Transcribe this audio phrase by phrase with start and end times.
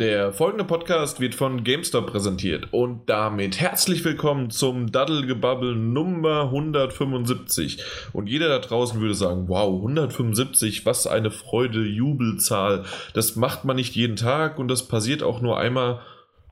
[0.00, 7.84] Der folgende Podcast wird von GameStop präsentiert und damit herzlich willkommen zum Daddelgebabbel Nummer 175.
[8.14, 12.86] Und jeder da draußen würde sagen, wow, 175, was eine Freude, Jubelzahl.
[13.12, 16.00] Das macht man nicht jeden Tag und das passiert auch nur einmal,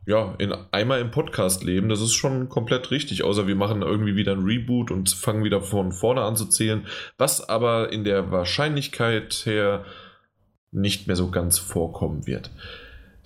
[0.04, 1.88] ja, in, einmal im Podcast-Leben.
[1.88, 5.62] Das ist schon komplett richtig, außer wir machen irgendwie wieder ein Reboot und fangen wieder
[5.62, 6.86] von vorne an zu zählen,
[7.16, 9.86] was aber in der Wahrscheinlichkeit her
[10.70, 12.50] nicht mehr so ganz vorkommen wird.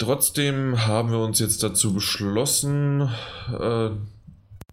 [0.03, 3.09] Trotzdem haben wir uns jetzt dazu beschlossen,
[3.57, 3.91] äh,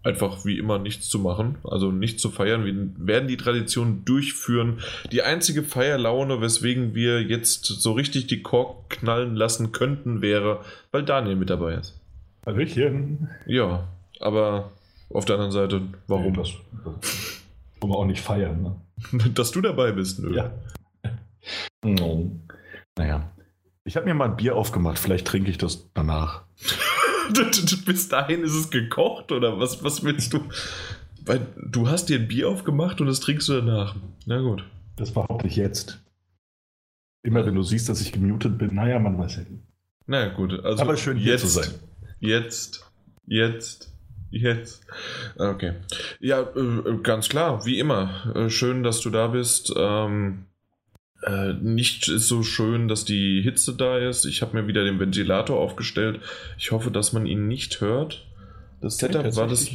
[0.02, 2.64] einfach wie immer nichts zu machen, also nicht zu feiern.
[2.64, 2.74] Wir
[3.06, 4.80] werden die Tradition durchführen.
[5.12, 11.04] Die einzige Feierlaune, weswegen wir jetzt so richtig die Kork knallen lassen könnten, wäre, weil
[11.04, 11.96] Daniel mit dabei ist.
[12.44, 13.28] Hallöchen.
[13.46, 13.86] Ja,
[14.18, 14.72] aber
[15.10, 16.32] auf der anderen Seite, warum?
[16.32, 16.54] Nee, das,
[17.00, 17.40] das
[17.78, 18.62] wollen wir auch nicht feiern,
[19.12, 19.30] ne?
[19.34, 20.34] Dass du dabei bist, nö.
[20.34, 20.50] Ja.
[22.98, 23.30] Naja,
[23.84, 26.44] ich habe mir mal ein Bier aufgemacht, vielleicht trinke ich das danach.
[27.86, 30.40] Bis dahin ist es gekocht oder was, was willst du?
[31.24, 33.94] Weil du hast dir ein Bier aufgemacht und das trinkst du danach.
[34.26, 34.64] Na gut.
[34.96, 36.02] Das war auch nicht jetzt.
[37.22, 39.64] Immer wenn du siehst, dass ich gemutet bin, naja, man weiß ja nicht.
[40.06, 41.70] Na gut, also Aber schön hier jetzt, zu sein.
[42.18, 42.90] Jetzt,
[43.26, 43.92] jetzt,
[44.30, 44.86] jetzt.
[45.36, 45.74] Okay.
[46.18, 48.34] Ja, äh, ganz klar, wie immer.
[48.34, 49.72] Äh, schön, dass du da bist.
[49.76, 50.46] Ähm,
[51.22, 54.24] äh, nicht ist so schön, dass die Hitze da ist.
[54.24, 56.20] Ich habe mir wieder den Ventilator aufgestellt.
[56.58, 58.26] Ich hoffe, dass man ihn nicht hört.
[58.80, 59.70] Das Setup war das.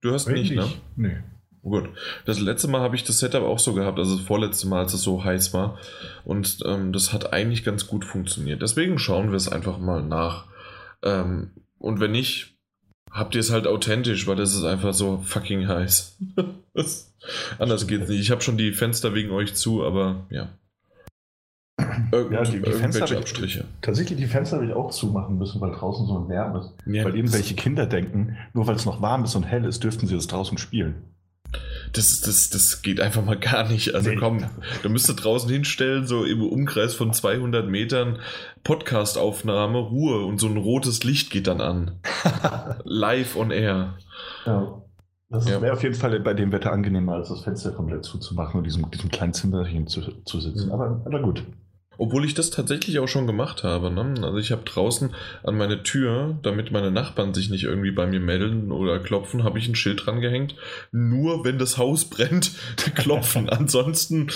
[0.00, 0.66] Du hörst nicht, ne?
[0.96, 1.18] Nee.
[1.62, 1.90] Oh gut.
[2.24, 4.94] Das letzte Mal habe ich das Setup auch so gehabt, also das vorletzte Mal, als
[4.94, 5.78] es so heiß war.
[6.24, 8.62] Und ähm, das hat eigentlich ganz gut funktioniert.
[8.62, 10.46] Deswegen schauen wir es einfach mal nach.
[11.02, 12.56] Ähm, und wenn nicht,
[13.10, 16.18] habt ihr es halt authentisch, weil das ist einfach so fucking heiß.
[16.74, 17.07] das,
[17.58, 18.20] anders geht's nicht.
[18.20, 20.48] Ich habe schon die Fenster wegen euch zu, aber ja.
[22.10, 23.60] Irgend, ja, die, die Fenster Abstriche.
[23.60, 26.72] Ich, tatsächlich die Fenster habe ich auch zumachen müssen, weil draußen so warm ist.
[26.86, 30.06] Ja, weil irgendwelche Kinder denken, nur weil es noch warm ist und hell ist, dürften
[30.06, 30.96] sie das draußen spielen.
[31.92, 33.94] Das, das, das geht einfach mal gar nicht.
[33.94, 34.16] Also nee.
[34.16, 34.44] komm,
[34.82, 38.18] du müsstest draußen hinstellen, so im Umkreis von 200 Metern,
[38.64, 42.00] Podcastaufnahme, Ruhe und so ein rotes Licht geht dann an.
[42.84, 43.94] Live on air.
[44.44, 44.82] Ja.
[45.30, 45.60] Das ja.
[45.60, 48.90] wäre auf jeden Fall bei dem Wetter angenehmer, als das Fenster komplett zuzumachen und diesem,
[48.90, 50.66] diesem kleinen Zimmerchen zu, zu sitzen.
[50.66, 50.72] Mhm.
[50.72, 51.44] Aber, aber gut.
[51.98, 53.90] Obwohl ich das tatsächlich auch schon gemacht habe.
[53.90, 54.14] Ne?
[54.22, 58.20] Also ich habe draußen an meine Tür, damit meine Nachbarn sich nicht irgendwie bei mir
[58.20, 60.54] melden oder klopfen, habe ich ein Schild dran gehängt.
[60.92, 62.52] Nur wenn das Haus brennt,
[62.94, 63.48] klopfen.
[63.50, 64.28] Ansonsten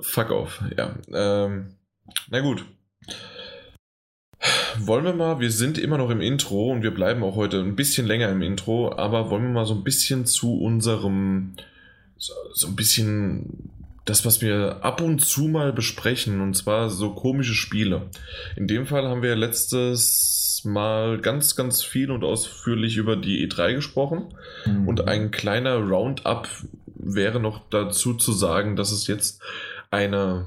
[0.00, 0.62] fuck off.
[0.76, 0.96] Ja.
[1.12, 1.76] Ähm,
[2.28, 2.64] na gut.
[4.86, 7.76] Wollen wir mal, wir sind immer noch im Intro und wir bleiben auch heute ein
[7.76, 11.54] bisschen länger im Intro, aber wollen wir mal so ein bisschen zu unserem,
[12.16, 13.70] so, so ein bisschen
[14.04, 18.08] das, was wir ab und zu mal besprechen, und zwar so komische Spiele.
[18.56, 23.74] In dem Fall haben wir letztes Mal ganz, ganz viel und ausführlich über die E3
[23.74, 24.34] gesprochen.
[24.64, 24.88] Mhm.
[24.88, 26.48] Und ein kleiner Roundup
[26.86, 29.40] wäre noch dazu zu sagen, dass es jetzt
[29.90, 30.46] eine,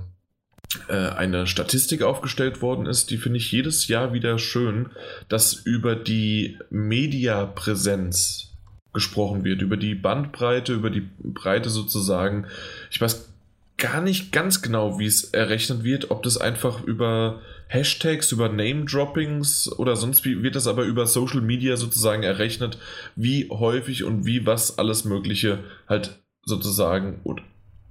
[0.89, 4.89] eine Statistik aufgestellt worden ist, die finde ich jedes Jahr wieder schön,
[5.29, 8.51] dass über die Mediapräsenz
[8.93, 12.45] gesprochen wird, über die Bandbreite, über die Breite sozusagen.
[12.89, 13.29] Ich weiß
[13.77, 19.71] gar nicht ganz genau, wie es errechnet wird, ob das einfach über Hashtags, über Name-Droppings
[19.79, 22.77] oder sonst wie wird das aber über Social Media sozusagen errechnet,
[23.15, 27.21] wie häufig und wie was alles Mögliche halt sozusagen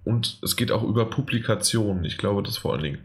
[0.04, 2.04] und, es geht auch über Publikationen.
[2.04, 2.98] Ich glaube, das vor allen Dingen.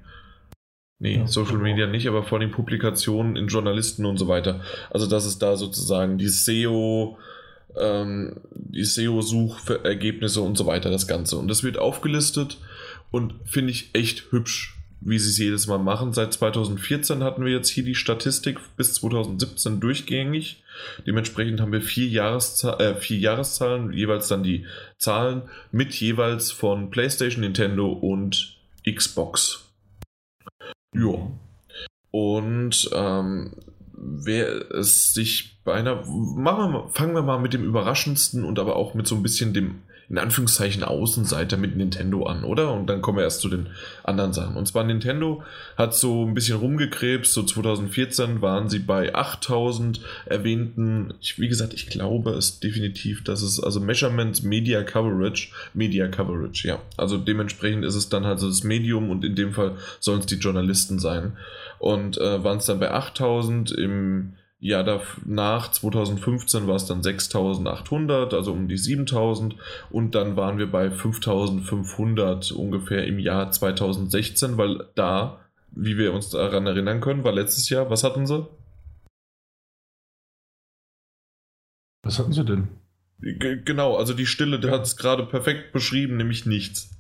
[0.98, 4.62] Nee, ja, Social Media nicht, aber vor allem Publikationen in Journalisten und so weiter.
[4.90, 7.18] Also, das ist da sozusagen die SEO,
[7.78, 11.38] ähm, die SEO-Suchergebnisse und so weiter, das Ganze.
[11.38, 12.60] Und das wird aufgelistet
[13.12, 16.14] und finde ich echt hübsch, wie sie es jedes Mal machen.
[16.14, 20.64] Seit 2014 hatten wir jetzt hier die Statistik bis 2017 durchgängig.
[21.06, 24.66] Dementsprechend haben wir vier, Jahresza äh, vier Jahreszahlen, jeweils dann die
[24.98, 29.66] Zahlen mit jeweils von PlayStation, Nintendo und Xbox.
[30.94, 31.32] Ja.
[32.12, 33.56] Und ähm,
[33.94, 36.06] wer es sich bei einer.
[36.06, 39.24] Machen wir mal, fangen wir mal mit dem überraschendsten und aber auch mit so ein
[39.24, 42.74] bisschen dem in Anführungszeichen Außenseiter mit Nintendo an, oder?
[42.74, 43.68] Und dann kommen wir erst zu den
[44.04, 44.56] anderen Sachen.
[44.56, 45.44] Und zwar Nintendo
[45.78, 47.34] hat so ein bisschen rumgekrebst.
[47.34, 51.14] So 2014 waren sie bei 8000 erwähnten.
[51.22, 56.68] Ich, wie gesagt, ich glaube es definitiv, dass es also Measurement Media Coverage, Media Coverage,
[56.68, 56.80] ja.
[56.98, 60.26] Also dementsprechend ist es dann halt so das Medium und in dem Fall sollen es
[60.28, 61.34] die Journalisten sein.
[61.80, 64.34] Und äh, waren es dann bei 8000 im
[64.66, 69.56] Jahr danach, 2015, war es dann 6800, also um die 7000.
[69.90, 75.40] Und dann waren wir bei 5500 ungefähr im Jahr 2016, weil da
[75.76, 78.48] wie wir uns daran erinnern können, war letztes Jahr, was hatten sie?
[82.04, 82.70] Was hatten sie denn?
[83.20, 86.92] G genau, also die Stille, der hat es gerade perfekt beschrieben, nämlich nichts.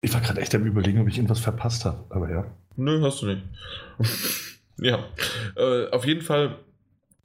[0.00, 2.50] Ich war gerade echt am überlegen, ob ich irgendwas verpasst habe, aber ja.
[2.76, 3.42] Nö, hast du nicht.
[4.78, 5.04] ja,
[5.56, 6.58] äh, auf jeden Fall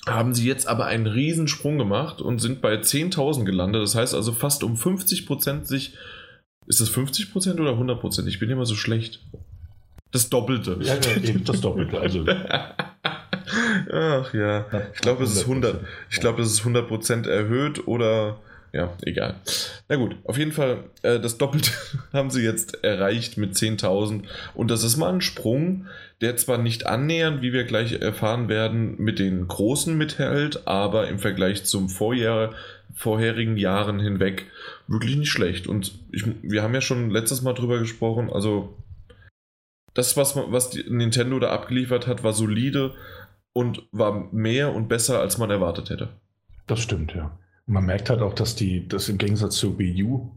[0.07, 3.83] haben sie jetzt aber einen Riesensprung gemacht und sind bei 10.000 gelandet.
[3.83, 5.95] Das heißt also fast um 50% sich.
[6.65, 8.27] Ist das 50% oder 100%?
[8.27, 9.21] Ich bin immer so schlecht.
[10.11, 10.77] Das Doppelte.
[10.81, 11.99] Ja, ja eben das Doppelte.
[11.99, 12.25] Also.
[13.91, 14.65] Ach ja.
[14.93, 15.81] Ich glaube, es ist 100.
[16.09, 18.39] Ich glaube, es ist 100% erhöht oder
[18.73, 19.35] ja, egal.
[19.89, 21.71] Na gut, auf jeden Fall, äh, das Doppelte
[22.13, 24.23] haben sie jetzt erreicht mit 10.000.
[24.53, 25.87] Und das ist mal ein Sprung,
[26.21, 31.19] der zwar nicht annähernd, wie wir gleich erfahren werden, mit den Großen mithält, aber im
[31.19, 32.53] Vergleich zum Vorjahr,
[32.95, 34.47] vorherigen Jahren hinweg
[34.87, 35.67] wirklich nicht schlecht.
[35.67, 38.75] Und ich, wir haben ja schon letztes Mal drüber gesprochen, also
[39.93, 42.93] das, was, was Nintendo da abgeliefert hat, war solide
[43.53, 46.09] und war mehr und besser, als man erwartet hätte.
[46.67, 47.37] Das stimmt, ja.
[47.67, 50.31] Man merkt halt auch, dass die, das im Gegensatz zu Wii U,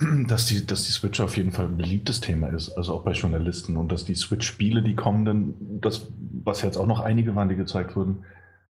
[0.28, 3.12] dass die, dass die Switch auf jeden Fall ein beliebtes Thema ist, also auch bei
[3.12, 6.08] Journalisten und dass die Switch-Spiele, die kommenden, das,
[6.44, 8.24] was jetzt auch noch einige waren, die gezeigt wurden,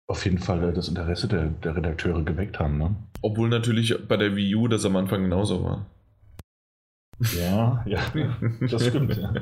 [0.08, 2.78] auf jeden Fall das Interesse der, der Redakteure geweckt haben.
[2.78, 2.96] Ne?
[3.20, 5.86] Obwohl natürlich bei der Wii U das am Anfang genauso war.
[7.36, 8.00] Ja, ja,
[8.60, 9.16] das stimmt.
[9.16, 9.32] Ja.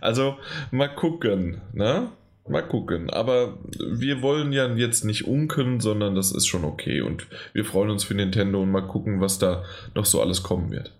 [0.00, 0.36] Also
[0.70, 2.08] mal gucken, ne?
[2.48, 3.10] Mal gucken.
[3.10, 7.00] Aber wir wollen ja jetzt nicht unken, sondern das ist schon okay.
[7.00, 9.64] Und wir freuen uns für Nintendo und mal gucken, was da
[9.94, 10.92] noch so alles kommen wird.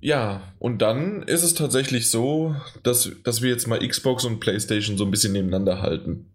[0.00, 4.96] Ja, und dann ist es tatsächlich so, dass, dass wir jetzt mal Xbox und PlayStation
[4.96, 6.26] so ein bisschen nebeneinander halten.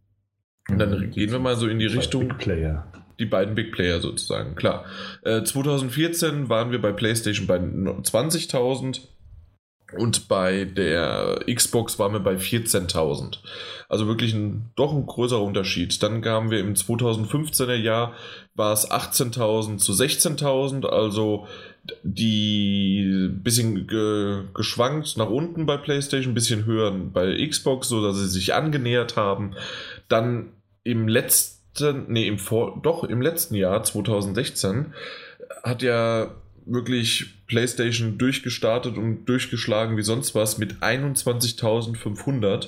[0.70, 1.12] Und dann mhm.
[1.12, 2.28] gehen wir mal so in die Richtung.
[2.28, 2.92] Big Player.
[3.20, 4.86] Die beiden Big Player sozusagen, klar.
[5.24, 9.02] Äh, 2014 waren wir bei PlayStation bei 20.000
[9.94, 13.38] und bei der Xbox waren wir bei 14.000.
[13.88, 16.02] Also wirklich ein, doch ein größerer Unterschied.
[16.02, 18.14] Dann kamen wir im 2015er Jahr,
[18.56, 21.48] war es 18.000 zu 16.000, also
[22.04, 28.28] die bisschen ge, geschwankt nach unten bei PlayStation, bisschen höher bei Xbox, so dass sie
[28.28, 29.56] sich angenähert haben.
[30.08, 30.50] Dann
[30.84, 34.94] im letzten, nee, im vor, doch im letzten Jahr 2016
[35.64, 36.32] hat ja
[36.66, 42.68] wirklich PlayStation durchgestartet und durchgeschlagen wie sonst was mit 21.500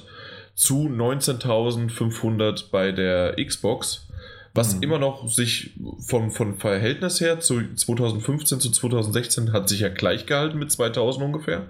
[0.55, 4.07] zu 19.500 bei der Xbox,
[4.53, 4.83] was mhm.
[4.83, 10.25] immer noch sich vom, von Verhältnis her zu 2015 zu 2016 hat sich ja gleich
[10.25, 11.69] gehalten mit 2000 ungefähr,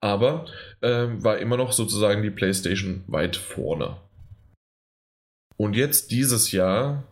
[0.00, 0.46] aber
[0.80, 3.96] äh, war immer noch sozusagen die PlayStation weit vorne.
[5.56, 7.04] Und jetzt dieses Jahr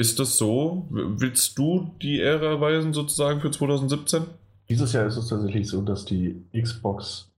[0.00, 0.86] ist das so?
[0.88, 4.22] Willst du die Ära weisen sozusagen für 2017?
[4.70, 7.30] Dieses Jahr ist es tatsächlich so, dass die Xbox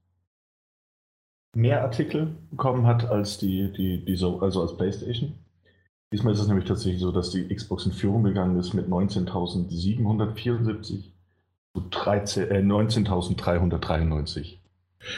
[1.55, 5.33] mehr Artikel bekommen hat als die, die, die so, also als PlayStation.
[6.13, 11.03] Diesmal ist es nämlich tatsächlich so, dass die Xbox in Führung gegangen ist mit 19.774
[11.73, 11.81] zu
[12.49, 14.59] äh, 19.393.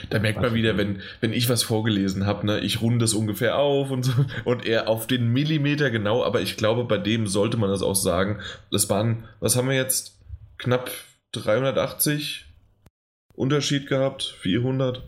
[0.09, 3.57] Da merkt man wieder, wenn, wenn ich was vorgelesen habe, ne, ich runde es ungefähr
[3.57, 7.57] auf und so, und er auf den Millimeter genau, aber ich glaube, bei dem sollte
[7.57, 8.39] man das auch sagen.
[8.71, 10.19] Das waren, was haben wir jetzt?
[10.57, 10.89] Knapp
[11.33, 12.45] 380
[13.33, 15.03] Unterschied gehabt, 400.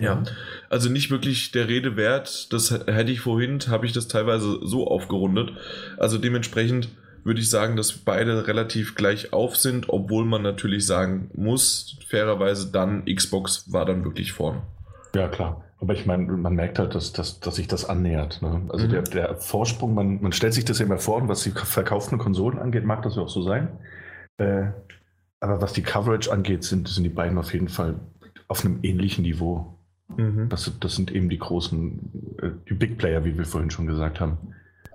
[0.00, 0.22] Ja,
[0.70, 2.52] also nicht wirklich der Rede wert.
[2.52, 5.50] Das hätte ich vorhin, habe ich das teilweise so aufgerundet.
[5.96, 6.88] Also dementsprechend
[7.24, 12.70] würde ich sagen, dass beide relativ gleich auf sind, obwohl man natürlich sagen muss, fairerweise
[12.70, 14.62] dann, Xbox war dann wirklich vorne.
[15.14, 15.64] Ja, klar.
[15.80, 18.42] Aber ich meine, man merkt halt, dass, dass, dass sich das annähert.
[18.42, 18.62] Ne?
[18.68, 18.90] Also mhm.
[18.90, 22.18] der, der Vorsprung, man, man stellt sich das ja immer vor, und was die verkauften
[22.18, 23.68] Konsolen angeht, mag das ja auch so sein.
[24.38, 24.66] Äh,
[25.40, 27.94] aber was die Coverage angeht, sind, sind die beiden auf jeden Fall
[28.48, 29.78] auf einem ähnlichen Niveau.
[30.16, 30.48] Mhm.
[30.48, 34.20] Das, das sind eben die großen, äh, die Big Player, wie wir vorhin schon gesagt
[34.20, 34.38] haben.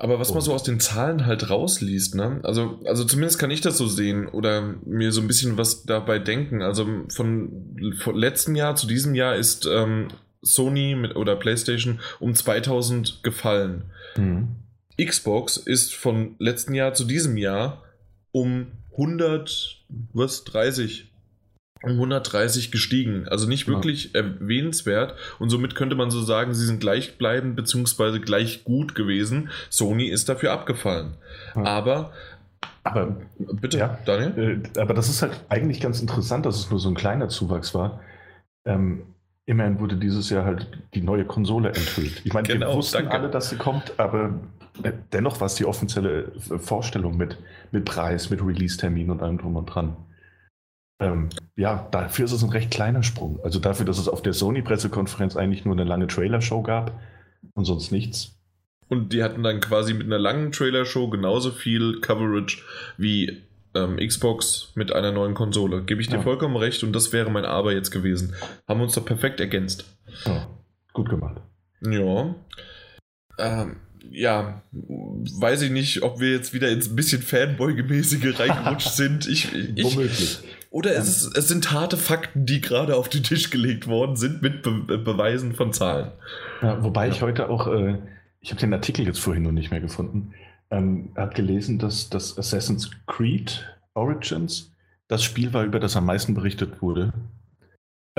[0.03, 2.41] Aber was man so aus den Zahlen halt rausliest, ne?
[2.43, 6.19] Also, also zumindest kann ich das so sehen oder mir so ein bisschen was dabei
[6.19, 6.61] denken.
[6.61, 10.09] Also von, von letzten Jahr zu diesem Jahr ist ähm,
[10.41, 13.83] Sony mit, oder PlayStation um 2000 gefallen.
[14.17, 14.57] Mhm.
[15.01, 17.81] Xbox ist von letzten Jahr zu diesem Jahr
[18.33, 21.12] um 100, was, 30
[21.83, 23.27] um 130 gestiegen.
[23.27, 24.21] Also nicht wirklich ja.
[24.21, 25.15] erwähnenswert.
[25.39, 28.19] Und somit könnte man so sagen, sie sind gleichbleibend bzw.
[28.19, 29.49] gleich gut gewesen.
[29.69, 31.15] Sony ist dafür abgefallen.
[31.55, 31.63] Ja.
[31.63, 32.11] Aber
[32.83, 34.61] aber bitte, ja, Daniel?
[34.75, 37.73] Äh, aber das ist halt eigentlich ganz interessant, dass es nur so ein kleiner Zuwachs
[37.73, 38.01] war.
[38.65, 39.03] Ähm,
[39.45, 42.21] immerhin wurde dieses Jahr halt die neue Konsole enthüllt.
[42.25, 43.11] Ich meine, genau, wir wussten danke.
[43.11, 44.33] alle, dass sie kommt, aber
[44.83, 47.37] äh, dennoch war es die offizielle Vorstellung mit,
[47.71, 49.95] mit Preis, mit Release-Termin und allem drum und dran.
[51.03, 53.39] Ähm, ja, dafür ist es ein recht kleiner Sprung.
[53.43, 56.99] Also dafür, dass es auf der Sony-Pressekonferenz eigentlich nur eine lange Trailer-Show gab
[57.53, 58.37] und sonst nichts.
[58.87, 62.63] Und die hatten dann quasi mit einer langen Trailer-Show genauso viel Coverage
[62.97, 63.43] wie
[63.75, 65.83] ähm, Xbox mit einer neuen Konsole.
[65.83, 66.21] Gebe ich dir ja.
[66.21, 68.35] vollkommen recht und das wäre mein Aber jetzt gewesen.
[68.67, 69.85] Haben uns doch perfekt ergänzt.
[70.25, 70.47] Ja,
[70.93, 71.41] gut gemacht.
[71.81, 72.35] Ja.
[73.39, 73.77] Ähm,
[74.11, 79.27] ja, weiß ich nicht, ob wir jetzt wieder ins ein bisschen Fanboy-gemäßige reingerutscht sind.
[79.27, 80.39] Ich, ich, Womöglich.
[80.73, 84.41] Oder es, ist, es sind harte Fakten, die gerade auf den Tisch gelegt worden sind
[84.41, 86.11] mit Be Beweisen von Zahlen.
[86.63, 87.13] Ja, wobei ja.
[87.13, 87.99] ich heute auch, äh,
[88.39, 90.33] ich habe den Artikel jetzt vorhin noch nicht mehr gefunden,
[90.71, 94.73] ähm, hat gelesen, dass das Assassin's Creed Origins
[95.07, 97.13] das Spiel war, über das am meisten berichtet wurde.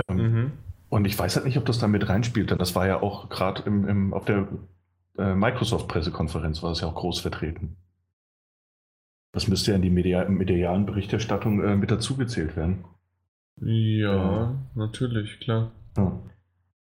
[0.08, 0.52] Ähm, mhm.
[0.90, 3.30] Und ich weiß halt nicht, ob das da mit reinspielt, denn das war ja auch
[3.30, 3.64] gerade
[4.12, 4.46] auf der
[5.18, 7.76] äh, Microsoft-Pressekonferenz, war das ja auch groß vertreten.
[9.34, 12.84] Das müsste ja in die media medialen Berichterstattung äh, mit dazugezählt werden.
[13.60, 15.72] Ja, äh, natürlich, klar.
[15.96, 16.20] Ja.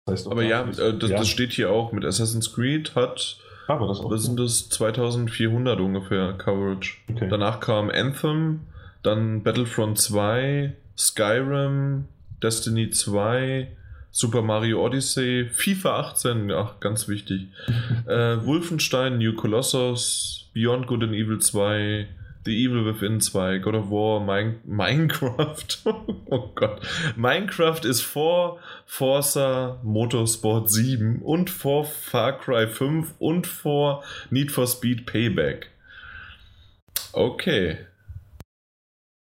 [0.05, 3.37] Das heißt Aber ja, äh, das, ja, das, steht hier auch mit Assassin's Creed hat.
[3.67, 6.97] Aber das, auch das sind das 2400 ungefähr Coverage.
[7.09, 7.27] Okay.
[7.29, 8.61] Danach kam Anthem,
[9.01, 12.05] dann Battlefront 2, Skyrim,
[12.43, 13.69] Destiny 2,
[14.11, 17.47] Super Mario Odyssey, FIFA 18, ach, ganz wichtig.
[18.07, 22.07] äh, Wolfenstein, New Colossus, Beyond Good and Evil 2,
[22.45, 25.65] The Evil Within 2, God of War, Mine Minecraft.
[26.29, 26.79] oh Gott.
[27.15, 34.67] Minecraft ist vor Forza Motorsport 7 und vor Far Cry 5 und vor Need for
[34.67, 35.71] Speed Payback.
[37.13, 37.77] Okay.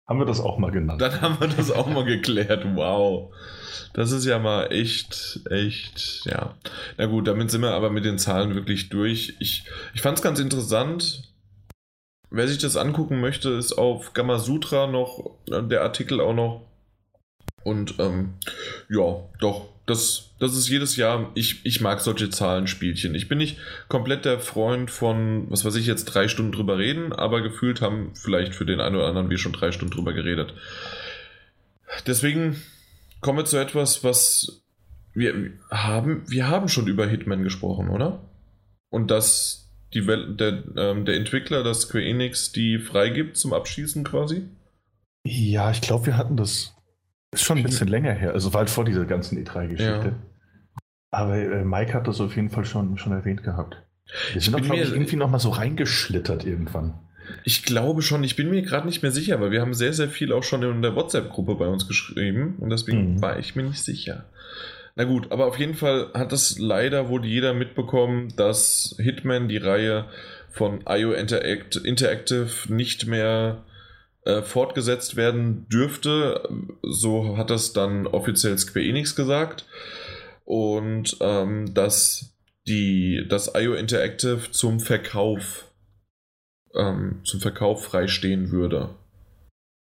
[0.07, 0.99] Haben wir das auch mal genannt?
[0.99, 2.65] Dann haben wir das auch mal geklärt.
[2.75, 3.33] Wow.
[3.93, 6.55] Das ist ja mal echt, echt, ja.
[6.97, 9.35] Na gut, damit sind wir aber mit den Zahlen wirklich durch.
[9.39, 11.34] Ich, ich fand es ganz interessant.
[12.29, 16.67] Wer sich das angucken möchte, ist auf Gamasutra noch äh, der Artikel auch noch.
[17.63, 18.35] Und ähm,
[18.89, 23.13] ja, doch, das, das ist jedes Jahr, ich, ich mag solche Zahlenspielchen.
[23.15, 27.13] Ich bin nicht komplett der Freund von, was weiß ich, jetzt drei Stunden drüber reden,
[27.13, 30.53] aber gefühlt haben vielleicht für den einen oder anderen wir schon drei Stunden drüber geredet.
[32.07, 32.61] Deswegen
[33.21, 34.63] kommen wir zu etwas, was
[35.13, 36.23] wir haben.
[36.27, 38.29] Wir haben schon über Hitman gesprochen, oder?
[38.89, 39.64] Und dass
[39.95, 44.43] die Welt, der, ähm, der Entwickler, das Square Enix, die freigibt zum Abschießen quasi?
[45.25, 46.75] Ja, ich glaube, wir hatten das.
[47.31, 48.33] Ist schon ein bisschen länger her.
[48.33, 50.15] Also halt vor dieser ganzen E3-Geschichte.
[50.15, 50.79] Ja.
[51.11, 53.81] Aber äh, Mike hat das auf jeden Fall schon, schon erwähnt gehabt.
[54.33, 56.99] Wir sind doch, glaube ich, irgendwie nochmal so reingeschlittert irgendwann.
[57.43, 60.09] Ich glaube schon, ich bin mir gerade nicht mehr sicher, weil wir haben sehr, sehr
[60.09, 63.21] viel auch schon in der WhatsApp-Gruppe bei uns geschrieben und deswegen mhm.
[63.21, 64.25] war ich mir nicht sicher.
[64.95, 69.57] Na gut, aber auf jeden Fall hat das leider wohl jeder mitbekommen, dass Hitman die
[69.57, 70.09] Reihe
[70.49, 73.65] von IO Interact Interactive nicht mehr
[74.23, 76.47] äh, fortgesetzt werden dürfte.
[76.81, 79.65] So hat das dann offiziell Square Enix gesagt.
[80.45, 82.33] Und ähm, dass
[82.67, 85.65] die, das IO Interactive zum Verkauf
[86.73, 88.89] ähm, zum Verkauf freistehen würde.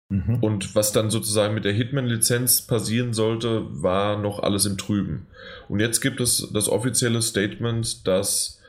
[0.08, 0.36] Mhm.
[0.40, 5.26] Und was dann sozusagen mit der Hitman-Lizenz passieren sollte, war noch alles im Trüben.
[5.68, 8.60] Und jetzt gibt es das offizielle Statement, dass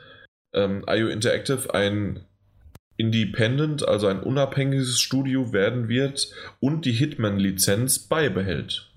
[0.52, 2.24] ähm, IO Interactive ein
[2.96, 8.90] Independent, also ein unabhängiges Studio werden wird und die Hitman-Lizenz beibehält.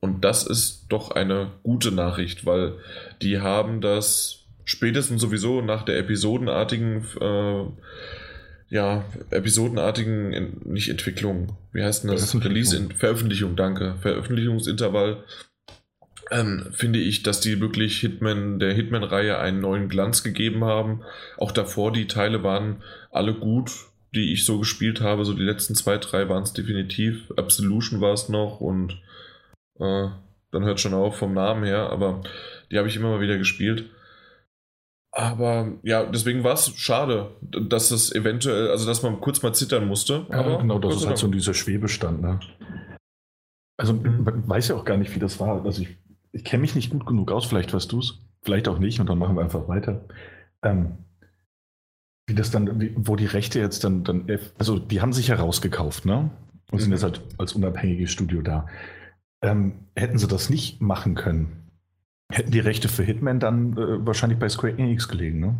[0.00, 2.78] Und das ist doch eine gute Nachricht, weil
[3.22, 7.64] die haben das spätestens sowieso nach der episodenartigen, äh,
[8.74, 12.34] ja, episodenartigen, nicht Entwicklung, wie heißt denn das?
[12.34, 13.94] Release, in, Veröffentlichung, danke.
[14.00, 15.22] Veröffentlichungsintervall,
[16.32, 21.02] ähm, finde ich, dass die wirklich Hitman, der Hitman-Reihe einen neuen Glanz gegeben haben.
[21.38, 23.70] Auch davor, die Teile waren alle gut,
[24.12, 25.24] die ich so gespielt habe.
[25.24, 27.32] So die letzten zwei, drei waren es definitiv.
[27.36, 28.94] Absolution war es noch und
[29.78, 30.08] äh,
[30.50, 32.24] dann hört schon auf vom Namen her, aber
[32.72, 33.84] die habe ich immer mal wieder gespielt.
[35.16, 39.86] Aber ja, deswegen war es schade, dass es eventuell, also dass man kurz mal zittern
[39.86, 40.26] musste.
[40.28, 42.20] Ja, aber genau, das ist halt so dieser Schwebestand.
[42.20, 42.40] Ne?
[43.76, 44.24] Also mhm.
[44.24, 45.64] man weiß ja auch gar nicht, wie das war.
[45.64, 45.96] Also ich,
[46.32, 49.08] ich kenne mich nicht gut genug aus, vielleicht weißt du es, vielleicht auch nicht und
[49.08, 50.04] dann machen wir einfach weiter.
[50.62, 50.98] Ähm,
[52.26, 54.26] wie das dann, wie, wo die Rechte jetzt dann, dann,
[54.58, 56.32] also die haben sich ja rausgekauft, ne?
[56.72, 56.82] Und mhm.
[56.82, 58.66] sind jetzt halt als unabhängiges Studio da.
[59.42, 61.63] Ähm, hätten sie das nicht machen können,
[62.34, 65.54] Hätten die Rechte für Hitman dann äh, wahrscheinlich bei Square Enix gelegen, ne?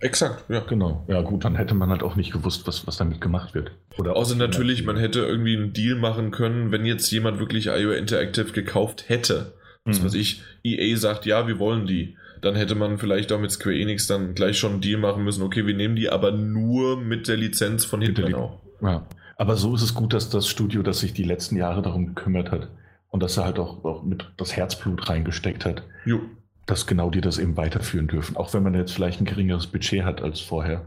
[0.00, 0.58] Exakt, ja.
[0.58, 1.04] Genau.
[1.06, 3.70] Ja, gut, dann hätte man halt auch nicht gewusst, was, was damit gemacht wird.
[3.96, 7.92] Oder Außer natürlich, man hätte irgendwie einen Deal machen können, wenn jetzt jemand wirklich IO
[7.92, 9.52] Interactive gekauft hätte.
[9.84, 10.06] Was mhm.
[10.06, 12.16] weiß ich, EA sagt, ja, wir wollen die.
[12.40, 15.44] Dann hätte man vielleicht auch mit Square Enix dann gleich schon einen Deal machen müssen,
[15.44, 18.58] okay, wir nehmen die aber nur mit der Lizenz von Hitman auch.
[18.82, 19.06] Ja.
[19.36, 22.50] Aber so ist es gut, dass das Studio, das sich die letzten Jahre darum gekümmert
[22.50, 22.68] hat
[23.10, 26.20] und dass er halt auch, auch mit das Herzblut reingesteckt hat, Jo.
[26.66, 28.36] dass genau die das eben weiterführen dürfen.
[28.36, 30.86] Auch wenn man jetzt vielleicht ein geringeres Budget hat als vorher.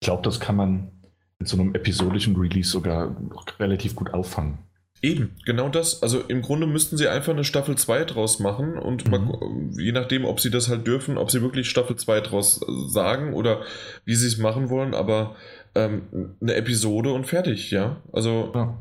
[0.00, 0.90] Ich glaube, das kann man
[1.38, 3.14] mit so einem episodischen Release sogar
[3.58, 4.58] relativ gut auffangen.
[5.04, 6.00] Eben, genau das.
[6.02, 9.72] Also im Grunde müssten sie einfach eine Staffel 2 draus machen und mal, Mhm.
[9.76, 13.62] je nachdem, ob sie das halt dürfen, ob sie wirklich Staffel 2 draus sagen oder
[14.04, 15.34] wie sie es machen wollen, aber
[15.74, 16.02] ähm,
[16.40, 17.96] eine Episode und fertig, ja.
[18.12, 18.78] Also Ja.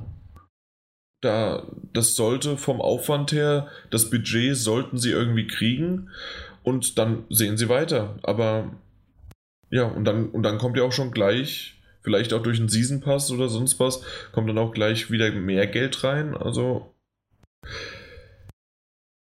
[1.22, 6.10] Da, das sollte vom Aufwand her, das Budget sollten sie irgendwie kriegen
[6.64, 8.18] und dann sehen sie weiter.
[8.24, 8.72] Aber
[9.70, 13.00] ja, und dann, und dann kommt ja auch schon gleich, vielleicht auch durch einen Season
[13.02, 16.36] Pass oder sonst was, kommt dann auch gleich wieder mehr Geld rein.
[16.36, 16.94] Also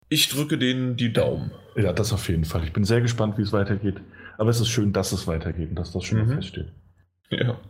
[0.08, 1.52] ich drücke denen die Daumen.
[1.76, 2.64] Ja, das auf jeden Fall.
[2.64, 3.96] Ich bin sehr gespannt, wie es weitergeht.
[4.38, 6.32] Aber es ist schön, dass es weitergeht und dass das schon Mhm.
[6.34, 6.72] feststeht.
[7.30, 7.60] Ja.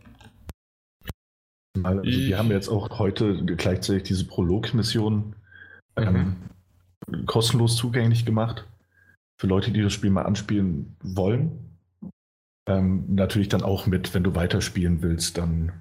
[1.83, 5.35] Also wir haben jetzt auch heute gleichzeitig diese Prolog-Mission
[5.95, 6.35] ähm,
[7.25, 8.67] kostenlos zugänglich gemacht.
[9.37, 11.77] Für Leute, die das Spiel mal anspielen wollen.
[12.67, 15.71] Ähm, natürlich dann auch mit, wenn du weiterspielen willst, dann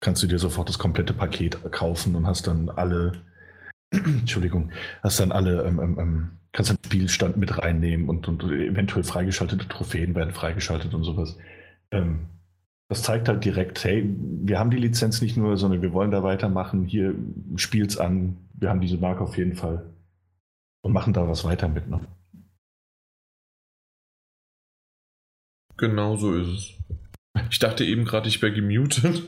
[0.00, 3.12] kannst du dir sofort das komplette Paket kaufen und hast dann alle,
[3.90, 4.70] Entschuldigung,
[5.02, 9.68] hast dann alle, ähm, ähm, ähm, kannst den Spielstand mit reinnehmen und, und eventuell freigeschaltete
[9.68, 11.36] Trophäen werden freigeschaltet und sowas.
[11.90, 12.26] Ähm,
[12.88, 16.22] das zeigt halt direkt, hey, wir haben die Lizenz nicht nur, sondern wir wollen da
[16.22, 16.84] weitermachen.
[16.84, 17.14] Hier
[17.56, 18.36] spielt's an.
[18.54, 19.90] Wir haben diese Marke auf jeden Fall
[20.82, 21.88] und machen da was weiter mit.
[21.88, 22.00] Ne?
[25.76, 26.72] Genau so ist es.
[27.50, 29.22] Ich dachte eben gerade, ich wäre gemutet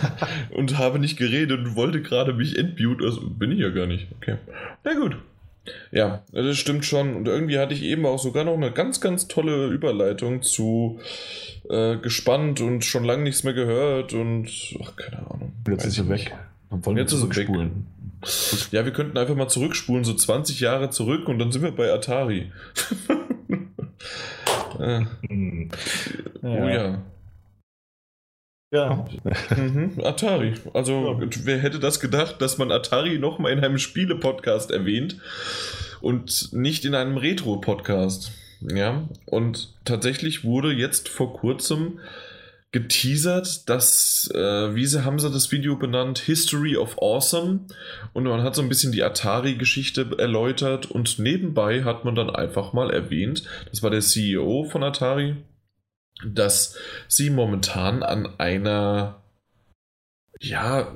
[0.50, 3.04] und habe nicht geredet und wollte gerade mich entmuten.
[3.04, 4.08] Also bin ich ja gar nicht.
[4.16, 4.38] Okay.
[4.84, 5.18] Na gut.
[5.90, 7.14] Ja, das stimmt schon.
[7.14, 10.98] Und irgendwie hatte ich eben auch sogar noch eine ganz, ganz tolle Überleitung zu
[11.72, 14.48] äh, gespannt und schon lange nichts mehr gehört und
[14.82, 15.52] ach, keine Ahnung.
[15.68, 16.34] Jetzt ist sie weg.
[16.70, 17.48] Dann wollen Jetzt wir ist weg.
[18.70, 21.92] Ja, wir könnten einfach mal zurückspulen, so 20 Jahre zurück und dann sind wir bei
[21.92, 22.52] Atari.
[24.78, 25.70] äh, Hm.
[26.42, 27.02] Oh ja.
[28.74, 29.04] Ja.
[29.56, 30.54] Mhm, Atari.
[30.72, 31.28] Also, Ja.
[31.44, 35.18] wer hätte das gedacht, dass man Atari nochmal in einem Spiele-Podcast erwähnt
[36.00, 38.32] und nicht in einem Retro-Podcast?
[38.68, 41.98] Ja, und tatsächlich wurde jetzt vor kurzem
[42.70, 47.66] geteasert, dass, äh, wie sie, haben sie das Video benannt, History of Awesome.
[48.14, 52.72] Und man hat so ein bisschen die Atari-Geschichte erläutert und nebenbei hat man dann einfach
[52.72, 55.36] mal erwähnt, das war der CEO von Atari,
[56.24, 56.76] dass
[57.08, 59.22] sie momentan an einer,
[60.40, 60.94] ja,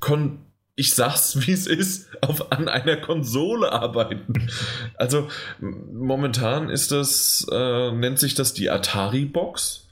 [0.00, 0.40] kon
[0.76, 4.50] ich sag's wie es ist, auf, an einer Konsole arbeiten.
[4.96, 5.28] Also
[5.60, 9.88] momentan ist das, äh, nennt sich das die Atari Box.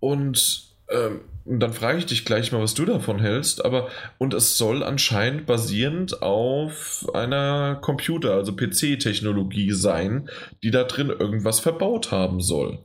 [0.00, 3.64] Und ähm, dann frage ich dich gleich mal, was du davon hältst.
[3.64, 10.28] Aber und es soll anscheinend basierend auf einer Computer, also PC-Technologie sein,
[10.62, 12.84] die da drin irgendwas verbaut haben soll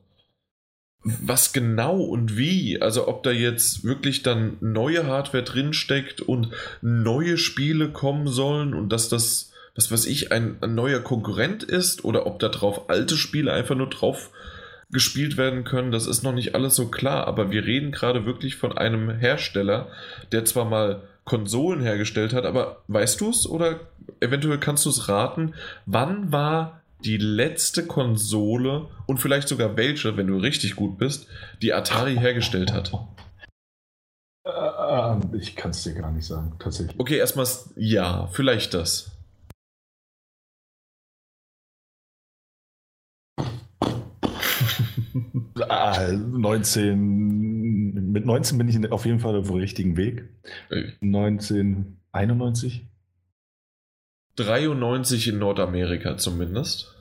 [1.03, 6.49] was genau und wie, also ob da jetzt wirklich dann neue Hardware drinsteckt und
[6.81, 12.03] neue Spiele kommen sollen und dass das, was weiß ich, ein, ein neuer Konkurrent ist
[12.03, 14.31] oder ob da drauf alte Spiele einfach nur drauf
[14.89, 18.55] gespielt werden können, das ist noch nicht alles so klar, aber wir reden gerade wirklich
[18.55, 19.89] von einem Hersteller,
[20.31, 23.81] der zwar mal Konsolen hergestellt hat, aber weißt du es oder
[24.21, 25.53] eventuell kannst du es raten,
[25.85, 31.27] wann war die letzte Konsole und vielleicht sogar welche, wenn du richtig gut bist,
[31.61, 32.91] die Atari hergestellt hat.
[34.45, 36.99] Äh, ich kann es dir gar nicht sagen, tatsächlich.
[36.99, 39.11] Okay, erstmal ja, vielleicht das.
[45.69, 48.11] Ah, 19.
[48.11, 50.29] Mit 19 bin ich auf jeden Fall auf dem richtigen Weg.
[50.69, 52.87] Äh, 1991.
[54.37, 56.93] 93 in Nordamerika zumindest.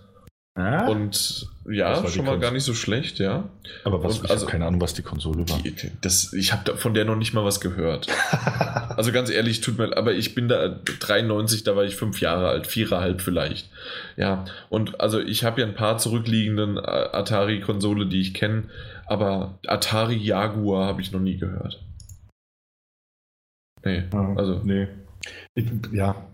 [0.58, 3.50] Ah, Und ja, schon mal gar nicht so schlecht, ja.
[3.84, 5.58] aber was, und ich also- habe keine Ahnung, was die Konsole war.
[5.58, 8.06] Die, das, ich habe von der noch nicht mal was gehört.
[8.96, 12.48] Also ganz ehrlich, tut mir, aber ich bin da 93, da war ich fünf Jahre
[12.48, 13.68] alt, viereinhalb vielleicht.
[14.16, 18.70] Ja, und also ich habe ja ein paar zurückliegenden äh, Atari-Konsole, die ich kenne,
[19.04, 21.84] aber Atari Jaguar habe ich noch nie gehört.
[23.84, 24.88] Nee, Ja, also nee.
[25.54, 26.26] Ich, ja,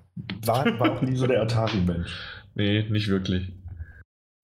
[0.44, 2.12] war, war auch nie so der Atari-Mensch.
[2.54, 3.52] nee, nicht wirklich.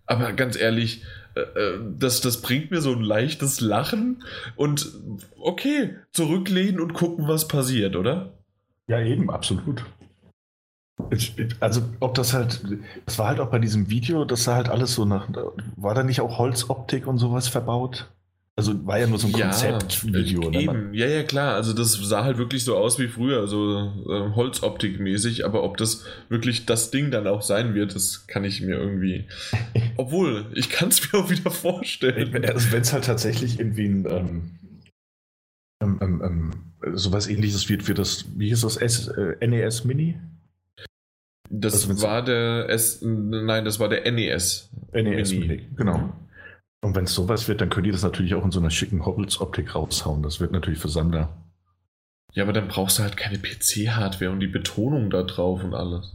[0.07, 1.04] Aber ganz ehrlich,
[1.35, 4.24] äh, äh, das, das bringt mir so ein leichtes Lachen
[4.57, 4.90] und
[5.38, 8.33] okay, zurücklehnen und gucken, was passiert, oder?
[8.88, 9.85] Ja, eben, absolut.
[11.61, 12.61] Also, ob das halt,
[13.07, 15.28] das war halt auch bei diesem Video, das sah halt alles so nach,
[15.76, 18.11] war da nicht auch Holzoptik und sowas verbaut?
[18.59, 20.51] Also war ja nur so ein Konzeptvideo.
[20.51, 20.88] Ja, ne?
[20.90, 21.55] ja, ja, klar.
[21.55, 25.44] Also das sah halt wirklich so aus wie früher, so äh, Holzoptik-mäßig.
[25.44, 29.27] Aber ob das wirklich das Ding dann auch sein wird, das kann ich mir irgendwie.
[29.97, 32.33] Obwohl, ich kann es mir auch wieder vorstellen.
[32.33, 34.51] Wenn es also halt tatsächlich irgendwie ein ähm,
[35.81, 36.23] ähm, ähm,
[36.83, 40.18] ähm, sowas ähnliches wird wie das, wie hieß das S, äh, NES Mini?
[41.49, 44.68] Das also war der S, nein, das war der NES.
[44.92, 46.12] NES Mini, Mini genau.
[46.81, 49.05] Und wenn es sowas wird, dann könnt ihr das natürlich auch in so einer schicken
[49.05, 50.23] Holzoptik raushauen.
[50.23, 51.37] Das wird natürlich für Sammler.
[52.35, 56.14] Ja, aber dann brauchst du halt keine PC-Hardware und die Betonung da drauf und alles.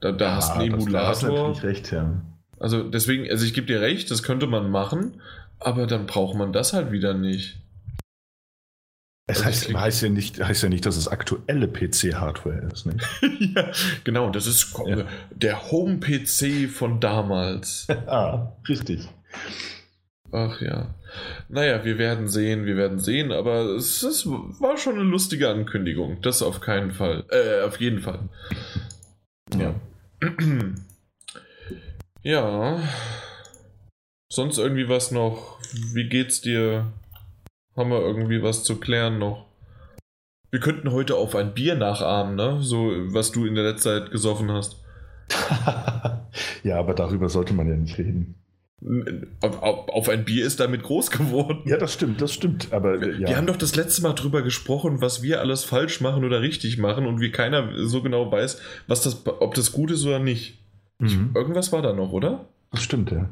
[0.00, 1.00] Da, da ja, hast du einen Emulator.
[1.00, 2.20] Da hast natürlich recht, ja.
[2.58, 5.20] Also deswegen, also ich gebe dir recht, das könnte man machen,
[5.60, 7.61] aber dann braucht man das halt wieder nicht.
[9.26, 12.86] Es also heißt, heißt, ja nicht, heißt ja nicht, dass es aktuelle PC-Hardware ist.
[12.86, 13.00] Nicht?
[13.54, 13.70] ja,
[14.02, 15.06] genau, das ist ja.
[15.30, 17.86] der Home-PC von damals.
[18.06, 19.08] ah, richtig.
[20.32, 20.94] Ach ja.
[21.48, 26.20] Naja, wir werden sehen, wir werden sehen, aber es, es war schon eine lustige Ankündigung.
[26.22, 27.24] Das auf keinen Fall.
[27.28, 28.28] Äh, auf jeden Fall.
[29.56, 29.74] Ja.
[32.22, 32.80] ja.
[34.32, 35.58] Sonst irgendwie was noch?
[35.92, 36.90] Wie geht's dir?
[37.76, 39.46] Haben wir irgendwie was zu klären noch?
[40.50, 42.58] Wir könnten heute auf ein Bier nachahmen, ne?
[42.60, 44.82] So, was du in der letzten Zeit gesoffen hast.
[46.62, 48.34] ja, aber darüber sollte man ja nicht reden.
[49.40, 51.62] Auf, auf, ein Bier ist damit groß geworden.
[51.64, 52.72] Ja, das stimmt, das stimmt.
[52.72, 53.28] Aber ja.
[53.28, 56.78] wir haben doch das letzte Mal drüber gesprochen, was wir alles falsch machen oder richtig
[56.78, 60.58] machen und wie keiner so genau weiß, was das, ob das gut ist oder nicht.
[60.98, 61.30] Mhm.
[61.34, 62.48] Irgendwas war da noch, oder?
[62.72, 63.30] Das stimmt, ja.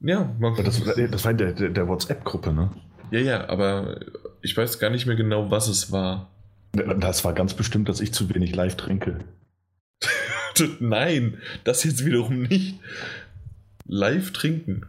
[0.00, 2.70] Ja, man das, das war in der, der WhatsApp-Gruppe, ne?
[3.10, 4.00] Ja, ja, aber
[4.42, 6.30] ich weiß gar nicht mehr genau, was es war.
[6.72, 9.18] Das war ganz bestimmt, dass ich zu wenig live trinke.
[10.80, 12.78] Nein, das jetzt wiederum nicht.
[13.86, 14.86] Live trinken.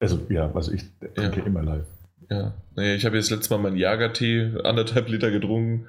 [0.00, 1.46] Also, ja, also ich trinke ja.
[1.46, 1.86] immer live.
[2.30, 5.86] Ja, naja, ich habe jetzt letztes Mal meinen Jagertee, anderthalb Liter getrunken.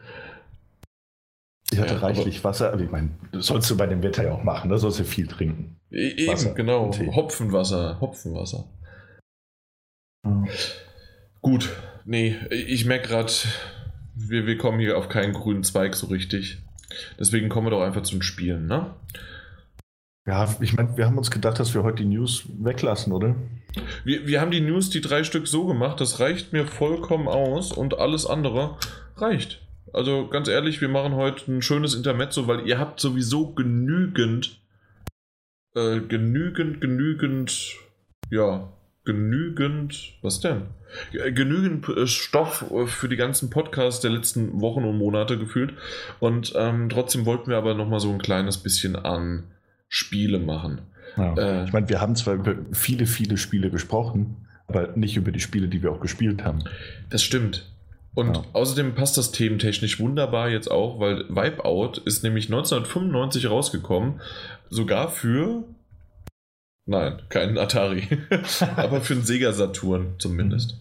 [1.72, 4.32] Ich hatte ja, reichlich Wasser, aber ich meine, das sollst du bei dem Wetter ja
[4.32, 5.78] auch machen, da sollst du viel trinken.
[5.92, 6.94] E-, eben, Wasser genau.
[6.94, 8.66] Hopfenwasser, Hopfenwasser.
[10.24, 10.48] Mhm.
[11.42, 11.70] Gut,
[12.06, 13.32] nee, ich merke gerade,
[14.16, 16.58] wir, wir kommen hier auf keinen grünen Zweig so richtig.
[17.20, 18.96] Deswegen kommen wir doch einfach zum Spielen, ne?
[20.26, 23.36] Ja, ich meine, wir haben uns gedacht, dass wir heute die News weglassen, oder?
[24.04, 27.72] Wir, wir haben die News, die drei Stück so gemacht, das reicht mir vollkommen aus
[27.72, 28.78] und alles andere
[29.16, 29.62] reicht.
[29.94, 34.60] Also ganz ehrlich, wir machen heute ein schönes Intermezzo, weil ihr habt sowieso genügend,
[35.76, 37.76] äh, genügend, genügend,
[38.30, 38.70] ja,
[39.08, 40.64] genügend, was denn?
[41.12, 45.74] Genügend äh, Stoff äh, für die ganzen Podcasts der letzten Wochen und Monate gefühlt.
[46.20, 49.46] Und ähm, trotzdem wollten wir aber nochmal so ein kleines bisschen an
[49.88, 50.82] Spiele machen.
[51.16, 51.36] Ja.
[51.36, 55.40] Äh, ich meine, wir haben zwar über viele, viele Spiele gesprochen, aber nicht über die
[55.40, 56.66] Spiele, die wir auch gespielt haben.
[57.10, 57.66] Das stimmt.
[58.14, 58.44] Und ja.
[58.52, 64.20] außerdem passt das thementechnisch wunderbar jetzt auch, weil Wipeout ist nämlich 1995 rausgekommen,
[64.70, 65.64] sogar für
[66.88, 68.08] Nein, kein Atari.
[68.78, 70.78] Aber für einen Sega Saturn zumindest.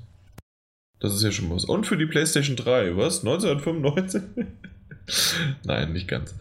[1.01, 1.64] Das ist ja schon was.
[1.64, 3.25] Und für die PlayStation 3, was?
[3.25, 4.23] 1995?
[5.64, 6.35] Nein, nicht ganz.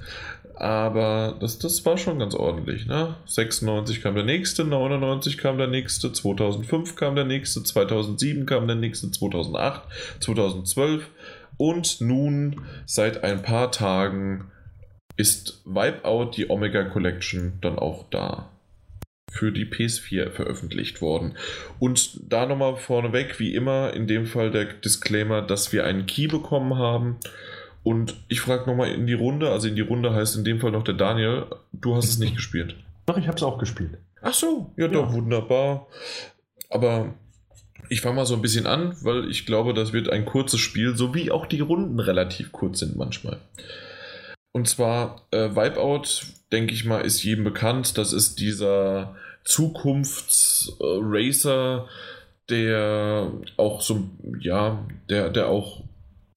[0.55, 2.85] Aber das, das war schon ganz ordentlich.
[2.85, 3.15] Ne?
[3.25, 8.77] 96 kam der nächste, 99 kam der nächste, 2005 kam der nächste, 2007 kam der
[8.77, 9.81] nächste, 2008,
[10.21, 11.09] 2012
[11.57, 14.49] und nun seit ein paar Tagen
[15.17, 18.49] ist Wipeout die Omega Collection dann auch da
[19.35, 21.37] für die PS4 veröffentlicht worden.
[21.77, 26.27] Und da nochmal vorneweg, wie immer, in dem Fall der Disclaimer, dass wir einen Key
[26.27, 27.17] bekommen haben.
[27.83, 30.71] Und ich frage nochmal in die Runde, also in die Runde heißt in dem Fall
[30.71, 32.77] noch der Daniel, du hast es nicht gespielt.
[33.05, 33.97] Doch, ich habe es auch gespielt.
[34.21, 34.91] Ach so, ja, ja.
[34.91, 35.87] doch, wunderbar.
[36.69, 37.13] Aber
[37.89, 40.95] ich fange mal so ein bisschen an, weil ich glaube, das wird ein kurzes Spiel,
[40.95, 43.41] so wie auch die Runden relativ kurz sind manchmal.
[44.53, 47.97] Und zwar äh, Wipeout, denke ich mal, ist jedem bekannt.
[47.97, 51.87] Das ist dieser Zukunftsracer,
[52.49, 55.83] der auch so, ja, der, der auch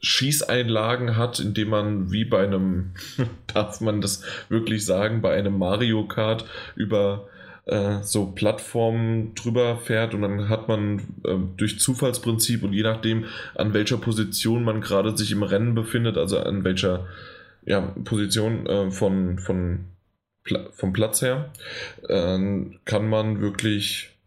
[0.00, 2.92] Schießeinlagen hat, indem man wie bei einem,
[3.52, 6.44] darf man das wirklich sagen, bei einem Mario Kart
[6.76, 7.26] über
[7.64, 13.24] äh, so Plattformen drüber fährt und dann hat man äh, durch Zufallsprinzip und je nachdem,
[13.56, 17.06] an welcher Position man gerade sich im Rennen befindet, also an welcher
[17.66, 19.86] ja, Position äh, von, von
[20.72, 21.52] vom Platz her,
[22.08, 22.38] äh,
[22.84, 24.18] kann man wirklich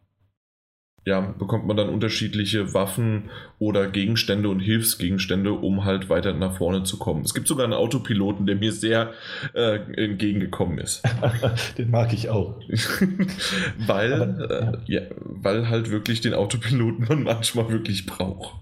[1.03, 6.83] ja, bekommt man dann unterschiedliche Waffen oder Gegenstände und Hilfsgegenstände, um halt weiter nach vorne
[6.83, 7.23] zu kommen.
[7.23, 9.13] Es gibt sogar einen Autopiloten, der mir sehr
[9.53, 11.01] äh, entgegengekommen ist.
[11.77, 12.59] den mag ich auch.
[13.87, 15.01] weil, Aber, äh, ja.
[15.23, 18.55] weil halt wirklich den Autopiloten man manchmal wirklich braucht.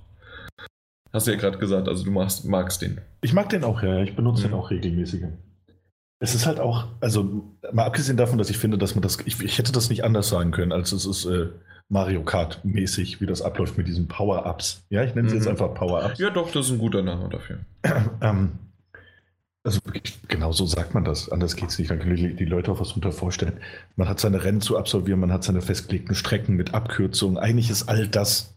[1.11, 3.01] Hast du ja gerade gesagt, also du magst, magst den.
[3.21, 4.01] Ich mag den auch, ja.
[4.01, 4.51] Ich benutze mhm.
[4.51, 5.23] den auch regelmäßig.
[6.19, 9.41] Es ist halt auch, also mal abgesehen davon, dass ich finde, dass man das, ich,
[9.41, 11.25] ich hätte das nicht anders sagen können, als es ist.
[11.25, 11.49] Äh,
[11.89, 14.85] Mario Kart mäßig, wie das abläuft mit diesen Power-Ups.
[14.89, 15.41] Ja, ich nenne sie mhm.
[15.41, 16.19] jetzt einfach Power-Ups.
[16.19, 17.59] Ja, doch, das ist ein guter Name dafür.
[18.21, 18.51] ähm,
[19.63, 19.79] also
[20.27, 21.29] genau so sagt man das.
[21.29, 21.89] Anders geht es nicht.
[21.89, 23.59] Dann können die, die Leute auch was drunter vorstellen.
[23.95, 27.37] Man hat seine Rennen zu absolvieren, man hat seine festgelegten Strecken mit Abkürzungen.
[27.37, 28.53] Eigentlich ist all das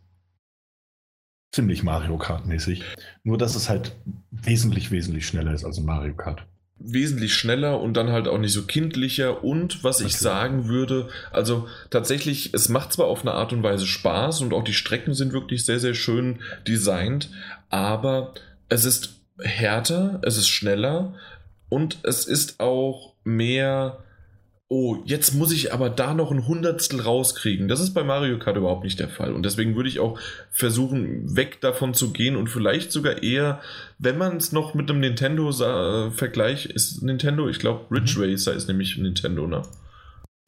[1.54, 2.82] ziemlich Mario Kart-mäßig.
[3.24, 3.96] Nur, dass es halt
[4.30, 6.46] wesentlich, wesentlich schneller ist als ein Mario Kart
[6.84, 9.44] wesentlich schneller und dann halt auch nicht so kindlicher.
[9.44, 10.06] Und was okay.
[10.08, 14.52] ich sagen würde, also tatsächlich, es macht zwar auf eine Art und Weise Spaß und
[14.52, 17.30] auch die Strecken sind wirklich sehr, sehr schön designt,
[17.68, 18.34] aber
[18.68, 21.14] es ist härter, es ist schneller
[21.68, 23.98] und es ist auch mehr
[24.72, 27.68] oh, jetzt muss ich aber da noch ein Hundertstel rauskriegen.
[27.68, 29.34] Das ist bei Mario Kart überhaupt nicht der Fall.
[29.34, 30.18] Und deswegen würde ich auch
[30.50, 33.60] versuchen, weg davon zu gehen und vielleicht sogar eher,
[33.98, 38.24] wenn man es noch mit einem Nintendo äh, vergleicht, ist Nintendo, ich glaube, Ridge mhm.
[38.24, 39.60] Racer ist nämlich Nintendo, ne?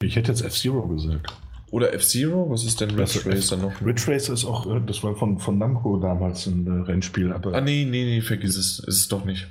[0.01, 1.31] Ich hätte jetzt F-Zero gesagt.
[1.69, 2.49] Oder F-Zero?
[2.49, 3.79] Was ist denn Ridge also Racer noch?
[3.85, 7.31] Ridge Racer ist auch, äh, das war von, von Namco damals ein äh, Rennspiel.
[7.31, 8.79] Aber ah, nee, nee, nee, vergiss es.
[8.79, 9.45] Ist es doch nicht.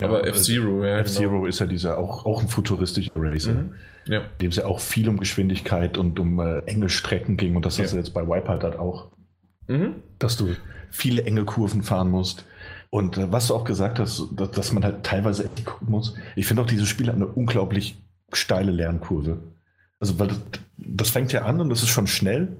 [0.00, 0.98] Ja, aber F-Zero, ja.
[0.98, 1.46] F-Zero genau.
[1.46, 3.52] ist ja dieser auch, auch ein futuristischer Racer.
[3.52, 3.74] Mhm.
[4.06, 4.22] Ja.
[4.40, 7.54] Dem es ja auch viel um Geschwindigkeit und um äh, enge Strecken ging.
[7.54, 7.84] Und das ja.
[7.84, 9.12] hast du jetzt bei Wipeout halt auch.
[9.68, 9.96] Mhm.
[10.18, 10.56] Dass du
[10.90, 12.44] viele enge Kurven fahren musst.
[12.90, 16.14] Und äh, was du auch gesagt hast, dass, dass man halt teilweise echt gucken muss.
[16.36, 18.02] Ich finde auch, dieses Spiel hat eine unglaublich
[18.32, 19.38] steile Lernkurve.
[20.00, 20.40] Also, weil das,
[20.76, 22.56] das fängt ja an und das ist schon schnell.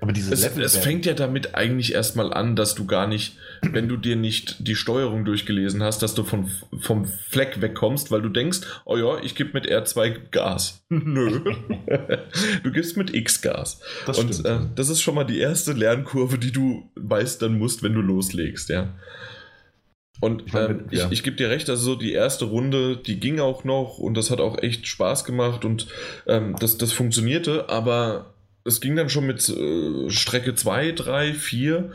[0.00, 3.88] Aber diese es, es fängt ja damit eigentlich erstmal an, dass du gar nicht, wenn
[3.88, 8.28] du dir nicht die Steuerung durchgelesen hast, dass du von, vom Fleck wegkommst, weil du
[8.28, 10.84] denkst, oh ja, ich gebe mit R2 Gas.
[10.88, 11.40] Nö.
[12.62, 13.80] du gibst mit X Gas.
[14.06, 17.94] Das Und äh, das ist schon mal die erste Lernkurve, die du meistern musst, wenn
[17.94, 18.94] du loslegst, ja.
[20.20, 21.06] Und ich, mein, ähm, ja.
[21.06, 24.14] ich, ich gebe dir recht, also so die erste Runde, die ging auch noch und
[24.14, 25.86] das hat auch echt Spaß gemacht und
[26.26, 28.34] ähm, das, das funktionierte, aber
[28.68, 31.92] es ging dann schon mit äh, Strecke 2, 3, 4.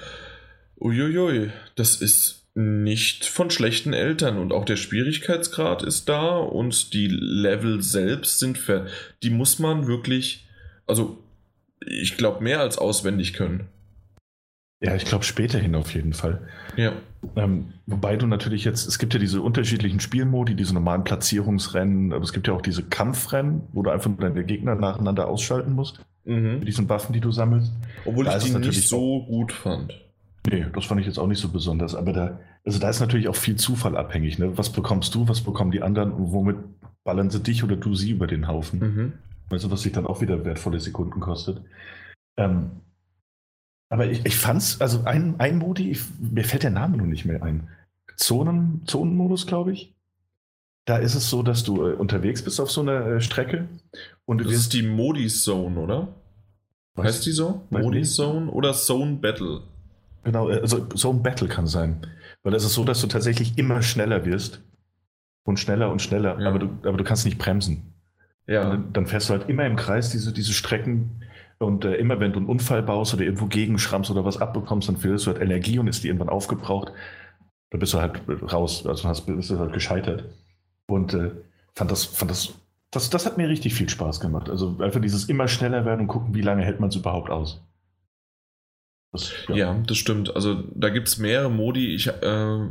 [0.80, 7.08] Uiuiui, das ist nicht von schlechten Eltern und auch der Schwierigkeitsgrad ist da und die
[7.08, 8.88] Level selbst sind für,
[9.24, 10.48] die muss man wirklich,
[10.86, 11.18] also
[11.86, 13.70] ich glaube mehr als auswendig können.
[14.82, 16.48] Ja, ich glaube späterhin auf jeden Fall.
[16.76, 16.92] Ja.
[17.38, 22.24] Ähm, wobei du natürlich jetzt, es gibt ja diese unterschiedlichen Spielmodi, diese normalen Platzierungsrennen, aber
[22.24, 26.04] es gibt ja auch diese Kampfrennen, wo du einfach deine Gegner nacheinander ausschalten musst.
[26.26, 26.60] Mhm.
[26.60, 27.72] Mit diesen Waffen, die du sammelst.
[28.06, 29.94] Obwohl da ich die nicht so gut fand.
[30.50, 31.96] Nee, das fand ich jetzt auch nicht so besonders.
[31.96, 34.40] Aber da, also da ist natürlich auch viel Zufall abhängig.
[34.40, 34.58] Ne?
[34.58, 36.58] Was bekommst du, was bekommen die anderen und womit
[37.04, 38.80] ballern sie dich oder du sie über den Haufen?
[38.80, 39.14] Mhm.
[39.50, 41.62] Weißt du, was sich dann auch wieder wertvolle Sekunden kostet.
[42.38, 42.72] Ähm,
[43.90, 47.26] aber ich, ich fand's, also ein, ein Modi, ich, mir fällt der Name noch nicht
[47.26, 47.70] mehr ein.
[48.16, 49.94] Zonen, Zonenmodus, glaube ich.
[50.86, 53.68] Da ist es so, dass du äh, unterwegs bist auf so einer äh, Strecke
[54.26, 56.16] und Das ist die Modi-Zone, oder?
[56.96, 57.08] Was?
[57.08, 57.64] Heißt die so?
[57.70, 59.62] Modi-Zone oder Zone Battle?
[60.24, 62.08] Genau, äh, also Zone Battle kann sein.
[62.44, 64.62] Weil es ist so, dass du tatsächlich immer schneller wirst.
[65.46, 66.48] Und schneller und schneller, ja.
[66.48, 67.94] aber, du, aber du kannst nicht bremsen.
[68.48, 68.70] Ja.
[68.70, 71.24] Dann, dann, fährst du halt immer im Kreis diese, diese Strecken.
[71.60, 74.98] Und äh, immer wenn du einen Unfall baust oder irgendwo gegenschrammst oder was abbekommst, dann
[74.98, 76.94] verlierst du halt Energie und ist die irgendwann aufgebraucht.
[77.72, 78.22] Da bist du halt
[78.54, 80.26] raus, also hast, bist du halt gescheitert.
[80.88, 81.32] Und äh,
[81.74, 82.54] fand das, fand das,
[82.94, 84.50] das, das hat mir richtig viel Spaß gemacht.
[84.50, 87.62] Also einfach dieses immer schneller werden und gucken, wie lange hält man es überhaupt aus.
[89.12, 89.56] Das, ja.
[89.56, 89.84] ja.
[89.86, 90.36] das stimmt.
[90.36, 91.94] Also da gibt es mehrere Modi.
[91.94, 92.68] Ich äh,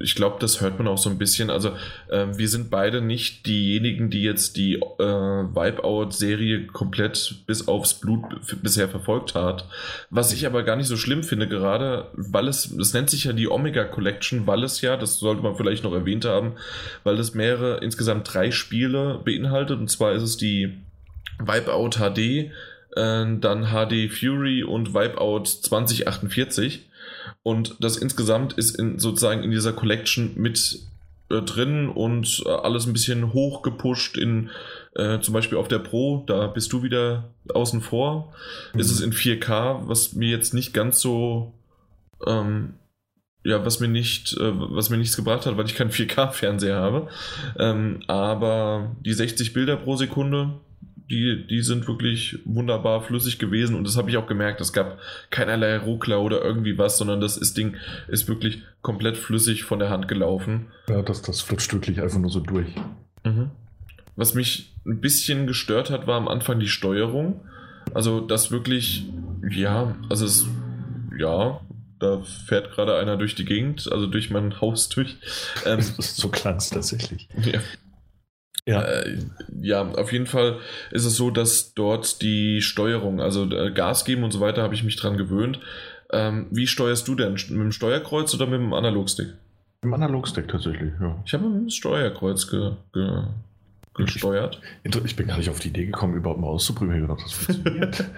[0.00, 1.50] ich glaube, das hört man auch so ein bisschen.
[1.50, 1.70] Also,
[2.08, 8.22] äh, wir sind beide nicht diejenigen, die jetzt die äh, Wipeout-Serie komplett bis aufs Blut
[8.62, 9.66] bisher verfolgt hat.
[10.10, 13.32] Was ich aber gar nicht so schlimm finde, gerade weil es, es nennt sich ja
[13.32, 16.54] die Omega Collection, weil es ja, das sollte man vielleicht noch erwähnt haben,
[17.04, 19.78] weil es mehrere, insgesamt drei Spiele beinhaltet.
[19.78, 20.78] Und zwar ist es die
[21.38, 22.50] Wipeout HD, äh,
[22.94, 26.86] dann HD Fury und Wipeout 2048.
[27.42, 30.80] Und das insgesamt ist in, sozusagen in dieser Collection mit
[31.30, 34.50] äh, drin und äh, alles ein bisschen hochgepusht in
[34.94, 38.32] äh, zum Beispiel auf der Pro, da bist du wieder außen vor.
[38.74, 38.80] Mhm.
[38.80, 41.54] Ist es in 4K, was mir jetzt nicht ganz so
[42.26, 42.74] ähm,
[43.44, 47.08] ja, was mir nicht, äh, was mir nichts gebracht hat, weil ich keinen 4K-Fernseher habe.
[47.58, 50.60] Ähm, aber die 60 Bilder pro Sekunde,
[51.12, 54.62] die, die sind wirklich wunderbar flüssig gewesen und das habe ich auch gemerkt.
[54.62, 54.98] Es gab
[55.30, 57.76] keinerlei Ruckler oder irgendwie was, sondern das ist Ding
[58.08, 60.68] ist wirklich komplett flüssig von der Hand gelaufen.
[60.88, 62.68] Ja, das, das flutscht wirklich einfach nur so durch.
[63.24, 63.50] Mhm.
[64.16, 67.42] Was mich ein bisschen gestört hat, war am Anfang die Steuerung.
[67.92, 69.04] Also das wirklich,
[69.50, 70.46] ja, also es,
[71.18, 71.60] ja,
[71.98, 75.16] da fährt gerade einer durch die Gegend, also durch mein Haus durch.
[75.66, 77.28] Ähm, so klang es tatsächlich.
[77.44, 77.60] Ja.
[78.66, 78.82] Ja.
[78.82, 79.18] Äh,
[79.60, 80.58] ja, auf jeden Fall
[80.90, 84.74] ist es so, dass dort die Steuerung, also äh, Gas geben und so weiter, habe
[84.74, 85.58] ich mich dran gewöhnt.
[86.12, 87.32] Ähm, wie steuerst du denn?
[87.32, 89.28] Mit dem Steuerkreuz oder mit dem Analogstick?
[89.28, 91.20] Mit dem Analogstick tatsächlich, ja.
[91.24, 93.24] Ich habe mit dem Steuerkreuz ge, ge,
[93.94, 94.60] gesteuert.
[94.84, 98.04] Ich, ich, bin gar nicht auf die Idee gekommen, überhaupt mal auszuprobieren, ob das funktioniert.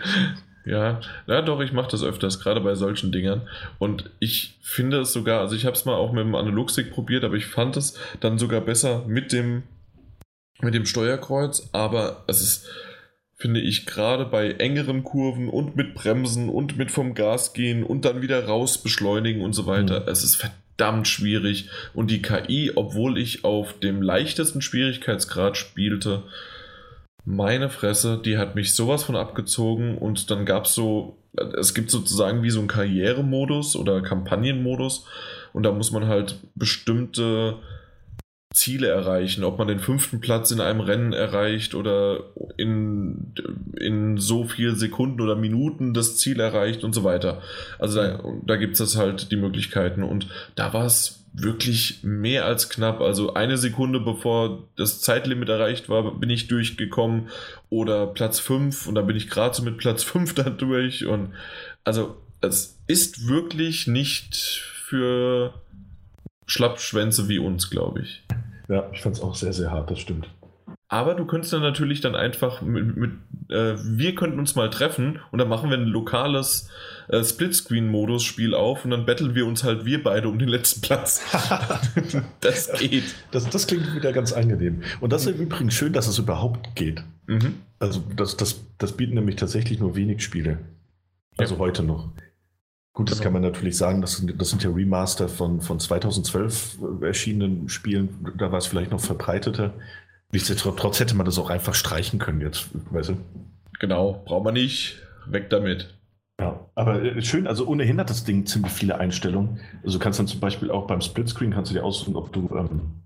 [0.66, 3.42] Ja, ja doch, ich mache das öfters, gerade bei solchen Dingern.
[3.78, 7.22] Und ich finde es sogar, also ich habe es mal auch mit dem Analogstick probiert,
[7.22, 9.64] aber ich fand es dann sogar besser mit dem
[10.60, 12.66] mit dem Steuerkreuz, aber es ist,
[13.36, 18.04] finde ich, gerade bei engeren Kurven und mit Bremsen und mit vom Gas gehen und
[18.04, 20.08] dann wieder raus beschleunigen und so weiter, mhm.
[20.08, 21.68] es ist verdammt schwierig.
[21.92, 26.22] Und die KI, obwohl ich auf dem leichtesten Schwierigkeitsgrad spielte,
[27.24, 31.16] meine Fresse, die hat mich sowas von abgezogen und dann gab es so,
[31.58, 35.06] es gibt sozusagen wie so einen Karrieremodus oder Kampagnenmodus
[35.52, 37.56] und da muss man halt bestimmte
[38.54, 42.20] Ziele erreichen, ob man den fünften Platz in einem Rennen erreicht oder
[42.56, 43.34] in,
[43.76, 47.42] in so viel Sekunden oder Minuten das Ziel erreicht und so weiter.
[47.80, 52.68] Also da, da gibt es halt die Möglichkeiten und da war es wirklich mehr als
[52.70, 53.00] knapp.
[53.00, 57.30] Also eine Sekunde bevor das Zeitlimit erreicht war, bin ich durchgekommen
[57.70, 61.30] oder Platz 5 und dann bin ich gerade so mit Platz 5 da durch und
[61.82, 65.54] also es ist wirklich nicht für
[66.46, 68.23] Schlappschwänze wie uns, glaube ich.
[68.68, 70.29] Ja, ich fand es auch sehr, sehr hart, das stimmt.
[70.88, 73.11] Aber du könntest dann natürlich dann einfach mit, mit
[73.48, 76.68] äh, wir könnten uns mal treffen und dann machen wir ein lokales
[77.09, 81.22] äh, Splitscreen-Modus-Spiel auf und dann battlen wir uns halt wir beide um den letzten Platz.
[82.40, 83.14] das geht.
[83.31, 84.83] Das, das klingt wieder ganz angenehm.
[85.00, 87.03] Und das ist übrigens schön, dass es überhaupt geht.
[87.27, 87.57] Mhm.
[87.79, 90.59] Also das, das, das bieten nämlich tatsächlich nur wenig Spiele.
[91.38, 91.61] Also ja.
[91.61, 92.12] heute noch.
[92.94, 93.24] Gut, das genau.
[93.24, 98.33] kann man natürlich sagen, das sind, das sind ja Remaster von, von 2012 erschienenen Spielen,
[98.38, 99.74] da war es vielleicht noch verbreiteter.
[100.33, 103.16] Nichtsdestotrotz hätte man das auch einfach streichen können jetzt, weißt du?
[103.80, 105.98] Genau, braucht man nicht, weg damit.
[106.40, 109.61] Ja, aber äh, schön, also ohnehin hat das Ding ziemlich viele Einstellungen.
[109.85, 112.48] Also du kannst dann zum Beispiel auch beim Splitscreen kannst du dir aussuchen, ob du
[112.57, 113.02] ähm,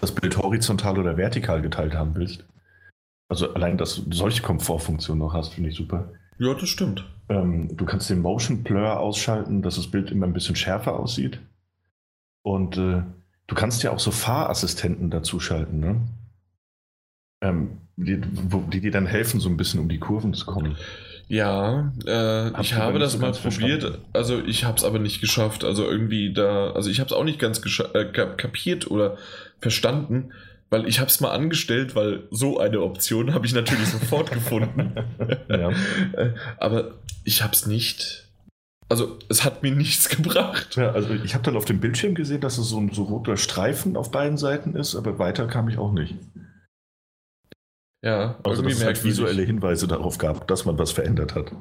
[0.00, 2.44] das Bild horizontal oder vertikal geteilt haben willst.
[3.28, 6.12] Also allein, dass du solche Komfortfunktionen noch hast, finde ich super.
[6.38, 7.04] Ja, das stimmt.
[7.28, 11.40] Ähm, du kannst den Motion Blur ausschalten, dass das Bild immer ein bisschen schärfer aussieht.
[12.42, 13.02] Und äh,
[13.46, 16.00] du kannst ja auch so Fahrassistenten dazuschalten, ne?
[17.42, 20.76] Ähm, die, die dir dann helfen, so ein bisschen um die Kurven zu kommen.
[21.28, 24.04] Ja, äh, ich habe das so mal probiert, verstanden.
[24.12, 25.64] also ich habe es aber nicht geschafft.
[25.64, 27.62] Also irgendwie da, also ich habe es auch nicht ganz
[27.94, 29.16] äh, kapiert oder
[29.60, 30.32] verstanden,
[30.70, 34.94] weil ich habe es mal angestellt, weil so eine Option habe ich natürlich sofort gefunden.
[35.48, 35.70] Ja.
[36.58, 38.28] Aber ich habe es nicht.
[38.88, 40.76] Also es hat mir nichts gebracht.
[40.76, 43.36] Ja, also ich habe dann auf dem Bildschirm gesehen, dass es so ein so roter
[43.36, 46.16] Streifen auf beiden Seiten ist, aber weiter kam ich auch nicht.
[48.02, 51.52] Ja, also dass es halt visuelle Hinweise darauf gab, dass man was verändert hat.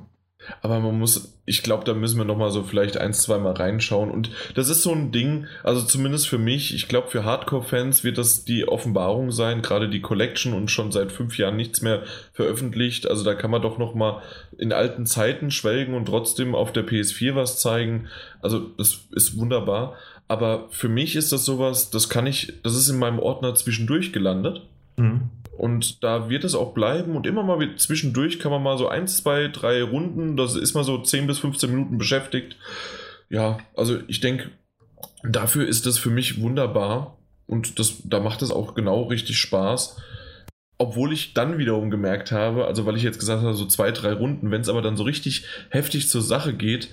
[0.62, 4.12] Aber man muss, ich glaube, da müssen wir nochmal so vielleicht ein, zwei Mal reinschauen.
[4.12, 8.18] Und das ist so ein Ding, also zumindest für mich, ich glaube, für Hardcore-Fans wird
[8.18, 12.04] das die Offenbarung sein, gerade die Collection und schon seit fünf Jahren nichts mehr
[12.34, 13.08] veröffentlicht.
[13.10, 14.22] Also da kann man doch nochmal
[14.58, 18.08] in alten Zeiten schwelgen und trotzdem auf der PS4 was zeigen.
[18.42, 19.96] Also das ist wunderbar.
[20.28, 24.14] Aber für mich ist das sowas, das kann ich, das ist in meinem Ordner zwischendurch
[24.14, 24.62] gelandet.
[24.96, 25.30] Mhm.
[25.58, 29.08] Und da wird es auch bleiben und immer mal zwischendurch kann man mal so ein,
[29.08, 32.58] zwei, drei Runden, das ist mal so 10 bis 15 Minuten beschäftigt.
[33.30, 34.50] Ja, also ich denke,
[35.24, 39.98] dafür ist das für mich wunderbar und das, da macht es auch genau richtig Spaß.
[40.80, 44.13] Obwohl ich dann wiederum gemerkt habe, also weil ich jetzt gesagt habe, so zwei, drei
[44.13, 46.89] Runden, wenn es aber dann so richtig heftig zur Sache geht,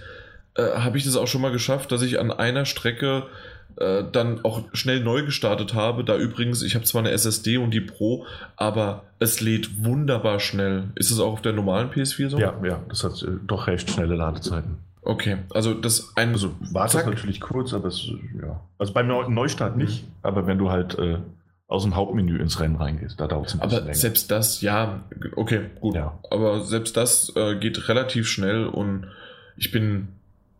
[0.55, 3.27] äh, habe ich das auch schon mal geschafft, dass ich an einer Strecke
[3.77, 6.05] äh, dann auch schnell neu gestartet habe.
[6.05, 10.91] Da übrigens, ich habe zwar eine SSD und die Pro, aber es lädt wunderbar schnell.
[10.95, 12.39] Ist es auch auf der normalen PS4 so?
[12.39, 14.79] Ja, ja, das hat äh, doch recht schnelle Ladezeiten.
[15.03, 16.33] Okay, also das ein.
[16.33, 18.07] Also wartet natürlich kurz, aber es,
[18.41, 18.61] ja.
[18.79, 20.13] Also beim Neustart nicht, mhm.
[20.23, 21.19] aber wenn du halt äh,
[21.69, 23.95] aus dem Hauptmenü ins Rennen reingehst, da dauert es ein bisschen aber länger.
[23.95, 25.05] Selbst das, ja,
[25.37, 25.95] okay, gut.
[25.95, 26.19] Ja.
[26.31, 29.07] Aber selbst das äh, geht relativ schnell und
[29.57, 30.09] ich bin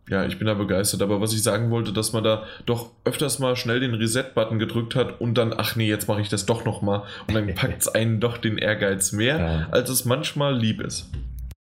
[0.09, 1.01] Ja, ich bin da begeistert.
[1.01, 4.95] Aber was ich sagen wollte, dass man da doch öfters mal schnell den Reset-Button gedrückt
[4.95, 7.03] hat und dann, ach nee, jetzt mache ich das doch nochmal.
[7.27, 9.67] Und dann packt es einen doch den Ehrgeiz mehr, ja.
[9.71, 11.09] als es manchmal lieb ist.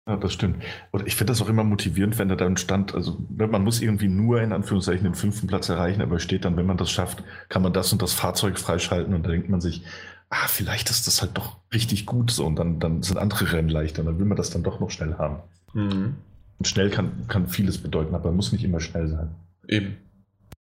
[0.08, 0.64] Ja, das stimmt.
[0.90, 3.80] Und ich finde das auch immer motivierend, wenn er dann stand, also ne, man muss
[3.80, 7.22] irgendwie nur in Anführungszeichen den fünften Platz erreichen, aber steht dann, wenn man das schafft,
[7.48, 9.84] kann man das und das Fahrzeug freischalten und da denkt man sich,
[10.28, 13.68] ah, vielleicht ist das halt doch richtig gut so und dann, dann sind andere Rennen
[13.68, 15.38] leichter und dann will man das dann doch noch schnell haben.
[15.72, 16.16] Mhm.
[16.62, 19.34] Und schnell kann, kann vieles bedeuten, aber muss nicht immer schnell sein.
[19.66, 19.96] Eben.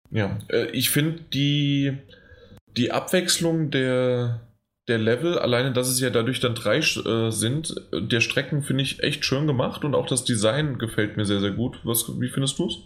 [0.09, 1.99] Ja, äh, ich finde die,
[2.75, 4.41] die Abwechslung der,
[4.87, 9.03] der Level, alleine, dass es ja dadurch dann drei äh, sind, der Strecken finde ich
[9.03, 11.79] echt schön gemacht und auch das Design gefällt mir sehr, sehr gut.
[11.83, 12.77] Was, wie findest du es?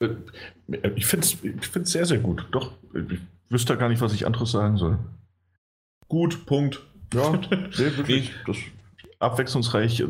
[0.00, 2.44] Äh, ich finde es ich sehr, sehr gut.
[2.50, 3.18] Doch, ich
[3.48, 4.98] wüsste gar nicht, was ich anderes sagen soll.
[6.06, 6.82] Gut, Punkt.
[7.14, 8.32] Ja, nee, wirklich.
[8.46, 8.58] Das
[9.18, 10.04] abwechslungsreich.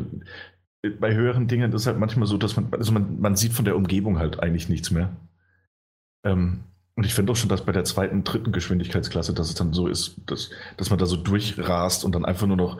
[0.99, 3.65] Bei höheren Dingen ist es halt manchmal so, dass man, also man, man sieht von
[3.65, 5.15] der Umgebung halt eigentlich nichts mehr.
[6.23, 6.63] Ähm,
[6.95, 9.87] und ich finde auch schon, dass bei der zweiten, dritten Geschwindigkeitsklasse, dass es dann so
[9.87, 12.79] ist, dass, dass man da so durchrast und dann einfach nur noch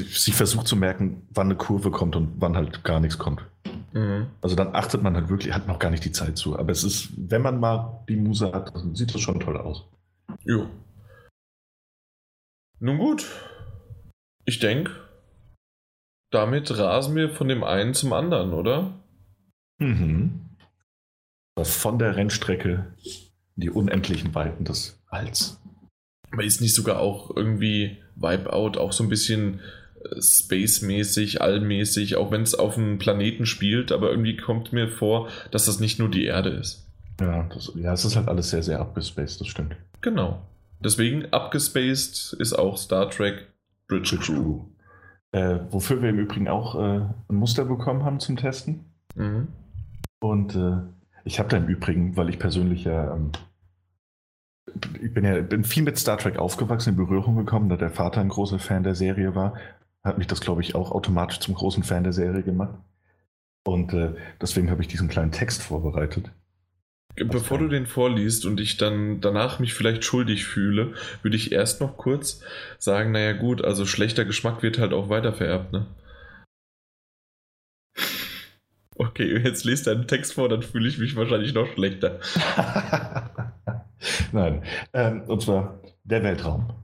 [0.00, 3.44] sich versucht zu merken, wann eine Kurve kommt und wann halt gar nichts kommt.
[3.92, 4.26] Mhm.
[4.40, 6.58] Also dann achtet man halt wirklich, hat noch gar nicht die Zeit zu.
[6.58, 9.84] Aber es ist, wenn man mal die Muse hat, dann sieht das schon toll aus.
[10.44, 10.68] Jo.
[12.80, 13.26] Nun gut.
[14.44, 14.92] Ich denke,
[16.34, 18.92] damit rasen wir von dem einen zum anderen, oder?
[19.78, 20.40] Mhm.
[21.62, 22.86] Von der Rennstrecke
[23.56, 25.60] die unendlichen Weiten des Alls.
[26.30, 29.60] Aber ist nicht sogar auch irgendwie Wipeout auch so ein bisschen
[30.02, 35.28] äh, Space-mäßig, allmäßig, auch wenn es auf einem Planeten spielt, aber irgendwie kommt mir vor,
[35.52, 36.86] dass das nicht nur die Erde ist.
[37.20, 39.76] Ja, das, ja, es ist halt alles sehr, sehr abgespaced, das stimmt.
[40.00, 40.42] Genau.
[40.80, 43.46] Deswegen abgespaced ist auch Star Trek
[43.86, 44.64] Bridge, Bridge Crew.
[45.34, 48.84] Äh, wofür wir im Übrigen auch äh, ein Muster bekommen haben zum Testen.
[49.16, 49.48] Mhm.
[50.20, 50.76] Und äh,
[51.24, 53.32] ich habe da im Übrigen, weil ich persönlich ja, ähm,
[55.02, 58.20] ich bin ja bin viel mit Star Trek aufgewachsen, in Berührung gekommen, da der Vater
[58.20, 59.54] ein großer Fan der Serie war,
[60.04, 62.78] hat mich das, glaube ich, auch automatisch zum großen Fan der Serie gemacht.
[63.66, 66.30] Und äh, deswegen habe ich diesen kleinen Text vorbereitet.
[67.16, 71.80] Bevor du den vorliest und ich dann danach mich vielleicht schuldig fühle, würde ich erst
[71.80, 72.40] noch kurz
[72.78, 75.86] sagen, naja gut, also schlechter Geschmack wird halt auch weiter vererbt, ne?
[78.96, 82.20] Okay, jetzt lest deinen Text vor, dann fühle ich mich wahrscheinlich noch schlechter.
[84.32, 84.62] Nein,
[84.92, 86.83] ähm, und zwar der Weltraum.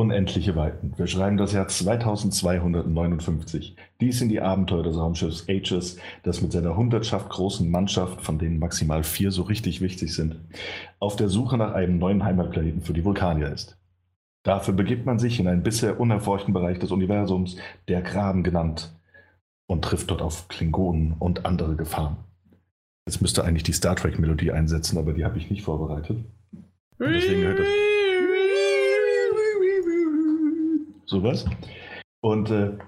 [0.00, 0.94] Unendliche Weiten.
[0.96, 3.76] Wir schreiben das Jahr 2259.
[4.00, 8.58] Dies sind die Abenteuer des Raumschiffs Aegis, das mit seiner hundertschaft großen Mannschaft, von denen
[8.58, 10.36] maximal vier so richtig wichtig sind,
[11.00, 13.76] auf der Suche nach einem neuen Heimatplaneten für die Vulkanier ist.
[14.42, 18.98] Dafür begibt man sich in einen bisher unerforschten Bereich des Universums, der Graben genannt,
[19.66, 22.16] und trifft dort auf Klingonen und andere Gefahren.
[23.06, 26.24] Jetzt müsste eigentlich die Star Trek-Melodie einsetzen, aber die habe ich nicht vorbereitet.
[26.52, 27.66] Und deswegen hört das.
[31.10, 31.44] Sowas.
[32.20, 32.78] Und äh,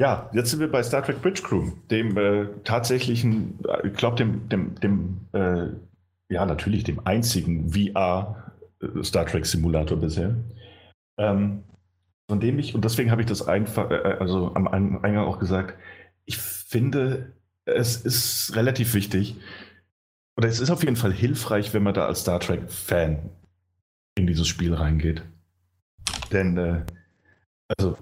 [0.00, 4.48] ja, jetzt sind wir bei Star Trek Bridge Crew, dem äh, tatsächlichen, ich glaube, dem,
[4.48, 5.68] dem, dem äh,
[6.28, 10.34] ja, natürlich dem einzigen VR äh, Star Trek Simulator bisher.
[11.18, 11.62] Ähm,
[12.28, 15.38] von dem ich, und deswegen habe ich das einfach, äh, äh, also am Eingang auch
[15.38, 15.78] gesagt,
[16.24, 17.34] ich finde,
[17.66, 19.36] es ist relativ wichtig,
[20.38, 23.30] oder es ist auf jeden Fall hilfreich, wenn man da als Star Trek-Fan
[24.16, 25.22] in dieses Spiel reingeht.
[26.32, 26.84] Denn, äh,
[27.68, 27.96] also,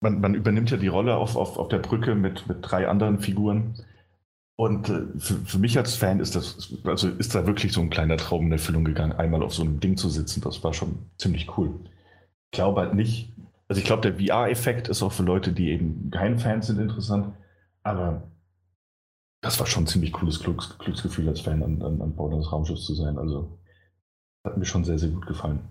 [0.00, 3.20] man, man, übernimmt ja die Rolle auf, auf, auf der Brücke mit, mit drei anderen
[3.20, 3.74] Figuren.
[4.56, 7.90] Und äh, für, für, mich als Fan ist das, also ist da wirklich so ein
[7.90, 10.40] kleiner Traum in Erfüllung gegangen, einmal auf so einem Ding zu sitzen.
[10.42, 11.80] Das war schon ziemlich cool.
[12.52, 13.32] Ich glaube halt nicht,
[13.68, 17.34] also ich glaube, der VR-Effekt ist auch für Leute, die eben kein Fans sind, interessant.
[17.82, 18.22] Aber
[19.40, 22.52] das war schon ein ziemlich cooles Glücks Glücksgefühl als Fan an, an, an Bord eines
[22.52, 23.18] Raumschiffs zu sein.
[23.18, 23.58] Also
[24.44, 25.68] hat mir schon sehr, sehr gut gefallen.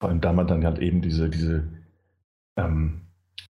[0.00, 1.64] Vor allem da man dann halt eben diese, diese,
[2.56, 3.02] ähm,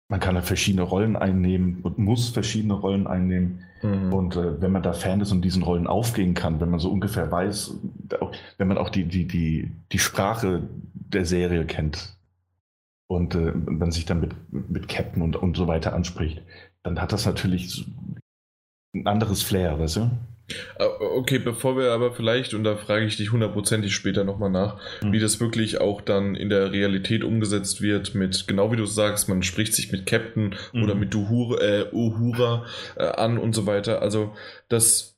[0.09, 3.63] man kann halt verschiedene Rollen einnehmen und muss verschiedene Rollen einnehmen.
[3.81, 4.13] Mhm.
[4.13, 6.91] Und äh, wenn man da Fan ist und diesen Rollen aufgehen kann, wenn man so
[6.91, 7.75] ungefähr weiß,
[8.57, 12.17] wenn man auch die, die, die, die Sprache der Serie kennt,
[13.13, 16.41] und äh, man sich dann mit, mit Captain und, und so weiter anspricht,
[16.83, 17.85] dann hat das natürlich
[18.93, 20.11] ein anderes Flair, weißt du?
[20.77, 24.77] Äh, okay, bevor wir aber vielleicht, und da frage ich dich hundertprozentig später nochmal nach,
[25.01, 25.13] mhm.
[25.13, 29.29] wie das wirklich auch dann in der Realität umgesetzt wird, mit, genau wie du sagst,
[29.29, 30.83] man spricht sich mit Captain mhm.
[30.83, 32.65] oder mit Uhura, äh, Uhura
[32.95, 34.01] äh, an und so weiter.
[34.01, 34.33] Also,
[34.69, 35.13] das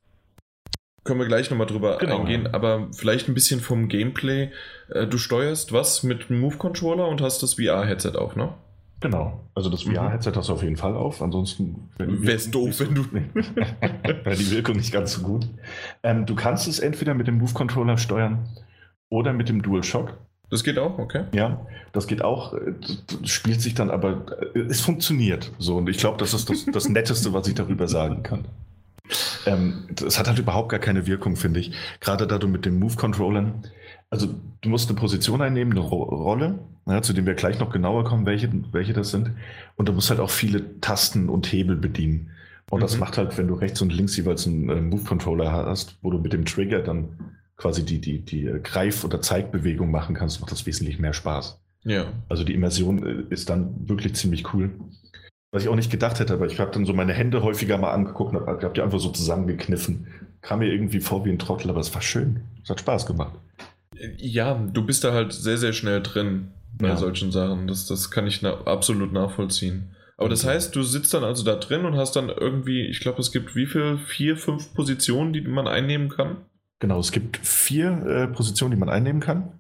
[1.04, 2.54] können wir gleich nochmal drüber genau, eingehen, ja.
[2.54, 4.52] aber vielleicht ein bisschen vom Gameplay.
[4.90, 8.54] Äh, du steuerst was mit Move-Controller und hast das VR-Headset auch, ne?
[9.02, 9.42] Genau.
[9.54, 11.22] Also das VR-Headset hast du auf jeden Fall auf.
[11.22, 13.06] Ansonsten wäre es doof, wenn du.
[13.14, 15.48] wäre die Wirkung nicht ganz so gut.
[16.04, 18.48] Ähm, du kannst es entweder mit dem Move-Controller steuern
[19.10, 20.18] oder mit dem DualShock.
[20.50, 21.26] Das geht auch, okay.
[21.34, 22.54] Ja, das geht auch.
[23.22, 24.26] Das spielt sich dann aber.
[24.54, 25.78] Es funktioniert so.
[25.78, 28.46] Und ich glaube, das ist das, das Netteste, was ich darüber sagen kann.
[29.46, 31.72] Ähm, es hat halt überhaupt gar keine Wirkung, finde ich.
[32.00, 33.64] Gerade da du mit den Move-Controllern
[34.10, 34.28] also
[34.62, 38.04] du musst eine Position einnehmen, eine Ro Rolle, ja, zu dem wir gleich noch genauer
[38.04, 39.32] kommen, welche, welche das sind.
[39.76, 42.32] Und du musst halt auch viele Tasten und Hebel bedienen.
[42.70, 42.84] Und mhm.
[42.84, 46.20] das macht halt, wenn du rechts und links jeweils einen äh, Move-Controller hast, wo du
[46.20, 47.10] mit dem Trigger dann
[47.58, 51.60] quasi die, die, die Greif- oder Zeigbewegung machen kannst, macht das wesentlich mehr Spaß.
[51.84, 52.06] Ja.
[52.30, 54.72] Also die Immersion äh, ist dann wirklich ziemlich cool.
[55.52, 57.92] Was ich auch nicht gedacht hätte, aber ich habe dann so meine Hände häufiger mal
[57.92, 60.08] angeguckt und habe die einfach so zusammengekniffen.
[60.42, 62.42] Kam mir irgendwie vor wie ein Trottel, aber es war schön.
[62.64, 63.40] Es hat Spaß gemacht.
[64.18, 66.98] Ja, du bist da halt sehr, sehr schnell drin bei ja.
[66.98, 67.68] solchen Sachen.
[67.68, 69.96] Das, das kann ich na absolut nachvollziehen.
[70.18, 73.20] Aber das heißt, du sitzt dann also da drin und hast dann irgendwie, ich glaube,
[73.20, 73.98] es gibt wie viel?
[73.98, 76.38] Vier, fünf Positionen, die man einnehmen kann?
[76.80, 79.52] Genau, es gibt vier äh, Positionen, die man einnehmen kann.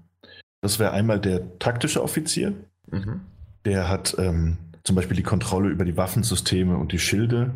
[0.62, 2.54] Das wäre einmal der taktische Offizier.
[2.90, 3.22] Mhm.
[3.66, 7.52] Der hat ähm, zum Beispiel die Kontrolle über die Waffensysteme und die Schilde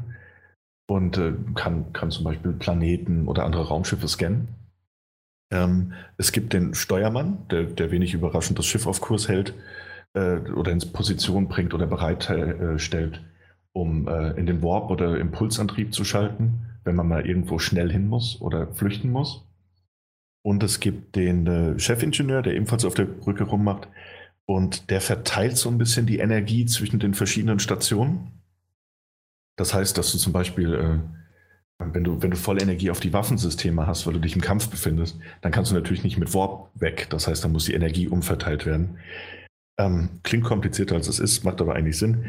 [0.88, 4.50] und äh, kann, kann zum Beispiel Planeten oder andere Raumschiffe scannen.
[5.52, 9.54] Ähm, es gibt den Steuermann, der, der wenig überraschend das Schiff auf Kurs hält
[10.14, 13.22] äh, oder in Position bringt oder bereitstellt,
[13.74, 18.08] um äh, in den Warp oder Impulsantrieb zu schalten, wenn man mal irgendwo schnell hin
[18.08, 19.44] muss oder flüchten muss.
[20.42, 23.88] Und es gibt den äh, Chefingenieur, der ebenfalls auf der Brücke rummacht.
[24.46, 28.32] Und der verteilt so ein bisschen die Energie zwischen den verschiedenen Stationen.
[29.58, 31.00] Das heißt, dass du zum Beispiel äh,
[31.80, 34.70] wenn du, wenn du volle Energie auf die Waffensysteme hast, weil du dich im Kampf
[34.70, 37.08] befindest, dann kannst du natürlich nicht mit Warp weg.
[37.10, 38.98] Das heißt, dann muss die Energie umverteilt werden.
[39.78, 42.26] Ähm, klingt komplizierter als es ist, macht aber eigentlich Sinn.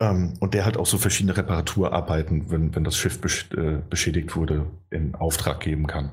[0.00, 4.34] Ähm, und der halt auch so verschiedene Reparaturarbeiten, wenn, wenn das Schiff besch äh, beschädigt
[4.34, 6.10] wurde, in Auftrag geben kann.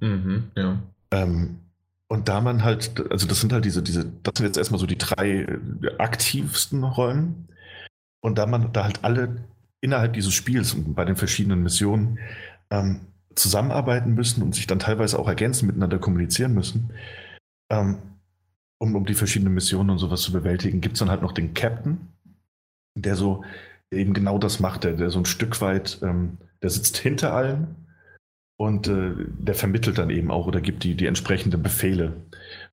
[0.00, 0.82] Mhm, ja.
[1.12, 1.60] Ähm,
[2.08, 4.86] und da man halt, also das sind halt diese, diese, das sind jetzt erstmal so
[4.86, 5.58] die drei äh,
[5.98, 7.46] aktivsten Rollen.
[8.22, 9.36] Und da man da halt alle
[9.80, 12.18] innerhalb dieses Spiels und bei den verschiedenen Missionen
[12.70, 13.00] ähm,
[13.34, 16.92] zusammenarbeiten müssen und sich dann teilweise auch ergänzen, miteinander kommunizieren müssen,
[17.70, 17.98] ähm,
[18.78, 21.54] um, um die verschiedenen Missionen und sowas zu bewältigen, gibt es dann halt noch den
[21.54, 22.08] Captain,
[22.96, 23.44] der so
[23.90, 27.76] eben genau das macht, der, der so ein Stück weit, ähm, der sitzt hinter allen
[28.58, 32.16] und äh, der vermittelt dann eben auch oder gibt die, die entsprechenden Befehle,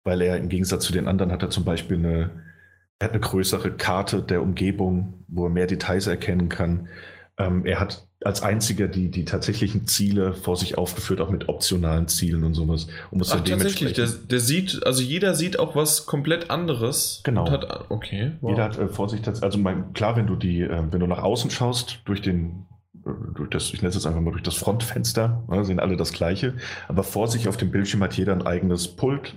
[0.04, 2.47] weil er im Gegensatz zu den anderen hat er zum Beispiel eine,
[3.00, 6.88] er hat eine größere Karte der Umgebung, wo er mehr Details erkennen kann.
[7.38, 12.08] Ähm, er hat als einziger die, die tatsächlichen Ziele vor sich aufgeführt, auch mit optionalen
[12.08, 12.88] Zielen und sowas.
[13.12, 17.22] Und Ach, tatsächlich, der, der, sieht, also jeder sieht auch was komplett anderes.
[17.24, 17.50] Genau.
[17.52, 18.32] Hat, okay.
[18.42, 18.50] Wow.
[18.52, 21.22] Jeder hat äh, vor sich, also mein, klar, wenn du die, äh, wenn du nach
[21.22, 22.66] außen schaust, durch den
[23.06, 25.96] äh, durch das, ich nenne es jetzt einfach mal durch das Frontfenster, ne, sehen alle
[25.96, 26.56] das Gleiche.
[26.88, 29.36] Aber vor sich auf dem Bildschirm hat jeder ein eigenes Pult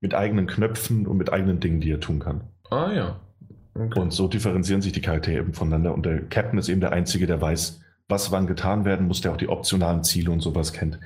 [0.00, 2.42] mit eigenen Knöpfen und mit eigenen Dingen, die er tun kann.
[2.70, 3.20] Ah ja.
[3.74, 4.00] Okay.
[4.00, 5.94] Und so differenzieren sich die Charaktere eben voneinander.
[5.94, 9.32] Und der Captain ist eben der Einzige, der weiß, was wann getan werden muss, der
[9.32, 10.98] auch die optionalen Ziele und sowas kennt.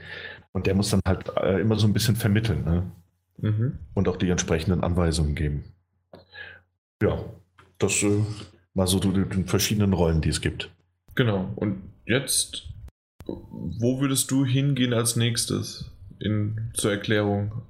[0.52, 2.82] Und der muss dann halt äh, immer so ein bisschen vermitteln ne?
[3.38, 3.78] mhm.
[3.94, 5.64] und auch die entsprechenden Anweisungen geben.
[7.02, 7.18] Ja,
[7.78, 8.22] das äh,
[8.72, 10.70] mal so die, die verschiedenen Rollen, die es gibt.
[11.14, 11.52] Genau.
[11.56, 12.68] Und jetzt,
[13.26, 17.62] wo würdest du hingehen als nächstes in, zur Erklärung?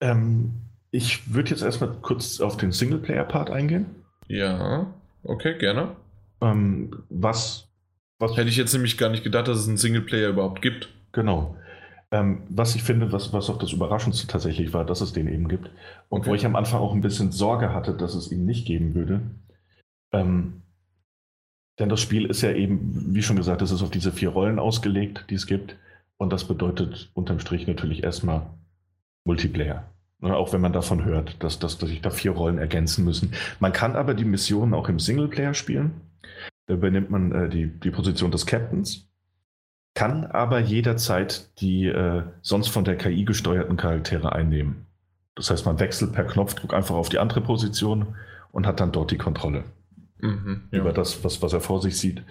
[0.00, 3.86] Ähm, ich würde jetzt erstmal kurz auf den Singleplayer-Part eingehen.
[4.26, 4.86] Ja,
[5.22, 5.96] okay, gerne.
[6.40, 7.68] Ähm, was,
[8.18, 8.36] was.
[8.36, 10.88] Hätte ich jetzt nämlich gar nicht gedacht, dass es einen Singleplayer überhaupt gibt.
[11.12, 11.56] Genau.
[12.10, 15.48] Ähm, was ich finde, was, was auch das Überraschendste tatsächlich war, dass es den eben
[15.48, 15.70] gibt.
[16.08, 16.30] Und okay.
[16.30, 19.20] wo ich am Anfang auch ein bisschen Sorge hatte, dass es ihn nicht geben würde.
[20.12, 20.62] Ähm,
[21.78, 24.58] denn das Spiel ist ja eben, wie schon gesagt, es ist auf diese vier Rollen
[24.58, 25.76] ausgelegt, die es gibt.
[26.16, 28.46] Und das bedeutet unterm Strich natürlich erstmal
[29.24, 29.84] Multiplayer.
[30.20, 33.34] Ne, auch wenn man davon hört, dass, dass, dass sich da vier Rollen ergänzen müssen.
[33.60, 36.00] Man kann aber die Missionen auch im Singleplayer spielen.
[36.66, 39.08] Da übernimmt man äh, die, die Position des Captains,
[39.94, 44.86] kann aber jederzeit die äh, sonst von der KI gesteuerten Charaktere einnehmen.
[45.36, 48.16] Das heißt, man wechselt per Knopfdruck einfach auf die andere Position
[48.50, 49.64] und hat dann dort die Kontrolle
[50.18, 50.80] mhm, ja.
[50.80, 52.24] über das, was, was er vor sich sieht.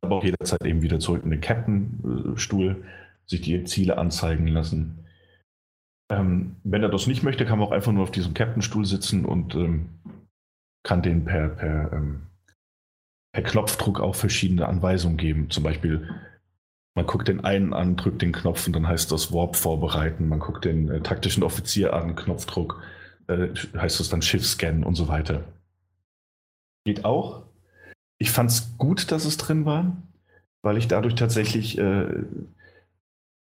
[0.00, 2.84] Aber auch jederzeit eben wieder zurück in den Captain-Stuhl,
[3.26, 5.02] sich die Ziele anzeigen lassen
[6.12, 9.24] ähm, wenn er das nicht möchte, kann man auch einfach nur auf diesem Captain-Stuhl sitzen
[9.24, 9.88] und ähm,
[10.82, 12.26] kann den per, per, ähm,
[13.32, 15.48] per Knopfdruck auch verschiedene Anweisungen geben.
[15.48, 16.08] Zum Beispiel,
[16.94, 20.28] man guckt den einen an, drückt den Knopf und dann heißt das Warp vorbereiten.
[20.28, 22.82] Man guckt den äh, taktischen Offizier an, Knopfdruck,
[23.28, 25.44] äh, heißt das dann Schiff scannen und so weiter.
[26.84, 27.44] geht auch.
[28.18, 29.96] Ich fand es gut, dass es drin war,
[30.62, 32.06] weil ich dadurch tatsächlich äh,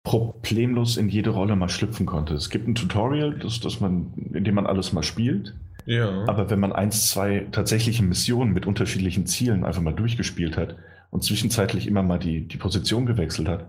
[0.06, 2.36] problemlos in jede Rolle mal schlüpfen konnte.
[2.36, 5.56] Es gibt ein Tutorial, das, das man, in dem man alles mal spielt.
[5.86, 6.24] Ja.
[6.28, 10.76] Aber wenn man eins, zwei tatsächliche Missionen mit unterschiedlichen Zielen einfach mal durchgespielt hat
[11.10, 13.66] und zwischenzeitlich immer mal die, die Position gewechselt hat,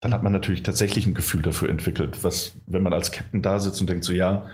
[0.00, 3.58] dann hat man natürlich tatsächlich ein Gefühl dafür entwickelt, was, wenn man als Captain da
[3.58, 4.46] sitzt und denkt so, ja,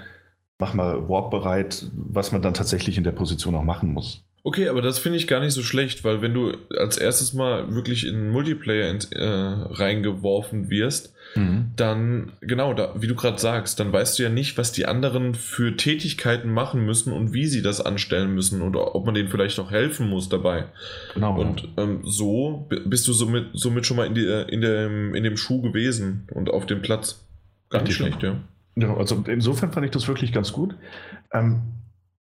[0.59, 4.24] mach mal Warp bereit, was man dann tatsächlich in der Position auch machen muss.
[4.47, 7.75] Okay, aber das finde ich gar nicht so schlecht, weil wenn du als erstes mal
[7.75, 11.71] wirklich in Multiplayer in, äh, reingeworfen wirst, mhm.
[11.77, 15.35] dann, genau, da, wie du gerade sagst, dann weißt du ja nicht, was die anderen
[15.35, 19.59] für Tätigkeiten machen müssen und wie sie das anstellen müssen und ob man denen vielleicht
[19.59, 20.67] auch helfen muss dabei.
[21.15, 21.41] Genau.
[21.41, 25.25] Und ähm, so bist du somit, somit schon mal in, die, äh, in, dem, in
[25.25, 27.25] dem Schuh gewesen und auf dem Platz.
[27.71, 28.37] Gar nicht schlecht, ja.
[28.77, 28.95] ja.
[28.95, 30.75] Also insofern fand ich das wirklich ganz gut.
[31.33, 31.63] Ähm,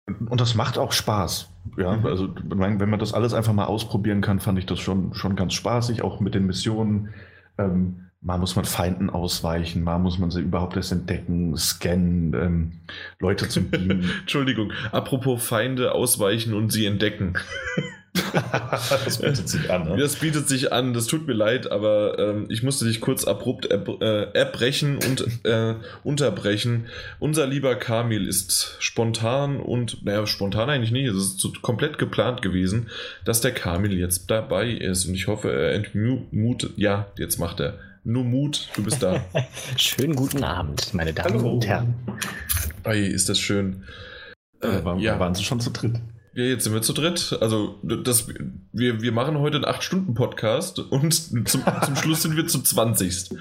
[0.07, 1.49] und das macht auch Spaß.
[1.77, 5.35] Ja, also wenn man das alles einfach mal ausprobieren kann, fand ich das schon, schon
[5.35, 7.09] ganz spaßig, auch mit den Missionen.
[7.57, 12.71] Ähm, mal muss man Feinden ausweichen, mal muss man sie überhaupt erst entdecken, scannen, ähm,
[13.19, 14.09] Leute zum Beamen.
[14.21, 17.33] Entschuldigung, apropos Feinde ausweichen und sie entdecken.
[19.05, 19.89] das bietet sich an.
[19.89, 19.97] Ne?
[19.97, 23.65] Das bietet sich an, das tut mir leid, aber ähm, ich musste dich kurz abrupt
[23.65, 26.88] äh, erbrechen und äh, unterbrechen.
[27.20, 32.41] Unser lieber Kamil ist spontan und, naja, spontan eigentlich nicht, es ist so komplett geplant
[32.41, 32.89] gewesen,
[33.26, 37.80] dass der Kamil jetzt dabei ist und ich hoffe, er entmutet, ja, jetzt macht er.
[38.03, 39.26] Nur Mut, du bist da.
[39.76, 41.53] Schönen guten Abend, meine Damen Hallo.
[41.55, 41.95] und Herren.
[42.86, 43.84] Ei, ist das schön.
[44.61, 45.20] Äh, war, ja.
[45.20, 45.99] Waren Sie schon zu dritt?
[46.38, 47.35] Ja, jetzt sind wir zu dritt.
[47.41, 48.27] Also, das,
[48.71, 53.31] wir, wir machen heute einen 8-Stunden-Podcast und zum, zum Schluss sind wir zum 20.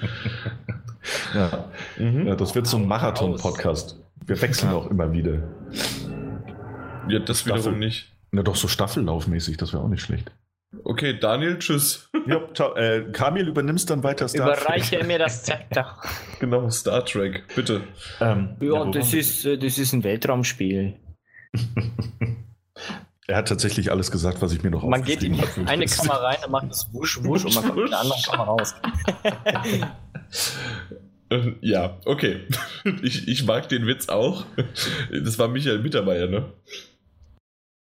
[1.35, 1.69] ja.
[1.99, 2.25] Mhm.
[2.25, 4.03] ja, das wird so ein Marathon-Podcast.
[4.25, 5.43] Wir wechseln auch immer wieder.
[7.07, 7.59] Ja, das Staffel.
[7.59, 8.11] wiederum nicht.
[8.31, 10.31] Na, doch so Staffellaufmäßig, das wäre auch nicht schlecht.
[10.83, 12.09] Okay, Daniel, tschüss.
[12.25, 12.73] Ja, ciao.
[12.73, 14.63] Äh, Kamil, übernimmst dann weiter Star Trek.
[14.63, 16.01] Überreiche mir das Zepter.
[16.39, 17.83] genau, Star Trek, bitte.
[18.19, 20.95] Ähm, ja, ja das, ist, äh, das ist ein Weltraumspiel.
[23.27, 26.37] Er hat tatsächlich alles gesagt, was ich mir noch Man geht in eine Kammer rein,
[26.41, 28.75] dann macht es wusch, wusch und man kommt in eine andere Kammer raus.
[31.61, 32.47] ja, okay.
[33.01, 34.45] Ich, ich mag den Witz auch.
[35.11, 36.53] Das war Michael Mittermeier, ne?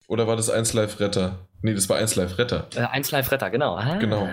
[0.08, 1.48] Oder war das 1 Live Retter?
[1.62, 2.68] Nee, das war 1 Live Retter.
[2.76, 3.76] Äh, 1 Live Retter, genau.
[3.76, 3.98] Ah.
[3.98, 4.28] Genau.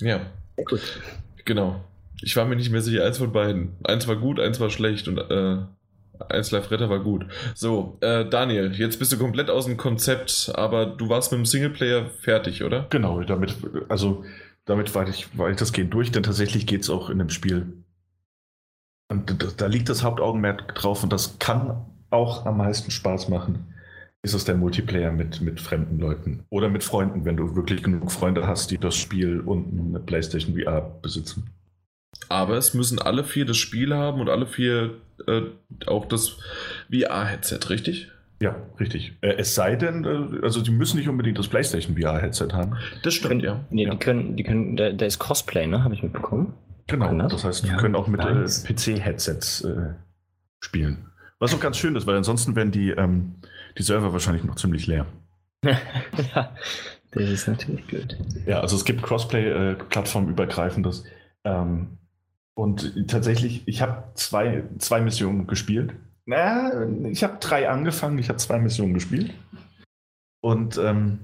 [0.00, 0.20] Ja.
[0.56, 1.00] Sehr gut.
[1.44, 1.84] Genau.
[2.20, 3.76] Ich war mir nicht mehr sicher, eins von beiden.
[3.84, 5.58] Eins war gut, eins war schlecht und äh,
[6.28, 7.26] 1 Live Retter war gut.
[7.54, 11.46] So, äh, Daniel, jetzt bist du komplett aus dem Konzept, aber du warst mit dem
[11.46, 12.86] Singleplayer fertig, oder?
[12.90, 13.56] Genau, damit,
[13.88, 14.24] also
[14.64, 17.30] damit war ich, war ich das Gehen durch, denn tatsächlich geht es auch in dem
[17.30, 17.84] Spiel.
[19.10, 23.74] Und da, da liegt das Hauptaugenmerk drauf und das kann auch am meisten Spaß machen.
[24.22, 28.10] Ist es der Multiplayer mit, mit fremden Leuten oder mit Freunden, wenn du wirklich genug
[28.10, 31.48] Freunde hast, die das Spiel und eine PlayStation VR besitzen.
[32.28, 34.96] Aber es müssen alle vier das Spiel haben und alle vier
[35.26, 35.42] äh,
[35.86, 36.36] auch das
[36.90, 38.08] VR-Headset, richtig?
[38.40, 39.16] Ja, richtig.
[39.20, 42.76] Äh, es sei denn, äh, also die müssen nicht unbedingt das PlayStation VR-Headset haben.
[43.02, 43.64] Das stimmt, ja.
[43.70, 43.90] Nee, ja.
[43.90, 45.82] die können, die können, da, da ist Cosplay, ne?
[45.82, 46.54] Habe ich mitbekommen.
[46.86, 47.32] Genau, das?
[47.32, 48.64] das heißt, die ja, können auch mit äh, nice.
[48.64, 49.94] PC-Headsets äh,
[50.60, 51.06] spielen.
[51.38, 53.36] Was auch ganz schön ist, weil ansonsten wären die, ähm,
[53.76, 55.06] die Server wahrscheinlich noch ziemlich leer.
[55.62, 56.54] ja,
[57.10, 58.16] das ist natürlich blöd.
[58.46, 59.76] Ja, also es gibt Crossplay äh.
[61.44, 61.98] Ähm,
[62.58, 65.94] und tatsächlich, ich habe zwei, zwei Missionen gespielt.
[66.26, 69.32] Na, ich habe drei angefangen, ich habe zwei Missionen gespielt.
[70.40, 71.20] Und ähm,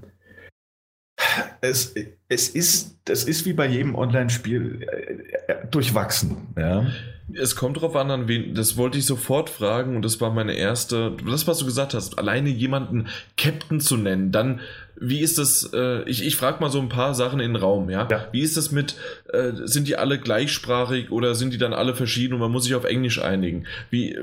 [1.59, 1.93] es,
[2.29, 6.37] es, ist, es ist wie bei jedem Online-Spiel äh, äh, durchwachsen.
[6.57, 6.87] Ja.
[7.33, 10.53] Es kommt darauf an, an wen, das wollte ich sofort fragen und das war meine
[10.53, 14.61] erste, das, was du gesagt hast, alleine jemanden Captain zu nennen, dann
[14.99, 17.89] wie ist das, äh, ich, ich frage mal so ein paar Sachen in den Raum,
[17.89, 18.07] ja?
[18.09, 18.27] ja.
[18.31, 18.95] Wie ist das mit,
[19.33, 22.75] äh, sind die alle gleichsprachig oder sind die dann alle verschieden und man muss sich
[22.75, 23.65] auf Englisch einigen?
[23.89, 24.21] Wie, äh,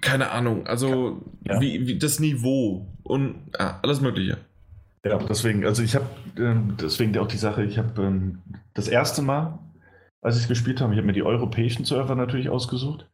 [0.00, 1.60] keine Ahnung, also ja.
[1.60, 4.38] wie, wie das Niveau und ja, alles Mögliche.
[5.04, 6.06] Ja, deswegen, also ich habe,
[6.38, 8.38] ähm, deswegen auch die Sache, ich habe ähm,
[8.72, 9.58] das erste Mal,
[10.24, 13.08] als ich es gespielt habe, ich habe mir die europäischen Server natürlich ausgesucht.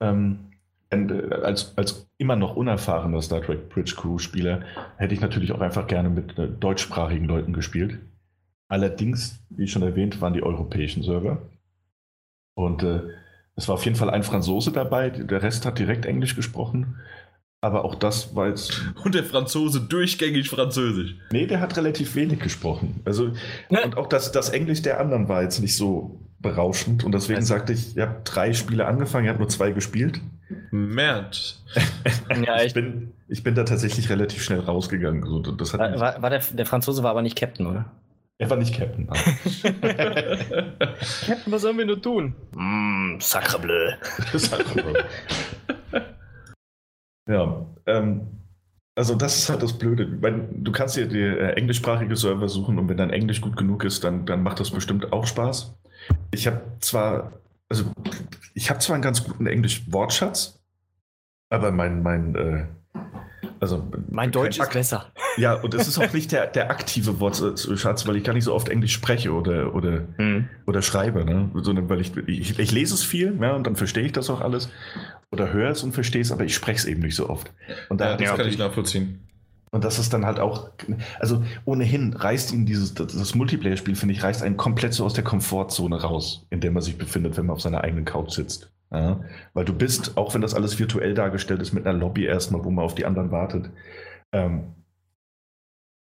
[0.00, 0.50] Ähm,
[0.90, 4.62] äh, als, als immer noch unerfahrener Star Trek Bridge Crew Spieler
[4.98, 7.98] hätte ich natürlich auch einfach gerne mit äh, deutschsprachigen Leuten gespielt.
[8.68, 11.42] Allerdings, wie schon erwähnt, waren die europäischen Server.
[12.54, 13.00] Und äh,
[13.56, 16.96] es war auf jeden Fall ein Franzose dabei, der Rest hat direkt Englisch gesprochen.
[17.64, 18.82] Aber auch das war jetzt.
[19.04, 21.14] Und der Franzose durchgängig Französisch.
[21.30, 23.00] Nee, der hat relativ wenig gesprochen.
[23.04, 23.30] Also,
[23.70, 23.84] ja.
[23.84, 27.04] und auch das, das Englisch der anderen war jetzt nicht so berauschend.
[27.04, 27.54] Und deswegen also.
[27.54, 30.20] sagte ich, ihr habt drei Spiele angefangen, ihr habt nur zwei gespielt.
[30.72, 31.62] Mert.
[32.44, 35.22] ja, ich, bin, ich bin da tatsächlich relativ schnell rausgegangen.
[35.22, 37.92] Also das war, war, war der, der Franzose war aber nicht Captain, oder?
[38.38, 39.06] Er war nicht Captain.
[39.62, 42.34] Captain, was sollen wir nur tun?
[42.56, 43.92] Mm, sacrebleu.
[44.34, 45.00] sacrebleu.
[47.28, 48.26] Ja, ähm,
[48.94, 50.06] also das ist halt das Blöde.
[50.06, 54.04] Du kannst dir die äh, englischsprachige Server suchen und wenn dein Englisch gut genug ist,
[54.04, 55.74] dann, dann macht das bestimmt auch Spaß.
[56.32, 57.32] Ich habe zwar,
[57.68, 57.84] also
[58.54, 60.60] ich habe zwar einen ganz guten Englisch-Wortschatz,
[61.48, 62.66] aber mein, mein äh,
[63.62, 65.12] also, mein Deutsch ist besser.
[65.36, 68.52] Ja, und es ist auch nicht der, der aktive Wortschatz, weil ich gar nicht so
[68.52, 70.48] oft Englisch spreche oder, oder, hm.
[70.66, 71.48] oder schreibe, ne?
[71.54, 74.40] sondern weil ich, ich, ich lese es viel ja, und dann verstehe ich das auch
[74.40, 74.68] alles
[75.32, 77.52] oder höre es und verstehe es, aber ich spreche es eben nicht so oft.
[77.88, 79.20] Und da, ja, das kann ich nachvollziehen.
[79.70, 80.68] Und das ist dann halt auch,
[81.18, 85.24] also ohnehin reißt ihn dieses, das Multiplayer-Spiel, finde ich, reißt einen komplett so aus der
[85.24, 88.70] Komfortzone raus, in der man sich befindet, wenn man auf seiner eigenen Couch sitzt.
[88.92, 89.22] Ja,
[89.54, 92.70] weil du bist, auch wenn das alles virtuell dargestellt ist, mit einer Lobby erstmal, wo
[92.70, 93.70] man auf die anderen wartet.
[94.32, 94.74] Ähm,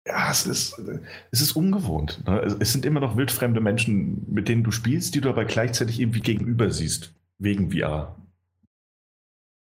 [0.07, 0.81] ja, es ist,
[1.29, 2.23] es ist ungewohnt.
[2.25, 2.39] Ne?
[2.59, 6.21] Es sind immer noch wildfremde Menschen, mit denen du spielst, die du aber gleichzeitig irgendwie
[6.21, 8.15] gegenüber siehst, wegen VR.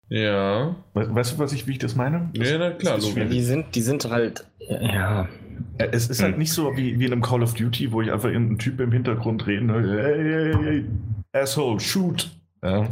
[0.09, 0.77] Ja.
[0.95, 2.31] Weißt du, was ich, wie ich das meine?
[2.35, 2.99] Das, ja, na klar.
[2.99, 5.29] Die sind, die sind halt, ja.
[5.77, 6.39] Es ist halt hm.
[6.39, 8.93] nicht so wie, wie in einem Call of Duty, wo ich einfach irgendeinen Typ im
[8.93, 10.03] Hintergrund reden höre.
[10.03, 10.85] Hey, hey, hey,
[11.41, 12.31] Asshole, shoot.
[12.63, 12.89] Ja.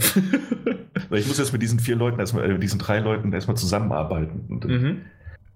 [1.11, 4.45] ich muss jetzt mit diesen vier Leuten erstmal, äh, diesen drei Leuten erstmal zusammenarbeiten.
[4.49, 5.01] Und, mhm.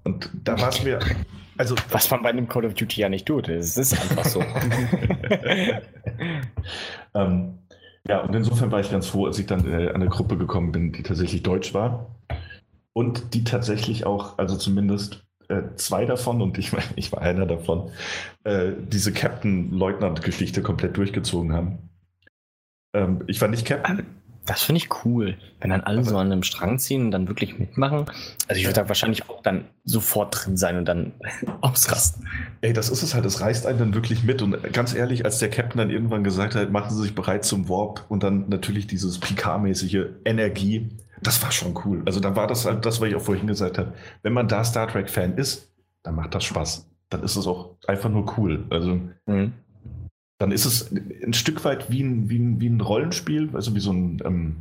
[0.05, 0.99] und da war es mir.
[1.59, 3.49] Also, Was man bei einem Call of Duty ja nicht tut.
[3.49, 4.41] Es ist einfach so.
[7.15, 7.59] ähm,
[8.09, 10.73] ja, und insofern war ich ganz froh, als ich dann äh, an eine Gruppe gekommen
[10.73, 12.07] bin, die tatsächlich deutsch war.
[12.93, 17.91] Und die tatsächlich auch, also zumindest äh, zwei davon, und ich, ich war einer davon,
[18.45, 21.91] äh, diese Captain-Leutnant-Geschichte komplett durchgezogen haben.
[22.95, 24.07] Ähm, ich war nicht Captain.
[24.47, 27.59] Das finde ich cool, wenn dann alle so an einem Strang ziehen und dann wirklich
[27.59, 28.07] mitmachen.
[28.49, 31.12] Also ich würde da wahrscheinlich auch dann sofort drin sein und dann
[31.61, 32.26] ausrasten.
[32.61, 34.43] Ey, das ist es halt, es reißt einen dann wirklich mit.
[34.43, 37.68] Und ganz ehrlich, als der Captain dann irgendwann gesagt hat, machen Sie sich bereit zum
[37.68, 40.88] Warp und dann natürlich dieses Picard-mäßige Energie,
[41.22, 42.03] das war schon cool.
[42.07, 43.93] Also dann war das halt das, was ich auch vorhin gesagt habe.
[44.22, 45.70] Wenn man da Star Trek-Fan ist,
[46.03, 46.88] dann macht das Spaß.
[47.11, 48.64] Dann ist es auch einfach nur cool.
[48.70, 49.53] Also mhm
[50.41, 53.80] dann ist es ein Stück weit wie ein, wie ein, wie ein Rollenspiel, also wie
[53.80, 54.57] so ein ähm,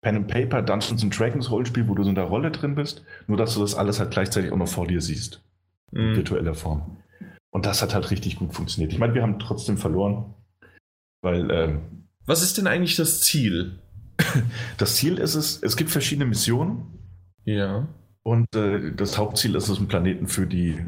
[0.00, 3.04] Pen and Paper, Dungeons and Dragons Rollenspiel, wo du so in der Rolle drin bist,
[3.26, 5.42] nur dass du das alles halt gleichzeitig auch noch vor dir siehst.
[5.90, 6.00] Mhm.
[6.00, 6.98] In virtueller Form.
[7.50, 8.92] Und das hat halt richtig gut funktioniert.
[8.92, 10.34] Ich meine, wir haben trotzdem verloren,
[11.20, 11.50] weil.
[11.50, 11.80] Ähm,
[12.24, 13.80] Was ist denn eigentlich das Ziel?
[14.78, 16.84] das Ziel ist es, es gibt verschiedene Missionen.
[17.44, 17.88] Ja.
[18.22, 20.78] Und äh, das Hauptziel ist es, einen Planeten für die,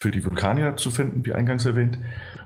[0.00, 1.98] für die Vulkanier zu finden, wie eingangs erwähnt.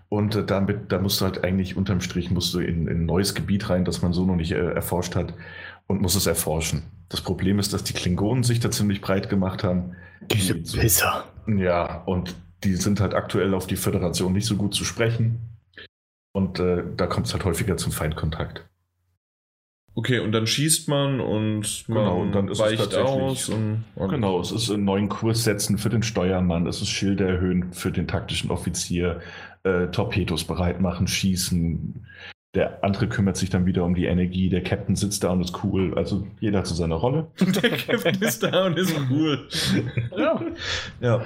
[0.08, 3.06] Und äh, damit, da musst du halt eigentlich unterm Strich musst du in, in, ein
[3.06, 5.34] neues Gebiet rein, das man so noch nicht äh, erforscht hat
[5.86, 6.82] und muss es erforschen.
[7.08, 9.96] Das Problem ist, dass die Klingonen sich da ziemlich breit gemacht haben.
[10.30, 11.24] Diese Pisser.
[11.46, 12.34] Ja, und
[12.64, 15.40] die sind halt aktuell auf die Föderation nicht so gut zu sprechen.
[16.32, 18.66] Und äh, da kommt es halt häufiger zum Feindkontakt.
[19.94, 23.50] Okay, und dann schießt man und man genau, und dann ist weicht es aus.
[23.50, 27.28] Und, und genau, es ist einen neuen Kurs setzen für den Steuermann, es ist Schilder
[27.28, 29.20] erhöhen für den taktischen Offizier,
[29.64, 32.06] äh, Torpedos bereit machen, schießen.
[32.54, 34.50] Der andere kümmert sich dann wieder um die Energie.
[34.50, 35.94] Der Captain sitzt da und ist cool.
[35.96, 37.28] Also jeder hat so seine Rolle.
[37.40, 39.48] Der Captain ist da und ist cool.
[40.18, 40.38] ja.
[41.00, 41.22] ja.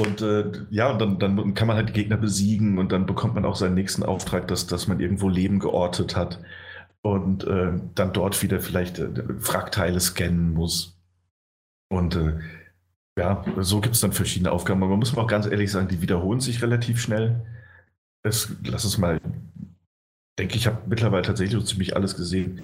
[0.00, 3.44] Und äh, ja, dann, dann kann man halt die Gegner besiegen und dann bekommt man
[3.44, 6.40] auch seinen nächsten Auftrag, dass, dass man irgendwo Leben geortet hat
[7.04, 10.98] und äh, dann dort wieder vielleicht äh, Wrackteile scannen muss.
[11.92, 12.38] Und äh,
[13.18, 14.82] ja, so gibt es dann verschiedene Aufgaben.
[14.82, 17.44] Aber man muss auch ganz ehrlich sagen, die wiederholen sich relativ schnell
[18.24, 19.20] es, lass es mal,
[20.38, 22.62] denke ich, habe mittlerweile tatsächlich so ziemlich alles gesehen.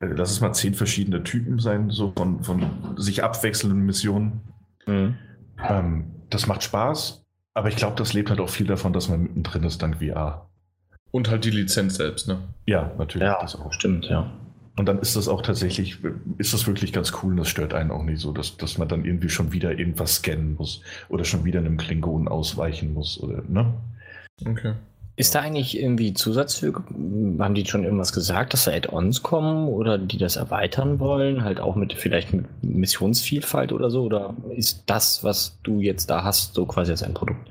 [0.00, 4.40] Äh, lass es mal zehn verschiedene Typen sein, so von, von sich abwechselnden Missionen.
[4.86, 5.16] Mhm.
[5.66, 7.24] Ähm, das macht Spaß,
[7.54, 10.47] aber ich glaube, das lebt halt auch viel davon, dass man mittendrin ist dank VR.
[11.10, 12.38] Und halt die Lizenz selbst, ne?
[12.66, 13.26] Ja, natürlich.
[13.26, 13.72] Ja, das auch.
[13.72, 14.30] Stimmt, ja.
[14.76, 15.98] Und dann ist das auch tatsächlich,
[16.38, 18.86] ist das wirklich ganz cool und das stört einen auch nicht so, dass, dass man
[18.86, 23.42] dann irgendwie schon wieder irgendwas scannen muss oder schon wieder einem Klingonen ausweichen muss oder,
[23.48, 23.74] ne?
[24.46, 24.74] Okay.
[25.16, 26.84] Ist da eigentlich irgendwie Zusatzfüge?
[27.40, 31.42] Haben die schon irgendwas gesagt, dass da Add-ons kommen oder die das erweitern wollen?
[31.42, 34.04] Halt auch mit vielleicht mit Missionsvielfalt oder so?
[34.04, 37.50] Oder ist das, was du jetzt da hast, so quasi als ein Produkt?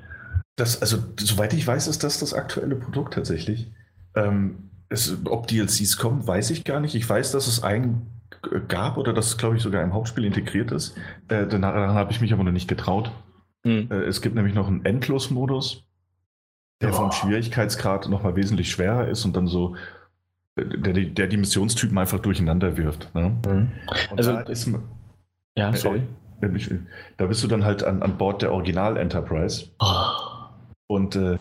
[0.58, 3.72] Das, also, soweit ich weiß, ist das das aktuelle Produkt tatsächlich.
[4.16, 6.95] Ähm, es, ob DLCs kommen, weiß ich gar nicht.
[6.95, 8.08] Ich weiß, dass es einen
[8.68, 10.97] gab oder dass es, glaube ich, sogar im Hauptspiel integriert ist.
[11.30, 13.12] Äh, daran habe ich mich aber noch nicht getraut.
[13.64, 13.89] Hm.
[13.91, 15.84] Äh, es gibt nämlich noch einen Endlos-Modus
[16.82, 19.76] der vom Schwierigkeitsgrad nochmal wesentlich schwerer ist und dann so
[20.55, 23.14] der, der die Missionstypen einfach durcheinander wirft.
[23.14, 23.36] Ne?
[23.45, 23.72] Mhm.
[24.16, 24.70] Also, da ist,
[25.55, 26.01] ja, sorry.
[26.41, 26.49] Äh,
[27.18, 29.70] da bist du dann halt an, an Bord der Original Enterprise.
[29.80, 30.26] Oh.
[30.88, 31.38] Und äh,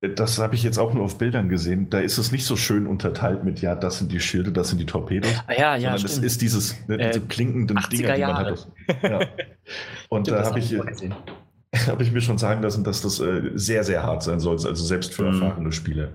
[0.00, 1.90] das habe ich jetzt auch nur auf Bildern gesehen.
[1.90, 4.78] Da ist es nicht so schön unterteilt mit, ja, das sind die Schilde, das sind
[4.78, 5.30] die Torpedos.
[5.46, 8.68] Ah, ja, ja, sondern es ist dieses, ne, diese äh, klinkenden Dinger, die man hat.
[9.02, 9.20] Ja.
[10.08, 10.74] Und da habe ich,
[11.86, 14.74] hab ich mir schon sagen lassen, dass das äh, sehr, sehr hart sein soll, also
[14.74, 15.42] selbst für mhm.
[15.42, 16.12] erfahrene Spieler.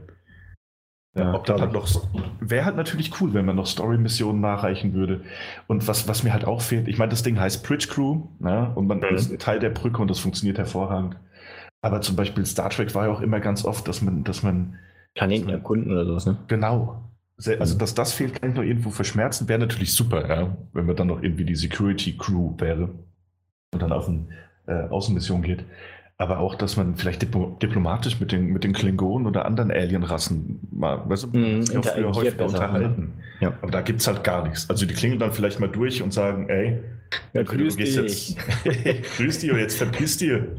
[1.17, 1.87] Ja, ob da dann noch.
[2.41, 5.21] Wäre halt natürlich cool, wenn man noch Story-Missionen nachreichen würde.
[5.67, 8.71] Und was, was mir halt auch fehlt, ich meine, das Ding heißt Bridge Crew, ne?
[8.75, 9.15] und man mhm.
[9.15, 11.15] ist ein Teil der Brücke und das funktioniert hervorragend.
[11.85, 14.79] Aber zum Beispiel Star Trek war ja auch immer ganz oft, dass man, dass man.
[15.13, 16.35] Planeten erkunden oder sowas, ne?
[16.47, 17.03] Genau.
[17.59, 20.57] Also, dass das fehlt, kann ich noch irgendwo verschmerzen, wäre natürlich super, ja?
[20.73, 22.89] wenn man dann noch irgendwie die Security Crew wäre
[23.71, 24.25] und dann auf eine
[24.67, 25.63] äh, Außenmission geht
[26.17, 31.01] aber auch, dass man vielleicht diplomatisch mit den, mit den Klingonen oder anderen Alienrassen mal,
[31.09, 33.13] weißt du, mm, ja früher häufiger unterhalten.
[33.41, 33.53] Ja.
[33.61, 34.69] Aber da gibt es halt gar nichts.
[34.69, 36.79] Also die klingeln dann vielleicht mal durch und sagen, ey,
[37.33, 37.95] ja, grüß dich.
[37.95, 40.55] Jetzt, grüß dich und jetzt verpiss dir.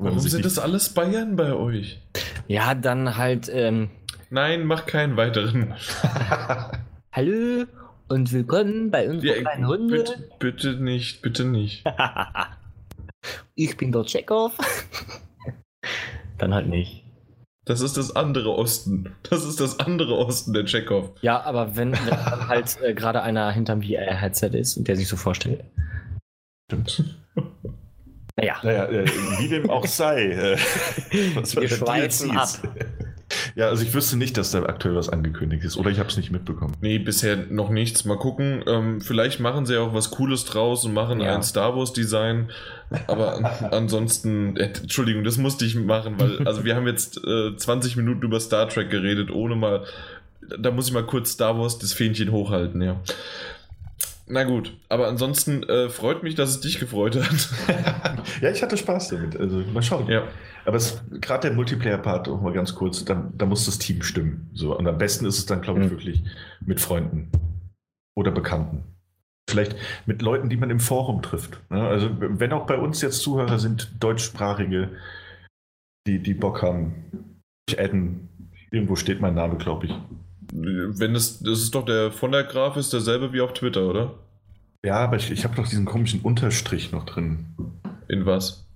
[0.00, 2.00] Warum sind das alles Bayern bei euch?
[2.46, 3.50] Ja, dann halt.
[3.52, 3.90] Ähm,
[4.30, 5.74] Nein, mach keinen weiteren.
[7.12, 7.64] Hallo
[8.06, 9.96] und willkommen bei unserer ja, kleinen Runde.
[9.96, 11.84] Bitte, bitte nicht, bitte nicht.
[13.56, 14.56] ich bin der Chekhov.
[16.38, 17.02] Dann halt nicht.
[17.64, 19.16] Das ist das andere Osten.
[19.28, 21.10] Das ist das andere Osten, der Chekhov.
[21.22, 25.08] Ja, aber wenn, wenn dann halt äh, gerade einer hinterm VR-Headset ist und der sich
[25.08, 25.64] so vorstellt.
[26.70, 27.04] Stimmt.
[28.38, 28.56] Naja.
[28.62, 29.06] naja äh,
[29.38, 30.30] wie dem auch sei.
[30.30, 30.56] Äh,
[31.34, 32.48] was Wir schweifen ab.
[33.54, 35.76] Ja, also ich wüsste nicht, dass da aktuell was angekündigt ist.
[35.76, 36.74] Oder ich habe es nicht mitbekommen.
[36.80, 38.04] Nee, bisher noch nichts.
[38.04, 38.62] Mal gucken.
[38.66, 41.34] Ähm, vielleicht machen sie auch was Cooles draus und machen ja.
[41.34, 42.50] ein Star Wars-Design.
[43.08, 47.96] Aber ansonsten, äh, Entschuldigung, das musste ich machen, weil also wir haben jetzt äh, 20
[47.96, 49.84] Minuten über Star Trek geredet, ohne mal.
[50.58, 53.00] Da muss ich mal kurz Star Wars das Fähnchen hochhalten, ja.
[54.30, 58.24] Na gut, aber ansonsten äh, freut mich, dass es dich gefreut hat.
[58.42, 59.36] ja, ich hatte Spaß damit.
[59.38, 60.06] Also mal schauen.
[60.08, 60.24] Ja.
[60.66, 60.78] Aber
[61.20, 64.50] gerade der Multiplayer-Part, auch mal ganz kurz, da, da, muss das Team stimmen.
[64.52, 64.76] So.
[64.76, 65.90] Und am besten ist es dann, glaube ich, mhm.
[65.90, 66.24] wirklich
[66.60, 67.30] mit Freunden
[68.14, 68.84] oder Bekannten.
[69.48, 71.58] Vielleicht mit Leuten, die man im Forum trifft.
[71.70, 71.80] Ne?
[71.80, 74.90] Also, wenn auch bei uns jetzt Zuhörer sind, deutschsprachige,
[76.06, 78.28] die, die Bock haben, ich adden.
[78.70, 79.94] Irgendwo steht mein Name, glaube ich.
[80.52, 84.14] Wenn es, das ist doch der von der Graf ist derselbe wie auf Twitter, oder?
[84.84, 87.46] Ja, aber ich, ich habe doch diesen komischen Unterstrich noch drin.
[88.08, 88.66] In was?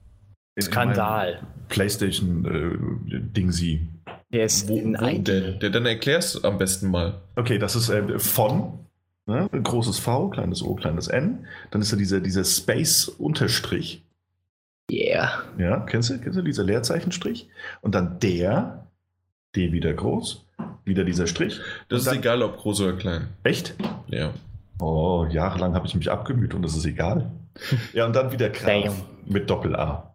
[0.56, 1.40] In, Skandal.
[1.40, 3.88] In PlayStation äh, Dingsy.
[4.32, 7.22] Der ist wo, in wo der, der, dann erklärst am besten mal.
[7.36, 8.80] Okay, das ist äh, von
[9.26, 9.48] ne?
[9.52, 11.46] ein großes V, kleines O, kleines N.
[11.70, 14.04] Dann ist da dieser, dieser Space-Unterstrich.
[14.90, 15.44] Yeah.
[15.58, 17.48] Ja, kennst du, kennst du dieser Leerzeichenstrich?
[17.80, 18.88] Und dann der,
[19.54, 20.41] D wieder groß,
[20.84, 21.60] wieder dieser Strich.
[21.88, 23.28] Das ist dann, egal, ob groß oder klein.
[23.42, 23.74] Echt?
[24.08, 24.32] Ja.
[24.80, 27.30] Oh, jahrelang habe ich mich abgemüht und das ist egal.
[27.92, 28.94] ja, und dann wieder Graf
[29.26, 30.14] mit Doppel-A.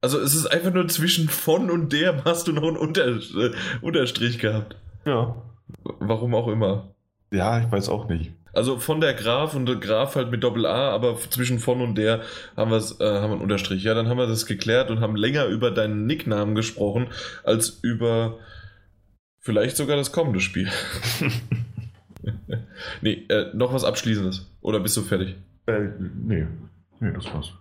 [0.00, 3.52] Also es ist einfach nur zwischen von und der hast du noch einen Unter äh,
[3.80, 4.76] Unterstrich gehabt.
[5.04, 5.34] Ja.
[5.82, 6.94] Warum auch immer.
[7.32, 8.32] Ja, ich weiß auch nicht.
[8.52, 12.22] Also von der Graf und der Graf halt mit Doppel-A, aber zwischen von und der
[12.56, 13.84] haben, äh, haben wir einen Unterstrich.
[13.84, 17.08] Ja, dann haben wir das geklärt und haben länger über deinen Nicknamen gesprochen,
[17.44, 18.38] als über
[19.46, 20.68] vielleicht sogar das kommende Spiel.
[23.00, 24.50] nee, äh, noch was Abschließendes.
[24.60, 25.36] Oder bist du fertig?
[25.66, 25.88] Äh,
[26.24, 26.46] nee.
[26.98, 27.52] Nee, das war's.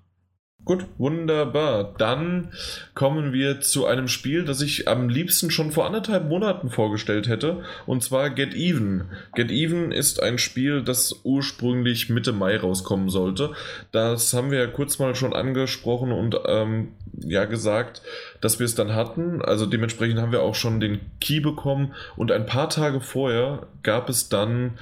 [0.65, 1.93] Gut, wunderbar.
[1.99, 2.49] Dann
[2.95, 7.63] kommen wir zu einem Spiel, das ich am liebsten schon vor anderthalb Monaten vorgestellt hätte,
[7.85, 9.03] und zwar Get Even.
[9.35, 13.51] Get Even ist ein Spiel, das ursprünglich Mitte Mai rauskommen sollte.
[13.91, 18.01] Das haben wir ja kurz mal schon angesprochen und ähm, ja gesagt,
[18.41, 19.43] dass wir es dann hatten.
[19.43, 24.09] Also dementsprechend haben wir auch schon den Key bekommen und ein paar Tage vorher gab
[24.09, 24.79] es dann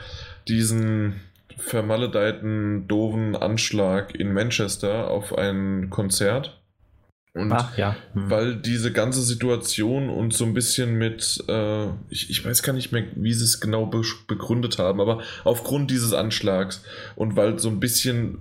[0.47, 1.19] diesen
[1.57, 6.59] vermaledeiten, doofen Anschlag in Manchester auf ein Konzert.
[7.35, 7.95] Und Ach, ja.
[8.13, 8.29] mhm.
[8.29, 12.91] weil diese ganze Situation und so ein bisschen mit, äh, ich, ich weiß gar nicht
[12.91, 16.83] mehr, wie sie es genau be begründet haben, aber aufgrund dieses Anschlags
[17.15, 18.37] und weil so ein bisschen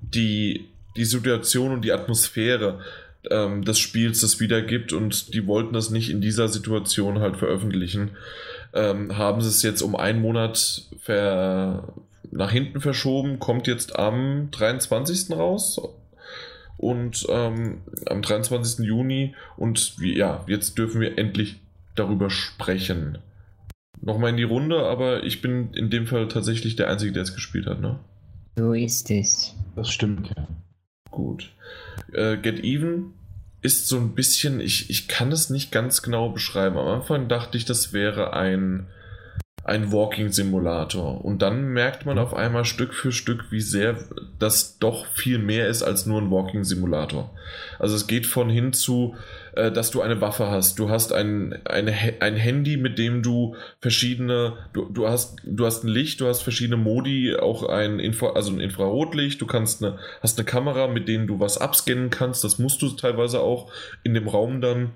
[0.00, 2.80] die, die Situation und die Atmosphäre
[3.30, 8.10] ähm, des Spiels das wiedergibt und die wollten das nicht in dieser Situation halt veröffentlichen,
[8.74, 11.94] ähm, haben sie es jetzt um einen Monat ver,
[12.38, 15.36] nach hinten verschoben, kommt jetzt am 23.
[15.36, 15.80] raus.
[16.76, 18.86] Und ähm, am 23.
[18.86, 19.34] Juni.
[19.56, 21.60] Und ja, jetzt dürfen wir endlich
[21.96, 23.18] darüber sprechen.
[24.00, 27.34] Nochmal in die Runde, aber ich bin in dem Fall tatsächlich der Einzige, der es
[27.34, 27.98] gespielt hat, ne?
[28.56, 29.56] So ist es.
[29.74, 30.46] Das stimmt, ja.
[31.10, 31.50] Gut.
[32.12, 33.14] Äh, Get Even
[33.62, 36.78] ist so ein bisschen, ich, ich kann es nicht ganz genau beschreiben.
[36.78, 38.86] Am Anfang dachte ich, das wäre ein
[39.68, 41.24] ein Walking-Simulator.
[41.24, 43.96] Und dann merkt man auf einmal Stück für Stück, wie sehr
[44.38, 47.30] das doch viel mehr ist als nur ein Walking-Simulator.
[47.78, 49.14] Also es geht von hin zu,
[49.54, 50.78] äh, dass du eine Waffe hast.
[50.78, 55.84] Du hast ein, eine, ein Handy, mit dem du verschiedene, du, du, hast, du hast
[55.84, 59.98] ein Licht, du hast verschiedene Modi, auch ein, Infra, also ein Infrarotlicht, du kannst eine,
[60.22, 62.42] hast eine Kamera, mit denen du was abscannen kannst.
[62.42, 63.70] Das musst du teilweise auch
[64.02, 64.92] in dem Raum dann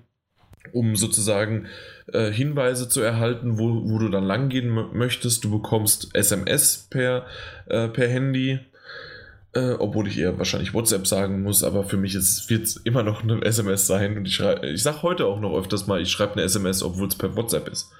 [0.73, 1.67] um sozusagen
[2.13, 5.45] äh, Hinweise zu erhalten, wo, wo du dann langgehen möchtest.
[5.45, 7.27] Du bekommst SMS per,
[7.67, 8.61] äh, per Handy,
[9.55, 13.23] äh, obwohl ich eher wahrscheinlich WhatsApp sagen muss, aber für mich wird es immer noch
[13.23, 14.17] eine SMS sein.
[14.17, 17.17] Und ich, ich sage heute auch noch öfters mal, ich schreibe eine SMS, obwohl es
[17.17, 17.91] per WhatsApp ist.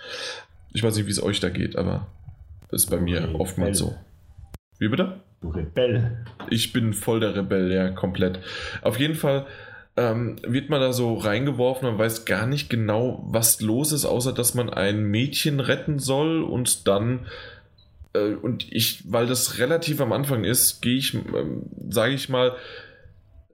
[0.73, 2.07] Ich weiß nicht, wie es euch da geht, aber
[2.71, 3.37] das ist bei mir Rebell.
[3.37, 3.95] oftmals so.
[4.79, 5.21] Wie bitte?
[5.43, 6.25] Du Rebell.
[6.49, 8.39] Ich bin voll der Rebell, ja, komplett.
[8.81, 9.47] Auf jeden Fall
[9.97, 14.33] ähm, wird man da so reingeworfen, man weiß gar nicht genau, was los ist, außer
[14.33, 17.27] dass man ein Mädchen retten soll und dann
[18.15, 22.57] äh, und ich, weil das relativ am Anfang ist, gehe ich, ähm, sage ich mal,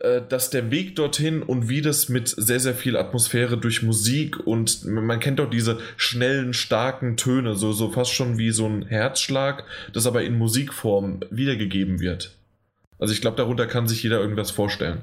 [0.00, 4.38] äh, dass der Weg dorthin und wie das mit sehr, sehr viel Atmosphäre durch Musik
[4.46, 8.86] und man kennt doch diese schnellen, starken Töne, so, so fast schon wie so ein
[8.86, 12.32] Herzschlag, das aber in Musikform wiedergegeben wird.
[13.00, 15.02] Also ich glaube, darunter kann sich jeder irgendwas vorstellen.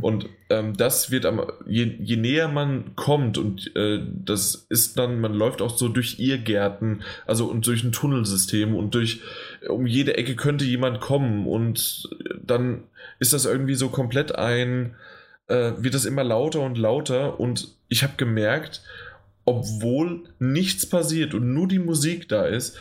[0.00, 5.20] Und ähm, das wird am, je, je, näher man kommt und äh, das ist dann,
[5.20, 9.20] man läuft auch so durch Irrgärten, also und durch ein Tunnelsystem und durch,
[9.68, 12.08] um jede Ecke könnte jemand kommen und
[12.42, 12.82] dann
[13.20, 14.96] ist das irgendwie so komplett ein,
[15.46, 18.82] äh, wird das immer lauter und lauter und ich habe gemerkt,
[19.44, 22.76] obwohl nichts passiert und nur die Musik da ist,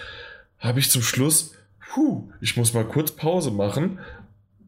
[0.57, 1.53] habe ich zum Schluss,
[1.93, 3.99] puh, ich muss mal kurz Pause machen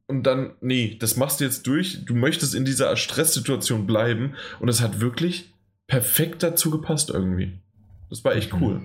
[0.07, 2.05] und dann, nee, das machst du jetzt durch.
[2.05, 5.53] Du möchtest in dieser Stresssituation bleiben und es hat wirklich
[5.85, 7.59] perfekt dazu gepasst irgendwie.
[8.09, 8.81] Das war echt cool.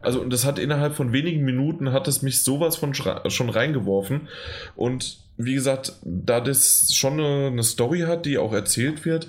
[0.00, 4.28] Also, und das hat innerhalb von wenigen Minuten hat es mich sowas von schon reingeworfen.
[4.76, 9.28] Und wie gesagt, da das schon eine, eine Story hat, die auch erzählt wird,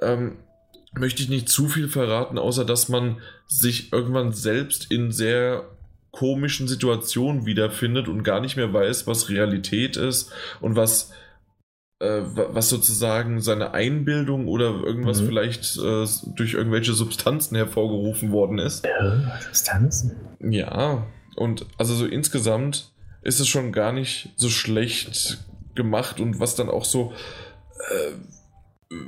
[0.00, 0.36] ähm,
[0.94, 5.64] möchte ich nicht zu viel verraten, außer dass man sich irgendwann selbst in sehr
[6.10, 11.12] komischen Situationen wiederfindet und gar nicht mehr weiß, was Realität ist und was,
[12.00, 15.26] äh, was sozusagen seine Einbildung oder irgendwas mhm.
[15.26, 18.84] vielleicht äh, durch irgendwelche Substanzen hervorgerufen worden ist.
[18.84, 18.90] Äh,
[19.44, 20.16] Substanzen?
[20.40, 21.06] Ja,
[21.36, 22.90] und also so insgesamt
[23.22, 25.44] ist es schon gar nicht so schlecht
[25.74, 27.12] gemacht und was dann auch so
[27.90, 28.12] äh,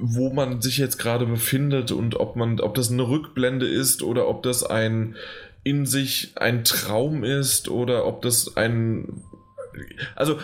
[0.01, 4.29] wo man sich jetzt gerade befindet und ob man, ob das eine Rückblende ist oder
[4.29, 5.17] ob das ein
[5.65, 9.23] in sich ein Traum ist oder ob das ein.
[10.15, 10.39] Also,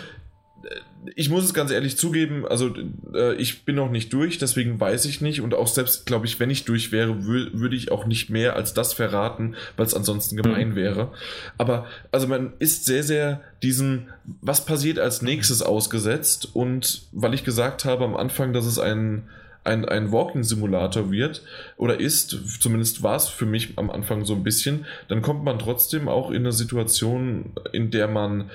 [1.15, 2.73] ich muss es ganz ehrlich zugeben, also
[3.13, 6.39] äh, ich bin noch nicht durch, deswegen weiß ich nicht und auch selbst, glaube ich,
[6.39, 10.35] wenn ich durch wäre, würde ich auch nicht mehr als das verraten, weil es ansonsten
[10.35, 10.75] gemein mhm.
[10.75, 11.11] wäre.
[11.57, 14.09] Aber also man ist sehr, sehr diesen,
[14.41, 19.23] was passiert als nächstes ausgesetzt und weil ich gesagt habe am Anfang, dass es ein
[19.69, 21.43] ein, ein Walking-Simulator wird
[21.77, 25.59] oder ist, zumindest war es für mich am Anfang so ein bisschen, dann kommt man
[25.59, 28.49] trotzdem auch in eine Situation, in der man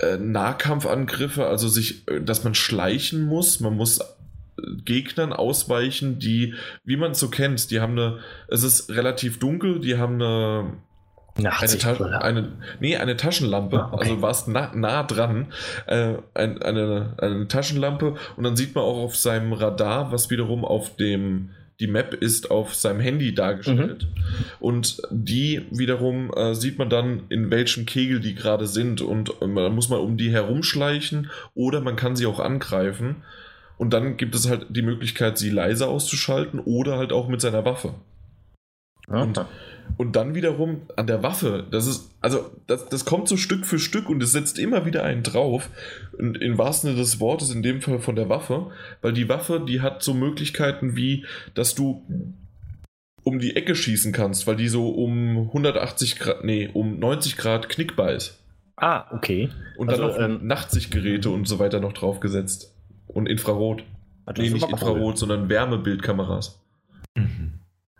[0.00, 4.04] äh, Nahkampfangriffe, also sich, äh, dass man schleichen muss, man muss äh,
[4.84, 6.54] Gegnern ausweichen, die,
[6.84, 10.72] wie man es so kennt, die haben eine, es ist relativ dunkel, die haben eine
[11.34, 14.10] eine, Ta eine, nee, eine Taschenlampe, ah, okay.
[14.10, 15.46] also warst nah, nah dran,
[15.86, 20.64] äh, ein, eine, eine Taschenlampe und dann sieht man auch auf seinem Radar, was wiederum
[20.64, 24.04] auf dem, die Map ist auf seinem Handy dargestellt.
[24.04, 24.44] Mhm.
[24.60, 29.46] Und die wiederum äh, sieht man dann, in welchem Kegel die gerade sind und äh,
[29.46, 33.16] man muss mal um die herumschleichen oder man kann sie auch angreifen.
[33.78, 37.64] Und dann gibt es halt die Möglichkeit, sie leise auszuschalten oder halt auch mit seiner
[37.64, 37.94] Waffe.
[39.08, 39.22] Okay.
[39.22, 39.40] Und
[39.96, 43.78] und dann wiederum an der Waffe, das ist, also das, das kommt so Stück für
[43.78, 45.68] Stück und es setzt immer wieder einen drauf.
[46.18, 48.70] Und in wahrsten Sinne des Wortes, in dem Fall von der Waffe,
[49.00, 52.04] weil die Waffe, die hat so Möglichkeiten wie, dass du
[53.22, 57.68] um die Ecke schießen kannst, weil die so um 180 Grad, nee, um 90 Grad
[57.68, 58.38] knickbar ist.
[58.76, 59.50] Ah, okay.
[59.76, 62.74] Und also, dann noch ähm, Nachtsichtgeräte und so weiter noch draufgesetzt.
[63.06, 63.84] Und Infrarot.
[64.36, 66.60] Nee, nicht Infrarot, sondern Wärmebildkameras.
[67.16, 67.51] Mhm.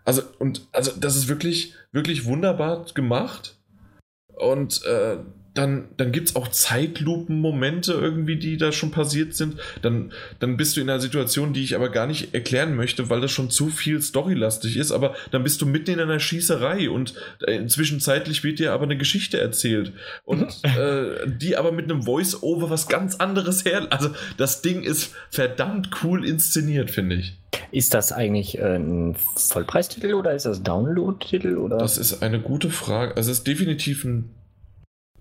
[0.05, 3.57] Also, und also das ist wirklich, wirklich wunderbar gemacht.
[4.35, 5.17] Und äh,
[5.53, 9.57] dann, dann gibt es auch Zeitlupen-Momente irgendwie, die da schon passiert sind.
[9.81, 13.21] Dann, dann bist du in einer Situation, die ich aber gar nicht erklären möchte, weil
[13.21, 14.91] das schon zu viel storylastig ist.
[14.91, 18.97] Aber dann bist du mitten in einer Schießerei und äh, zwischenzeitlich wird dir aber eine
[18.97, 19.93] Geschichte erzählt.
[20.23, 23.87] Und äh, die aber mit einem Voice-Over was ganz anderes her.
[23.91, 27.37] Also das Ding ist verdammt cool inszeniert, finde ich.
[27.71, 31.69] Ist das eigentlich äh, ein Vollpreistitel oder ist das Download-Titel?
[31.69, 33.15] Das ist eine gute Frage.
[33.15, 34.31] Also es ist definitiv ein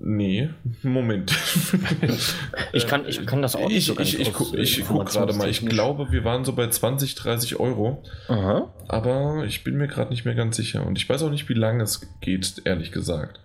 [0.04, 0.50] Nee,
[0.82, 1.32] Moment.
[2.72, 5.32] ich, kann, ich kann das auch nicht ich, so Ich, ich, ich, ich gucke gerade
[5.32, 5.48] mal.
[5.48, 8.02] Ich glaube, wir waren so bei 20, 30 Euro.
[8.26, 8.74] Aha.
[8.88, 10.84] Aber ich bin mir gerade nicht mehr ganz sicher.
[10.84, 13.38] Und ich weiß auch nicht, wie lange es geht, ehrlich gesagt.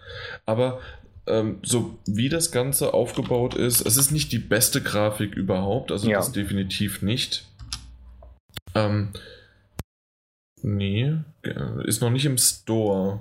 [0.48, 0.80] Aber
[1.28, 5.92] ähm, so wie das Ganze aufgebaut ist, es ist nicht die beste Grafik überhaupt.
[5.92, 6.18] Also ja.
[6.18, 7.46] das definitiv nicht.
[8.74, 9.10] Ähm,
[10.64, 11.14] nee,
[11.86, 13.20] ist noch nicht im Store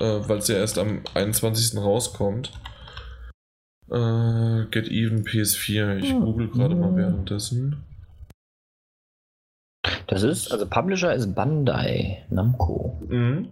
[0.00, 1.78] äh, weil es ja erst am 21.
[1.78, 2.52] rauskommt.
[3.90, 5.98] Äh, Get Even PS4.
[5.98, 6.20] Ich hm.
[6.20, 6.96] google gerade mal hm.
[6.96, 7.84] währenddessen.
[10.06, 13.00] Das ist, also Publisher ist Bandai Namco.
[13.08, 13.48] Mhm.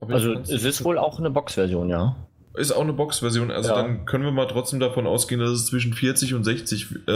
[0.00, 2.16] Also es ist wohl auch eine Box-Version, ja.
[2.54, 3.82] Ist auch eine Box-Version, also ja.
[3.82, 7.12] dann können wir mal trotzdem davon ausgehen, dass es zwischen 40 und 60 äh,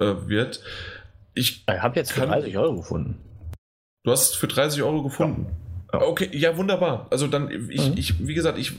[0.00, 0.60] äh, wird.
[1.34, 3.18] Ich, ich habe jetzt für kann, 30 Euro gefunden.
[4.04, 5.46] Du hast für 30 Euro gefunden?
[5.48, 5.65] Ja.
[6.02, 7.06] Okay, ja, wunderbar.
[7.10, 7.96] Also dann, ich, mhm.
[7.96, 8.72] ich, wie gesagt, ich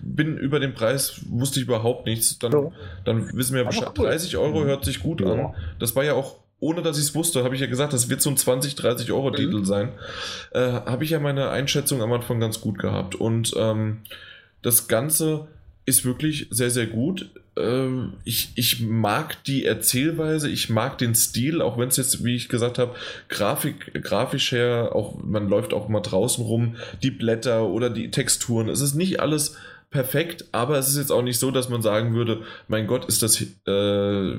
[0.00, 2.38] bin über den Preis, wusste ich überhaupt nichts.
[2.38, 2.72] Dann, ja.
[3.04, 3.92] dann wissen wir Bescheid.
[3.96, 4.06] Cool.
[4.06, 4.66] 30 Euro mhm.
[4.66, 5.32] hört sich gut ja.
[5.32, 5.54] an.
[5.78, 8.22] Das war ja auch, ohne dass ich es wusste, habe ich ja gesagt, das wird
[8.22, 9.34] so ein 20, 30 Euro mhm.
[9.34, 9.90] Titel sein.
[10.52, 13.14] Äh, habe ich ja meine Einschätzung am Anfang ganz gut gehabt.
[13.14, 14.00] Und ähm,
[14.62, 15.48] das Ganze
[15.86, 17.30] ist wirklich sehr, sehr gut.
[17.56, 22.34] Ähm, ich, ich mag die Erzählweise, ich mag den Stil, auch wenn es jetzt, wie
[22.34, 22.94] ich gesagt habe,
[23.28, 28.68] Grafik, grafisch her, auch man läuft auch mal draußen rum, die Blätter oder die Texturen.
[28.68, 29.56] Es ist nicht alles
[29.90, 33.22] perfekt, aber es ist jetzt auch nicht so, dass man sagen würde, mein Gott, ist
[33.22, 34.38] das äh,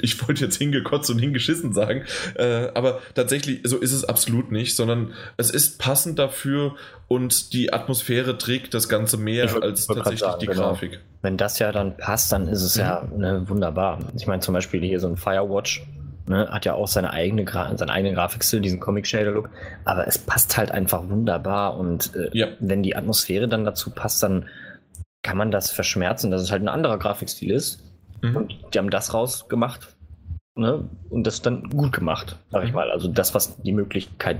[0.00, 4.76] ich wollte jetzt hingekotzt und hingeschissen sagen, äh, aber tatsächlich, so ist es absolut nicht,
[4.76, 6.76] sondern es ist passend dafür
[7.06, 10.68] und die Atmosphäre trägt das Ganze mehr ich als tatsächlich sagen, die genau.
[10.68, 11.00] Grafik.
[11.22, 12.82] Wenn das ja dann passt, dann ist es mhm.
[12.82, 13.98] ja ne, wunderbar.
[14.16, 15.86] Ich meine zum Beispiel hier so ein Firewatch,
[16.28, 19.48] Ne, hat ja auch seine eigene Gra seinen eigenen Grafikstil, diesen Comic-Shader-Look,
[19.86, 22.48] aber es passt halt einfach wunderbar und äh, ja.
[22.60, 24.44] wenn die Atmosphäre dann dazu passt, dann
[25.22, 27.82] kann man das verschmerzen, dass es halt ein anderer Grafikstil ist
[28.22, 28.36] Mhm.
[28.36, 29.96] Und die haben das rausgemacht
[30.56, 30.84] ne?
[31.10, 32.76] und das dann gut gemacht, sag ich mhm.
[32.76, 32.90] mal.
[32.90, 34.38] Also das, was die Möglichkeit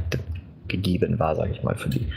[0.67, 2.09] gegeben war, sag ich mal, für die.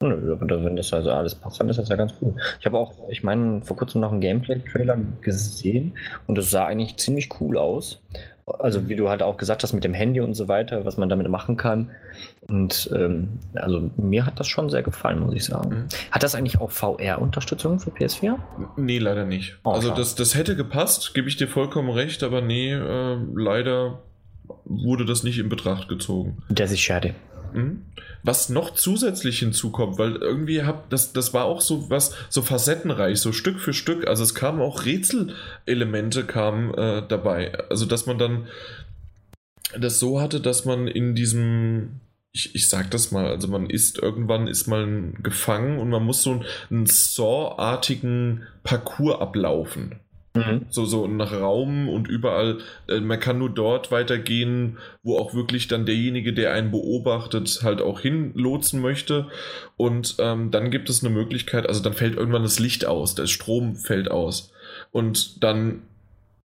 [0.00, 2.34] Wenn das also alles passt, dann ist das ja ganz cool.
[2.58, 5.92] Ich habe auch, ich meine, vor kurzem noch einen Gameplay-Trailer gesehen
[6.26, 8.02] und es sah eigentlich ziemlich cool aus.
[8.46, 11.08] Also wie du halt auch gesagt hast mit dem Handy und so weiter, was man
[11.08, 11.90] damit machen kann.
[12.48, 15.70] Und ähm, also mir hat das schon sehr gefallen, muss ich sagen.
[15.70, 15.84] Mhm.
[16.10, 18.36] Hat das eigentlich auch VR-Unterstützung für PS4?
[18.76, 19.58] Nee, leider nicht.
[19.64, 24.02] Oh, also das, das hätte gepasst, gebe ich dir vollkommen recht, aber nee, äh, leider
[24.64, 26.42] wurde das nicht in Betracht gezogen.
[26.48, 27.14] Das ist schade.
[27.52, 27.82] Mhm.
[28.24, 33.20] Was noch zusätzlich hinzukommt, weil irgendwie hab das, das war auch so was, so facettenreich,
[33.20, 34.06] so Stück für Stück.
[34.06, 37.52] Also es kamen auch Rätselelemente kamen äh, dabei.
[37.68, 38.46] Also dass man dann
[39.78, 42.00] das so hatte, dass man in diesem
[42.32, 46.22] ich, ich sag das mal, also man ist irgendwann ist man gefangen und man muss
[46.22, 50.00] so einen, einen Saw-artigen Parcours ablaufen.
[50.34, 50.64] Mhm.
[50.70, 52.58] So, so nach Raum und überall.
[52.88, 57.82] Äh, man kann nur dort weitergehen, wo auch wirklich dann derjenige, der einen beobachtet, halt
[57.82, 59.28] auch hinlotsen möchte.
[59.76, 63.26] Und ähm, dann gibt es eine Möglichkeit, also dann fällt irgendwann das Licht aus, der
[63.26, 64.52] Strom fällt aus.
[64.90, 65.82] Und dann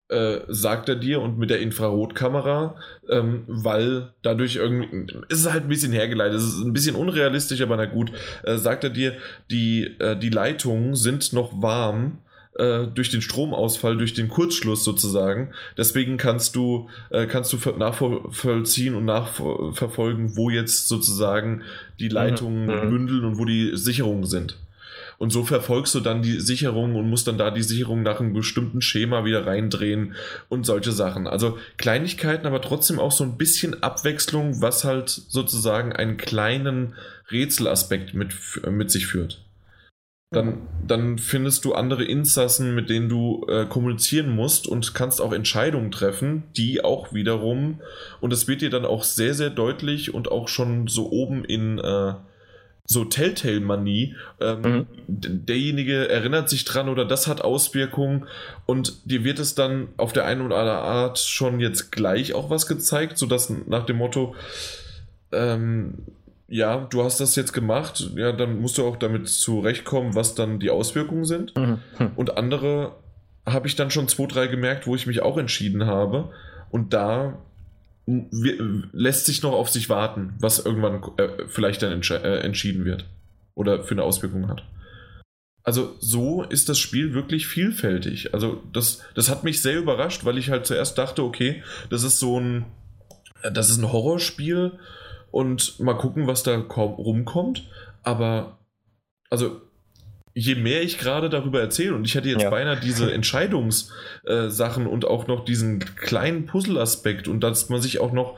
[0.09, 2.75] äh, sagt er dir und mit der Infrarotkamera,
[3.09, 7.61] ähm, weil dadurch irgendwie, ist es halt ein bisschen hergeleitet, es ist ein bisschen unrealistisch,
[7.61, 8.11] aber na gut,
[8.43, 9.17] äh, sagt er dir,
[9.51, 12.19] die, äh, die Leitungen sind noch warm
[12.57, 15.51] äh, durch den Stromausfall, durch den Kurzschluss sozusagen.
[15.77, 21.63] Deswegen kannst du, äh, kannst du nachvollziehen und nachverfolgen, wo jetzt sozusagen
[21.99, 22.89] die Leitungen mhm.
[22.89, 24.57] bündeln und wo die Sicherungen sind.
[25.17, 28.33] Und so verfolgst du dann die Sicherung und musst dann da die Sicherung nach einem
[28.33, 30.13] bestimmten Schema wieder reindrehen
[30.47, 31.25] und solche Sachen.
[31.25, 36.93] Also Kleinigkeiten, aber trotzdem auch so ein bisschen Abwechslung, was halt sozusagen einen kleinen
[37.31, 38.33] Rätselaspekt mit,
[38.69, 39.43] mit sich führt.
[40.29, 45.31] Dann, dann findest du andere Insassen, mit denen du äh, kommunizieren musst und kannst auch
[45.31, 47.79] Entscheidungen treffen, die auch wiederum,
[48.19, 51.79] und das wird dir dann auch sehr, sehr deutlich und auch schon so oben in
[51.79, 52.13] äh,
[52.87, 54.15] so Telltale-Manie.
[54.39, 54.85] Ähm, mhm.
[55.07, 58.25] Derjenige erinnert sich dran oder das hat Auswirkungen
[58.65, 62.49] und dir wird es dann auf der einen oder anderen Art schon jetzt gleich auch
[62.49, 64.35] was gezeigt, sodass nach dem Motto,
[65.33, 65.95] ähm,
[66.47, 70.59] ja, du hast das jetzt gemacht, ja, dann musst du auch damit zurechtkommen, was dann
[70.59, 71.53] die Auswirkungen sind.
[71.57, 71.79] Mhm.
[72.15, 72.93] Und andere
[73.45, 76.31] habe ich dann schon zwei, drei gemerkt, wo ich mich auch entschieden habe.
[76.69, 77.37] Und da
[78.07, 83.05] lässt sich noch auf sich warten, was irgendwann äh, vielleicht dann äh, entschieden wird
[83.53, 84.63] oder für eine Auswirkung hat.
[85.63, 88.33] Also so ist das Spiel wirklich vielfältig.
[88.33, 92.19] Also das, das hat mich sehr überrascht, weil ich halt zuerst dachte, okay, das ist
[92.19, 92.65] so ein,
[93.51, 94.79] das ist ein Horrorspiel
[95.31, 97.67] und mal gucken, was da rumkommt.
[98.03, 98.59] Aber
[99.29, 99.59] also
[100.37, 102.49] je mehr ich gerade darüber erzähle, und ich hätte jetzt ja.
[102.51, 108.11] beinahe diese Entscheidungssachen äh, und auch noch diesen kleinen Puzzle-Aspekt und dass man sich auch
[108.11, 108.37] noch,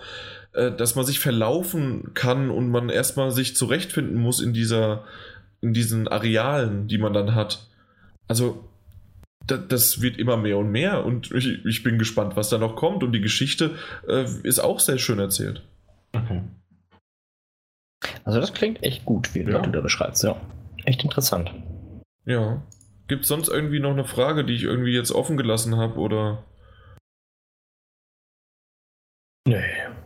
[0.54, 5.04] äh, dass man sich verlaufen kann und man erstmal sich zurechtfinden muss in dieser,
[5.62, 7.68] in diesen Arealen, die man dann hat.
[8.28, 8.64] Also,
[9.46, 13.04] das wird immer mehr und mehr und ich, ich bin gespannt, was da noch kommt
[13.04, 13.72] und die Geschichte
[14.08, 15.64] äh, ist auch sehr schön erzählt.
[16.14, 16.44] Okay.
[18.24, 19.60] Also das klingt echt gut, wie ja.
[19.60, 20.40] du da beschreibst, ja.
[20.86, 21.52] Echt interessant.
[22.30, 22.62] Ja.
[23.08, 26.44] Gibt es sonst irgendwie noch eine Frage, die ich irgendwie jetzt offen gelassen habe oder?
[29.48, 29.64] Nee,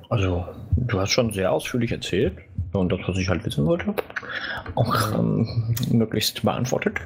[0.10, 0.46] also
[0.78, 2.38] du hast schon sehr ausführlich erzählt
[2.72, 3.94] und das, was ich halt wissen wollte,
[4.76, 6.98] auch ähm, möglichst beantwortet.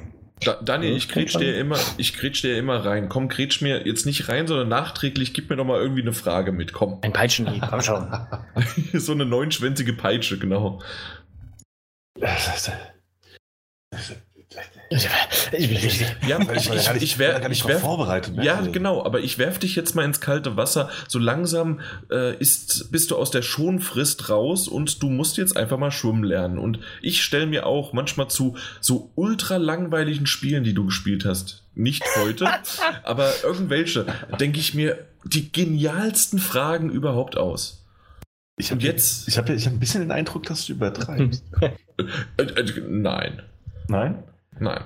[0.42, 3.10] Da, Daniel, ich grätsch dir immer, ich grätsch dir immer rein.
[3.10, 6.52] Komm, grätsch mir jetzt nicht rein, sondern nachträglich gib mir doch mal irgendwie eine Frage
[6.52, 6.74] mit.
[6.74, 7.00] Komm.
[7.02, 8.08] Ein Peitschenhieb, komm schon.
[8.94, 10.80] so eine neunschwänzige Peitsche, genau.
[14.90, 15.00] Ja,
[15.52, 16.02] ich, ich,
[17.02, 18.36] ich, wär, ich werf, vorbereitet.
[18.42, 20.90] Ja, genau, aber ich werf dich jetzt mal ins kalte Wasser.
[21.08, 25.78] So langsam äh, ist, bist du aus der Schonfrist raus und du musst jetzt einfach
[25.78, 26.58] mal schwimmen lernen.
[26.58, 31.64] Und ich stelle mir auch manchmal zu so ultra langweiligen Spielen, die du gespielt hast,
[31.76, 32.48] nicht heute,
[33.04, 34.06] aber irgendwelche,
[34.40, 37.84] denke ich mir die genialsten Fragen überhaupt aus.
[38.60, 41.44] Ich habe jetzt, ich habe ich hab ein bisschen den Eindruck, dass du übertreibst.
[42.38, 43.42] Äh, äh, nein.
[43.88, 44.24] Nein?
[44.60, 44.84] Nein.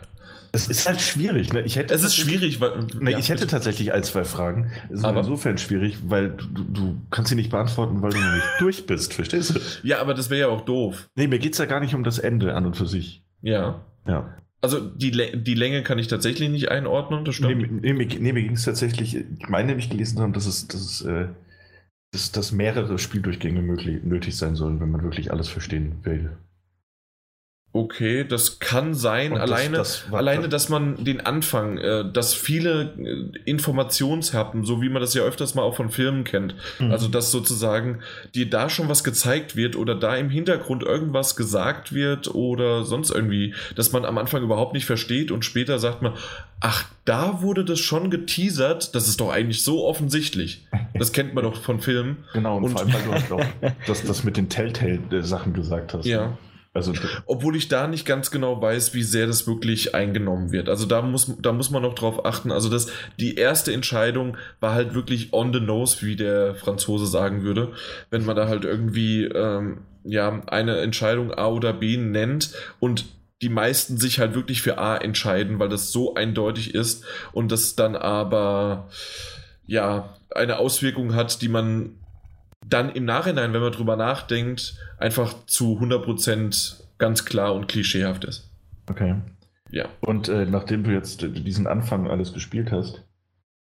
[0.54, 1.54] Es ist halt schwierig.
[1.54, 1.62] Ne?
[1.62, 2.86] Ich hätte es ist schwierig, weil.
[3.00, 4.70] Ne, ja, ich hätte tatsächlich ein, zwei Fragen.
[4.90, 8.34] Es ist aber insofern schwierig, weil du, du, kannst sie nicht beantworten, weil du noch
[8.34, 9.60] nicht durch bist, verstehst du?
[9.88, 11.10] Ja, aber das wäre ja auch doof.
[11.16, 13.24] Nee, mir geht es ja gar nicht um das Ende an und für sich.
[13.42, 13.80] Ja.
[14.06, 14.36] Ja.
[14.60, 17.82] Also die, die Länge kann ich tatsächlich nicht einordnen, das stimmt.
[17.82, 20.82] Nee, nee, nee mir ging es tatsächlich, ich meine nämlich gelesen haben, dass es, dass
[20.82, 21.28] es äh,
[22.12, 26.38] dass, dass mehrere Spieldurchgänge möglich, nötig sein sollen, wenn man wirklich alles verstehen will.
[27.74, 29.32] Okay, das kann sein.
[29.32, 34.90] Das, alleine, das alleine, dass man den Anfang, äh, dass viele äh, Informationshappen, so wie
[34.90, 36.92] man das ja öfters mal auch von Filmen kennt, mhm.
[36.92, 38.02] also dass sozusagen
[38.36, 43.10] dir da schon was gezeigt wird oder da im Hintergrund irgendwas gesagt wird oder sonst
[43.10, 46.14] irgendwie, dass man am Anfang überhaupt nicht versteht und später sagt man,
[46.60, 50.68] ach, da wurde das schon geteasert, das ist doch eigentlich so offensichtlich.
[50.94, 52.18] Das kennt man doch von Filmen.
[52.34, 56.06] Genau, und, und vor allem, weil du auch das, das mit den Telltale-Sachen gesagt hast.
[56.06, 56.38] Ja.
[56.74, 56.94] Also,
[57.26, 60.70] Obwohl ich da nicht ganz genau weiß, wie sehr das wirklich eingenommen wird.
[60.70, 62.50] Also da muss, da muss man noch drauf achten.
[62.50, 62.88] Also das,
[63.20, 67.74] die erste Entscheidung war halt wirklich on the nose, wie der Franzose sagen würde.
[68.10, 73.06] Wenn man da halt irgendwie ähm, ja, eine Entscheidung A oder B nennt und
[73.42, 77.04] die meisten sich halt wirklich für A entscheiden, weil das so eindeutig ist
[77.34, 78.88] und das dann aber
[79.66, 81.98] ja eine Auswirkung hat, die man
[82.74, 88.50] dann im Nachhinein, wenn man drüber nachdenkt, einfach zu 100% ganz klar und klischeehaft ist.
[88.90, 89.16] Okay.
[89.70, 89.88] Ja.
[90.02, 93.04] Und äh, nachdem du jetzt diesen Anfang alles gespielt hast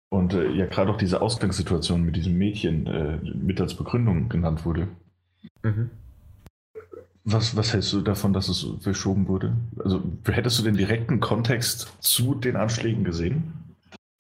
[0.10, 4.66] und äh, ja gerade auch diese Ausgangssituation mit diesem Mädchen äh, mit als Begründung genannt
[4.66, 4.90] wurde,
[5.64, 5.90] mhm.
[7.24, 9.56] was, was hältst du davon, dass es verschoben wurde?
[9.80, 13.63] Also hättest du den direkten Kontext zu den Anschlägen gesehen?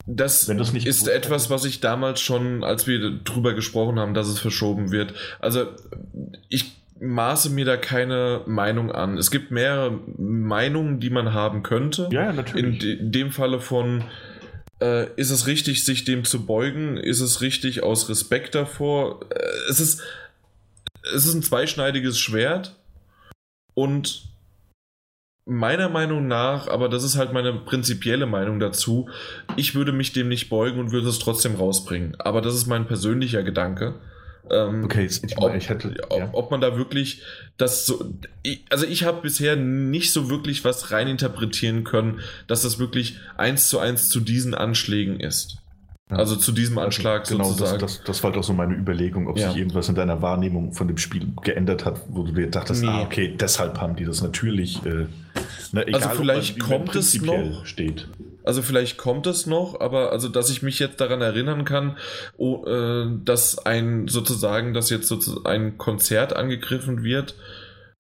[0.05, 4.91] Das ist etwas, was ich damals schon, als wir drüber gesprochen haben, dass es verschoben
[4.91, 5.13] wird.
[5.39, 5.67] Also
[6.49, 9.17] ich maße mir da keine Meinung an.
[9.17, 12.09] Es gibt mehrere Meinungen, die man haben könnte.
[12.11, 12.83] Ja, natürlich.
[12.83, 14.03] In, dem Falle von,
[14.81, 16.97] äh, ist es richtig, sich dem zu beugen?
[16.97, 19.21] Ist es richtig aus Respekt davor?
[19.29, 20.01] Äh, es, ist,
[21.13, 22.75] es ist ein zweischneidiges Schwert
[23.73, 24.32] und
[25.45, 29.09] meiner Meinung nach, aber das ist halt meine prinzipielle Meinung dazu,
[29.57, 32.15] ich würde mich dem nicht beugen und würde es trotzdem rausbringen.
[32.19, 33.95] Aber das ist mein persönlicher Gedanke.
[34.51, 36.25] Ähm, okay, ich, ob, ich hätte, ja.
[36.25, 37.21] ob, ob, man da wirklich
[37.57, 38.13] das so.
[38.41, 43.69] Ich, also ich habe bisher nicht so wirklich was reininterpretieren können, dass das wirklich eins
[43.69, 45.62] zu eins zu diesen Anschlägen ist.
[46.17, 47.79] Also zu diesem Anschlag genau, sozusagen.
[47.79, 49.49] Das, das, das war doch so meine Überlegung, ob ja.
[49.49, 52.89] sich irgendwas in deiner Wahrnehmung von dem Spiel geändert hat, wo du dir dachtest, nee.
[52.89, 54.85] ah, okay, deshalb haben die das natürlich.
[54.85, 55.07] Äh,
[55.71, 57.65] na, also egal, also vielleicht kommt es noch.
[57.65, 58.07] Steht.
[58.43, 61.97] Also vielleicht kommt es noch, aber also dass ich mich jetzt daran erinnern kann,
[62.37, 67.35] oh, äh, dass ein sozusagen, dass jetzt sozusagen ein Konzert angegriffen wird,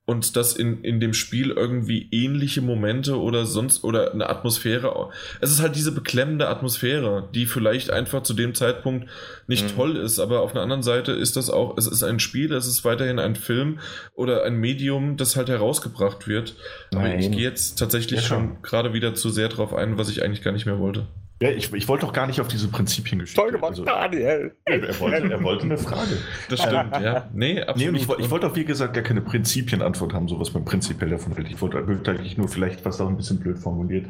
[0.05, 5.09] und dass in, in dem Spiel irgendwie ähnliche Momente oder sonst oder eine Atmosphäre.
[5.39, 9.09] Es ist halt diese beklemmende Atmosphäre, die vielleicht einfach zu dem Zeitpunkt
[9.47, 9.75] nicht mhm.
[9.75, 12.67] toll ist, aber auf der anderen Seite ist das auch, es ist ein Spiel, es
[12.67, 13.79] ist weiterhin ein Film
[14.13, 16.55] oder ein Medium, das halt herausgebracht wird.
[16.91, 17.19] Aber Nein.
[17.19, 20.43] ich gehe jetzt tatsächlich ja, schon gerade wieder zu sehr drauf ein, was ich eigentlich
[20.43, 21.07] gar nicht mehr wollte.
[21.41, 23.41] Ja, ich, ich wollte doch gar nicht auf diese Prinzipien geschichten.
[23.41, 24.55] Toll gemacht, also, Daniel.
[24.63, 26.17] Er wollte, er wollte eine Frage.
[26.47, 27.27] Das stimmt, ja.
[27.33, 27.91] Nee, absolut.
[27.91, 31.09] Nee, ich, ich wollte auch, wie gesagt, gar keine Prinzipienantwort haben, so was man prinzipiell
[31.09, 31.49] davon hält.
[31.49, 34.05] Ich wollte eigentlich nur vielleicht, was auch ein bisschen blöd formuliert,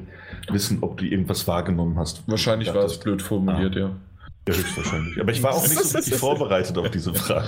[0.50, 2.22] wissen, ob du irgendwas wahrgenommen hast.
[2.28, 3.80] Wahrscheinlich war es blöd formuliert, ah.
[3.80, 3.96] ja.
[4.48, 5.20] Ja, höchstwahrscheinlich.
[5.20, 7.48] Aber ich war auch nicht so richtig vorbereitet auf diese Frage.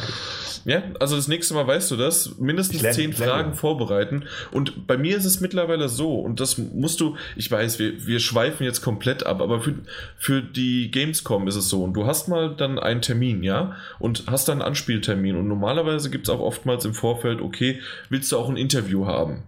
[0.63, 2.39] Ja, also das nächste Mal weißt du das.
[2.39, 3.53] Mindestens lerne, zehn Fragen lerne.
[3.55, 4.23] vorbereiten.
[4.51, 8.19] Und bei mir ist es mittlerweile so, und das musst du, ich weiß, wir, wir
[8.19, 9.75] schweifen jetzt komplett ab, aber für,
[10.17, 11.83] für die Gamescom ist es so.
[11.83, 15.35] Und du hast mal dann einen Termin, ja, und hast dann einen Anspieltermin.
[15.35, 19.43] Und normalerweise gibt es auch oftmals im Vorfeld, okay, willst du auch ein Interview haben?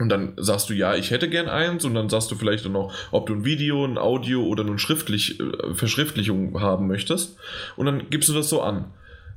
[0.00, 1.84] Und dann sagst du, ja, ich hätte gern eins.
[1.84, 5.38] Und dann sagst du vielleicht noch, ob du ein Video, ein Audio oder eine schriftlich,
[5.38, 7.36] äh, Verschriftlichung haben möchtest.
[7.76, 8.86] Und dann gibst du das so an.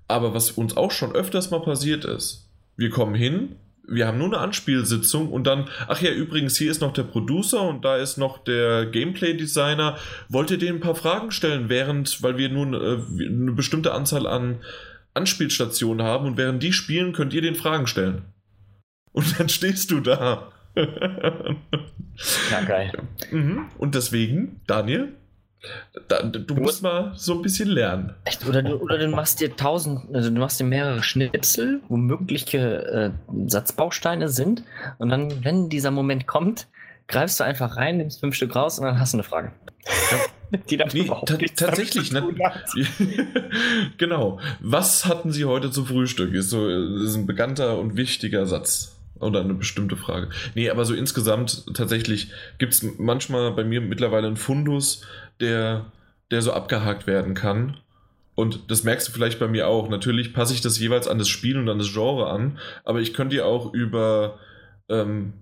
[0.07, 4.27] Aber was uns auch schon öfters mal passiert ist, wir kommen hin, wir haben nur
[4.27, 8.17] eine Anspielsitzung und dann, ach ja, übrigens, hier ist noch der Producer und da ist
[8.17, 9.97] noch der Gameplay-Designer.
[10.29, 12.77] Wollt ihr denen ein paar Fragen stellen, während, weil wir nun äh,
[13.25, 14.61] eine bestimmte Anzahl an
[15.13, 18.23] Anspielstationen haben und während die spielen, könnt ihr den Fragen stellen.
[19.11, 20.52] Und dann stehst du da.
[20.75, 22.91] Ja, geil.
[23.31, 23.65] Mhm.
[23.77, 25.13] Und deswegen, Daniel,
[26.07, 28.13] da, du, du, musst mal so ein bisschen lernen.
[28.25, 28.45] Echt?
[28.45, 33.13] Oder du, oder du machst dir tausend, also du machst dir mehrere Schnipsel, wo mögliche
[33.29, 34.63] äh, Satzbausteine sind.
[34.97, 36.67] Und dann, wenn dieser Moment kommt,
[37.07, 39.51] greifst du einfach rein, nimmst fünf Stück raus und dann hast du eine Frage.
[40.69, 41.09] Die dann nee,
[41.55, 42.27] tatsächlich, ne?
[43.97, 44.39] genau.
[44.59, 46.31] Was hatten Sie heute zum Frühstück?
[46.35, 48.95] Ist so ist ein bekannter und wichtiger Satz.
[49.23, 50.29] Oder eine bestimmte Frage.
[50.55, 55.05] Nee, aber so insgesamt tatsächlich gibt es manchmal bei mir mittlerweile einen Fundus,
[55.39, 55.91] der,
[56.31, 57.77] der so abgehakt werden kann.
[58.35, 59.89] Und das merkst du vielleicht bei mir auch.
[59.89, 63.13] Natürlich passe ich das jeweils an das Spiel und an das Genre an, aber ich
[63.13, 64.39] könnte dir auch über,
[64.89, 65.33] ähm,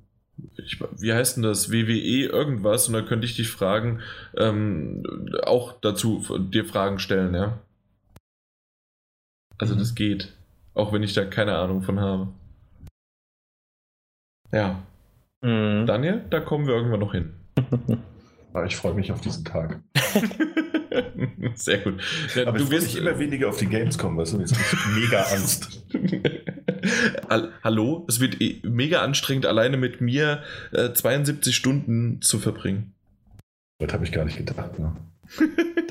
[0.57, 4.01] ich, wie heißt denn das, WWE irgendwas, und da könnte ich dich fragen,
[4.35, 5.03] ähm,
[5.43, 7.59] auch dazu dir Fragen stellen, ja.
[9.57, 9.79] Also mhm.
[9.79, 10.33] das geht.
[10.73, 12.29] Auch wenn ich da keine Ahnung von habe.
[14.51, 14.83] Ja.
[15.41, 15.85] Mhm.
[15.85, 17.33] Daniel, da kommen wir irgendwann noch hin.
[18.65, 19.79] ich freue mich auf diesen Tag.
[21.55, 22.01] Sehr gut.
[22.35, 24.39] Ja, Aber du wirst nicht immer weniger auf die Games kommen, weißt du?
[24.39, 25.85] Jetzt habe ich mega Angst.
[27.63, 28.05] Hallo?
[28.09, 32.93] Es wird eh mega anstrengend, alleine mit mir äh, 72 Stunden zu verbringen.
[33.79, 34.77] Das habe ich gar nicht gedacht.
[34.79, 34.95] Ne?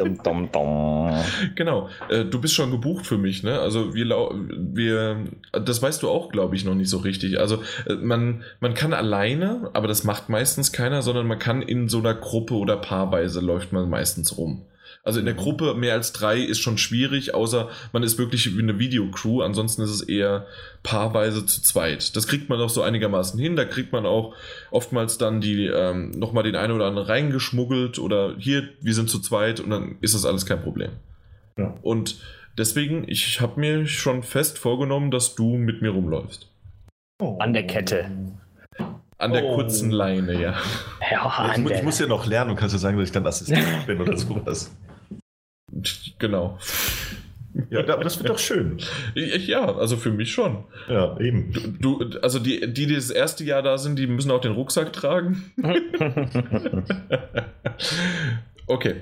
[0.01, 1.11] Dum, dum, dum.
[1.55, 3.61] Genau, äh, du bist schon gebucht für mich, ne?
[3.61, 7.39] Also wir, wir das weißt du auch, glaube ich, noch nicht so richtig.
[7.39, 11.89] Also äh, man, man kann alleine, aber das macht meistens keiner, sondern man kann in
[11.89, 14.63] so einer Gruppe oder paarweise läuft man meistens rum.
[15.03, 18.63] Also in der Gruppe mehr als drei ist schon schwierig, außer man ist wirklich wie
[18.63, 19.41] eine Videocrew.
[19.41, 20.47] Ansonsten ist es eher
[20.83, 22.15] paarweise zu zweit.
[22.17, 23.57] Das kriegt man auch so einigermaßen hin.
[23.57, 24.35] Da kriegt man auch
[24.71, 29.21] oftmals dann die ähm, nochmal den einen oder anderen reingeschmuggelt oder hier, wir sind zu
[29.21, 30.91] zweit und dann ist das alles kein Problem.
[31.57, 31.75] Ja.
[31.81, 32.21] Und
[32.59, 36.51] deswegen, ich habe mir schon fest vorgenommen, dass du mit mir rumläufst.
[37.23, 37.39] Oh.
[37.39, 38.11] An der Kette.
[39.19, 39.55] An der oh.
[39.55, 40.55] kurzen Leine, ja.
[41.11, 43.67] ja ich, ich, muss ja noch lernen und kannst du sagen, dass ich dann Assistent
[43.87, 44.75] bin oder sowas.
[46.21, 46.59] Genau.
[47.71, 48.79] Ja, das wird doch schön.
[49.15, 50.65] Ja, also für mich schon.
[50.89, 51.53] Ja, eben.
[51.81, 54.53] Du, du, also die, die, die das erste Jahr da sind, die müssen auch den
[54.53, 55.53] Rucksack tragen.
[58.67, 58.97] okay.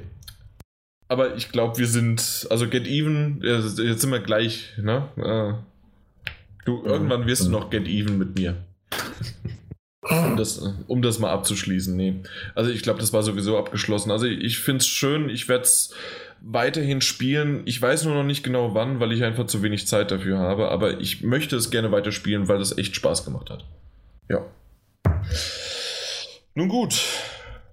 [1.08, 5.08] Aber ich glaube, wir sind, also Get Even, jetzt sind wir gleich, ne?
[5.16, 6.32] Äh,
[6.64, 8.56] du, irgendwann wirst du noch Get Even mit mir.
[10.02, 12.22] Um das, um das mal abzuschließen, nee.
[12.54, 14.10] Also ich glaube, das war sowieso abgeschlossen.
[14.10, 15.94] Also ich finde es schön, ich werde es
[16.40, 17.62] weiterhin spielen.
[17.65, 20.70] Ich weiß nur noch nicht genau wann, weil ich einfach zu wenig Zeit dafür habe,
[20.70, 23.65] aber ich möchte es gerne weiterspielen, weil das echt Spaß gemacht hat.
[24.28, 24.47] Ja.
[26.55, 27.01] Nun gut,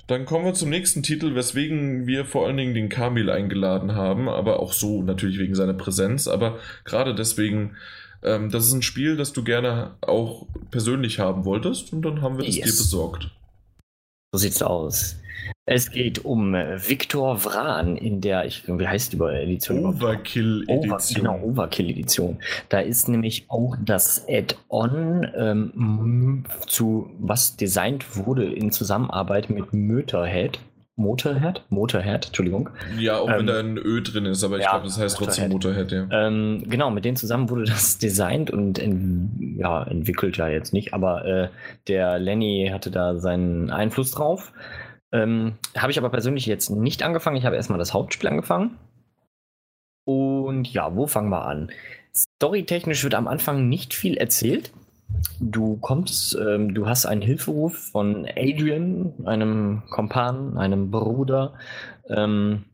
[0.08, 4.30] dann kommen wir zum nächsten Titel, weswegen wir vor allen Dingen den Kamil eingeladen haben,
[4.30, 7.76] aber auch so natürlich wegen seiner Präsenz, aber gerade deswegen,
[8.24, 12.38] ähm, das ist ein Spiel, das du gerne auch persönlich haben wolltest und dann haben
[12.38, 12.66] wir das yes.
[12.66, 13.32] dir besorgt.
[14.32, 15.16] So sieht's aus.
[15.68, 19.84] Es geht um Viktor Vran in der, ich, wie heißt die Edition?
[19.84, 20.92] Overkill-Edition.
[20.92, 22.38] Over, genau, Overkill-Edition.
[22.70, 30.60] Da ist nämlich auch das Add-on ähm, zu, was designt wurde in Zusammenarbeit mit Motorhead.
[30.98, 31.64] Motorhead?
[31.70, 32.70] Motorhead, Entschuldigung.
[33.00, 35.18] Ja, auch wenn Ähm, da ein Ö drin ist, aber ich ja, glaube, das heißt
[35.18, 36.08] trotzdem Motorhead, ja.
[36.12, 40.94] Ähm, genau, mit denen zusammen wurde das designt und en ja, entwickelt ja jetzt nicht,
[40.94, 41.50] aber äh,
[41.88, 44.54] der Lenny hatte da seinen Einfluss drauf.
[45.16, 47.38] Ähm, habe ich aber persönlich jetzt nicht angefangen.
[47.38, 48.78] Ich habe erstmal das Hauptspiel angefangen.
[50.04, 51.72] Und ja, wo fangen wir an?
[52.14, 54.74] Storytechnisch wird am Anfang nicht viel erzählt.
[55.40, 61.54] Du kommst, ähm, du hast einen Hilferuf von Adrian, einem Kompan, einem Bruder,
[62.10, 62.66] ähm,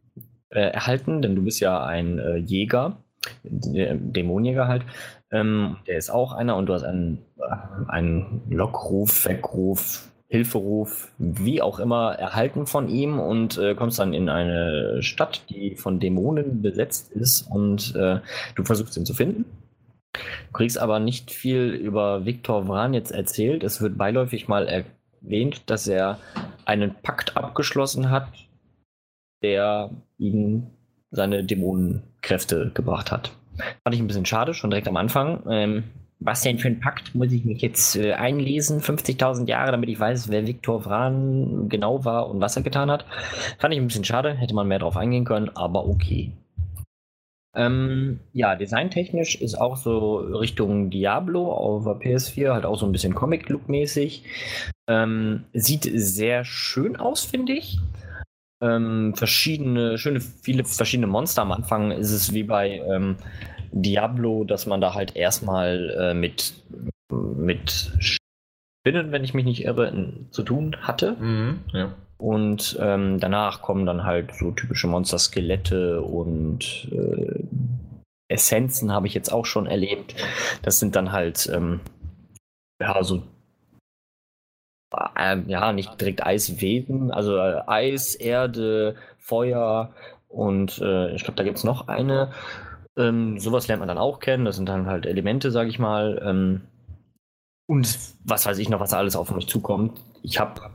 [0.50, 2.98] äh, erhalten, denn du bist ja ein äh, Jäger,
[3.44, 4.84] Dämonjäger halt.
[5.32, 11.62] Ähm, der ist auch einer und du hast einen, äh, einen Lockruf, Weckruf, Hilferuf, wie
[11.62, 16.62] auch immer, erhalten von ihm und äh, kommst dann in eine Stadt, die von Dämonen
[16.62, 18.22] besetzt ist und äh,
[18.56, 19.44] du versuchst ihn zu finden.
[20.14, 23.62] Du kriegst aber nicht viel über Viktor Vran jetzt erzählt.
[23.62, 26.18] Es wird beiläufig mal erwähnt, dass er
[26.64, 28.30] einen Pakt abgeschlossen hat,
[29.44, 30.68] der ihm
[31.12, 33.34] seine Dämonenkräfte gebracht hat.
[33.84, 35.44] Fand ich ein bisschen schade, schon direkt am Anfang.
[35.50, 35.84] Ähm,
[36.22, 37.14] was denn für ein Pakt?
[37.16, 38.80] Muss ich mich jetzt äh, einlesen?
[38.80, 43.06] 50.000 Jahre, damit ich weiß, wer Viktor Vran genau war und was er getan hat.
[43.60, 46.32] Fand ich ein bisschen schade, hätte man mehr drauf eingehen können, aber okay.
[47.54, 52.94] Ähm, ja, designtechnisch ist auch so Richtung Diablo auf der PS4, halt auch so ein
[52.94, 54.24] bisschen Comic-Look-mäßig.
[54.88, 57.80] Ähm, sieht sehr schön aus, finde ich.
[58.62, 61.42] Ähm, verschiedene, schöne, viele verschiedene Monster.
[61.42, 63.18] Am Anfang ist es wie bei ähm,
[63.72, 66.54] Diablo, dass man da halt erstmal äh, mit,
[67.10, 69.92] mit Spinnen, wenn ich mich nicht irre,
[70.32, 71.16] zu tun hatte.
[71.20, 71.94] Mhm, ja.
[72.18, 77.44] Und ähm, danach kommen dann halt so typische Monster, Skelette und äh,
[78.28, 80.16] Essenzen habe ich jetzt auch schon erlebt.
[80.62, 81.80] Das sind dann halt, ähm,
[82.80, 83.24] ja, so,
[85.18, 89.94] äh, ja, nicht direkt Eiswesen, also äh, Eis, Erde, Feuer
[90.28, 92.32] und äh, ich glaube, da gibt es noch eine.
[92.98, 94.46] Ähm, sowas lernt man dann auch kennen.
[94.46, 96.22] Das sind dann halt Elemente, sage ich mal.
[96.24, 96.62] Ähm,
[97.68, 100.02] und was weiß ich noch, was da alles auf mich zukommt.
[100.24, 100.72] Ich habe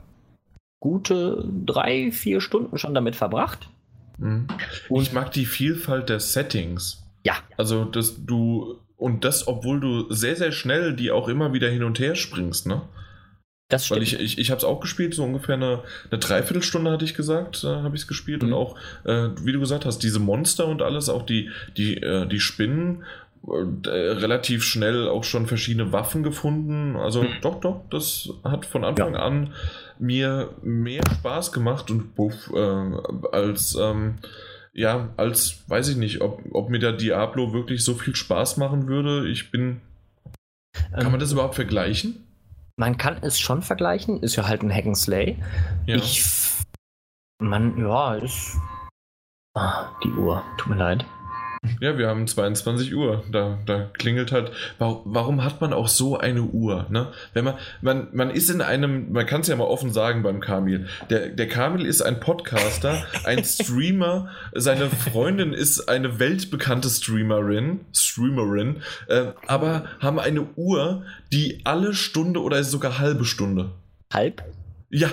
[0.79, 3.69] gute drei, vier Stunden schon damit verbracht.
[4.17, 4.47] Mhm.
[4.89, 7.03] Und Ich mag die Vielfalt der Settings.
[7.23, 7.35] Ja.
[7.57, 11.83] Also, dass du, und das, obwohl du sehr, sehr schnell die auch immer wieder hin
[11.83, 12.81] und her springst, ne?
[13.69, 14.21] Das Weil stimmt.
[14.21, 17.63] ich, ich, ich habe es auch gespielt, so ungefähr eine, eine Dreiviertelstunde hatte ich gesagt,
[17.63, 18.43] äh, habe ich es gespielt.
[18.43, 18.49] Mhm.
[18.49, 22.25] Und auch, äh, wie du gesagt hast, diese Monster und alles, auch die, die, äh,
[22.27, 23.03] die Spinnen,
[23.45, 26.95] äh, relativ schnell auch schon verschiedene Waffen gefunden.
[26.95, 27.27] Also Mhm.
[27.41, 29.53] doch, doch, das hat von Anfang an
[29.99, 32.91] mir mehr Spaß gemacht und buff, äh,
[33.31, 34.15] als, ähm,
[34.73, 38.87] ja, als, weiß ich nicht, ob, ob mir der Diablo wirklich so viel Spaß machen
[38.87, 39.27] würde.
[39.27, 39.81] Ich bin,
[40.91, 42.26] kann Ähm, man das überhaupt vergleichen?
[42.77, 45.37] Man kann es schon vergleichen, ist ja halt ein Hack and Slay.
[45.85, 45.95] Ja.
[45.95, 46.23] Ich.
[47.39, 48.55] Man, ja, ist.
[49.55, 51.05] Ah, die Uhr, tut mir leid.
[51.79, 53.23] Ja, wir haben 22 Uhr.
[53.31, 54.51] Da, da klingelt halt.
[54.79, 56.87] Warum, hat man auch so eine Uhr?
[56.89, 57.11] Ne?
[57.33, 60.39] Wenn man, man, man ist in einem, man kann es ja mal offen sagen beim
[60.39, 60.87] Kamil.
[61.09, 64.29] Der, der Kamil ist ein Podcaster, ein Streamer.
[64.53, 72.41] Seine Freundin ist eine weltbekannte Streamerin, Streamerin, äh, aber haben eine Uhr, die alle Stunde
[72.41, 73.71] oder sogar halbe Stunde.
[74.11, 74.43] Halb.
[74.89, 75.09] Ja,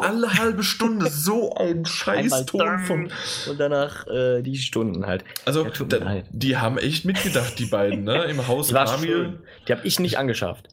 [0.00, 3.12] alle halbe Stunde so ein Scheißton von.
[3.48, 5.24] Und danach äh, die Stunden halt.
[5.44, 8.24] Also, Ja, da, die haben echt mitgedacht, die beiden, ne?
[8.30, 8.68] Im Haus
[9.00, 9.40] schön.
[9.66, 10.68] Die habe ich nicht angeschafft.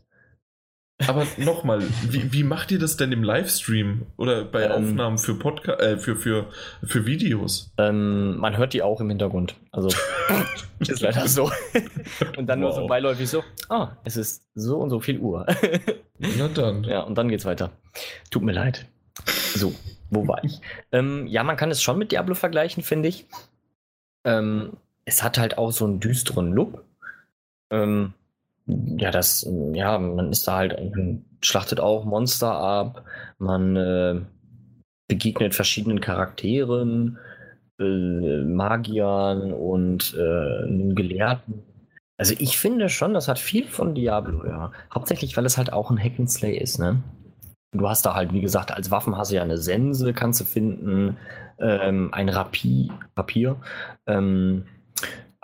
[1.08, 4.72] Aber nochmal, wie, wie macht ihr das denn im Livestream oder bei Ähm.
[4.72, 6.48] Aufnahmen für Podca äh, für, für,
[6.84, 7.74] für Videos?
[7.78, 9.56] Ähm, man hört die auch im Hintergrund.
[9.72, 9.90] Also
[10.80, 11.52] ist leider so.
[12.38, 12.88] Und dann nur so Wow.
[12.90, 15.46] beiläufig so, ah, es ist so und so viel Uhr.
[16.18, 16.86] Na dann.
[16.86, 17.72] ja, und dann geht's weiter.
[18.32, 18.86] Tut mir leid.
[19.54, 19.74] So,
[20.10, 20.62] wo war ich?
[20.94, 23.26] ähm, ja, man kann es schon mit Diablo vergleichen, finde ich.
[24.24, 26.84] Ähm, es hat halt auch so einen düsteren Look.
[27.70, 28.14] Ähm,
[28.68, 33.06] ja, das, ja, man ist da halt, man schlachtet auch Monster ab,
[33.38, 34.22] man äh,
[35.08, 37.18] begegnet verschiedenen Charakteren,
[37.80, 41.64] äh, Magiern und äh, Gelehrten.
[42.18, 44.72] Also ich finde schon, das hat viel von Diablo, ja.
[44.94, 47.04] Hauptsächlich, weil es halt auch ein Hack and Slay ist, ne?
[47.74, 50.46] Du hast da halt, wie gesagt, als Waffen hast du ja eine Sense, kannst du
[50.46, 51.18] finden,
[51.60, 53.58] ähm, ein Rapier, Papier,
[54.08, 54.66] ähm,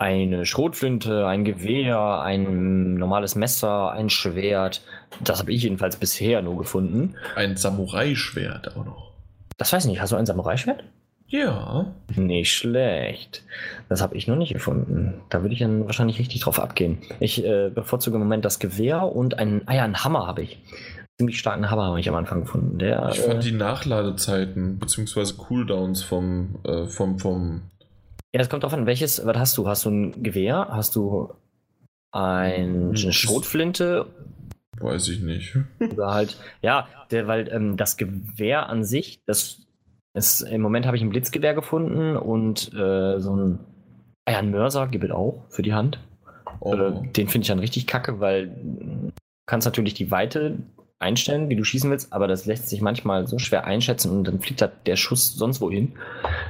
[0.01, 4.81] eine Schrotflinte, ein Gewehr, ein normales Messer, ein Schwert.
[5.23, 7.15] Das habe ich jedenfalls bisher nur gefunden.
[7.35, 9.11] Ein Samurai-Schwert auch noch.
[9.57, 10.83] Das weiß ich nicht, hast du ein Samurai-Schwert?
[11.27, 11.93] Ja.
[12.15, 13.43] Nicht schlecht.
[13.89, 15.21] Das habe ich noch nicht gefunden.
[15.29, 16.97] Da würde ich dann wahrscheinlich richtig drauf abgehen.
[17.19, 20.57] Ich äh, bevorzuge im Moment das Gewehr und ein, ah ja, einen Hammer habe ich.
[21.19, 22.79] ziemlich starken Hammer habe ich am Anfang gefunden.
[22.79, 25.33] Der, ich fand äh, die Nachladezeiten bzw.
[25.37, 27.61] Cooldowns vom, äh, vom, vom.
[28.33, 29.67] Ja, es kommt drauf an, welches, was hast du?
[29.67, 30.67] Hast du ein Gewehr?
[30.69, 31.33] Hast du
[32.11, 34.07] ein, eine Schrotflinte?
[34.79, 35.57] Weiß ich nicht.
[35.79, 39.67] Oder halt, ja, der, weil ähm, das Gewehr an sich, das
[40.13, 43.59] ist, im Moment habe ich ein Blitzgewehr gefunden und äh, so ein,
[44.27, 45.99] ja, ein Mörser gibt es auch für die Hand.
[46.59, 46.73] Oh.
[46.73, 49.11] Äh, den finde ich dann richtig kacke, weil du
[49.45, 50.57] kannst natürlich die Weite
[51.01, 54.39] einstellen, wie du schießen willst, aber das lässt sich manchmal so schwer einschätzen und dann
[54.39, 55.93] fliegt halt der Schuss sonst wohin.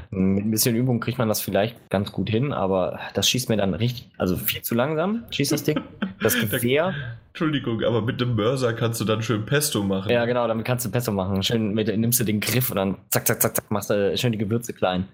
[0.09, 3.57] Mit ein bisschen Übung kriegt man das vielleicht ganz gut hin, aber das schießt mir
[3.57, 5.79] dann richtig, also viel zu langsam, schießt das Ding.
[6.21, 6.93] Das Gewehr.
[7.29, 10.11] Entschuldigung, aber mit dem Mörser kannst du dann schön Pesto machen.
[10.11, 11.41] Ja, genau, damit kannst du Pesto machen.
[11.43, 14.33] Schön mit, nimmst du den Griff und dann zack, zack, zack, zack, machst du schön
[14.33, 15.07] die Gewürze klein.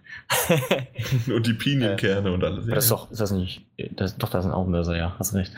[1.27, 2.65] und die Pinienkerne äh, und alles.
[2.65, 3.61] Das ist doch, ist das nicht,
[3.91, 5.53] das, doch, das sind auch Mörser, ja, hast recht.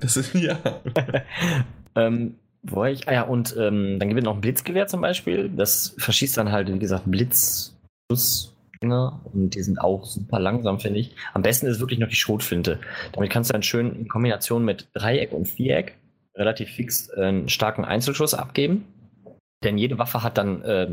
[0.00, 0.58] Das ist, ja.
[1.94, 5.48] ähm, wo ich, ah ja, und ähm, dann gibt es noch ein Blitzgewehr zum Beispiel.
[5.48, 11.14] Das verschießt dann halt, wie gesagt, Blitzschussdinger und die sind auch super langsam, finde ich.
[11.34, 12.80] Am besten ist wirklich noch die Schrotflinte.
[13.12, 15.96] Damit kannst du dann schön in Kombination mit Dreieck und Viereck
[16.34, 18.84] relativ fix äh, einen starken Einzelschuss abgeben.
[19.64, 20.88] Denn jede Waffe hat dann äh,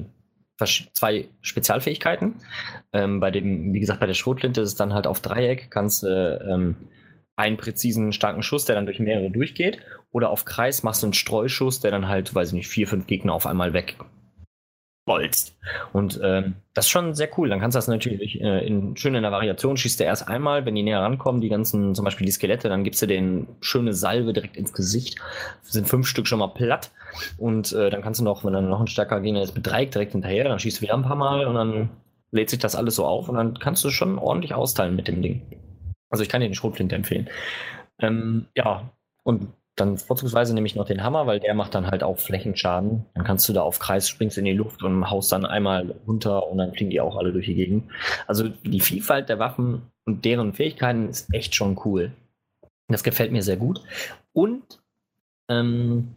[0.94, 2.36] zwei Spezialfähigkeiten.
[2.94, 6.04] Ähm, bei dem, wie gesagt, bei der Schrotflinte ist es dann halt auf Dreieck, kannst
[6.04, 6.76] du äh, ähm,
[7.36, 9.80] einen präzisen, starken Schuss, der dann durch mehrere durchgeht.
[10.16, 13.06] Oder auf Kreis machst du einen Streuschuss, der dann halt, weiß ich nicht, vier, fünf
[13.06, 13.98] Gegner auf einmal weg.
[15.92, 17.50] Und ähm, das ist schon sehr cool.
[17.50, 20.66] Dann kannst du das natürlich äh, in, schön in der Variation, schießt du erst einmal,
[20.66, 23.92] wenn die näher rankommen, die ganzen, zum Beispiel die Skelette, dann gibst du denen schöne
[23.92, 25.20] Salve direkt ins Gesicht.
[25.64, 26.92] Sind fünf Stück schon mal platt.
[27.38, 30.14] Und äh, dann kannst du noch, wenn dann noch ein stärker Gegner ist, Dreieck direkt
[30.14, 31.90] hinterher, dann schießt du wieder ein paar Mal und dann
[32.32, 35.22] lädt sich das alles so auf und dann kannst du schon ordentlich austeilen mit dem
[35.22, 35.42] Ding.
[36.10, 37.30] Also ich kann dir den Schrotflinte empfehlen.
[38.00, 38.90] Ähm, ja,
[39.24, 43.06] und dann vorzugsweise nehme ich noch den Hammer, weil der macht dann halt auch Flächenschaden.
[43.14, 46.48] Dann kannst du da auf Kreis, springst in die Luft und haust dann einmal runter
[46.48, 47.92] und dann fliegen die auch alle durch die Gegend.
[48.26, 52.14] Also die Vielfalt der Waffen und deren Fähigkeiten ist echt schon cool.
[52.88, 53.82] Das gefällt mir sehr gut.
[54.32, 54.80] Und
[55.50, 56.16] ähm,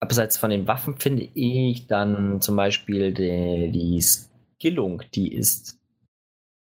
[0.00, 5.78] abseits von den Waffen finde ich dann zum Beispiel die, die Skillung, die ist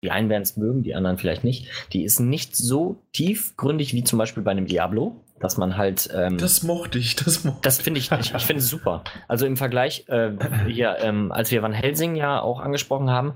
[0.04, 1.70] die einen werden es mögen, die anderen vielleicht nicht.
[1.94, 6.10] Die ist nicht so tiefgründig wie zum Beispiel bei einem Diablo, dass man halt.
[6.14, 9.04] Ähm, das mochte ich, das mochte Das finde ich, ich, ich finde es super.
[9.28, 10.32] Also im Vergleich, äh,
[10.68, 13.34] hier, ähm, als wir Van Helsing ja auch angesprochen haben,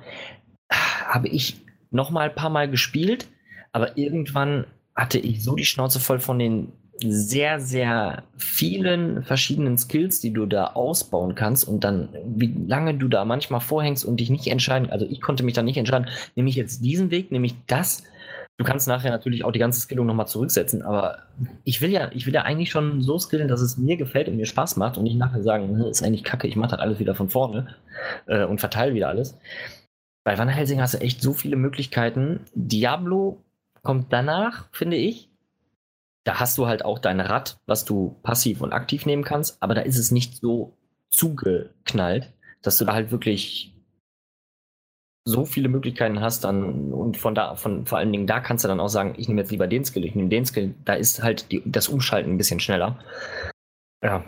[0.69, 1.61] habe ich
[1.91, 3.27] noch mal ein paar Mal gespielt,
[3.71, 4.65] aber irgendwann
[4.95, 6.71] hatte ich so die Schnauze voll von den
[7.03, 13.07] sehr, sehr vielen verschiedenen Skills, die du da ausbauen kannst und dann, wie lange du
[13.07, 16.49] da manchmal vorhängst und dich nicht entscheiden, also ich konnte mich dann nicht entscheiden, nehme
[16.49, 18.03] ich jetzt diesen Weg, nehme ich das.
[18.57, 21.19] Du kannst nachher natürlich auch die ganze Skillung nochmal zurücksetzen, aber
[21.63, 24.35] ich will ja, ich will ja eigentlich schon so skillen, dass es mir gefällt und
[24.35, 26.97] mir Spaß macht und nicht nachher sagen, hm, ist eigentlich kacke, ich mache das alles
[26.97, 27.75] wieder von vorne
[28.25, 29.37] äh, und verteile wieder alles.
[30.23, 32.41] Bei Van Helsing hast du echt so viele Möglichkeiten.
[32.55, 33.43] Diablo
[33.83, 35.29] kommt danach, finde ich,
[36.23, 39.75] da hast du halt auch dein Rad, was du passiv und aktiv nehmen kannst, aber
[39.75, 40.73] da ist es nicht so
[41.09, 43.76] zugeknallt, dass du da halt wirklich
[45.27, 48.69] so viele Möglichkeiten hast dann und von da, von vor allen Dingen da kannst du
[48.69, 51.21] dann auch sagen, ich nehme jetzt lieber den Skill, ich nehme den Skill, da ist
[51.21, 52.97] halt die, das Umschalten ein bisschen schneller.
[54.01, 54.23] Ja,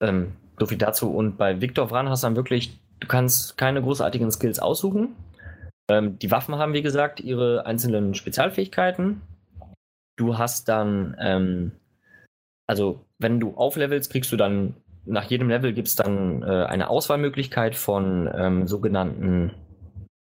[0.00, 1.10] ähm, so viel dazu.
[1.10, 5.14] Und bei Victor Vran hast du dann wirklich, du kannst keine großartigen Skills aussuchen.
[5.90, 9.20] Ähm, die Waffen haben, wie gesagt, ihre einzelnen Spezialfähigkeiten.
[10.16, 11.72] Du hast dann, ähm,
[12.66, 14.74] also wenn du auflevelst, kriegst du dann,
[15.04, 19.50] nach jedem Level gibt es dann äh, eine Auswahlmöglichkeit von ähm, sogenannten,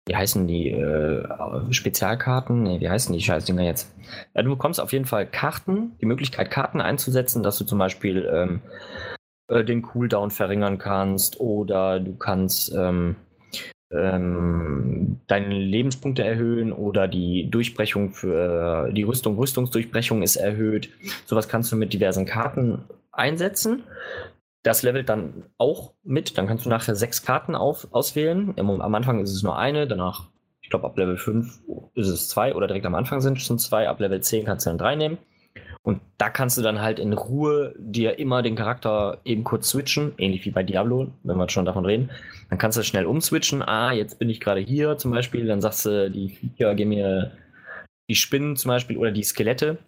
[0.06, 1.24] wie heißen die, äh,
[1.72, 2.62] Spezialkarten?
[2.62, 3.92] Nee, wie heißen die Scheißdinger jetzt?
[4.34, 8.28] Ja, du bekommst auf jeden Fall Karten, die Möglichkeit, Karten einzusetzen, dass du zum Beispiel
[8.32, 8.60] ähm,
[9.48, 13.16] äh, den Cooldown verringern kannst oder du kannst ähm,
[13.90, 20.90] ähm, deine Lebenspunkte erhöhen oder die Durchbrechung für die Rüstung, Rüstungsdurchbrechung ist erhöht.
[21.24, 23.82] Sowas kannst du mit diversen Karten einsetzen.
[24.66, 26.36] Das levelt dann auch mit.
[26.36, 28.52] Dann kannst du nachher sechs Karten auf, auswählen.
[28.59, 30.24] Am Anfang ist es nur eine, danach,
[30.60, 31.60] ich glaube, ab Level 5
[31.94, 33.88] ist es zwei oder direkt am Anfang sind es schon zwei.
[33.88, 35.18] Ab Level 10 kannst du dann drei nehmen.
[35.84, 40.14] Und da kannst du dann halt in Ruhe dir immer den Charakter eben kurz switchen,
[40.18, 42.10] ähnlich wie bei Diablo, wenn wir schon davon reden.
[42.51, 43.62] Dann kannst du schnell umswitchen.
[43.62, 45.47] Ah, jetzt bin ich gerade hier zum Beispiel.
[45.47, 47.30] Dann sagst du, die Viecher, gib mir
[48.10, 49.78] die Spinnen zum Beispiel oder die Skelette.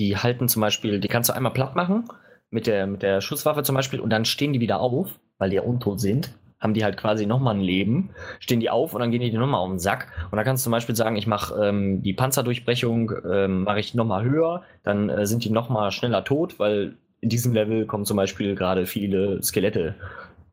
[0.00, 2.08] Die halten zum Beispiel, die kannst du einmal platt machen
[2.56, 5.56] mit der, mit der Schusswaffe zum Beispiel und dann stehen die wieder auf, weil die
[5.56, 8.10] ja untot sind haben die halt quasi nochmal ein Leben,
[8.40, 10.08] stehen die auf und dann gehen die nochmal auf den Sack.
[10.30, 13.94] Und da kannst du zum Beispiel sagen, ich mache ähm, die Panzerdurchbrechung, ähm, mache ich
[13.94, 18.16] nochmal höher, dann äh, sind die nochmal schneller tot, weil in diesem Level kommen zum
[18.16, 19.96] Beispiel gerade viele Skelette.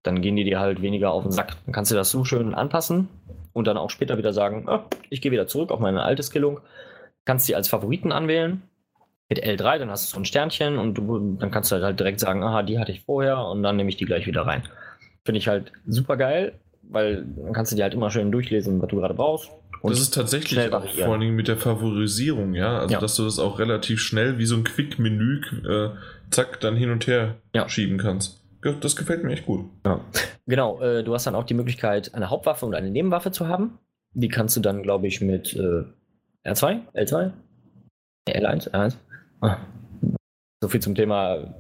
[0.02, 1.56] Dann gehen die dir halt weniger auf den Sack.
[1.66, 3.08] Dann kannst du das so schön anpassen
[3.54, 6.60] und dann auch später wieder sagen, ah, ich gehe wieder zurück auf meine alte Skillung.
[7.24, 8.64] Kannst die als Favoriten anwählen.
[9.30, 12.20] Mit L3, dann hast du so ein Sternchen und du, dann kannst du halt direkt
[12.20, 14.64] sagen, aha, die hatte ich vorher und dann nehme ich die gleich wieder rein.
[15.26, 18.90] Finde ich halt super geil, weil dann kannst du dir halt immer schön durchlesen, was
[18.90, 19.50] du gerade brauchst.
[19.82, 21.06] Und das ist tatsächlich auch variieren.
[21.06, 22.80] vor allem mit der Favorisierung, ja.
[22.80, 23.00] Also, ja.
[23.02, 25.90] dass du das auch relativ schnell wie so ein Quick-Menü, äh,
[26.32, 27.68] zack, dann hin und her ja.
[27.68, 28.42] schieben kannst.
[28.80, 29.66] Das gefällt mir echt gut.
[29.86, 30.00] Ja.
[30.46, 33.80] Genau, äh, du hast dann auch die Möglichkeit, eine Hauptwaffe und eine Nebenwaffe zu haben.
[34.12, 35.86] Die kannst du dann, glaube ich, mit äh,
[36.46, 37.32] R2, L2,
[38.28, 38.96] L1, R1.
[39.44, 39.58] Ah.
[40.62, 41.54] So viel zum Thema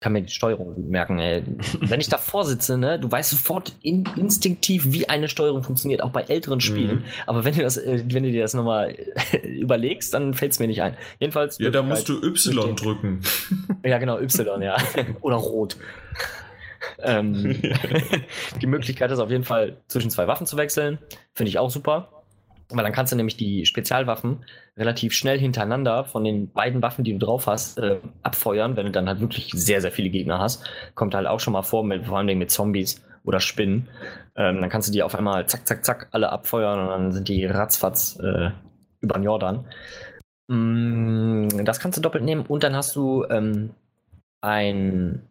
[0.00, 1.42] kann mir die Steuerung merken, ey.
[1.80, 6.10] Wenn ich davor sitze, ne, du weißt sofort in, instinktiv, wie eine Steuerung funktioniert, auch
[6.10, 6.96] bei älteren Spielen.
[6.96, 7.04] Mhm.
[7.26, 8.94] Aber wenn du das, äh, wenn du dir das nochmal
[9.42, 10.94] überlegst, dann fällt es mir nicht ein.
[11.20, 11.58] Jedenfalls.
[11.58, 13.22] Ja, da musst du Y drücken.
[13.82, 14.76] Ja, genau, Y, ja.
[15.22, 15.76] Oder Rot.
[17.02, 17.60] ähm,
[18.60, 20.98] die Möglichkeit ist auf jeden Fall, zwischen zwei Waffen zu wechseln.
[21.32, 22.13] Finde ich auch super.
[22.70, 24.44] Weil dann kannst du nämlich die Spezialwaffen
[24.76, 28.92] relativ schnell hintereinander von den beiden Waffen, die du drauf hast, äh, abfeuern, wenn du
[28.92, 30.64] dann halt wirklich sehr, sehr viele Gegner hast.
[30.94, 33.88] Kommt halt auch schon mal vor, mit, vor allem mit Zombies oder Spinnen.
[34.36, 37.28] Ähm, dann kannst du die auf einmal zack, zack, zack alle abfeuern und dann sind
[37.28, 38.50] die ratzfatz äh,
[39.00, 39.66] über den Jordan.
[40.48, 43.70] Mm, das kannst du doppelt nehmen und dann hast du ähm,
[44.40, 45.22] ein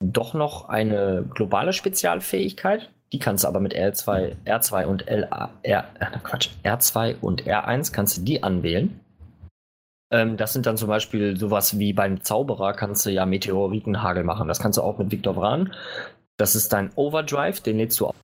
[0.00, 2.90] doch noch eine globale Spezialfähigkeit.
[3.12, 7.92] Die kannst du aber mit R2, R2 und LA, R, äh, Quatsch, R2 und R1
[7.92, 9.00] kannst du die anwählen.
[10.10, 14.48] Ähm, das sind dann zum Beispiel sowas wie beim Zauberer kannst du ja Meteoritenhagel machen.
[14.48, 15.72] Das kannst du auch mit Victor Vran.
[16.36, 18.14] Das ist dein Overdrive, den lädst du auf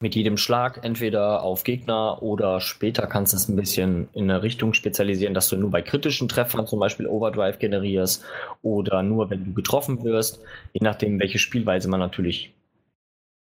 [0.00, 4.42] mit jedem Schlag entweder auf Gegner oder später kannst du es ein bisschen in eine
[4.42, 8.22] Richtung spezialisieren, dass du nur bei kritischen Treffern zum Beispiel Overdrive generierst
[8.60, 10.40] oder nur wenn du getroffen wirst,
[10.74, 12.52] je nachdem, welche Spielweise man natürlich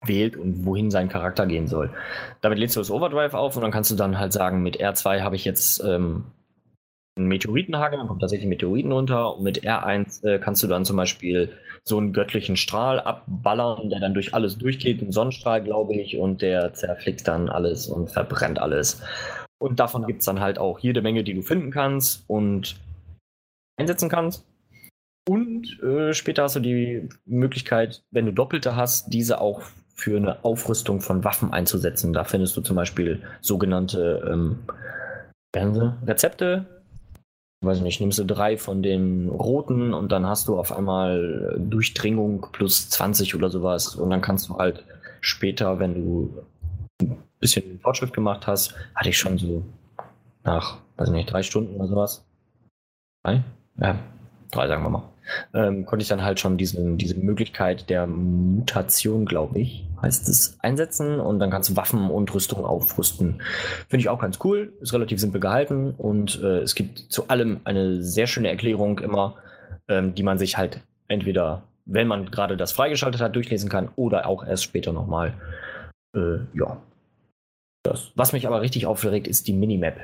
[0.05, 1.91] wählt und wohin sein Charakter gehen soll.
[2.41, 5.20] Damit lädst du das Overdrive auf und dann kannst du dann halt sagen, mit R2
[5.20, 6.24] habe ich jetzt ähm,
[7.16, 10.97] einen Meteoritenhagel, dann kommt tatsächlich Meteoriten runter und mit R1 äh, kannst du dann zum
[10.97, 11.51] Beispiel
[11.85, 16.41] so einen göttlichen Strahl abballern, der dann durch alles durchgeht, ein Sonnenstrahl, glaube ich, und
[16.41, 19.03] der zerflickt dann alles und verbrennt alles.
[19.59, 22.77] Und davon gibt es dann halt auch jede Menge, die du finden kannst und
[23.77, 24.45] einsetzen kannst.
[25.29, 29.62] Und äh, später hast du die Möglichkeit, wenn du Doppelte hast, diese auch
[29.94, 32.12] für eine Aufrüstung von Waffen einzusetzen.
[32.12, 34.59] Da findest du zum Beispiel sogenannte ähm,
[35.55, 36.66] Rezepte,
[37.60, 42.48] weiß nicht, nimmst du drei von den roten und dann hast du auf einmal Durchdringung
[42.52, 44.85] plus 20 oder sowas und dann kannst du halt
[45.20, 46.44] später, wenn du
[47.01, 49.62] ein bisschen Fortschritt gemacht hast, hatte ich schon so
[50.43, 52.24] nach, weiß nicht, drei Stunden oder sowas.
[53.23, 53.44] Drei?
[53.77, 53.97] Ja,
[54.51, 55.11] drei sagen wir mal
[55.55, 60.59] ähm, konnte ich dann halt schon diesen, diese Möglichkeit der Mutation, glaube ich, heißt es,
[60.61, 63.43] einsetzen und dann kannst du Waffen und Rüstung aufrüsten.
[63.89, 67.61] Finde ich auch ganz cool, ist relativ simpel gehalten und äh, es gibt zu allem
[67.65, 69.36] eine sehr schöne Erklärung immer,
[69.89, 74.27] ähm, die man sich halt entweder, wenn man gerade das freigeschaltet hat, durchlesen kann oder
[74.27, 75.35] auch erst später nochmal.
[76.15, 76.78] Äh, ja.
[77.85, 78.12] Das.
[78.15, 79.97] Was mich aber richtig aufregt, ist die Minimap.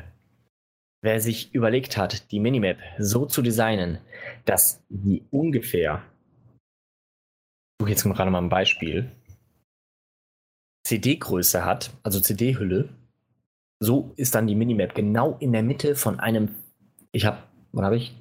[1.00, 3.98] Wer sich überlegt hat, die Minimap so zu designen,
[4.44, 6.02] dass die ungefähr,
[7.78, 9.10] ich suche jetzt gerade mal ein Beispiel,
[10.84, 12.88] CD-Größe hat, also CD-Hülle,
[13.80, 16.54] so ist dann die Minimap genau in der Mitte von einem,
[17.12, 17.42] ich habe,
[17.72, 18.16] was habe ich?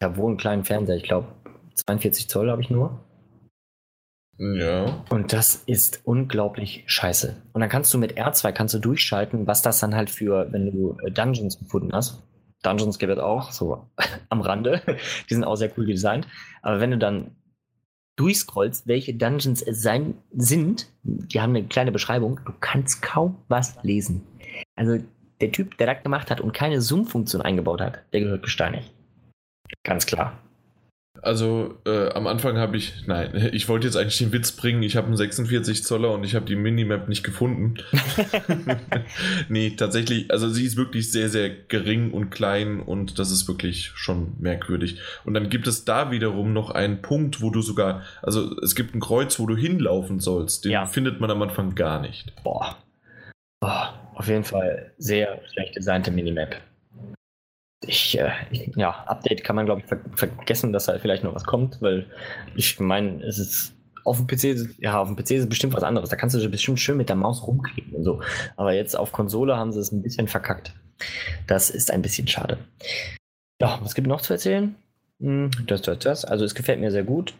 [0.00, 1.28] Ich habe wohl einen kleinen Fernseher, ich glaube
[1.74, 2.98] 42 Zoll habe ich nur.
[4.38, 5.04] Ja.
[5.08, 7.36] Und das ist unglaublich scheiße.
[7.52, 10.70] Und dann kannst du mit R2 kannst du durchschalten, was das dann halt für, wenn
[10.70, 12.22] du äh, Dungeons gefunden hast.
[12.62, 13.88] Dungeons gibt es auch, so
[14.28, 14.82] am Rande.
[15.30, 16.26] Die sind auch sehr cool designt.
[16.62, 17.36] Aber wenn du dann
[18.16, 23.82] durchscrollst, welche Dungeons es sein sind, die haben eine kleine Beschreibung, du kannst kaum was
[23.82, 24.26] lesen.
[24.74, 24.98] Also
[25.40, 28.90] der Typ, der das gemacht hat und keine Zoom-Funktion eingebaut hat, der gehört gesteinigt.
[29.84, 30.38] Ganz klar.
[31.22, 34.96] Also äh, am Anfang habe ich, nein, ich wollte jetzt eigentlich den Witz bringen, ich
[34.96, 37.74] habe einen 46 Zoller und ich habe die Minimap nicht gefunden.
[39.48, 43.92] nee, tatsächlich, also sie ist wirklich sehr, sehr gering und klein und das ist wirklich
[43.94, 45.00] schon merkwürdig.
[45.24, 48.94] Und dann gibt es da wiederum noch einen Punkt, wo du sogar, also es gibt
[48.94, 50.64] ein Kreuz, wo du hinlaufen sollst.
[50.64, 50.86] Den ja.
[50.86, 52.32] findet man am Anfang gar nicht.
[52.42, 52.76] Boah.
[53.60, 53.94] Boah.
[54.14, 56.56] Auf jeden Fall sehr schlecht designte Minimap
[57.84, 58.30] ich, äh,
[58.76, 62.06] ja, Update kann man, glaube ich, ver vergessen, dass da vielleicht noch was kommt, weil
[62.54, 63.74] ich meine, es ist
[64.04, 66.08] auf dem PC, ja, auf dem PC ist es bestimmt was anderes.
[66.08, 68.22] Da kannst du bestimmt schön mit der Maus rumklicken und so.
[68.56, 70.74] Aber jetzt auf Konsole haben sie es ein bisschen verkackt.
[71.46, 72.58] Das ist ein bisschen schade.
[73.60, 74.76] Ja, was gibt es noch zu erzählen?
[75.20, 76.24] Hm, das, das, das.
[76.24, 77.34] Also es gefällt mir sehr gut.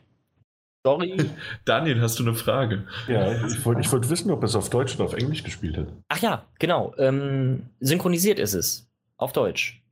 [0.80, 1.16] Story.
[1.64, 2.84] Daniel, hast du eine Frage?
[3.06, 5.88] Ja, ich wollte ich wollt wissen, ob es auf Deutsch oder auf Englisch gespielt hat.
[6.08, 6.94] Ach ja, genau.
[6.98, 8.88] Ähm, synchronisiert ist es.
[9.18, 9.82] Auf Deutsch.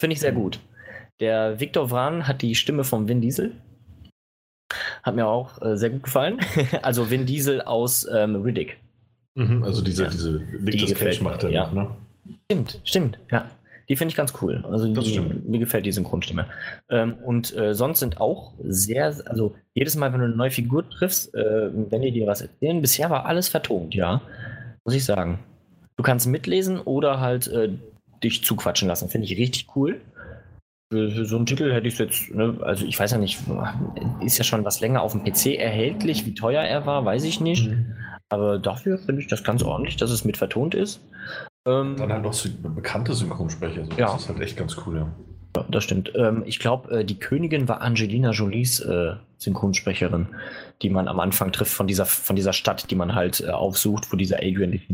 [0.00, 0.60] Finde ich sehr gut.
[1.20, 3.52] Der Viktor Vran hat die Stimme von Vin Diesel.
[5.02, 6.38] Hat mir auch äh, sehr gut gefallen.
[6.82, 8.78] also Vin Diesel aus ähm, Riddick.
[9.34, 10.10] Mhm, also diese, ja.
[10.10, 11.70] diese Nicolas Cage macht er, ja.
[11.70, 11.90] ne?
[12.50, 13.50] Stimmt, stimmt, ja.
[13.90, 14.64] Die finde ich ganz cool.
[14.70, 16.46] Also die, mir gefällt die Synchronstimme.
[16.88, 20.88] Ähm, und äh, sonst sind auch sehr, also jedes Mal, wenn du eine neue Figur
[20.88, 24.22] triffst, äh, wenn die dir was erzählen, bisher war alles vertont, ja.
[24.84, 25.40] Muss ich sagen.
[25.96, 27.70] Du kannst mitlesen oder halt äh,
[28.22, 29.08] dich zuquatschen lassen.
[29.08, 30.00] Finde ich richtig cool.
[30.92, 33.38] Für, für so einen Titel hätte ich es jetzt, ne, also ich weiß ja nicht,
[34.20, 36.26] ist ja schon was länger auf dem PC erhältlich.
[36.26, 37.70] Wie teuer er war, weiß ich nicht.
[37.70, 37.94] Mhm.
[38.28, 41.00] Aber dafür finde ich das ganz ordentlich, dass es mit vertont ist.
[41.66, 43.82] Ähm, Dann halt noch so bekannte Synchronsprecher.
[43.82, 44.12] Also ja.
[44.12, 45.12] Das ist halt echt ganz cool, ja.
[45.56, 46.12] Ja, das stimmt.
[46.14, 50.28] Ähm, ich glaube, äh, die Königin war Angelina Jolies äh, Synchronsprecherin,
[50.82, 54.12] die man am Anfang trifft von dieser, von dieser Stadt, die man halt äh, aufsucht,
[54.12, 54.86] wo dieser Adrian dich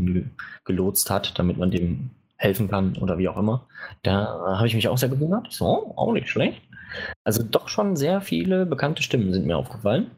[0.65, 3.67] gelotst hat, damit man dem helfen kann oder wie auch immer.
[4.03, 5.51] Da habe ich mich auch sehr gewundert.
[5.51, 6.61] So, auch nicht schlecht.
[7.23, 10.11] Also doch schon sehr viele bekannte Stimmen sind mir aufgefallen.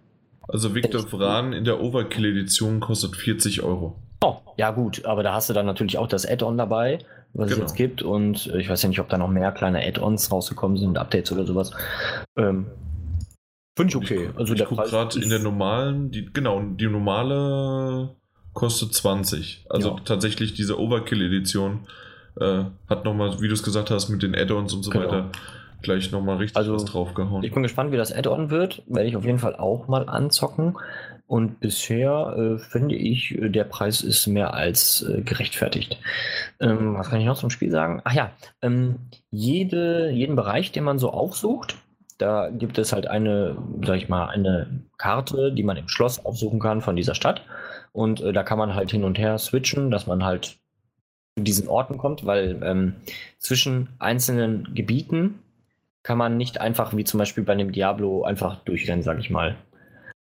[0.47, 3.95] Also Victor Vran in der Overkill-Edition kostet 40 Euro.
[4.21, 6.99] Oh, ja gut, aber da hast du dann natürlich auch das Add-on dabei,
[7.33, 7.63] was genau.
[7.63, 8.01] es jetzt gibt.
[8.01, 11.45] Und ich weiß ja nicht, ob da noch mehr kleine Add-ons rausgekommen sind, Updates oder
[11.45, 11.71] sowas.
[12.35, 12.67] Ähm,
[13.77, 14.29] Finde ich okay.
[14.35, 18.15] Also ich gucke gerade in der normalen, die, genau, die normale
[18.53, 19.67] kostet 20.
[19.69, 19.95] Also ja.
[20.03, 21.87] tatsächlich diese Overkill-Edition
[22.39, 25.05] äh, hat nochmal, wie du es gesagt hast, mit den Add-ons und so genau.
[25.05, 25.31] weiter
[25.81, 27.43] gleich nochmal richtig also, was draufgehauen.
[27.43, 28.83] Ich bin gespannt, wie das Add-on wird.
[28.87, 30.77] Werde ich auf jeden Fall auch mal anzocken.
[31.27, 35.99] Und bisher äh, finde ich, der Preis ist mehr als äh, gerechtfertigt.
[36.59, 38.01] Ähm, was kann ich noch zum Spiel sagen?
[38.03, 38.31] Ach ja,
[38.61, 38.95] ähm,
[39.29, 41.77] jede, jeden Bereich, den man so aufsucht,
[42.17, 46.59] da gibt es halt eine, sag ich mal, eine Karte, die man im Schloss aufsuchen
[46.59, 47.43] kann von dieser Stadt.
[47.91, 50.57] Und äh, da kann man halt hin und her switchen, dass man halt
[51.43, 52.95] diesen Orten kommt, weil ähm,
[53.37, 55.39] zwischen einzelnen Gebieten
[56.03, 59.57] kann man nicht einfach, wie zum Beispiel bei einem Diablo, einfach durchrennen, sag ich mal.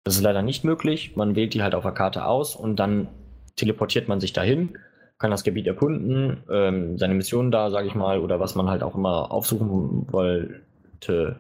[0.05, 1.17] Das ist leider nicht möglich.
[1.17, 3.09] Man wählt die halt auf der Karte aus und dann
[3.57, 4.79] teleportiert man sich dahin,
[5.19, 8.83] kann das Gebiet erkunden, ähm, seine Mission da, sage ich mal, oder was man halt
[8.83, 11.39] auch immer aufsuchen wollte,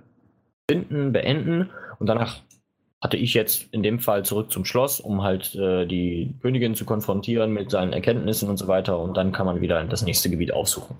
[0.70, 1.70] finden, beenden.
[1.98, 2.40] Und danach
[3.02, 6.84] hatte ich jetzt in dem Fall zurück zum Schloss, um halt äh, die Königin zu
[6.84, 8.98] konfrontieren mit seinen Erkenntnissen und so weiter.
[9.00, 10.96] Und dann kann man wieder das nächste Gebiet aufsuchen.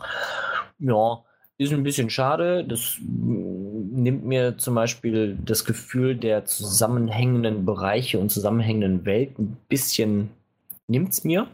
[0.81, 1.23] Ja,
[1.59, 2.65] ist ein bisschen schade.
[2.65, 10.31] Das nimmt mir zum Beispiel das Gefühl der zusammenhängenden Bereiche und zusammenhängenden Welt ein bisschen
[10.89, 11.47] nimmt es mir.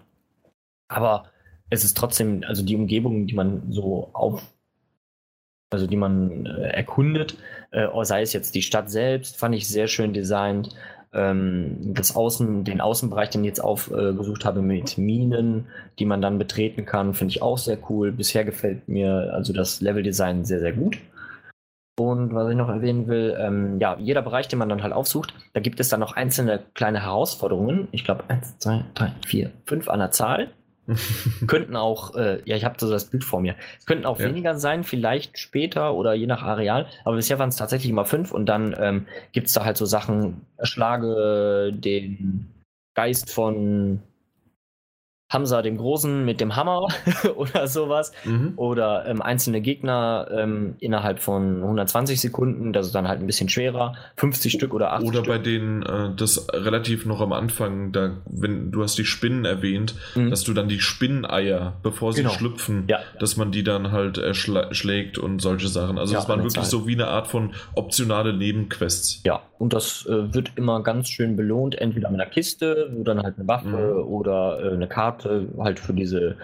[0.89, 1.31] Aber
[1.69, 4.43] es ist trotzdem, also die Umgebung, die man so auf,
[5.71, 7.37] also die man äh, erkundet,
[7.71, 10.71] äh, sei es jetzt die Stadt selbst, fand ich sehr schön designt.
[11.13, 15.67] Ähm, das Außen, den Außenbereich, den ich jetzt aufgesucht habe mit Minen,
[15.99, 18.13] die man dann betreten kann, finde ich auch sehr cool.
[18.13, 20.99] Bisher gefällt mir also das Leveldesign sehr, sehr gut.
[21.99, 25.35] Und was ich noch erwähnen will, ähm, ja, jeder Bereich, den man dann halt aufsucht,
[25.53, 27.89] da gibt es dann noch einzelne kleine Herausforderungen.
[27.91, 30.49] Ich glaube, eins, zwei, drei, vier, fünf an der Zahl.
[31.47, 33.55] könnten auch, äh, ja, ich habe so das Bild vor mir.
[33.79, 34.27] Es könnten auch ja.
[34.27, 36.87] weniger sein, vielleicht später oder je nach Areal.
[37.05, 39.85] Aber bisher waren es tatsächlich immer fünf und dann ähm, gibt es da halt so
[39.85, 42.49] Sachen, erschlage den
[42.95, 44.01] Geist von
[45.31, 46.89] Hamza dem Großen mit dem Hammer
[47.37, 48.13] oder sowas.
[48.25, 48.55] Mhm.
[48.57, 53.49] Oder ähm, einzelne Gegner ähm, innerhalb von 120 Sekunden, das ist dann halt ein bisschen
[53.49, 53.95] schwerer.
[54.17, 55.29] 50 Stück oder 80 Oder Stück.
[55.29, 59.95] bei denen, äh, das relativ noch am Anfang, da, wenn du hast die Spinnen erwähnt,
[60.15, 60.31] mhm.
[60.31, 62.33] dass du dann die Spinneneier, bevor sie genau.
[62.33, 63.01] schlüpfen, ja.
[63.21, 65.99] dass man die dann halt erschlägt und solche Sachen.
[65.99, 66.71] Also ja, das waren wirklich Zeit.
[66.71, 69.21] so wie eine Art von optionale Nebenquests.
[69.25, 73.23] Ja, und das äh, wird immer ganz schön belohnt, entweder mit einer Kiste, wo dann
[73.23, 74.09] halt eine Waffe mhm.
[74.09, 76.37] oder äh, eine Karte Karte halt für diese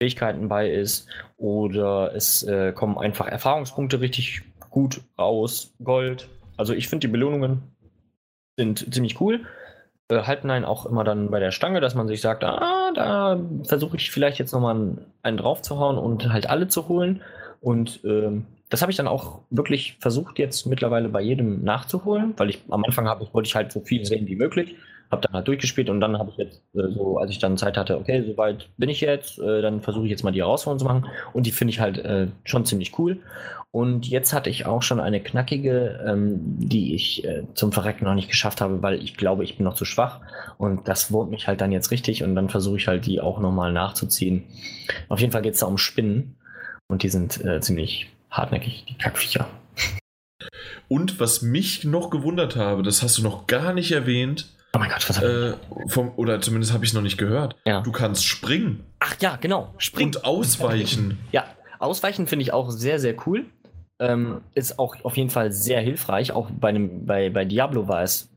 [0.00, 1.08] Fähigkeiten bei ist.
[1.36, 5.74] Oder es äh, kommen einfach Erfahrungspunkte richtig gut raus.
[5.82, 6.28] Gold.
[6.56, 7.62] Also ich finde die Belohnungen
[8.56, 9.40] sind ziemlich cool.
[10.08, 13.40] Äh, halten einen auch immer dann bei der Stange, dass man sich sagt, ah, da
[13.64, 17.22] versuche ich vielleicht jetzt nochmal einen drauf zu hauen und halt alle zu holen.
[17.60, 22.50] Und ähm, das habe ich dann auch wirklich versucht, jetzt mittlerweile bei jedem nachzuholen, weil
[22.50, 24.76] ich am Anfang habe, wollte ich halt so viel sehen wie möglich
[25.12, 27.76] habe dann halt durchgespielt und dann habe ich jetzt äh, so, als ich dann Zeit
[27.76, 30.84] hatte, okay, soweit bin ich jetzt, äh, dann versuche ich jetzt mal die Herausforderung zu
[30.84, 33.20] machen und die finde ich halt äh, schon ziemlich cool.
[33.70, 38.14] Und jetzt hatte ich auch schon eine knackige, ähm, die ich äh, zum Verrecken noch
[38.14, 40.20] nicht geschafft habe, weil ich glaube, ich bin noch zu schwach
[40.58, 43.38] und das wurmt mich halt dann jetzt richtig und dann versuche ich halt die auch
[43.38, 44.44] nochmal nachzuziehen.
[45.08, 46.36] Auf jeden Fall geht es da um Spinnen
[46.88, 49.46] und die sind äh, ziemlich hartnäckig, die Kackviecher.
[50.88, 54.88] Und was mich noch gewundert habe, das hast du noch gar nicht erwähnt, Oh mein
[54.88, 55.54] Gott, was hab äh,
[55.88, 57.56] vom, oder zumindest habe ich es noch nicht gehört.
[57.66, 57.82] Ja.
[57.82, 59.74] Du kannst springen Ach ja, genau.
[59.78, 60.06] Spring.
[60.06, 61.18] und ausweichen.
[61.32, 61.44] Ja,
[61.78, 63.44] ausweichen finde ich auch sehr, sehr cool.
[63.98, 66.32] Ähm, ist auch auf jeden Fall sehr hilfreich.
[66.32, 68.30] Auch bei, einem, bei, bei Diablo war es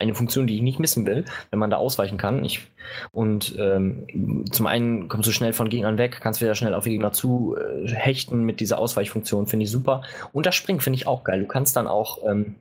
[0.00, 2.44] eine Funktion, die ich nicht missen will, wenn man da ausweichen kann.
[2.44, 2.66] Ich,
[3.12, 6.90] und ähm, zum einen kommst du schnell von Gegnern weg, kannst wieder schnell auf die
[6.90, 10.02] Gegner zu äh, hechten mit dieser Ausweichfunktion, finde ich super.
[10.32, 11.40] Und das Springen finde ich auch geil.
[11.40, 12.56] Du kannst dann auch, ähm,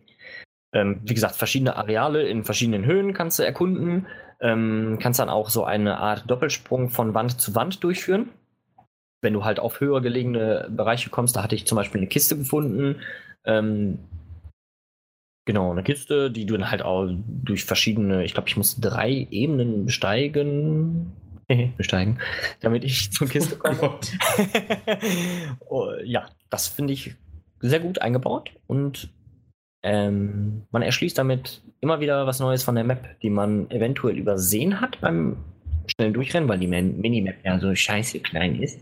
[0.74, 4.08] ähm, wie gesagt, verschiedene Areale in verschiedenen Höhen kannst du erkunden.
[4.41, 8.30] Ähm, kannst dann auch so eine Art Doppelsprung von Wand zu Wand durchführen
[9.22, 12.38] wenn du halt auf höher gelegene Bereiche kommst, da hatte ich zum Beispiel eine Kiste
[12.38, 13.02] gefunden.
[13.46, 14.00] Ähm,
[15.46, 19.28] genau, eine Kiste, die du dann halt auch durch verschiedene, ich glaube, ich musste drei
[19.30, 21.14] Ebenen besteigen.
[21.78, 22.20] besteigen,
[22.60, 24.00] damit ich zur Kiste Oh komme.
[25.68, 27.16] Oh, ja, das finde ich
[27.60, 29.10] sehr gut eingebaut und
[29.84, 34.81] ähm, man erschließt damit immer wieder was Neues von der Map, die man eventuell übersehen
[34.81, 35.38] hat beim
[35.88, 38.80] schnellen Durchrennen, weil die Minimap ja so scheiße klein ist.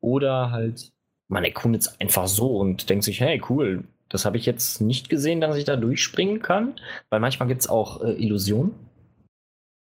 [0.00, 0.90] Oder halt,
[1.28, 5.10] man erkundet es einfach so und denkt sich, hey, cool, das habe ich jetzt nicht
[5.10, 6.74] gesehen, dass ich da durchspringen kann.
[7.10, 8.72] Weil manchmal gibt es auch äh, Illusionen,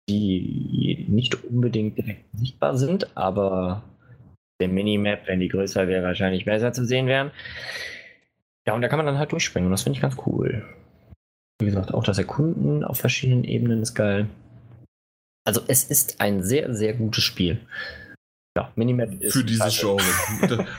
[0.09, 3.83] die nicht unbedingt direkt sichtbar sind, aber
[4.61, 7.31] der Minimap, wenn die größer wäre, wahrscheinlich besser zu sehen wären.
[8.67, 10.65] Ja, und da kann man dann halt durchspringen und das finde ich ganz cool.
[11.61, 14.27] Wie gesagt, auch das Erkunden auf verschiedenen Ebenen ist geil.
[15.47, 17.61] Also es ist ein sehr, sehr gutes Spiel.
[18.57, 19.79] Ja, Minimap ist Für dieses.
[19.79, 20.03] Genre.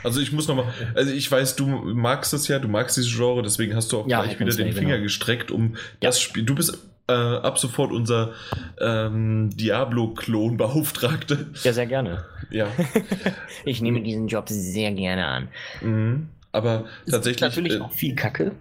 [0.04, 3.42] Also ich muss nochmal, also ich weiß, du magst es ja, du magst dieses Genre,
[3.42, 5.02] deswegen hast du auch Ja, gleich wieder den Finger genau.
[5.04, 5.80] gestreckt, um Ja.
[6.00, 6.44] das Spiel.
[6.44, 6.78] Du bist
[7.08, 8.32] äh, ab sofort unser
[8.80, 11.46] ähm, Diablo-Klon-Beauftragte.
[11.62, 12.24] Ja, sehr gerne.
[12.50, 12.68] Ja.
[13.64, 15.48] Ich nehme diesen Job sehr gerne an.
[15.80, 16.28] Mhm.
[16.52, 17.40] Aber Es tatsächlich.
[17.40, 18.52] gibt natürlich äh, auch viel Kacke,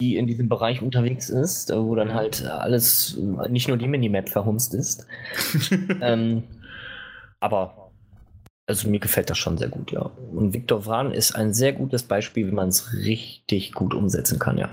[0.00, 3.88] die in diesem Bereich unterwegs ist, äh, wo dann halt alles, äh, nicht nur die
[3.88, 5.06] Minimap verhunzt ist.
[6.00, 6.44] ähm,
[7.40, 7.90] aber
[8.66, 10.10] also mir gefällt das schon sehr gut, ja.
[10.32, 14.58] Und Viktor Vran ist ein sehr gutes Beispiel, wie man es richtig gut umsetzen kann,
[14.58, 14.70] ja.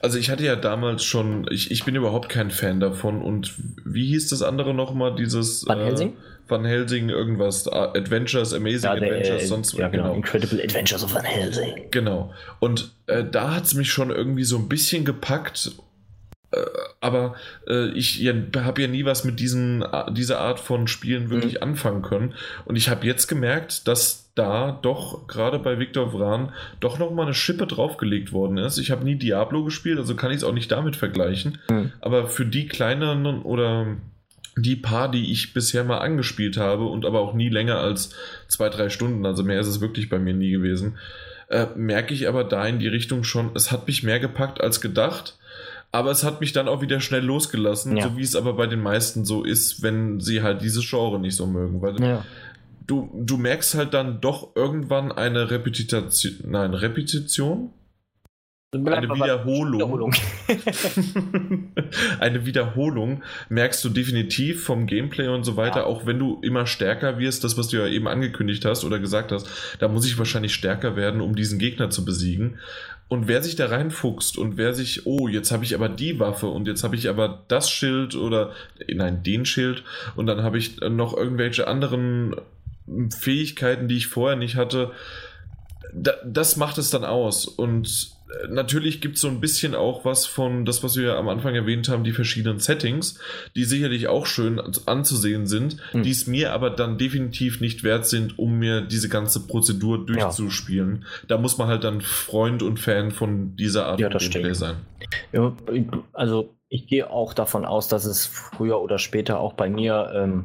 [0.00, 4.06] Also ich hatte ja damals schon, ich, ich bin überhaupt kein Fan davon und wie
[4.06, 6.10] hieß das andere nochmal, dieses Van Helsing?
[6.10, 10.04] Äh, Van Helsing irgendwas, äh, Adventures, Amazing Ja, der, Adventures, äh, sonst ja, genau.
[10.04, 10.16] genau.
[10.16, 11.86] Incredible Adventures of Van Helsing.
[11.92, 12.32] Genau.
[12.58, 15.70] Und äh, da hat es mich schon irgendwie so ein bisschen gepackt.
[16.52, 16.60] Äh,
[17.00, 17.34] aber
[17.66, 21.62] äh, ich ja, habe ja nie was mit diesen, dieser Art von Spielen wirklich Mhm.
[21.62, 22.34] anfangen können.
[22.64, 27.34] Und ich habe jetzt gemerkt, dass da doch gerade bei Viktor Vran doch nochmal eine
[27.34, 28.78] Schippe draufgelegt worden ist.
[28.78, 31.58] Ich habe nie Diablo gespielt, also kann ich es auch nicht damit vergleichen.
[31.68, 31.92] Mhm.
[32.00, 33.96] Aber für die kleineren oder
[34.56, 38.14] die paar, die ich bisher mal angespielt habe und aber auch nie länger als
[38.48, 40.98] zwei, drei Stunden, also mehr ist es wirklich bei mir nie gewesen,
[41.48, 44.80] äh, merke ich aber da in die Richtung schon, es hat mich mehr gepackt als
[44.80, 45.38] gedacht.
[45.94, 48.04] Aber es hat mich dann auch wieder schnell losgelassen, Ja.
[48.08, 51.36] so wie es aber bei den meisten so ist, wenn sie halt dieses Genre nicht
[51.36, 51.82] so mögen.
[51.82, 52.24] Weil Ja.
[52.86, 56.00] du, du merkst halt dann doch irgendwann eine Repetition,
[56.46, 57.70] nein, Repetition?
[58.74, 60.14] Eine aber- Wiederholung.
[62.20, 65.84] eine Wiederholung merkst du definitiv vom Gameplay und so weiter, Ja.
[65.84, 69.30] auch wenn du immer stärker wirst, das, was du ja eben angekündigt hast oder gesagt
[69.30, 69.46] hast,
[69.78, 72.58] da muss ich wahrscheinlich stärker werden, um diesen Gegner zu besiegen.
[73.12, 76.46] Und wer sich da reinfuchst und wer sich, oh, jetzt habe ich aber die Waffe
[76.46, 78.52] und jetzt habe ich aber das Schild oder,
[78.88, 79.84] nein, den Schild
[80.16, 82.34] und dann habe ich noch irgendwelche anderen
[83.10, 84.92] Fähigkeiten, die ich vorher nicht hatte,
[85.92, 87.44] da, das macht es dann aus.
[87.44, 91.28] Und äh, natürlich gibt es so ein bisschen auch was von das, was wir am
[91.28, 93.18] Anfang erwähnt haben, die verschiedenen Settings,
[93.56, 96.02] die sicherlich auch schön an- anzusehen sind, Hm.
[96.02, 101.04] die es mir aber dann definitiv nicht wert sind, um mir diese ganze Prozedur durchzuspielen.
[101.28, 104.56] Da muss man halt dann Freund und Fan von dieser Art Ja, das Gameplay stimmt.
[104.56, 104.76] sein.
[105.32, 105.52] Ja,
[106.12, 110.44] also ich gehe auch davon aus, dass es früher oder später auch bei mir ähm,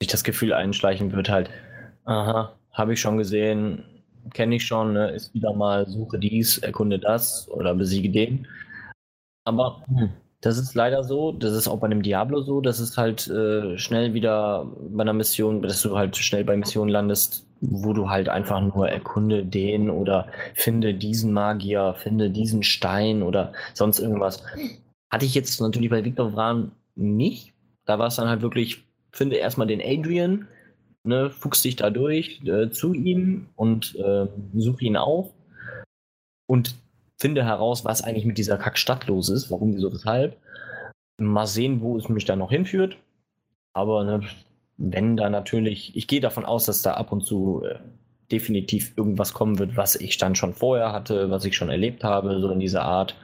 [0.00, 1.48] sich das Gefühl einschleichen wird, halt,
[2.04, 3.84] aha, habe ich schon gesehen,
[4.32, 8.46] kenne ich schon, ne, ist wieder mal, suche dies, erkunde das oder besiege den.
[9.44, 10.10] Aber hm,
[10.40, 13.78] das ist leider so, das ist auch bei einem Diablo so, dass es halt äh,
[13.78, 18.28] schnell wieder bei einer Mission, dass du halt schnell bei Missionen landest, wo du halt
[18.28, 24.42] einfach nur erkunde den oder finde diesen Magier, finde diesen Stein oder sonst irgendwas.
[25.10, 27.54] Hatte ich jetzt natürlich bei Victor Vran nicht.
[27.86, 30.46] Da war es dann halt wirklich, finde erstmal den Adrian,
[31.04, 35.32] ne, fuchs dich da durch äh, zu ihm und äh, suche ihn auf
[36.46, 36.74] und
[37.18, 40.36] finde heraus, was eigentlich mit dieser Kackstadt los ist, warum, wieso, weshalb.
[41.18, 42.96] Mal sehen, wo es mich da noch hinführt.
[43.72, 44.22] Aber ne,
[44.76, 47.78] wenn da natürlich, ich gehe davon aus, dass da ab und zu äh,
[48.32, 52.40] definitiv irgendwas kommen wird, was ich dann schon vorher hatte, was ich schon erlebt habe,
[52.40, 53.14] so in dieser Art.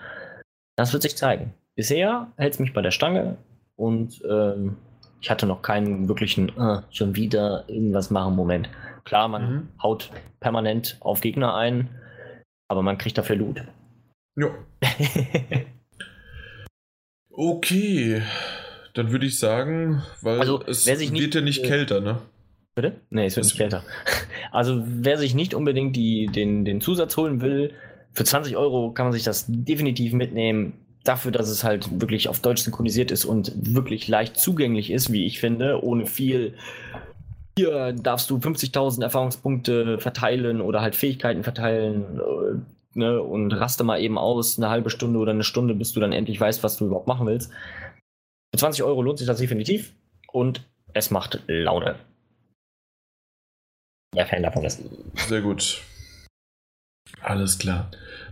[0.77, 1.52] Das wird sich zeigen.
[1.74, 3.36] Bisher hält es mich bei der Stange
[3.77, 4.77] und ähm,
[5.21, 8.69] ich hatte noch keinen wirklichen, äh, schon wieder irgendwas machen Moment.
[9.05, 9.69] Klar, man mhm.
[9.83, 10.11] haut
[10.41, 11.89] permanent auf Gegner ein,
[12.69, 13.63] aber man kriegt dafür Loot.
[14.37, 14.49] Ja.
[17.31, 18.23] okay,
[18.95, 22.23] dann würde ich sagen, weil also, es wird nicht, ja nicht äh, kälter, ne?
[22.75, 23.01] Bitte?
[23.11, 23.85] Nee, es wird nicht kälter.
[24.53, 27.73] Also wer sich nicht unbedingt die, den, den Zusatz holen will,
[28.13, 30.73] für 20 Euro kann man sich das definitiv mitnehmen.
[31.05, 35.24] Dafür, dass es halt wirklich auf Deutsch synchronisiert ist und wirklich leicht zugänglich ist, wie
[35.24, 36.55] ich finde, ohne viel
[37.56, 44.01] hier darfst du 50.000 Erfahrungspunkte verteilen oder halt Fähigkeiten verteilen äh, ne, und raste mal
[44.01, 46.86] eben aus, eine halbe Stunde oder eine Stunde, bis du dann endlich weißt, was du
[46.86, 47.51] überhaupt machen willst.
[48.55, 49.93] Für 20 Euro lohnt sich das definitiv
[50.32, 51.97] und es macht Laune.
[54.14, 54.82] Ja, Fan davon ist.
[55.28, 55.82] Sehr gut.
[57.20, 57.90] Alles klar.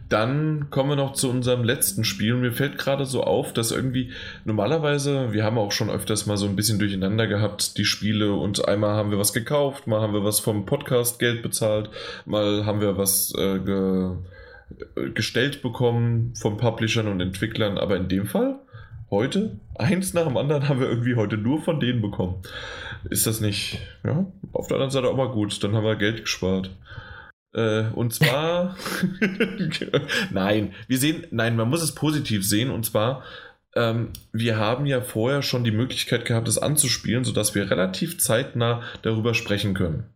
[0.09, 2.35] Dann kommen wir noch zu unserem letzten Spiel.
[2.35, 4.13] Und mir fällt gerade so auf, dass irgendwie
[4.45, 8.33] normalerweise, wir haben auch schon öfters mal so ein bisschen durcheinander gehabt, die Spiele.
[8.33, 11.91] Und einmal haben wir was gekauft, mal haben wir was vom Podcast Geld bezahlt,
[12.25, 14.13] mal haben wir was äh, ge
[15.15, 17.79] gestellt bekommen von Publishern und Entwicklern.
[17.79, 18.59] Aber in dem Fall,
[19.11, 22.43] heute, eins nach dem anderen, haben wir irgendwie heute nur von denen bekommen.
[23.09, 25.63] Ist das nicht, ja, auf der anderen Seite auch mal gut.
[25.65, 26.71] Dann haben wir Geld gespart.
[27.55, 28.77] Äh, und zwar,
[30.31, 32.71] nein, wir sehen, nein, man muss es positiv sehen.
[32.71, 33.25] Und zwar,
[33.75, 38.83] ähm, wir haben ja vorher schon die Möglichkeit gehabt, es anzuspielen, sodass wir relativ zeitnah
[39.03, 40.07] darüber sprechen können.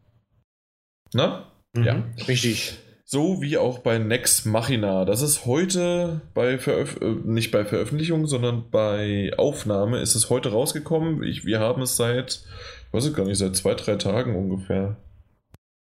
[1.14, 1.46] Na?
[1.74, 2.02] Mhm, ja.
[2.28, 2.78] Richtig.
[3.04, 5.04] So wie auch bei Nex Machina.
[5.04, 10.50] Das ist heute bei Veröf äh, nicht bei Veröffentlichung, sondern bei Aufnahme ist es heute
[10.50, 11.22] rausgekommen.
[11.22, 12.42] Ich, wir haben es seit,
[12.86, 14.96] ich weiß es gar nicht, seit zwei, drei Tagen ungefähr.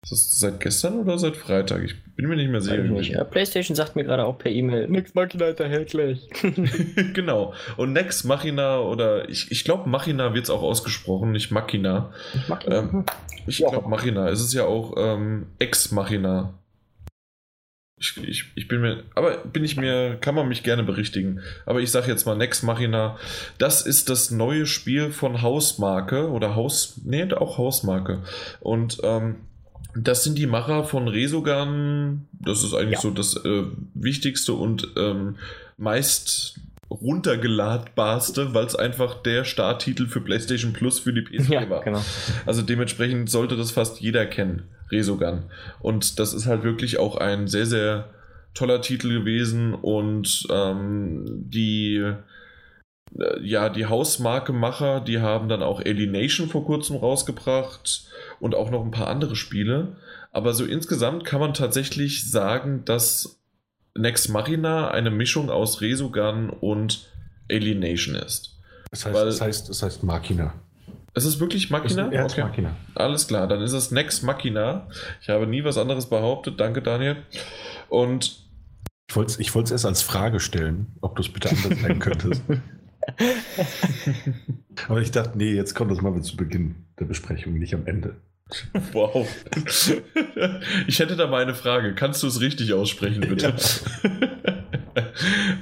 [0.01, 1.83] Ist das seit gestern oder seit Freitag?
[1.83, 2.77] Ich bin mir nicht mehr sicher.
[2.77, 3.11] Nicht.
[3.11, 6.29] Ja, PlayStation sagt mir gerade auch per E-Mail, Nex Machina ist erhältlich.
[7.13, 7.53] genau.
[7.75, 12.13] Und Nex Machina oder ich, ich glaube Machina wird es auch ausgesprochen, nicht Machina.
[12.47, 12.79] Machina.
[12.79, 13.05] Ähm,
[13.45, 14.29] ich glaube Machina.
[14.29, 16.53] Es ist ja auch ähm, Ex Machina.
[17.97, 21.41] Ich, ich, ich bin mir, aber bin ich mir, kann man mich gerne berichtigen.
[21.65, 23.17] Aber ich sage jetzt mal Nex Machina.
[23.57, 28.23] Das ist das neue Spiel von Hausmarke oder Haus, nee, auch Hausmarke.
[28.61, 29.35] Und ähm,
[29.95, 32.27] das sind die Macher von Resogun.
[32.31, 33.01] Das ist eigentlich ja.
[33.01, 33.63] so das äh,
[33.93, 35.37] wichtigste und ähm,
[35.77, 36.59] meist
[36.89, 41.83] runtergeladbarste, weil es einfach der Starttitel für PlayStation Plus für die PS4 ja, war.
[41.83, 42.03] Genau.
[42.45, 45.43] Also dementsprechend sollte das fast jeder kennen, Resogun.
[45.79, 48.09] Und das ist halt wirklich auch ein sehr, sehr
[48.55, 52.13] toller Titel gewesen und ähm, die
[53.41, 58.07] ja, die Hausmarke-Macher, die haben dann auch Alienation vor kurzem rausgebracht
[58.39, 59.97] und auch noch ein paar andere Spiele.
[60.31, 63.39] Aber so insgesamt kann man tatsächlich sagen, dass
[63.97, 67.09] Nex Machina eine Mischung aus Resogun und
[67.51, 68.57] Alienation ist.
[68.91, 70.53] Das heißt, Weil, das heißt, das heißt Machina.
[71.15, 72.11] Es ist wirklich Machina?
[72.11, 72.43] Es okay.
[72.43, 72.75] Machina.
[72.95, 74.87] Alles klar, dann ist es Nex Machina.
[75.21, 76.59] Ich habe nie was anderes behauptet.
[76.59, 77.17] Danke, Daniel.
[77.89, 78.47] Und.
[79.09, 82.43] Ich wollte es ich erst als Frage stellen, ob du es bitte anders nennen könntest.
[84.87, 88.15] Aber ich dachte, nee, jetzt kommt das mal zu Beginn der Besprechung, nicht am Ende.
[88.93, 89.27] Wow.
[90.87, 91.93] Ich hätte da mal eine Frage.
[91.93, 93.53] Kannst du es richtig aussprechen, bitte?
[93.53, 93.55] Ja.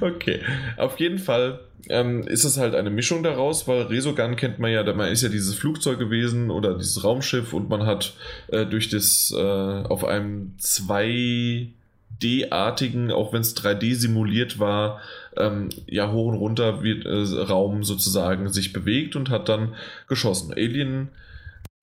[0.00, 0.40] okay.
[0.76, 4.82] Auf jeden Fall ähm, ist es halt eine Mischung daraus, weil Resogun kennt man ja,
[4.94, 8.14] man ist ja dieses Flugzeug gewesen oder dieses Raumschiff und man hat
[8.48, 15.00] äh, durch das äh, auf einem 2D-artigen, auch wenn es 3D simuliert war,
[15.38, 19.74] ähm, ja hoch und runter wie, äh, Raum sozusagen sich bewegt und hat dann
[20.06, 20.52] geschossen.
[20.52, 21.08] Alien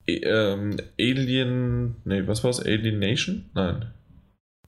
[0.07, 1.95] ähm, Alien.
[2.05, 2.59] Nee, was war es?
[2.59, 3.45] Alien Nation?
[3.53, 3.91] Nein.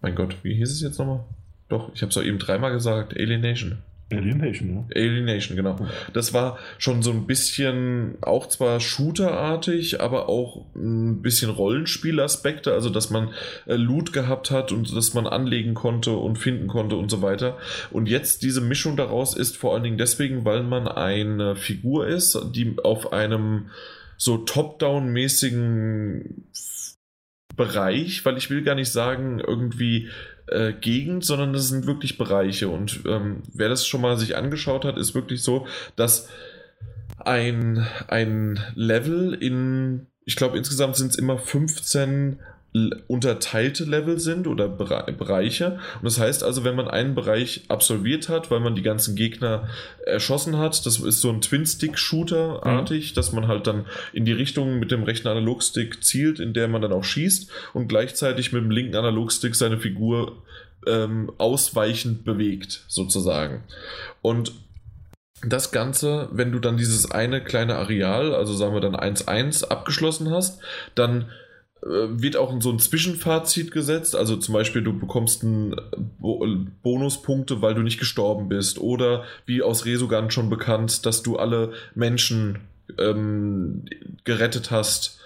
[0.02, 1.26] Mein Gott, wie hieß es jetzt nochmal?
[1.70, 3.16] Doch, ich habe es auch eben dreimal gesagt.
[3.18, 3.78] Alien Nation.
[4.12, 4.86] Alienation, ja.
[4.96, 5.76] Alienation, genau.
[6.14, 12.90] Das war schon so ein bisschen, auch zwar shooterartig, aber auch ein bisschen Rollenspielaspekte, also
[12.90, 13.32] dass man
[13.66, 17.58] äh, Loot gehabt hat und dass man anlegen konnte und finden konnte und so weiter.
[17.92, 22.40] Und jetzt diese Mischung daraus ist vor allen Dingen deswegen, weil man eine Figur ist,
[22.56, 23.72] die auf einem
[24.16, 26.46] so top-down-mäßigen
[27.58, 30.10] Bereich, weil ich will gar nicht sagen irgendwie
[30.48, 32.70] äh, Gegend, sondern das sind wirklich Bereiche.
[32.70, 36.30] Und ähm, wer das schon mal sich angeschaut hat, ist wirklich so, dass
[37.20, 42.40] ein, ein Level in, ich glaube insgesamt sind es immer 15
[43.08, 45.80] unterteilte Level sind oder Bereiche.
[45.96, 49.70] Und das heißt also, wenn man einen Bereich absolviert hat, weil man die ganzen Gegner
[50.06, 53.16] erschossen hat, das ist so ein Twin-Stick-Shooter-artig, mhm.
[53.16, 56.82] dass man halt dann in die Richtung mit dem rechten Analogstick zielt, in der man
[56.82, 60.44] dann auch schießt und gleichzeitig mit dem linken Analogstick seine Figur
[60.86, 63.64] ähm, ausweichend bewegt, sozusagen.
[64.22, 64.54] Und
[65.44, 70.32] das Ganze, wenn du dann dieses eine kleine Areal, also sagen wir dann 1-1, abgeschlossen
[70.32, 70.60] hast,
[70.96, 71.30] dann
[71.82, 74.16] wird auch so ein Zwischenfazit gesetzt.
[74.16, 75.76] Also zum Beispiel, du bekommst einen
[76.20, 76.46] Bo
[76.84, 78.80] Bonuspunkte, weil du nicht gestorben bist.
[78.80, 82.60] Oder wie aus Resogun schon bekannt, dass du alle Menschen
[82.98, 83.86] ähm,
[84.24, 85.20] gerettet hast.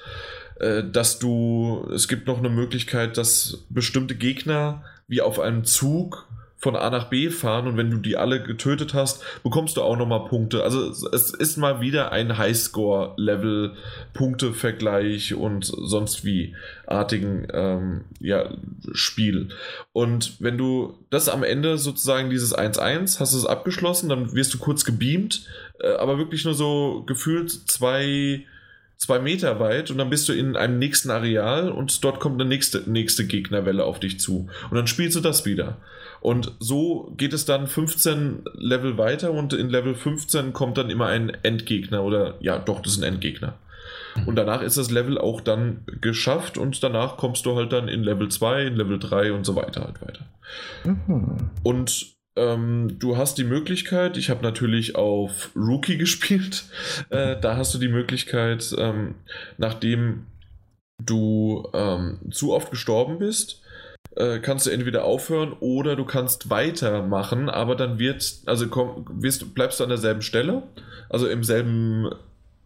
[0.60, 6.28] Äh, dass du, es gibt noch eine Möglichkeit, dass bestimmte Gegner wie auf einem Zug
[6.62, 9.98] von A nach B fahren und wenn du die alle getötet hast, bekommst du auch
[9.98, 10.64] nochmal Punkte.
[10.64, 13.74] Also es ist mal wieder ein Highscore-Level,
[14.14, 16.56] Punktevergleich und sonst wie
[16.86, 18.52] artigen ähm, ja,
[18.94, 19.50] Spiel.
[19.92, 24.54] Und wenn du das am Ende sozusagen dieses 1-1 hast du es abgeschlossen, dann wirst
[24.54, 25.48] du kurz gebeamt,
[25.80, 28.46] äh, aber wirklich nur so gefühlt zwei
[29.02, 32.48] zwei Meter weit und dann bist du in einem nächsten Areal und dort kommt eine
[32.48, 34.48] nächste, nächste Gegnerwelle auf dich zu.
[34.70, 35.78] Und dann spielst du das wieder.
[36.20, 41.08] Und so geht es dann 15 Level weiter und in Level 15 kommt dann immer
[41.08, 43.56] ein Endgegner oder ja, doch, das ist ein Endgegner.
[44.16, 44.28] Mhm.
[44.28, 48.04] Und danach ist das Level auch dann geschafft und danach kommst du halt dann in
[48.04, 50.26] Level 2, in Level 3 und so weiter halt weiter.
[50.84, 51.50] Mhm.
[51.64, 56.66] Und ähm, du hast die Möglichkeit, ich habe natürlich auf Rookie gespielt,
[57.10, 59.16] äh, da hast du die Möglichkeit, ähm,
[59.58, 60.26] nachdem
[61.04, 63.62] du ähm, zu oft gestorben bist,
[64.16, 69.54] äh, kannst du entweder aufhören oder du kannst weitermachen, aber dann wird, also komm, wirst,
[69.54, 70.64] bleibst du an derselben Stelle,
[71.10, 72.10] also im selben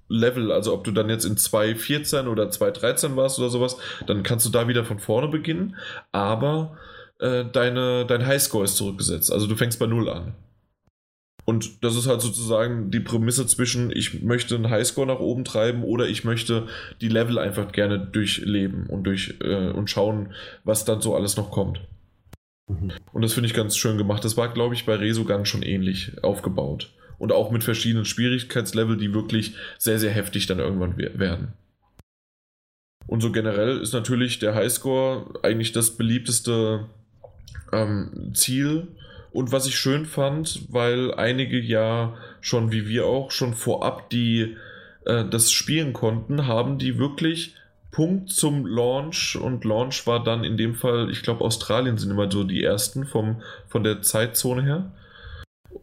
[0.07, 4.45] Level, also ob du dann jetzt in 2.14 oder 2.13 warst oder sowas, dann kannst
[4.45, 5.75] du da wieder von vorne beginnen,
[6.11, 6.77] aber
[7.19, 10.33] äh, deine, dein Highscore ist zurückgesetzt, also du fängst bei Null an.
[11.45, 15.83] Und das ist halt sozusagen die Prämisse zwischen, ich möchte einen Highscore nach oben treiben
[15.83, 16.67] oder ich möchte
[17.01, 20.33] die Level einfach gerne durchleben und, durch, äh, und schauen,
[20.63, 21.81] was dann so alles noch kommt.
[22.67, 22.91] Mhm.
[23.13, 24.25] Und das finde ich ganz schön gemacht.
[24.25, 26.91] Das war, glaube ich, bei Resogun schon ähnlich aufgebaut.
[27.19, 31.53] Und auch mit verschiedenen Schwierigkeitslevel, die wirklich sehr, sehr heftig dann irgendwann werden.
[33.07, 36.89] Und so generell ist natürlich der Highscore eigentlich das beliebteste
[37.71, 38.87] ähm, Ziel
[39.31, 44.55] und was ich schön fand, weil einige ja schon, wie wir auch, schon vorab die
[45.05, 47.55] äh, das spielen konnten, haben die wirklich
[47.91, 52.29] Punkt zum Launch und Launch war dann in dem Fall, ich glaube, Australien sind immer
[52.29, 54.91] so die ersten vom, von der Zeitzone her.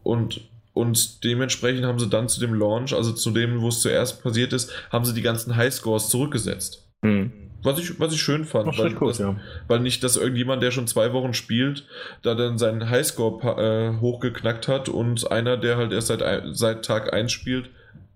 [0.03, 0.41] Und,
[0.73, 4.53] und dementsprechend haben sie dann zu dem Launch, also zu dem, wo es zuerst passiert
[4.53, 6.87] ist, haben sie die ganzen Highscores zurückgesetzt.
[7.01, 7.31] Mhm.
[7.63, 9.39] Was ich, was ich schön fand, weil, gut, das, ja.
[9.67, 11.85] weil, nicht, dass irgendjemand, der schon zwei Wochen spielt,
[12.21, 16.21] da dann seinen Highscore äh, hochgeknackt hat und einer, der halt erst seit,
[16.51, 17.69] seit Tag 1 spielt,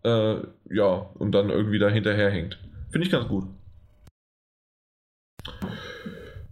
[0.04, 0.36] äh,
[0.70, 2.60] ja, und dann irgendwie da hinterherhängt.
[2.92, 3.46] Finde ich ganz gut.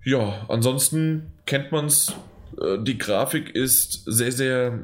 [0.04, 2.14] Ja, ansonsten kennt man es.
[2.62, 4.80] Äh, die Grafik ist sehr, sehr.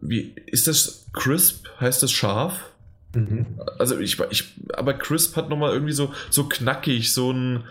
[0.00, 1.66] Wie ist das crisp?
[1.80, 2.69] Heißt das scharf?
[3.14, 3.46] Mhm.
[3.78, 7.64] Also ich, ich, aber Crisp hat nochmal irgendwie so, so knackig, so ein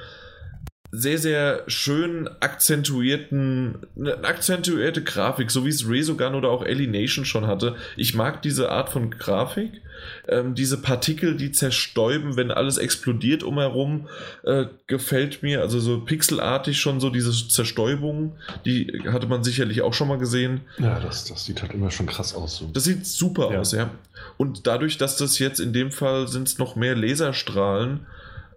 [0.92, 7.46] sehr, sehr schön akzentuierten, eine akzentuierte Grafik, so wie es Resogun oder auch Alienation schon
[7.46, 7.76] hatte.
[7.96, 9.82] Ich mag diese Art von Grafik.
[10.28, 14.08] Ähm, diese Partikel, die zerstäuben, wenn alles explodiert umherum,
[14.44, 15.62] äh, gefällt mir.
[15.62, 20.62] Also so pixelartig schon so diese Zerstäubung, die hatte man sicherlich auch schon mal gesehen.
[20.78, 22.58] Ja, das, das sieht halt immer schon krass aus.
[22.58, 22.70] So.
[22.74, 23.60] Das sieht super ja.
[23.60, 23.92] aus, ja.
[24.38, 28.06] Und dadurch, dass das jetzt in dem Fall sind es noch mehr Laserstrahlen,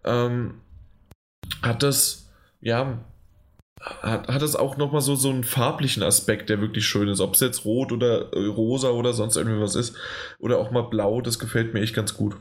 [0.04, 0.54] ähm,
[1.62, 2.22] hat das
[2.62, 2.98] ja,
[3.82, 7.20] hat, hat es auch nochmal so, so einen farblichen Aspekt, der wirklich schön ist.
[7.20, 9.96] Ob es jetzt rot oder äh, rosa oder sonst irgendwas ist.
[10.38, 12.36] Oder auch mal blau, das gefällt mir echt ganz gut.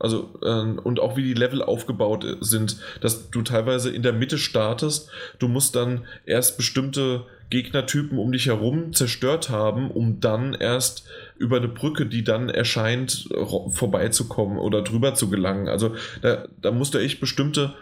[0.00, 4.38] Also, äh, und auch wie die Level aufgebaut sind, dass du teilweise in der Mitte
[4.38, 5.10] startest.
[5.38, 11.56] Du musst dann erst bestimmte Gegnertypen um dich herum zerstört haben, um dann erst über
[11.56, 13.28] eine Brücke, die dann erscheint,
[13.70, 15.68] vorbeizukommen oder drüber zu gelangen.
[15.68, 17.74] Also, da, da musst du echt bestimmte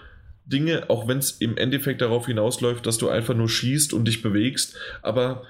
[0.46, 4.22] Dinge, auch wenn es im Endeffekt darauf hinausläuft, dass du einfach nur schießt und dich
[4.22, 5.42] bewegst, aber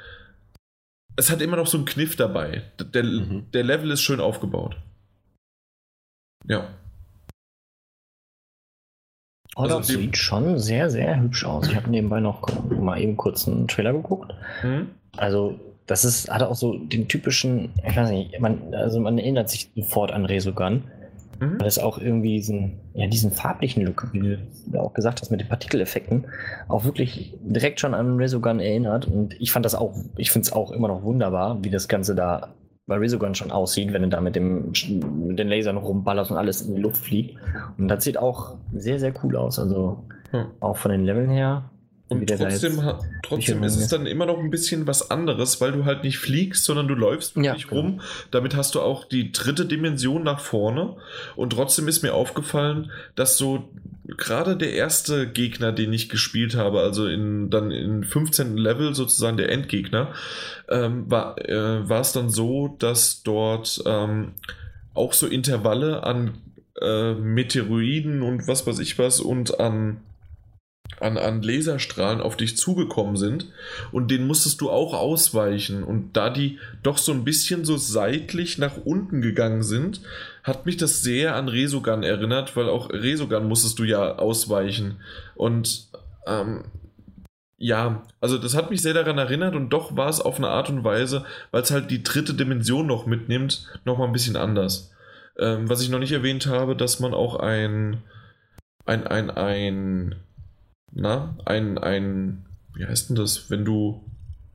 [1.16, 2.62] es hat immer noch so einen Kniff dabei.
[2.78, 3.50] Der, mhm.
[3.52, 4.76] der Level ist schön aufgebaut.
[6.46, 6.68] Ja.
[9.56, 11.68] Oh, also das sieht schon sehr, sehr hübsch aus.
[11.68, 14.34] Ich habe nebenbei noch mal eben kurz einen Trailer geguckt.
[14.62, 14.90] Mhm.
[15.16, 19.48] Also, das ist, hat auch so den typischen, ich weiß nicht, man, also man erinnert
[19.48, 20.84] sich sofort an Resogun.
[21.40, 21.60] Mhm.
[21.60, 25.40] Weil es auch irgendwie diesen, ja, diesen farblichen Look, wie du auch gesagt hast, mit
[25.40, 26.26] den Partikeleffekten,
[26.68, 29.06] auch wirklich direkt schon an Resogun erinnert.
[29.06, 32.14] Und ich fand das auch, ich finde es auch immer noch wunderbar, wie das Ganze
[32.14, 32.54] da
[32.86, 34.72] bei Resogun schon aussieht, wenn du da mit, dem,
[35.26, 37.36] mit den Lasern rumballerst und alles in die Luft fliegt.
[37.78, 39.58] Und das sieht auch sehr, sehr cool aus.
[39.58, 40.46] Also hm.
[40.60, 41.70] auch von den Leveln her
[42.08, 42.80] und trotzdem,
[43.24, 46.64] trotzdem ist es dann immer noch ein bisschen was anderes, weil du halt nicht fliegst,
[46.64, 47.92] sondern du läufst wirklich ja, rum.
[47.92, 48.02] Genau.
[48.30, 50.96] Damit hast du auch die dritte Dimension nach vorne.
[51.34, 53.68] Und trotzdem ist mir aufgefallen, dass so
[54.04, 58.56] gerade der erste Gegner, den ich gespielt habe, also in, dann im 15.
[58.56, 60.12] Level sozusagen der Endgegner,
[60.68, 64.34] ähm, war äh, es dann so, dass dort ähm,
[64.94, 66.38] auch so Intervalle an
[66.80, 70.02] äh, Meteoroiden und was weiß ich was und an
[71.00, 73.46] an, an Laserstrahlen auf dich zugekommen sind
[73.92, 75.82] und den musstest du auch ausweichen.
[75.82, 80.00] Und da die doch so ein bisschen so seitlich nach unten gegangen sind,
[80.42, 85.00] hat mich das sehr an Resogun erinnert, weil auch Resogun musstest du ja ausweichen.
[85.34, 85.88] Und
[86.26, 86.64] ähm,
[87.58, 90.68] ja, also das hat mich sehr daran erinnert und doch war es auf eine Art
[90.68, 94.92] und Weise, weil es halt die dritte Dimension noch mitnimmt, nochmal ein bisschen anders.
[95.38, 98.02] Ähm, was ich noch nicht erwähnt habe, dass man auch ein,
[98.84, 100.14] ein, ein, ein
[100.96, 104.02] na, ein, ein, wie heißt denn das, wenn du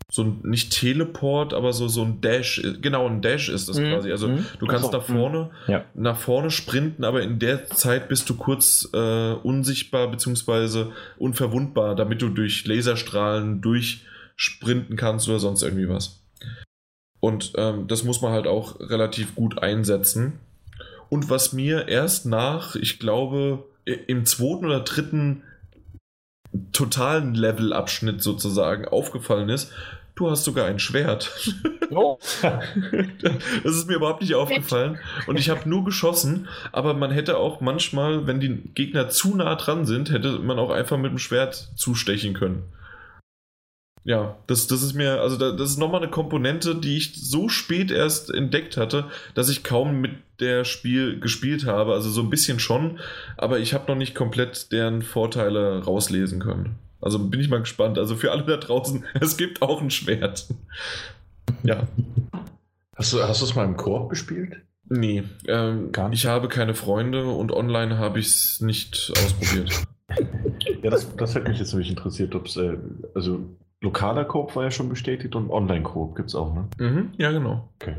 [0.09, 3.91] so ein, nicht Teleport, aber so, so ein Dash, genau, ein Dash ist das mhm.
[3.91, 4.11] quasi.
[4.11, 4.45] Also mhm.
[4.59, 4.91] du kannst so.
[4.91, 5.85] nach vorne, ja.
[5.93, 10.87] nach vorne sprinten, aber in der Zeit bist du kurz äh, unsichtbar bzw.
[11.17, 16.23] unverwundbar, damit du durch Laserstrahlen durchsprinten kannst oder sonst irgendwie was.
[17.19, 20.39] Und ähm, das muss man halt auch relativ gut einsetzen.
[21.07, 25.43] Und was mir erst nach, ich glaube, im zweiten oder dritten
[26.73, 29.71] totalen Levelabschnitt sozusagen aufgefallen ist,
[30.15, 31.31] du hast sogar ein Schwert.
[31.93, 32.17] Oh.
[32.41, 34.97] das ist mir überhaupt nicht aufgefallen.
[35.27, 39.55] Und ich habe nur geschossen, aber man hätte auch manchmal, wenn die Gegner zu nah
[39.55, 42.63] dran sind, hätte man auch einfach mit dem Schwert zustechen können.
[44.03, 47.91] Ja, das, das ist mir, also das ist nochmal eine Komponente, die ich so spät
[47.91, 49.05] erst entdeckt hatte,
[49.35, 51.93] dass ich kaum mit der Spiel gespielt habe.
[51.93, 52.99] Also so ein bisschen schon,
[53.37, 56.79] aber ich habe noch nicht komplett deren Vorteile rauslesen können.
[56.99, 57.99] Also bin ich mal gespannt.
[57.99, 60.47] Also für alle da draußen, es gibt auch ein Schwert.
[61.63, 61.87] ja.
[62.95, 64.57] Hast du, hast du es mal im Koop gespielt?
[64.93, 69.83] Nee, ähm, ich habe keine Freunde und online habe ich es nicht ausprobiert.
[70.83, 72.77] Ja, das, das hätte mich jetzt nämlich interessiert, ob es, äh,
[73.15, 73.39] also
[73.81, 76.67] Lokaler Coop war ja schon bestätigt und Online-Coop gibt es auch, ne?
[76.77, 77.69] Mhm, ja, genau.
[77.81, 77.95] Okay.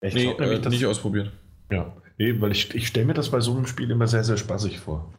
[0.00, 1.30] Ich nee, äh, das, nicht ausprobiert.
[1.70, 4.38] Ja, nee, weil ich, ich stelle mir das bei so einem Spiel immer sehr, sehr
[4.38, 5.12] spaßig vor.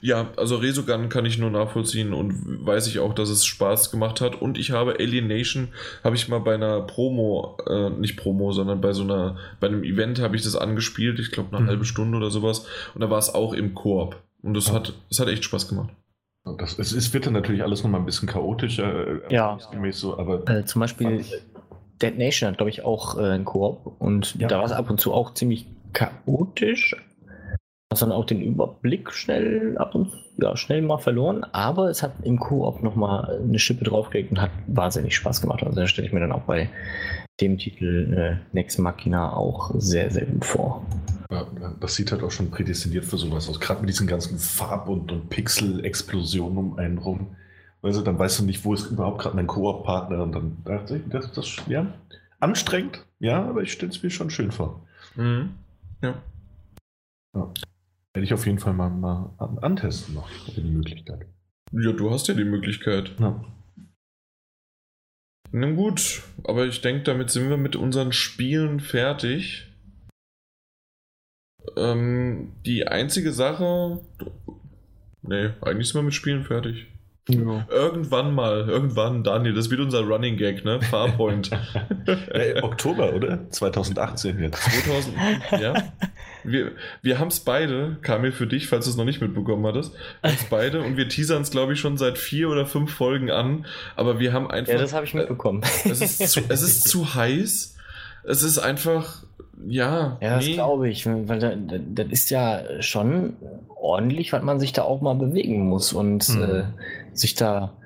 [0.00, 4.20] Ja, also Resogun kann ich nur nachvollziehen und weiß ich auch, dass es Spaß gemacht
[4.20, 4.40] hat.
[4.40, 5.68] Und ich habe Alienation,
[6.02, 9.84] habe ich mal bei einer Promo, äh, nicht Promo, sondern bei so einer, bei einem
[9.84, 11.68] Event habe ich das angespielt, ich glaube eine mhm.
[11.68, 12.66] halbe Stunde oder sowas.
[12.94, 14.16] Und da war es auch im Koop.
[14.42, 14.74] Und das, ja.
[14.74, 15.90] hat, das hat echt Spaß gemacht.
[16.58, 19.58] Das, es, es wird dann natürlich alles nochmal ein bisschen chaotischer, äh, ja.
[19.90, 20.48] so, aber.
[20.48, 21.24] Äh, zum Beispiel
[22.00, 24.46] Dead Nation hat, glaube ich, auch äh, einen Koop und ja.
[24.46, 26.96] da war es ab und zu auch ziemlich chaotisch.
[27.90, 32.12] Hast dann auch den Überblick schnell ab und ja, schnell mal verloren, aber es hat
[32.22, 35.62] im Koop nochmal eine Schippe draufgelegt und hat wahnsinnig Spaß gemacht.
[35.62, 36.68] Also da stelle ich mir dann auch bei
[37.40, 40.86] dem Titel äh, Next Machina auch sehr, sehr gut vor.
[41.30, 41.46] Ja,
[41.80, 43.60] das sieht halt auch schon prädestiniert für sowas aus.
[43.60, 47.36] Gerade mit diesen ganzen Farb- und, und Pixel-Explosionen um einen rum.
[47.82, 50.22] Also dann weißt du nicht, wo ist überhaupt gerade mein Koop-Partner.
[50.22, 51.92] Und dann dachte ich, das, das ja,
[52.40, 54.86] anstrengend, ja, aber ich stelle es mir schon schön vor.
[55.14, 55.50] Mhm.
[56.02, 56.14] Ja.
[57.34, 57.52] ja.
[58.14, 59.30] Werde ich auf jeden Fall mal, mal
[59.60, 61.26] antesten noch, die Möglichkeit.
[61.72, 63.12] Ja, du hast ja die Möglichkeit.
[63.18, 63.44] Ja.
[65.58, 69.66] Na gut, aber ich denke, damit sind wir mit unseren Spielen fertig.
[71.78, 74.00] Ähm, die einzige Sache.
[75.22, 76.88] Nee, eigentlich sind wir mit Spielen fertig.
[77.30, 77.66] Ja.
[77.70, 80.82] Irgendwann mal, irgendwann, Daniel, das wird unser Running Gag, ne?
[80.82, 81.48] Farpoint.
[82.06, 83.50] ja, Oktober, oder?
[83.50, 84.62] 2018 jetzt.
[84.62, 85.16] 2000,
[85.58, 85.74] ja.
[86.46, 89.94] Wir, wir haben es beide, Kamil, für dich, falls du es noch nicht mitbekommen hattest,
[90.22, 93.66] uns beide und wir teasern es, glaube ich, schon seit vier oder fünf Folgen an,
[93.96, 94.72] aber wir haben einfach.
[94.72, 95.62] Ja, das habe ich mitbekommen.
[95.84, 97.76] Es ist, zu, es ist zu heiß.
[98.28, 99.24] Es ist einfach,
[99.66, 100.18] ja.
[100.20, 100.54] Ja, das nee.
[100.54, 103.36] glaube ich, weil da, das ist ja schon
[103.68, 106.42] ordentlich, was man sich da auch mal bewegen muss und mhm.
[106.42, 106.64] äh,
[107.12, 107.76] sich da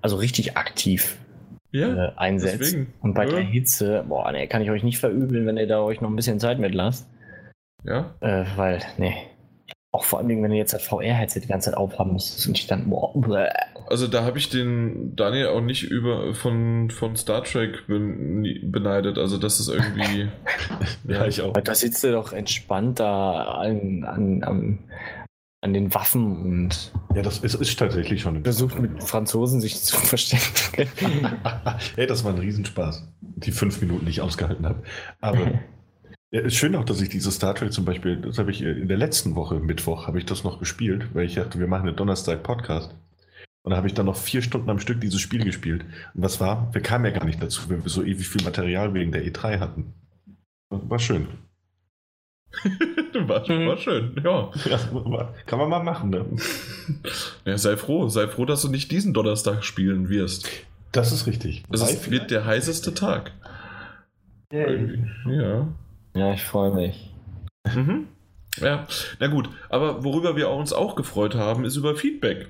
[0.00, 1.18] also richtig aktiv
[1.70, 2.60] ja, äh, einsetzt.
[2.60, 2.92] Deswegen.
[3.00, 3.30] Und bei ja.
[3.30, 6.16] der Hitze, boah, ne, kann ich euch nicht verübeln, wenn ihr da euch noch ein
[6.16, 7.08] bisschen Zeit mit lasst.
[7.84, 8.14] Ja.
[8.20, 9.14] Äh, weil, ne,
[9.92, 12.66] auch vor allem, wenn ihr jetzt das VR-Headset die ganze Zeit aufhaben müsst und ich
[12.66, 13.14] dann, boah,
[13.88, 19.18] also da habe ich den Daniel auch nicht über von, von Star Trek beneidet.
[19.18, 20.28] Also das ist irgendwie.
[21.08, 21.52] ja, ich auch.
[21.52, 24.78] Da sitzt er doch entspannt da an, an, an,
[25.60, 26.92] an den Waffen und.
[27.14, 28.42] Ja, das ist, ist tatsächlich schon.
[28.42, 30.88] Versucht mit Franzosen sich zu verstecken.
[31.96, 33.06] hey, das war ein Riesenspaß.
[33.20, 34.82] Die fünf Minuten, die ich ausgehalten habe.
[35.20, 35.60] Aber.
[36.32, 38.88] Ja, ist schön auch, dass ich dieses Star Trek zum Beispiel, das habe ich in
[38.88, 41.96] der letzten Woche, Mittwoch, habe ich das noch gespielt, weil ich dachte, wir machen einen
[41.96, 42.94] Donnerstag-Podcast.
[43.64, 45.84] Und da habe ich dann noch vier Stunden am Stück dieses Spiel gespielt.
[46.14, 46.72] Und was war?
[46.72, 49.60] Wir kamen ja gar nicht dazu, weil wir so ewig viel Material wegen der E3
[49.60, 49.92] hatten.
[50.70, 51.28] War schön.
[53.12, 54.50] war, war schön, ja.
[54.64, 55.34] ja.
[55.44, 56.24] Kann man mal machen, ne?
[57.44, 60.48] Ja, sei froh, sei froh, dass du nicht diesen Donnerstag spielen wirst.
[60.92, 61.62] Das ist richtig.
[61.70, 63.32] Es wird der heißeste Tag.
[64.50, 65.04] Yay.
[65.26, 65.68] Ja.
[66.14, 67.10] Ja, ich freue mich.
[67.72, 68.08] Mhm.
[68.60, 68.86] Ja,
[69.18, 69.48] na gut.
[69.68, 72.48] Aber worüber wir uns auch gefreut haben, ist über Feedback.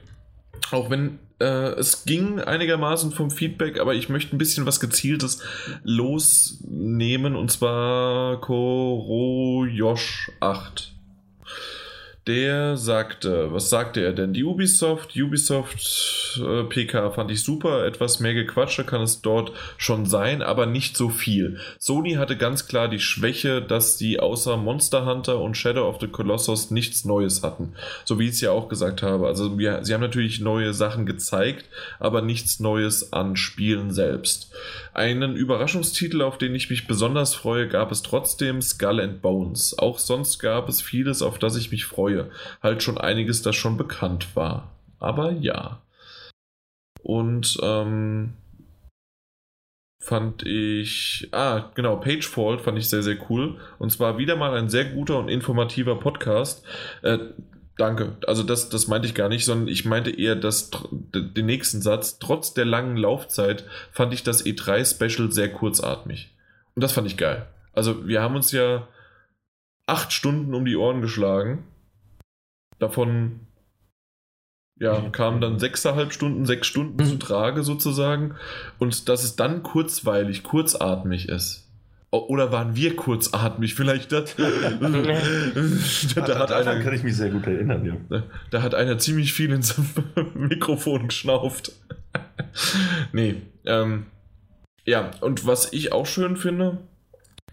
[0.70, 5.42] Auch wenn äh, es ging einigermaßen vom Feedback, aber ich möchte ein bisschen was Gezieltes
[5.82, 10.91] losnehmen und zwar Koroyosh 8
[12.26, 14.32] der sagte, was sagte er denn?
[14.32, 20.06] Die Ubisoft, Ubisoft äh, PK fand ich super, etwas mehr Gequatsche kann es dort schon
[20.06, 21.58] sein, aber nicht so viel.
[21.80, 26.06] Sony hatte ganz klar die Schwäche, dass sie außer Monster Hunter und Shadow of the
[26.06, 27.74] Colossus nichts Neues hatten.
[28.04, 29.26] So wie ich es ja auch gesagt habe.
[29.26, 31.64] Also wir, sie haben natürlich neue Sachen gezeigt,
[31.98, 34.52] aber nichts Neues an Spielen selbst.
[34.94, 39.76] Einen Überraschungstitel, auf den ich mich besonders freue, gab es trotzdem Skull and Bones.
[39.76, 42.11] Auch sonst gab es vieles, auf das ich mich freue.
[42.62, 44.70] Halt schon einiges, das schon bekannt war.
[44.98, 45.82] Aber ja.
[47.02, 48.34] Und ähm,
[50.00, 53.58] fand ich, ah, genau, Pagefault fand ich sehr, sehr cool.
[53.78, 56.64] Und zwar wieder mal ein sehr guter und informativer Podcast.
[57.02, 57.18] Äh,
[57.78, 58.16] Danke.
[58.26, 62.18] Also das, das meinte ich gar nicht, sondern ich meinte eher das, den nächsten Satz.
[62.18, 66.36] Trotz der langen Laufzeit fand ich das E3-Special sehr kurzatmig.
[66.74, 67.46] Und das fand ich geil.
[67.72, 68.88] Also wir haben uns ja
[69.86, 71.64] acht Stunden um die Ohren geschlagen.
[72.82, 73.38] Davon
[74.80, 78.34] ja, kamen dann sechseinhalb Stunden, sechs Stunden zu Trage sozusagen.
[78.80, 81.70] Und dass es dann kurzweilig, kurzatmig ist.
[82.10, 83.76] Oder waren wir kurzatmig?
[83.76, 84.34] Vielleicht das.
[84.34, 84.44] da,
[86.26, 87.96] da hat einer, kann ich mich sehr gut erinnern, ja.
[88.10, 89.80] Da, da hat einer ziemlich viel ins
[90.34, 91.70] Mikrofon geschnauft.
[93.12, 94.06] nee, ähm,
[94.84, 96.78] ja, und was ich auch schön finde,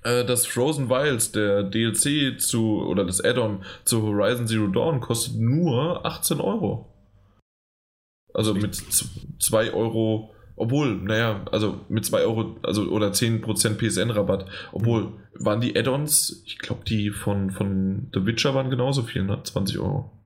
[0.03, 6.05] das Frozen Wilds, der DLC zu, oder das Add-on zu Horizon Zero Dawn, kostet nur
[6.05, 6.93] 18 Euro.
[8.33, 8.75] Also mit
[9.39, 14.45] 2 Euro obwohl, naja, also mit 2 Euro also, oder 10% PSN-Rabatt.
[14.73, 19.41] Obwohl, waren die Add-ons, ich glaube, die von, von The Witcher waren genauso viel, ne?
[19.41, 20.18] 20 Euro.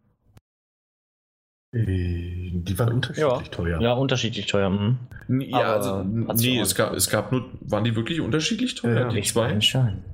[1.74, 3.52] Äh, die waren unterschiedlich ja.
[3.52, 3.82] teuer.
[3.82, 4.70] Ja, unterschiedlich teuer.
[4.70, 4.98] Mhm.
[5.28, 9.02] Ja, also, nee, es gab, es gab nur, waren die wirklich unterschiedlich teuer?
[9.02, 9.58] Ja, die zwei,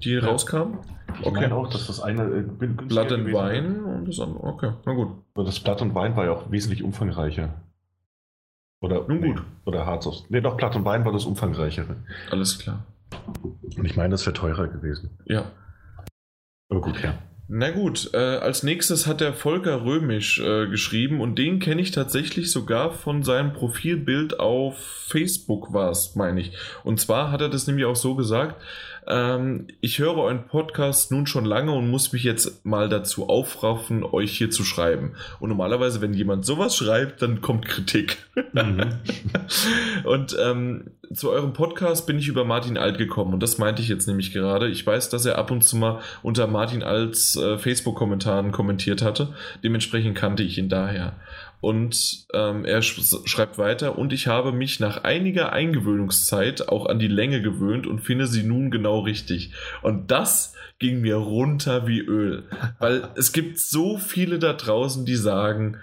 [0.04, 0.20] die ja.
[0.22, 0.78] rauskamen?
[1.20, 1.42] Ich okay.
[1.42, 5.10] meine auch, dass das eine äh, Blood and Wine und das andere, okay, na gut.
[5.36, 7.50] Das Blood and Wine war ja auch wesentlich umfangreicher.
[8.82, 9.36] Oder, Nun gut.
[9.36, 10.30] Nee, oder Hearts of.
[10.30, 11.98] Nee, doch, Platt und Wein war das umfangreichere.
[12.32, 12.86] Alles klar.
[13.44, 15.10] Und ich meine, das wäre teurer gewesen.
[15.26, 15.52] Ja.
[16.70, 17.16] Aber gut, ja.
[17.52, 21.90] Na gut, äh, als nächstes hat der Volker Römisch äh, geschrieben und den kenne ich
[21.90, 26.52] tatsächlich sogar von seinem Profilbild auf Facebook war es, meine ich.
[26.84, 28.62] Und zwar hat er das nämlich auch so gesagt,
[29.10, 34.04] ähm, ich höre euren Podcast nun schon lange und muss mich jetzt mal dazu aufraffen,
[34.04, 35.16] euch hier zu schreiben.
[35.40, 38.18] Und normalerweise, wenn jemand sowas schreibt, dann kommt Kritik.
[38.54, 39.00] Mhm.
[40.04, 43.88] und ähm, zu eurem Podcast bin ich über Martin Alt gekommen und das meinte ich
[43.88, 44.70] jetzt nämlich gerade.
[44.70, 49.34] Ich weiß, dass er ab und zu mal unter Martin Alts äh, Facebook-Kommentaren kommentiert hatte.
[49.64, 51.14] Dementsprechend kannte ich ihn daher.
[51.62, 57.00] Und ähm, er sch schreibt weiter, und ich habe mich nach einiger Eingewöhnungszeit auch an
[57.00, 59.52] die Länge gewöhnt und finde sie nun genau richtig.
[59.82, 62.44] Und das ging mir runter wie Öl.
[62.80, 65.78] Weil es gibt so viele da draußen, die sagen,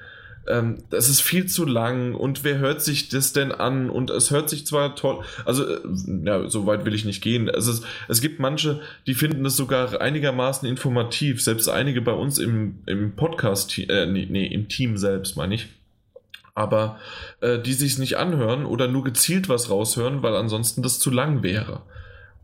[0.49, 3.91] ähm, das ist viel zu lang und wer hört sich das denn an?
[3.91, 5.81] Und es hört sich zwar toll, also äh,
[6.25, 7.51] ja, so weit will ich nicht gehen.
[7.51, 12.39] Also es, es gibt manche, die finden das sogar einigermaßen informativ, selbst einige bei uns
[12.39, 15.69] im, im Podcast, äh, nee, nee, im Team selbst, meine ich.
[16.55, 16.99] Aber
[17.41, 21.43] äh, die sich nicht anhören oder nur gezielt was raushören, weil ansonsten das zu lang
[21.43, 21.83] wäre.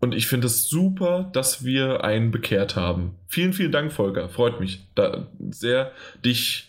[0.01, 3.15] Und ich finde es super, dass wir einen bekehrt haben.
[3.29, 4.29] Vielen, vielen Dank, Volker.
[4.29, 5.93] Freut mich da sehr,
[6.24, 6.69] dich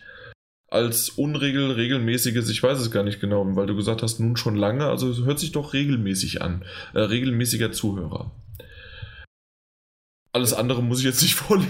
[0.74, 4.56] als unregel, regelmäßiges, ich weiß es gar nicht genau, weil du gesagt hast, nun schon
[4.56, 6.66] lange, also es hört sich doch regelmäßig an.
[6.94, 8.32] Äh, regelmäßiger Zuhörer.
[10.32, 11.70] Alles andere muss ich jetzt nicht vorlesen.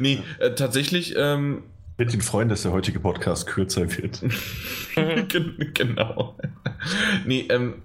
[0.00, 1.62] nee, äh, tatsächlich ähm,
[1.96, 4.22] Wird ihn freuen, dass der heutige Podcast kürzer wird.
[5.74, 6.36] genau.
[7.24, 7.82] Nee, ähm,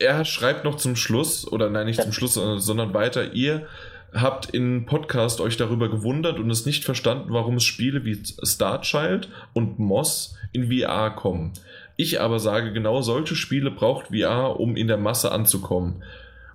[0.00, 3.68] er schreibt noch zum Schluss, oder nein, nicht zum Schluss, sondern weiter, ihr
[4.12, 9.28] habt in Podcast euch darüber gewundert und es nicht verstanden, warum es Spiele wie Starchild
[9.52, 11.52] und Moss in VR kommen.
[11.96, 16.02] Ich aber sage, genau solche Spiele braucht VR, um in der Masse anzukommen.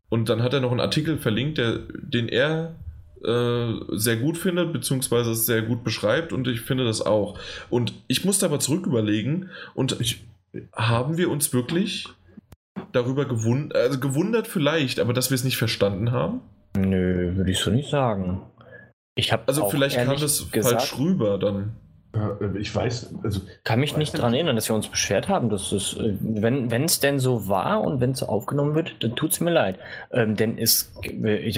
[0.09, 2.75] Und dann hat er noch einen Artikel verlinkt, der, den er
[3.23, 7.39] äh, sehr gut findet, beziehungsweise es sehr gut beschreibt und ich finde das auch.
[7.69, 10.23] Und ich musste aber zurück überlegen und ich,
[10.73, 12.07] haben wir uns wirklich
[12.91, 16.41] darüber gewundert, also gewundert vielleicht, aber dass wir es nicht verstanden haben?
[16.77, 18.41] Nö, würde ich so nicht sagen.
[19.15, 21.75] Ich habe also vielleicht kam das falsch rüber dann.
[22.13, 23.41] Äh, ich weiß, also.
[23.63, 26.99] Kann mich nicht daran erinnern, dass wir uns beschwert haben, dass es, äh, wenn es
[26.99, 29.79] denn so war und wenn es aufgenommen wird, dann tut es mir leid.
[30.11, 30.91] Ähm, denn es,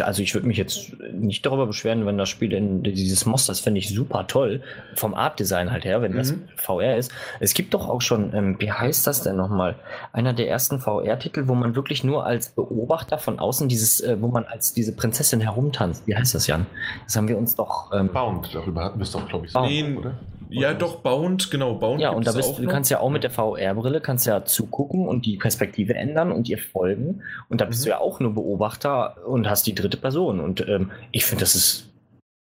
[0.02, 3.60] also ich würde mich jetzt nicht darüber beschweren, wenn das Spiel in dieses Moss, das
[3.60, 4.62] finde ich super toll,
[4.96, 6.18] vom Art-Design halt her, wenn mhm.
[6.18, 7.12] das VR ist.
[7.40, 9.76] Es gibt doch auch schon, ähm, wie heißt das denn nochmal?
[10.14, 14.28] Einer der ersten VR-Titel, wo man wirklich nur als Beobachter von außen dieses, äh, wo
[14.28, 16.08] man als diese Prinzessin herumtanzt.
[16.08, 16.66] Wie heißt das, Jan?
[17.04, 17.92] Das haben wir uns doch.
[17.94, 20.14] Ähm, Bound, darüber hatten wir es doch, glaube ich, so, nee, oder?
[20.60, 22.02] Ja, doch, Bound, genau, Bound.
[22.02, 25.26] Ja, und da bist, du kannst ja auch mit der VR-Brille, kannst ja zugucken und
[25.26, 27.22] die Perspektive ändern und ihr folgen.
[27.50, 27.84] Und da bist mhm.
[27.84, 30.40] du ja auch nur Beobachter und hast die dritte Person.
[30.40, 31.90] Und ähm, ich finde, das ist,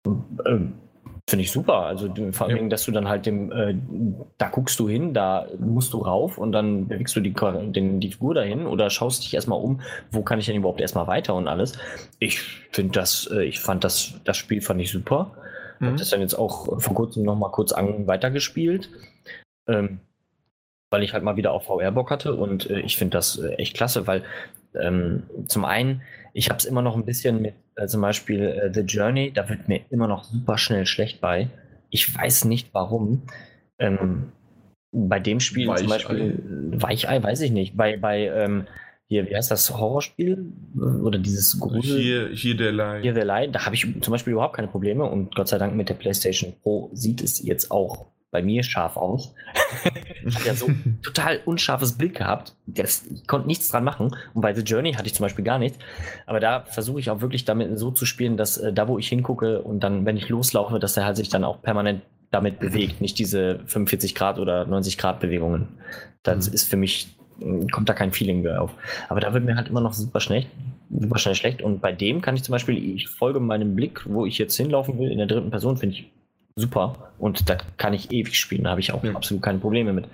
[0.06, 0.74] ähm,
[1.28, 1.80] finde ich super.
[1.80, 2.68] Also vor allem, ja.
[2.68, 3.74] dass du dann halt dem, äh,
[4.39, 8.10] da guckst du hin, da musst du rauf und dann bewegst du die, den, die
[8.10, 9.80] Figur dahin oder schaust dich erstmal um,
[10.10, 11.78] wo kann ich denn überhaupt erstmal weiter und alles.
[12.18, 12.40] Ich
[12.72, 15.32] finde das, äh, ich fand das, das Spiel fand ich super.
[15.81, 15.87] Mhm.
[15.87, 18.91] Habe das dann jetzt auch vor kurzem noch mal kurz an, weitergespielt,
[19.67, 20.01] ähm,
[20.91, 23.55] weil ich halt mal wieder auf VR Bock hatte und äh, ich finde das äh,
[23.55, 24.25] echt klasse, weil
[24.75, 26.03] ähm, zum einen,
[26.33, 29.49] ich habe es immer noch ein bisschen mit äh, zum Beispiel äh, The Journey, da
[29.49, 31.49] wird mir immer noch super schnell schlecht bei.
[31.91, 33.23] Ich weiß nicht warum.
[33.79, 34.33] Ähm,
[34.93, 35.81] bei dem Spiel Weichei.
[35.81, 37.77] zum Beispiel Weichei, weiß ich nicht.
[37.77, 38.67] Bei, bei ähm,
[39.09, 40.52] hier, wie heißt das, Horrorspiel?
[41.02, 41.98] Oder dieses Grusel?
[41.98, 43.01] Hier, hier der Lie.
[43.01, 43.48] Hier der Lie.
[43.51, 46.52] Da habe ich zum Beispiel überhaupt keine Probleme und Gott sei Dank mit der PlayStation
[46.62, 49.35] Pro sieht es jetzt auch bei mir scharf aus.
[50.26, 50.68] ich habe ja so
[51.02, 52.55] total unscharfes Bild gehabt.
[52.66, 54.14] Das, ich konnte nichts dran machen.
[54.35, 55.78] Und bei The Journey hatte ich zum Beispiel gar nichts.
[56.26, 59.09] Aber da versuche ich auch wirklich damit so zu spielen, dass äh, da, wo ich
[59.09, 63.01] hingucke und dann, wenn ich loslaufe, dass der halt sich dann auch permanent damit bewegt.
[63.01, 65.68] Nicht diese 45 Grad oder 90 Grad Bewegungen.
[66.22, 66.55] Das mhm.
[66.55, 67.18] ist für mich
[67.70, 68.73] kommt da kein Feeling mehr auf.
[69.09, 70.47] Aber da wird mir halt immer noch super schnell,
[70.90, 71.62] super schnell schlecht.
[71.62, 74.98] Und bei dem kann ich zum Beispiel, ich folge meinem Blick, wo ich jetzt hinlaufen
[74.98, 76.10] will, in der dritten Person, finde ich
[76.56, 77.12] super.
[77.19, 79.12] Und da kann ich ewig spielen, da habe ich auch ja.
[79.12, 80.06] absolut keine Probleme mit.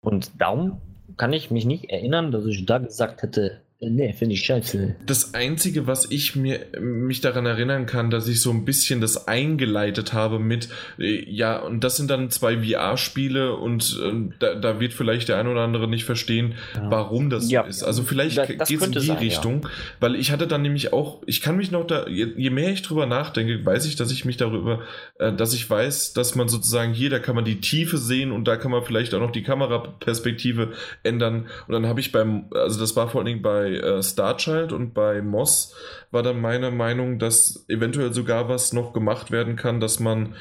[0.00, 0.80] Und darum
[1.16, 4.96] kann ich mich nicht erinnern, dass ich da gesagt hätte, Nee, finde ich scheiße.
[5.06, 9.28] Das Einzige, was ich mir, mich daran erinnern kann, dass ich so ein bisschen das
[9.28, 10.68] eingeleitet habe mit,
[10.98, 15.38] äh, ja, und das sind dann zwei VR-Spiele und äh, da, da, wird vielleicht der
[15.38, 16.90] ein oder andere nicht verstehen, ja.
[16.90, 17.62] warum das ja.
[17.62, 17.82] so ist.
[17.84, 19.70] Also vielleicht geht es in die sein, Richtung, ja.
[20.00, 22.82] weil ich hatte dann nämlich auch, ich kann mich noch da, je, je, mehr ich
[22.82, 24.80] drüber nachdenke, weiß ich, dass ich mich darüber,
[25.20, 28.48] äh, dass ich weiß, dass man sozusagen hier, da kann man die Tiefe sehen und
[28.48, 30.72] da kann man vielleicht auch noch die Kameraperspektive
[31.04, 31.46] ändern.
[31.68, 34.72] Und dann habe ich beim, also das war vor allen Dingen bei bei äh, Starchild
[34.72, 35.74] und bei Moss
[36.10, 40.34] war dann meine Meinung, dass eventuell sogar was noch gemacht werden kann, dass man,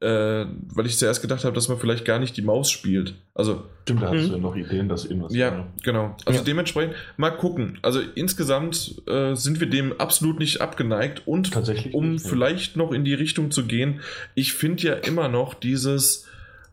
[0.00, 3.14] äh, weil ich zuerst gedacht habe, dass man vielleicht gar nicht die Maus spielt.
[3.34, 3.64] Also.
[3.82, 5.34] Stimmt, da hast du ja noch Ideen, dass irgendwas.
[5.34, 5.66] Ja, war.
[5.82, 6.16] genau.
[6.24, 6.44] Also ja.
[6.44, 7.78] dementsprechend mal gucken.
[7.82, 11.52] Also insgesamt äh, sind wir dem absolut nicht abgeneigt und
[11.92, 14.00] um nicht, vielleicht noch in die Richtung zu gehen,
[14.34, 16.26] ich finde ja immer noch dieses,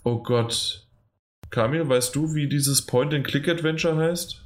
[0.04, 0.88] oh Gott,
[1.50, 4.42] Kamil, weißt du, wie dieses Point-and-Click-Adventure heißt?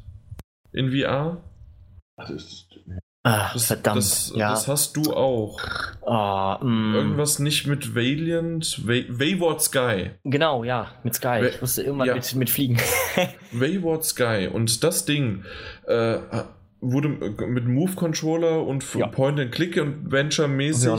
[0.73, 1.41] In VR?
[2.17, 2.67] Das ist.
[3.23, 3.97] Ach, das, verdammt.
[3.97, 4.51] Das, ja.
[4.51, 5.59] das hast du auch.
[6.01, 6.93] Oh, mm.
[6.93, 8.85] Irgendwas nicht mit Valiant.
[8.85, 10.11] Way, Wayward Sky.
[10.23, 11.47] Genau, ja, mit Sky.
[11.49, 12.13] Ich musste irgendwann ja.
[12.13, 12.77] mit, mit fliegen.
[13.51, 14.47] Wayward Sky.
[14.51, 15.43] Und das Ding
[15.87, 16.19] äh,
[16.81, 19.07] wurde mit Move Controller und ja.
[19.07, 20.91] Point and Click und Venture mäßig.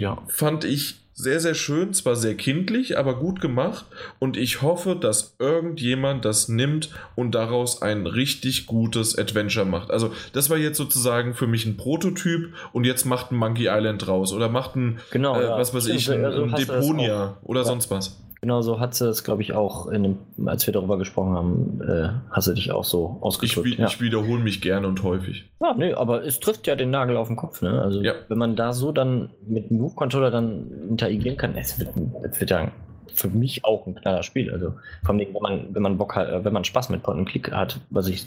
[0.00, 0.18] Ja.
[0.26, 3.86] Fand ich sehr, sehr schön, zwar sehr kindlich, aber gut gemacht.
[4.20, 9.90] Und ich hoffe, dass irgendjemand das nimmt und daraus ein richtig gutes Adventure macht.
[9.90, 14.06] Also, das war jetzt sozusagen für mich ein Prototyp und jetzt macht ein Monkey Island
[14.06, 17.66] raus oder macht ein, genau, äh, was weiß ich, ein, also ein Deponia oder ja.
[17.66, 18.16] sonst was.
[18.40, 22.10] Genau so hat sie es, glaube ich, auch, dem, als wir darüber gesprochen haben, äh,
[22.30, 23.66] hast du dich auch so ausgedrückt.
[23.68, 23.86] Ich, ja.
[23.86, 25.50] ich wiederhole mich gerne und häufig.
[25.60, 27.62] Ja, nee, aber es trifft ja den Nagel auf den Kopf.
[27.62, 27.82] Ne?
[27.82, 28.14] Also, ja.
[28.28, 31.90] wenn man da so dann mit dem Move-Controller dann interagieren kann, es wird,
[32.30, 32.70] es wird ja
[33.12, 34.52] für mich auch ein knaller Spiel.
[34.52, 37.28] Also, vor allem, wenn man, wenn man Bock hat, äh, wenn man Spaß mit Point
[37.28, 38.26] Click hat, was ich,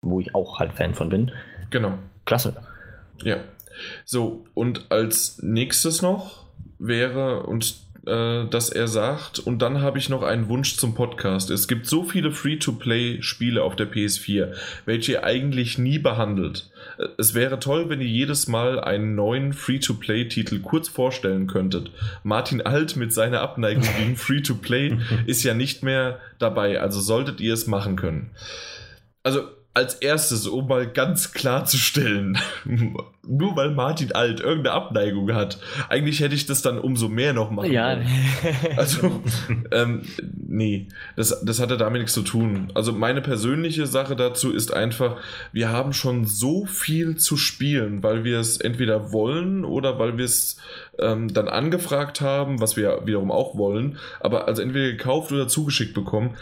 [0.00, 1.30] wo ich auch halt Fan von bin.
[1.70, 1.92] Genau.
[2.24, 2.54] Klasse.
[3.22, 3.36] Ja.
[4.04, 6.46] So, und als nächstes noch
[6.78, 11.50] wäre, und äh, dass er sagt, und dann habe ich noch einen Wunsch zum Podcast.
[11.50, 14.54] Es gibt so viele Free-to-Play-Spiele auf der PS4,
[14.86, 16.70] welche ihr eigentlich nie behandelt.
[16.98, 21.90] Äh, es wäre toll, wenn ihr jedes Mal einen neuen Free-to-Play-Titel kurz vorstellen könntet.
[22.24, 27.54] Martin Alt mit seiner Abneigung gegen Free-to-Play ist ja nicht mehr dabei, also solltet ihr
[27.54, 28.30] es machen können.
[29.22, 29.42] Also
[29.74, 32.36] als erstes, um mal ganz klarzustellen,
[33.26, 35.58] nur weil Martin Alt irgendeine Abneigung hat,
[35.88, 37.94] eigentlich hätte ich das dann umso mehr noch machen Ja.
[37.94, 38.06] können.
[38.76, 39.22] Also,
[39.70, 40.02] ähm,
[40.46, 42.70] nee, das, das hatte damit nichts zu tun.
[42.74, 45.16] Also meine persönliche Sache dazu ist einfach,
[45.52, 50.24] wir haben schon so viel zu spielen, weil wir es entweder wollen oder weil wir
[50.24, 50.58] es
[50.98, 55.94] ähm, dann angefragt haben, was wir wiederum auch wollen, aber also entweder gekauft oder zugeschickt
[55.94, 56.36] bekommen,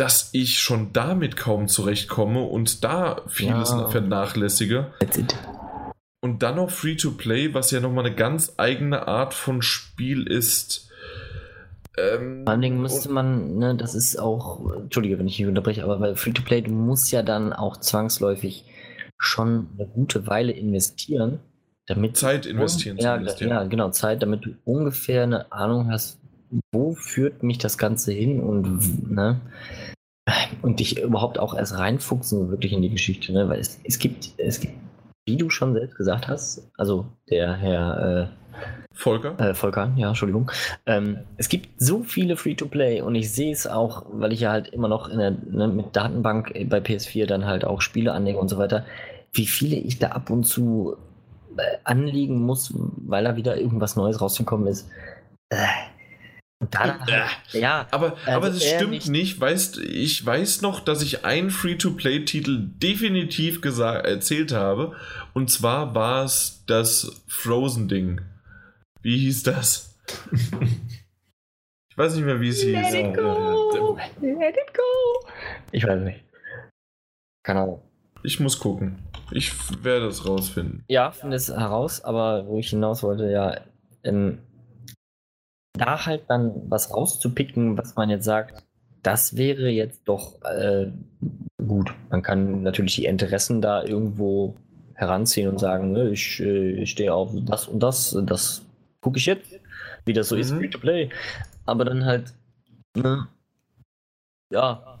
[0.00, 3.88] dass ich schon damit kaum zurechtkomme und da vieles Ja.
[3.88, 4.86] vernachlässige.
[4.98, 5.36] That's it.
[6.22, 10.90] Und dann noch Free-to-Play, was ja nochmal eine ganz eigene Art von Spiel ist.
[11.98, 15.84] Ähm, Vor allen Dingen müsste man, ne, das ist auch, entschuldige, wenn ich dich unterbreche,
[15.84, 18.64] aber bei Free-to-Play, du musst ja dann auch zwangsläufig
[19.18, 21.40] schon eine gute Weile investieren,
[21.86, 23.48] damit Zeit investieren ja, zumindest, ja.
[23.48, 26.18] ja, genau, Zeit, damit du ungefähr eine Ahnung hast,
[26.72, 29.40] wo führt mich das Ganze hin und ne,
[30.62, 34.30] und dich überhaupt auch erst reinfuchsen wirklich in die Geschichte, ne, weil es, es gibt,
[34.38, 34.74] es gibt,
[35.26, 38.40] wie du schon selbst gesagt hast, also der Herr äh,
[38.92, 39.38] Volker?
[39.38, 40.50] äh, Volker, ja, Entschuldigung.
[40.86, 44.68] Ähm, es gibt so viele Free-to-Play und ich sehe es auch, weil ich ja halt
[44.68, 48.58] immer noch der, ne, mit Datenbank bei PS4 dann halt auch Spiele anlege und so
[48.58, 48.84] weiter,
[49.32, 50.96] wie viele ich da ab und zu
[51.56, 54.88] äh, anlegen muss, weil da wieder irgendwas Neues rausgekommen ist.
[55.48, 55.56] Äh,
[56.70, 59.08] dann halt, ja, Aber, Also aber das stimmt nicht.
[59.08, 59.40] nicht.
[59.40, 64.94] Weißt, ich weiß noch, dass ich einen Free-to-Play-Titel definitiv gesa- erzählt habe.
[65.32, 68.20] Und zwar war es das Frozen-Ding.
[69.00, 69.98] Wie hieß das?
[71.90, 72.74] ich weiß nicht mehr, wie es hieß.
[72.74, 73.96] Let it go!
[74.20, 75.28] Let it go!
[75.72, 76.22] Ich weiß nicht.
[77.42, 77.82] Keine Ahnung.
[78.22, 78.98] Ich muss gucken.
[79.30, 79.50] Ich
[79.82, 80.84] werde es rausfinden.
[80.88, 83.60] Ja, finde es heraus, aber wo ich hinaus wollte, ja,
[84.04, 84.40] ähm,
[85.72, 88.62] da halt dann was rauszupicken, was man jetzt sagt,
[89.02, 90.90] das wäre jetzt doch äh,
[91.58, 91.92] gut.
[92.10, 94.56] Man kann natürlich die Interessen da irgendwo
[94.94, 98.62] heranziehen und sagen, ne, ich, äh, ich stehe auf das und das, das
[99.00, 99.46] gucke ich jetzt,
[100.04, 100.58] wie das so ist, Mhm.
[100.58, 101.08] free to play.
[101.64, 102.34] Aber dann halt,
[102.94, 103.26] ne,
[104.52, 104.98] ja,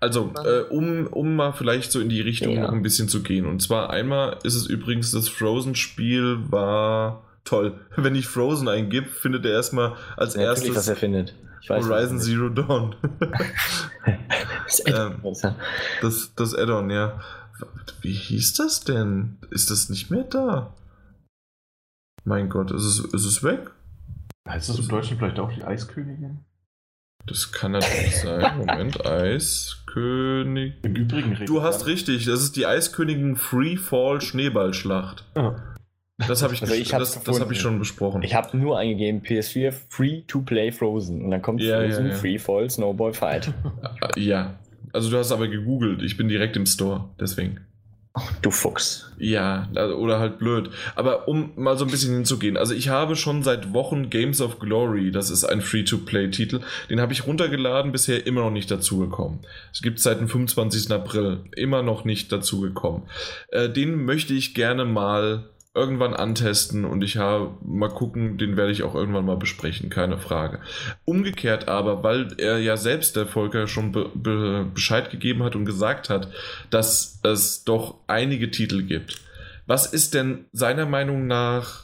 [0.00, 2.62] Also, äh, um, um mal vielleicht so in die Richtung Ja.
[2.62, 3.46] noch ein bisschen zu gehen.
[3.46, 7.78] Und zwar einmal ist es übrigens, das Frozen-Spiel war toll.
[7.96, 11.34] Wenn ich Frozen eingib, findet er erstmal als was erstes er findet.
[11.62, 12.26] Ich weiß Horizon nicht.
[12.26, 12.96] Zero Dawn.
[14.66, 15.20] Das echt Ähm,
[16.00, 17.20] das das Add-on, ja.
[18.00, 19.36] Wie hieß das denn?
[19.50, 20.74] Ist das nicht mehr da?
[22.24, 23.70] Mein Gott, ist es, ist es weg?
[24.48, 26.44] Heißt das im Deutschen vielleicht auch die Eiskönigin?
[27.26, 28.58] Das kann natürlich sein.
[28.66, 30.74] Moment, Eiskönig.
[30.82, 35.24] Im Übrigen Du hast richtig, das ist die Eiskönigin Free Fall Schneeballschlacht.
[35.34, 35.73] Ja.
[36.18, 38.22] Das habe ich, Also ich das, das hab ich schon besprochen.
[38.22, 42.12] Ich habe nur eingegeben PS4 Free to Play Frozen und dann kommt Ja, Frozen ja,
[42.12, 42.16] ja.
[42.18, 43.52] Free Fall Snowball Fight.
[44.16, 44.54] Äh, Ja.
[44.92, 46.02] Also du hast aber gegoogelt.
[46.02, 47.58] Ich bin direkt im Store, deswegen.
[48.42, 49.10] Du Fuchs.
[49.18, 49.68] Ja,
[49.98, 50.70] oder halt blöd.
[50.94, 52.56] Aber um mal so ein bisschen hinzugehen.
[52.56, 56.60] Also ich habe schon seit Wochen Games of Glory, das ist ein Free-to-Play-Titel,
[56.90, 59.40] den habe ich runtergeladen, bisher immer noch nicht dazugekommen.
[59.72, 60.92] Es gibt seit dem 25.
[60.92, 63.02] April immer noch nicht dazugekommen.
[63.48, 68.70] Äh, den möchte ich gerne mal irgendwann antesten und ich habe mal gucken, den werde
[68.70, 70.60] ich auch irgendwann mal besprechen, keine Frage.
[71.04, 75.64] Umgekehrt aber, weil er ja selbst, der Volker, schon be be Bescheid gegeben hat und
[75.64, 76.30] gesagt hat,
[76.70, 79.20] dass es doch einige Titel gibt.
[79.66, 81.83] Was ist denn seiner Meinung nach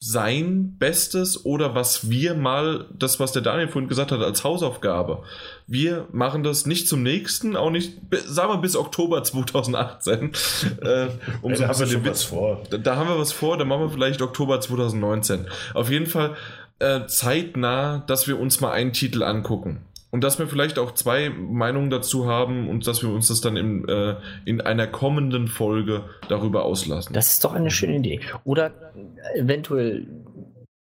[0.00, 5.24] sein Bestes oder was wir mal, das was der Daniel vorhin gesagt hat, als Hausaufgabe.
[5.66, 7.94] Wir machen das nicht zum nächsten, auch nicht,
[8.26, 10.32] sagen wir bis Oktober 2018.
[10.82, 11.08] äh,
[11.42, 12.62] um ein bisschen den Witz vor.
[12.70, 15.46] da, da haben wir was vor, dann machen wir vielleicht Oktober 2019.
[15.74, 16.36] Auf jeden Fall
[16.78, 19.82] äh, zeitnah, dass wir uns mal einen Titel angucken.
[20.10, 23.56] Und dass wir vielleicht auch zwei Meinungen dazu haben und dass wir uns das dann
[23.56, 24.16] in, äh,
[24.46, 27.12] in einer kommenden Folge darüber auslassen.
[27.12, 28.20] Das ist doch eine schöne Idee.
[28.44, 28.72] Oder
[29.34, 30.06] eventuell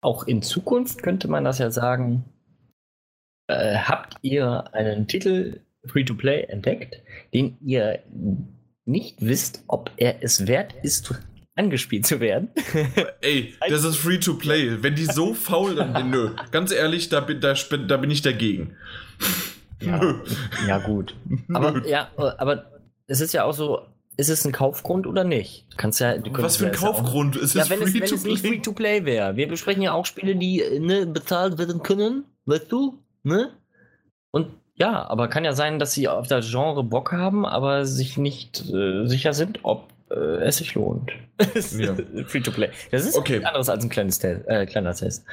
[0.02, 2.26] auch in Zukunft könnte man das ja sagen.
[3.48, 7.02] Äh, habt ihr einen Titel Free to Play entdeckt,
[7.34, 8.00] den ihr
[8.86, 11.14] nicht wisst, ob er es wert ist,
[11.56, 12.50] angespielt zu werden?
[13.22, 14.84] Ey, das ist free to play.
[14.84, 16.32] Wenn die so faul sind, nö.
[16.52, 18.76] Ganz ehrlich, da bin, da, da bin ich dagegen.
[19.82, 20.16] Ja,
[20.68, 21.16] ja gut.
[21.54, 22.66] Aber ja, aber
[23.08, 23.82] es ist ja auch so,
[24.18, 25.66] ist es ein Kaufgrund oder nicht?
[25.72, 27.36] Du kannst ja, du Was für ein Kaufgrund?
[27.36, 29.36] Es ist ja, wenn, es, wenn es nicht free to play wäre.
[29.36, 33.00] Wir besprechen ja auch Spiele, die ne, bezahlt werden können, weißt du?
[33.24, 33.52] Ne?
[34.32, 38.18] Und ja, aber kann ja sein, dass sie auf das Genre Bock haben, aber sich
[38.18, 41.12] nicht äh, sicher sind, ob äh, es sich lohnt.
[41.78, 41.96] ja.
[42.26, 42.70] Free to play.
[42.92, 43.44] Das ist okay.
[43.44, 45.26] anderes als ein kleines Test, äh, kleiner Test.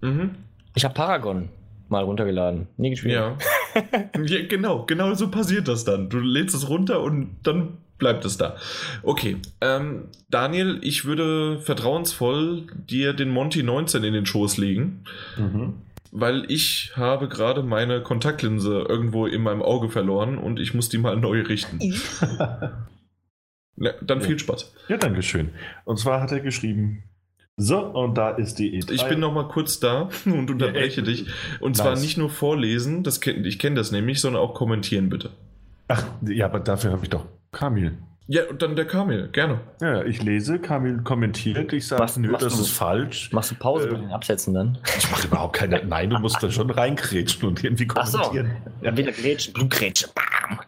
[0.00, 0.36] Mhm.
[0.74, 1.48] Ich habe Paragon
[1.90, 2.68] mal runtergeladen.
[2.76, 3.14] Nie gespielt.
[3.14, 3.36] Ja.
[4.24, 4.46] ja.
[4.48, 6.08] Genau, genau so passiert das dann.
[6.08, 8.56] Du lädst es runter und dann bleibt es da.
[9.02, 15.04] Okay, ähm, Daniel, ich würde vertrauensvoll dir den Monty 19 in den Schoß legen.
[15.36, 15.74] Mhm.
[16.10, 20.96] Weil ich habe gerade meine Kontaktlinse irgendwo in meinem Auge verloren und ich muss die
[20.96, 21.78] mal neu richten.
[23.76, 24.72] ja, dann viel Spaß.
[24.88, 25.50] Ja, danke schön.
[25.84, 27.02] Und zwar hat er geschrieben,
[27.60, 28.92] so, und da ist die E3.
[28.92, 31.26] Ich bin noch mal kurz da und unterbreche ja, dich.
[31.58, 31.78] Und nice.
[31.78, 35.30] zwar nicht nur vorlesen, das kenn, ich kenne das nämlich, sondern auch kommentieren, bitte.
[35.88, 37.98] Ach, ja, aber dafür habe ich doch Kamil.
[38.28, 39.60] Ja, und dann der Kamil, gerne.
[39.80, 43.32] Ja, ich lese, Kamil kommentiert, ich sage, nö, das du, ist falsch.
[43.32, 44.78] Machst du Pause äh, bei den Absätzen dann?
[44.96, 48.52] Ich mache überhaupt keine, nein, du musst da schon reingrätschen und irgendwie kommentieren.
[48.54, 48.96] Ach so, ja.
[48.96, 50.60] wieder grätschen, du grätschen, bam.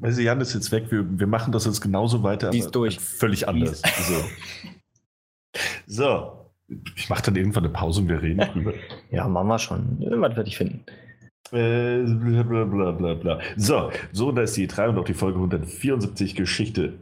[0.00, 2.70] Weißt du, Jan ist jetzt weg, wir, wir machen das jetzt genauso weiter, Die ist
[2.70, 3.00] durch.
[3.00, 3.82] völlig anders.
[4.06, 4.14] So.
[5.86, 6.50] So,
[6.96, 8.74] ich mache dann irgendwann eine Pause und wir reden drüber.
[9.10, 10.02] Ja, machen wir schon.
[10.02, 10.84] Irgendwas werde ich finden.
[11.50, 15.36] Äh, bla, bla, bla, bla, So, so, da ist die E3 und auch die Folge
[15.38, 16.98] 174 Geschichte.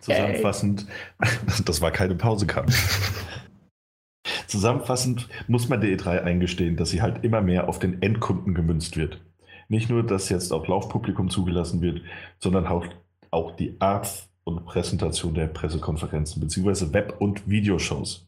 [0.00, 0.86] Zusammenfassend,
[1.20, 1.28] Ey.
[1.64, 2.66] das war keine Pause, kam.
[4.46, 8.96] Zusammenfassend muss man der E3 eingestehen, dass sie halt immer mehr auf den Endkunden gemünzt
[8.96, 9.20] wird.
[9.68, 12.02] Nicht nur, dass jetzt auch Laufpublikum zugelassen wird,
[12.38, 12.86] sondern auch,
[13.30, 18.26] auch die Art und Präsentation der Pressekonferenzen, beziehungsweise Web- und Videoshows.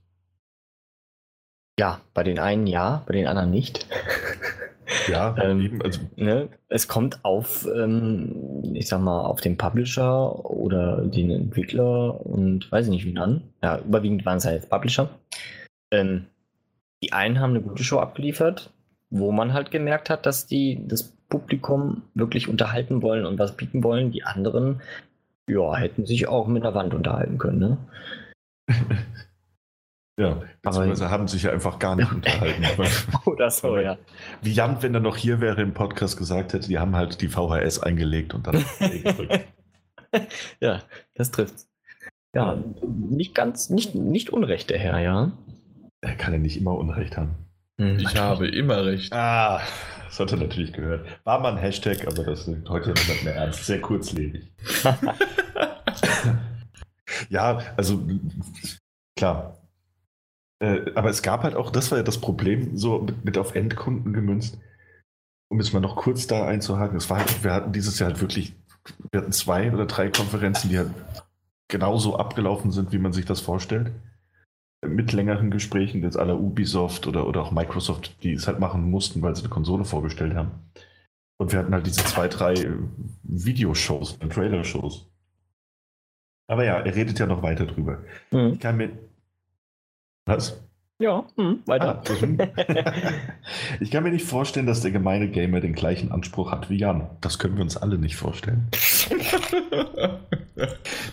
[1.78, 3.86] Ja, bei den einen ja, bei den anderen nicht.
[5.08, 10.44] Ja, ähm, eben, also ne, es kommt auf, ähm, ich sag mal, auf den Publisher
[10.44, 13.42] oder den Entwickler und weiß ich nicht wie an.
[13.62, 15.10] Ja, überwiegend waren es halt Publisher.
[15.92, 16.26] Ähm,
[17.00, 18.72] die einen haben eine gute Show abgeliefert,
[19.10, 23.84] wo man halt gemerkt hat, dass die das Publikum wirklich unterhalten wollen und was bieten
[23.84, 24.10] wollen.
[24.10, 24.80] Die anderen
[25.48, 27.78] ja, hätten sich auch mit der Wand unterhalten können, ne?
[30.20, 32.64] ja, beziehungsweise Aber, haben sich ja einfach gar nicht unterhalten.
[33.24, 33.98] Oder so, ja.
[34.42, 37.28] Wie Jan, wenn er noch hier wäre im Podcast gesagt hätte, die haben halt die
[37.28, 38.64] VHS eingelegt und dann
[40.60, 40.82] Ja,
[41.14, 41.66] das trifft.
[42.34, 45.32] Ja, nicht ganz, nicht, nicht Unrecht, der Herr, ja.
[46.00, 47.47] Er kann ja nicht immer Unrecht haben.
[47.80, 47.98] Hm.
[48.00, 49.12] Ich habe immer recht.
[49.12, 49.60] Ah,
[50.06, 51.06] das hat er natürlich gehört.
[51.24, 53.64] War mal ein Hashtag, aber das ist heute nicht mehr ernst.
[53.64, 54.50] Sehr kurzlebig.
[57.28, 58.02] ja, also
[59.16, 59.56] klar.
[60.60, 63.54] Äh, aber es gab halt auch, das war ja das Problem, so mit, mit auf
[63.54, 64.58] Endkunden gemünzt.
[65.50, 68.20] Um jetzt mal noch kurz da einzuhaken, es war halt, wir hatten dieses Jahr halt
[68.20, 68.54] wirklich,
[69.12, 70.90] wir hatten zwei oder drei Konferenzen, die halt
[71.68, 73.92] genauso abgelaufen sind, wie man sich das vorstellt
[74.86, 79.22] mit längeren Gesprächen, jetzt aller Ubisoft oder, oder auch Microsoft, die es halt machen mussten,
[79.22, 80.52] weil sie eine Konsole vorgestellt haben.
[81.40, 82.54] Und wir hatten halt diese zwei, drei
[83.22, 85.08] Videoshows, Trailer-Shows.
[86.50, 88.02] Aber ja, er redet ja noch weiter drüber.
[88.30, 88.54] Mhm.
[88.54, 88.98] Ich kann mir.
[90.26, 90.62] Was?
[91.00, 92.02] Ja, mh, weiter.
[92.04, 93.22] Ah,
[93.80, 97.08] ich kann mir nicht vorstellen, dass der gemeine Gamer den gleichen Anspruch hat wie Jan.
[97.20, 98.66] Das können wir uns alle nicht vorstellen.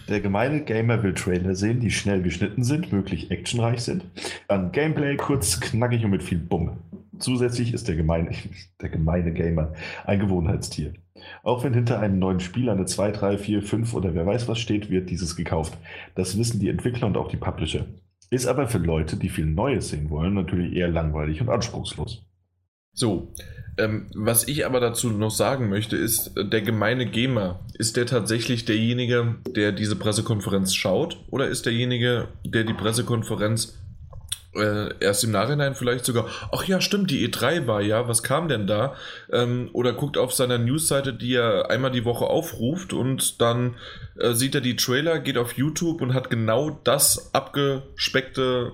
[0.09, 4.05] der gemeine Gamer will Trailer sehen, die schnell geschnitten sind, möglich actionreich sind.
[4.47, 6.77] Dann Gameplay kurz, knackig und mit viel Bumme.
[7.19, 8.31] Zusätzlich ist der gemeine,
[8.81, 9.73] der gemeine Gamer
[10.05, 10.93] ein Gewohnheitstier.
[11.43, 14.57] Auch wenn hinter einem neuen Spiel eine 2, 3, 4, 5 oder wer weiß was
[14.57, 15.77] steht, wird dieses gekauft.
[16.15, 17.85] Das wissen die Entwickler und auch die Publisher.
[18.35, 22.21] Ist aber für Leute, die viel Neues sehen wollen, natürlich eher langweilig und anspruchslos.
[22.91, 23.31] So,
[23.77, 28.65] ähm, was ich aber dazu noch sagen möchte, ist, der gemeine Gamer, ist der tatsächlich
[28.65, 33.77] derjenige, der diese Pressekonferenz schaut oder ist derjenige, der die Pressekonferenz
[34.55, 38.47] äh, erst im Nachhinein vielleicht sogar, ach ja, stimmt, die E3 war ja, was kam
[38.47, 38.95] denn da?
[39.31, 43.75] Ähm, oder guckt auf seiner Newsseite, die er einmal die Woche aufruft und dann
[44.19, 48.71] äh, sieht er die Trailer, geht auf YouTube und hat genau das abgespeckte,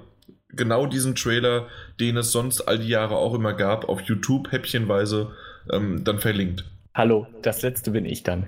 [0.49, 1.67] genau diesen Trailer,
[1.99, 5.31] den es sonst all die Jahre auch immer gab, auf YouTube häppchenweise
[5.71, 6.65] ähm, dann verlinkt.
[6.93, 8.47] Hallo, das letzte bin ich dann.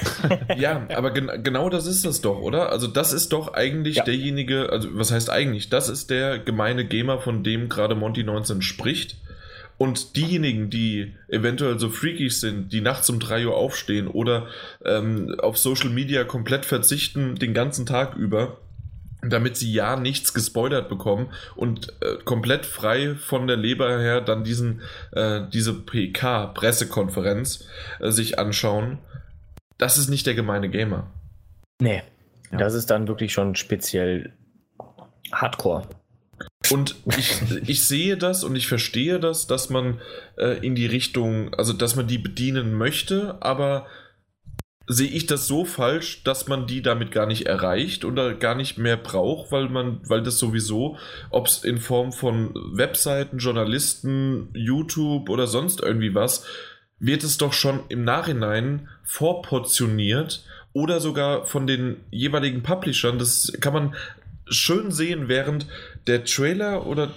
[0.56, 2.70] ja, aber gen genau das ist es doch, oder?
[2.70, 4.04] Also das ist doch eigentlich ja.
[4.04, 5.70] derjenige, also was heißt eigentlich?
[5.70, 9.16] Das ist der gemeine Gamer, von dem gerade Monty 19 spricht.
[9.78, 14.48] Und diejenigen, die eventuell so freakig sind, die nachts um 3 Uhr aufstehen oder
[14.84, 18.58] ähm, auf Social Media komplett verzichten den ganzen Tag über,
[19.22, 24.44] damit sie ja nichts gespoilert bekommen und äh, komplett frei von der Leber her dann
[24.44, 24.80] diesen,
[25.12, 27.66] äh, diese PK, Pressekonferenz,
[28.00, 28.98] äh, sich anschauen.
[29.78, 31.10] Das ist nicht der gemeine Gamer.
[31.80, 32.02] Nee.
[32.50, 32.58] Ja.
[32.58, 34.32] Das ist dann wirklich schon speziell
[35.32, 35.86] Hardcore.
[36.70, 40.00] Und ich, ich sehe das und ich verstehe das, dass man
[40.36, 43.86] äh, in die Richtung, also dass man die bedienen möchte, aber
[44.92, 48.76] sehe ich das so falsch, dass man die damit gar nicht erreicht oder gar nicht
[48.76, 50.98] mehr braucht, weil man, weil das sowieso,
[51.30, 56.44] ob es in Form von Webseiten, Journalisten, YouTube oder sonst irgendwie was,
[56.98, 63.20] wird es doch schon im Nachhinein vorportioniert oder sogar von den jeweiligen Publishern.
[63.20, 63.94] Das kann man
[64.48, 65.66] schön sehen, während
[66.08, 67.12] der Trailer oder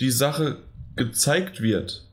[0.00, 0.56] die Sache
[0.96, 2.04] gezeigt wird.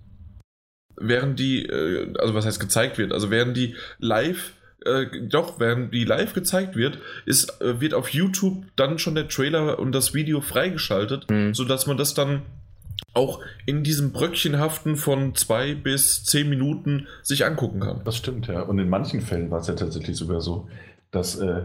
[0.97, 4.53] Während die, äh, also was heißt gezeigt wird, also während die live
[4.85, 9.27] äh, doch, während die live gezeigt wird, ist, äh, wird auf YouTube dann schon der
[9.27, 11.53] Trailer und das Video freigeschaltet, mhm.
[11.53, 12.43] sodass man das dann
[13.13, 18.01] auch in diesem Bröckchenhaften von zwei bis zehn Minuten sich angucken kann.
[18.05, 18.61] Das stimmt, ja.
[18.61, 20.69] Und in manchen Fällen war es ja tatsächlich sogar so,
[21.11, 21.63] dass äh,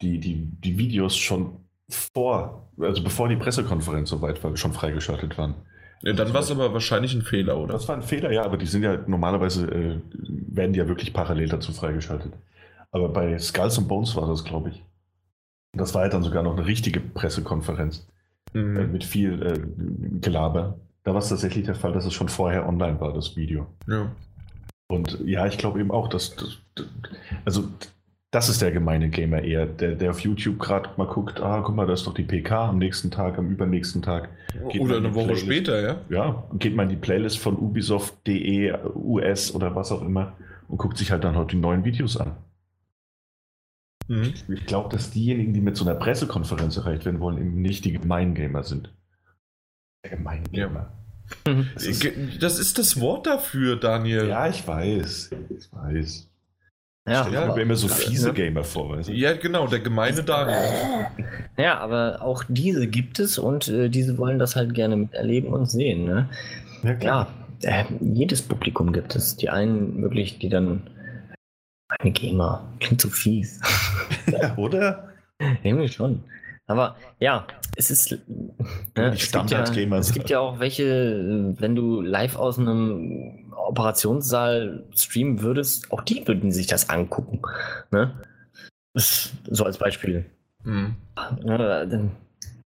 [0.00, 1.56] die, die, die Videos schon
[1.88, 5.54] vor, also bevor die Pressekonferenz soweit war, schon freigeschaltet waren.
[6.02, 7.72] Ja, dann war es aber wahrscheinlich ein Fehler, oder?
[7.72, 11.12] Das war ein Fehler, ja, aber die sind ja normalerweise, äh, werden die ja wirklich
[11.12, 12.32] parallel dazu freigeschaltet.
[12.90, 14.82] Aber bei Skulls and Bones war das, glaube ich.
[15.72, 18.06] Das war halt dann sogar noch eine richtige Pressekonferenz
[18.52, 18.76] mhm.
[18.76, 20.78] äh, mit viel äh, Gelaber.
[21.04, 23.66] Da war es tatsächlich der Fall, dass es schon vorher online war, das Video.
[23.86, 24.10] Ja.
[24.88, 26.58] Und ja, ich glaube eben auch, dass, dass,
[27.44, 27.68] also
[28.30, 31.74] das ist der gemeine Gamer eher, der, der auf YouTube gerade mal guckt, ah, guck
[31.74, 34.28] mal, da ist doch die PK am nächsten Tag, am übernächsten Tag.
[34.78, 35.96] Oder eine Woche Playlist, später, ja?
[36.10, 40.34] Ja, geht mal in die Playlist von Ubisoft.de, US oder was auch immer
[40.68, 42.36] und guckt sich halt dann heute die neuen Videos an.
[44.08, 44.34] Mhm.
[44.48, 47.92] Ich glaube, dass diejenigen, die mit so einer Pressekonferenz erreicht werden wollen, eben nicht die
[47.92, 48.92] Gemeingamer sind.
[50.04, 50.92] Der Gemeingamer.
[51.46, 51.52] Ja.
[51.52, 51.68] Mhm.
[51.74, 52.06] Das, ist,
[52.40, 54.28] das ist das Wort dafür, Daniel.
[54.28, 55.30] Ja, ich weiß.
[55.50, 56.28] Ich weiß.
[57.08, 58.90] Ja, Stell dir immer so fiese Gamer vor.
[58.90, 59.12] Weißt du?
[59.12, 61.06] Ja, genau, der gemeine Daniel.
[61.56, 65.70] Ja, aber auch diese gibt es und äh, diese wollen das halt gerne miterleben und
[65.70, 66.04] sehen.
[66.04, 66.28] Ne?
[66.82, 67.28] Ja, klar.
[67.62, 69.36] Ja, äh, jedes Publikum gibt es.
[69.36, 70.82] Die einen wirklich, die dann.
[71.88, 72.68] Eine Gamer.
[72.80, 73.60] Klingt so fies.
[74.26, 75.08] Ja, oder?
[75.62, 76.22] Irgendwie schon.
[76.66, 78.12] Aber ja, es ist.
[78.94, 84.84] Ne, es, gibt ja, es gibt ja auch welche, wenn du live aus einem Operationssaal
[84.94, 87.40] streamen würdest, auch die würden sich das angucken.
[87.90, 88.14] Ne?
[88.94, 90.26] So als Beispiel.
[90.64, 90.96] Mhm.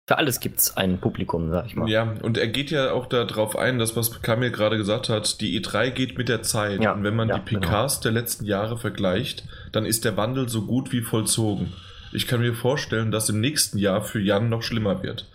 [0.05, 1.89] Für alles gibt es ein Publikum, sag ich mal.
[1.89, 5.59] Ja, und er geht ja auch darauf ein, dass was Kamil gerade gesagt hat, die
[5.61, 6.81] E3 geht mit der Zeit.
[6.81, 8.03] Ja, und wenn man ja, die PKs genau.
[8.03, 11.71] der letzten Jahre vergleicht, dann ist der Wandel so gut wie vollzogen.
[12.11, 15.29] Ich kann mir vorstellen, dass im nächsten Jahr für Jan noch schlimmer wird.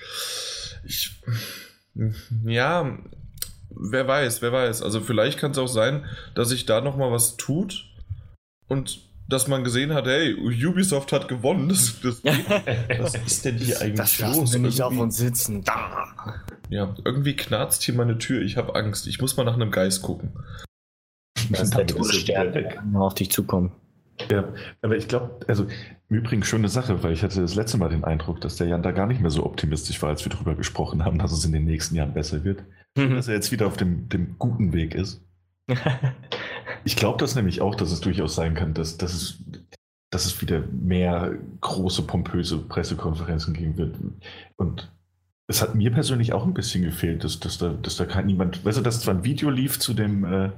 [0.84, 1.18] Ich.
[2.44, 2.98] Ja,
[3.70, 4.82] wer weiß, wer weiß.
[4.82, 7.86] Also vielleicht kann es auch sein, dass sich da nochmal was tut
[8.68, 11.68] und dass man gesehen hat, hey, Ubisoft hat gewonnen.
[11.68, 12.24] Das, das,
[12.98, 14.52] was ist denn hier eigentlich das los?
[14.52, 15.62] Wir nicht auf uns sitzen.
[15.62, 16.08] Da.
[16.70, 18.42] Ja, irgendwie knarzt hier meine Tür.
[18.42, 19.06] Ich habe Angst.
[19.06, 20.32] Ich muss mal nach einem Geist gucken.
[21.50, 23.72] Das ist der Todesstern auf dich zukommen.
[24.30, 24.48] Ja,
[24.82, 25.66] aber ich glaube, also
[26.08, 28.82] im Übrigen schöne Sache, weil ich hatte das letzte Mal den Eindruck, dass der Jan
[28.82, 31.52] da gar nicht mehr so optimistisch war, als wir darüber gesprochen haben, dass es in
[31.52, 32.64] den nächsten Jahren besser wird.
[32.96, 33.14] Mhm.
[33.14, 35.22] Dass er jetzt wieder auf dem, dem guten Weg ist.
[36.84, 39.38] ich glaube das nämlich auch, dass es durchaus sein kann, dass, dass, es,
[40.10, 43.96] dass es wieder mehr große, pompöse Pressekonferenzen geben wird.
[44.56, 44.90] Und
[45.48, 48.64] es hat mir persönlich auch ein bisschen gefehlt, dass, dass, da, dass da kein niemand,
[48.64, 50.50] weißt du, dass zwar ein Video lief zu dem, äh,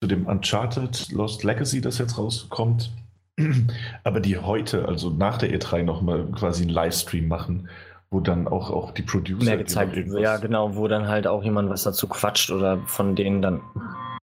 [0.00, 2.90] zu dem Uncharted Lost Legacy, das jetzt rauskommt,
[4.04, 7.68] aber die heute, also nach der E3, nochmal quasi einen Livestream machen,
[8.10, 9.44] wo dann auch, auch die Producer.
[9.44, 9.96] Mehr gezeigt.
[10.18, 13.60] Ja, genau, wo dann halt auch jemand was dazu quatscht oder von denen dann.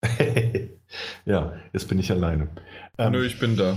[1.25, 2.49] ja, jetzt bin ich alleine.
[2.99, 3.77] Ähm, Nö, ich bin da.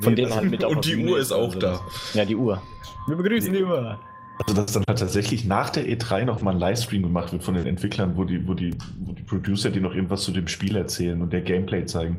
[0.00, 1.80] von denen halt mit Und die Uhr ist auch also da.
[2.14, 2.62] Ja, die Uhr.
[3.06, 3.98] Wir begrüßen die Uhr.
[4.38, 7.66] Also, dass dann halt tatsächlich nach der E3 nochmal ein Livestream gemacht wird von den
[7.66, 11.22] Entwicklern, wo die, wo die, wo die Producer, die noch irgendwas zu dem Spiel erzählen
[11.22, 12.18] und der Gameplay zeigen,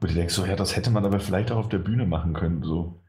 [0.00, 2.32] wo du denkst, so, ja, das hätte man aber vielleicht auch auf der Bühne machen
[2.32, 2.62] können.
[2.64, 3.01] So.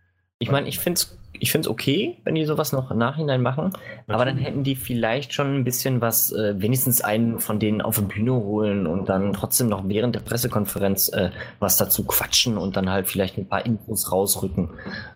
[0.44, 3.66] Ich meine, ich finde es ich find's okay, wenn die sowas noch im Nachhinein machen,
[3.66, 4.04] Natürlich.
[4.08, 7.98] aber dann hätten die vielleicht schon ein bisschen was, äh, wenigstens einen von denen auf
[7.98, 12.78] die Bühne holen und dann trotzdem noch während der Pressekonferenz äh, was dazu quatschen und
[12.78, 14.70] dann halt vielleicht ein paar Infos rausrücken.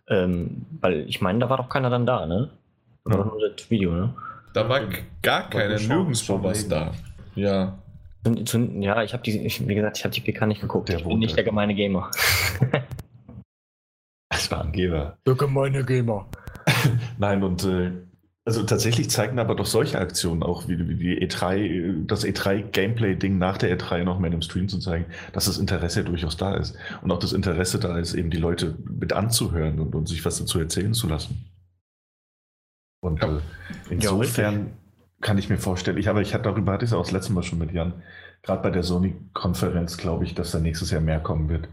[0.10, 2.50] Ähm, weil ich meine, da war doch keiner dann da, ne?
[3.06, 4.14] Oder nur das Video, ne?
[4.54, 4.82] Da war
[5.22, 6.92] gar keiner, nirgendwo was da.
[7.36, 7.78] Ja.
[8.26, 10.90] Ja, ich habe die, ich, wie gesagt, ich habe die PK nicht geguckt.
[10.90, 12.12] Der ich bin nicht der gemeine Gamer.
[14.30, 15.18] das war ein Geber.
[15.26, 16.28] Der gemeine Gamer.
[17.18, 17.92] Nein, und äh,
[18.48, 23.58] Also tatsächlich zeigen aber doch solche Aktionen auch, wie, wie die E3, das E3-Gameplay-Ding nach
[23.58, 26.76] der E3 noch mehr im Stream zu zeigen, dass das Interesse durchaus da ist.
[27.02, 30.40] Und auch das Interesse da ist, eben die Leute mit anzuhören und, und sich was
[30.40, 31.46] dazu erzählen zu lassen.
[33.02, 33.38] Und ja.
[33.38, 33.42] äh,
[33.90, 34.66] insofern ja,
[35.20, 37.34] kann ich mir vorstellen, ich, aber ich hatte darüber hatte ich es auch das letzte
[37.34, 38.02] Mal schon mit Jan,
[38.44, 41.68] gerade bei der Sony-Konferenz glaube ich, dass da nächstes Jahr mehr kommen wird.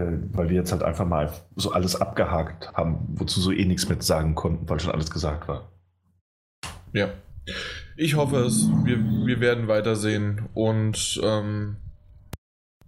[0.00, 3.88] Äh, weil die jetzt halt einfach mal so alles abgehakt haben, wozu so eh nichts
[3.88, 5.70] mehr sagen konnten, weil schon alles gesagt war.
[6.92, 7.10] Ja.
[7.96, 8.68] Ich hoffe es.
[8.84, 10.48] Wir, wir werden weitersehen.
[10.54, 11.76] Und ähm,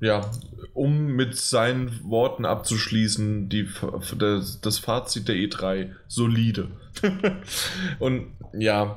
[0.01, 0.31] ja,
[0.75, 3.69] um mit seinen Worten abzuschließen, die,
[4.61, 6.69] das, Fazit der E3 solide.
[7.99, 8.97] und ja,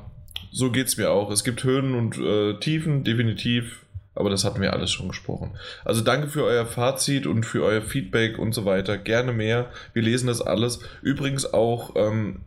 [0.52, 1.30] so geht es mir auch.
[1.30, 3.85] Es gibt Höhen und äh, Tiefen, definitiv.
[4.16, 5.56] Aber das hatten wir alles schon gesprochen.
[5.84, 8.96] Also danke für euer Fazit und für euer Feedback und so weiter.
[8.96, 9.70] Gerne mehr.
[9.92, 10.80] Wir lesen das alles.
[11.02, 12.40] Übrigens auch ähm,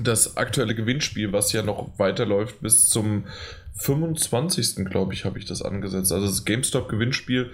[0.00, 3.24] das aktuelle Gewinnspiel, was ja noch weiterläuft bis zum
[3.74, 4.84] 25.
[4.84, 6.12] glaube ich, habe ich das angesetzt.
[6.12, 7.50] Also das GameStop-Gewinnspiel.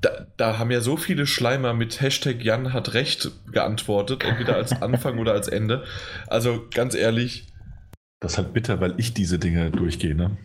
[0.00, 4.70] Da, da, haben ja so viele Schleimer mit Hashtag Jan hat recht geantwortet, entweder als
[4.82, 5.84] Anfang oder als Ende.
[6.28, 7.48] Also ganz ehrlich.
[8.20, 10.36] Das ist halt bitter, weil ich diese Dinge durchgehe, ne?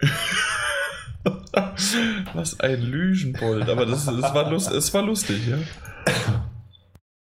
[2.34, 3.68] Was ein Lügenbold.
[3.68, 5.58] Aber das, das war lust, es war lustig, ja.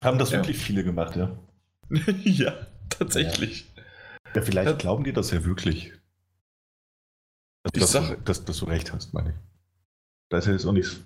[0.02, 0.38] Haben das ja.
[0.38, 1.36] wirklich viele gemacht, ja?
[2.24, 2.54] ja,
[2.88, 3.72] tatsächlich.
[4.34, 4.76] Ja, vielleicht ja.
[4.76, 5.92] glauben die das ja wirklich.
[7.62, 9.36] Dass, ich sag, du, dass, dass, du recht hast, meine ich.
[10.28, 11.00] Da ist ja jetzt auch nichts.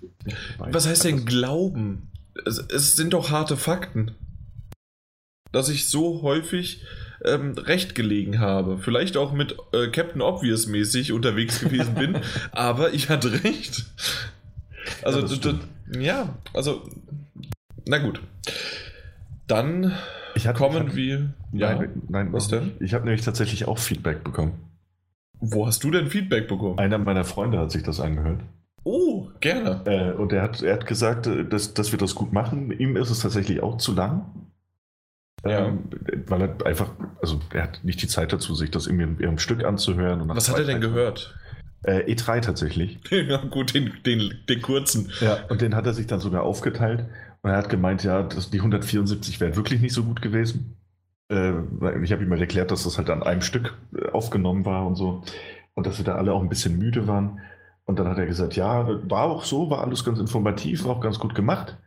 [0.57, 2.11] Was heißt denn glauben?
[2.45, 4.15] Es, es sind doch harte Fakten.
[5.51, 6.83] Dass ich so häufig
[7.25, 8.77] ähm, recht gelegen habe.
[8.77, 12.17] Vielleicht auch mit äh, Captain Obvious mäßig unterwegs gewesen bin,
[12.51, 13.85] aber ich hatte recht.
[15.03, 15.59] Also, ja,
[15.99, 16.83] ja, also,
[17.87, 18.21] na gut.
[19.47, 19.93] Dann
[20.37, 21.33] hatte, kommen wir.
[21.51, 22.71] Ja, nein, nein, was denn?
[22.79, 24.53] Ich habe nämlich tatsächlich auch Feedback bekommen.
[25.39, 26.77] Wo hast du denn Feedback bekommen?
[26.77, 28.41] Einer meiner Freunde hat sich das angehört.
[28.83, 29.81] Oh, gerne.
[29.85, 32.71] Äh, und er hat, er hat gesagt, äh, dass, dass wir das gut machen.
[32.71, 34.25] Ihm ist es tatsächlich auch zu lang.
[35.45, 35.67] Ja.
[35.67, 35.89] Ähm,
[36.27, 39.63] weil er einfach, also er hat nicht die Zeit dazu, sich das in ihrem Stück
[39.63, 40.27] anzuhören.
[40.27, 41.35] Was hat er denn gehört?
[41.83, 42.99] Äh, E3 tatsächlich.
[43.09, 45.11] ja, gut, den, den, den kurzen.
[45.21, 47.05] Ja, und den hat er sich dann sogar aufgeteilt.
[47.41, 50.75] Und er hat gemeint, ja, das, die 174 wären wirklich nicht so gut gewesen.
[51.31, 51.53] Äh,
[52.03, 54.95] ich habe ihm mal erklärt, dass das halt an einem Stück äh, aufgenommen war und
[54.95, 55.23] so.
[55.73, 57.39] Und dass wir da alle auch ein bisschen müde waren.
[57.85, 61.01] Und dann hat er gesagt, ja, war auch so, war alles ganz informativ, war auch
[61.01, 61.77] ganz gut gemacht.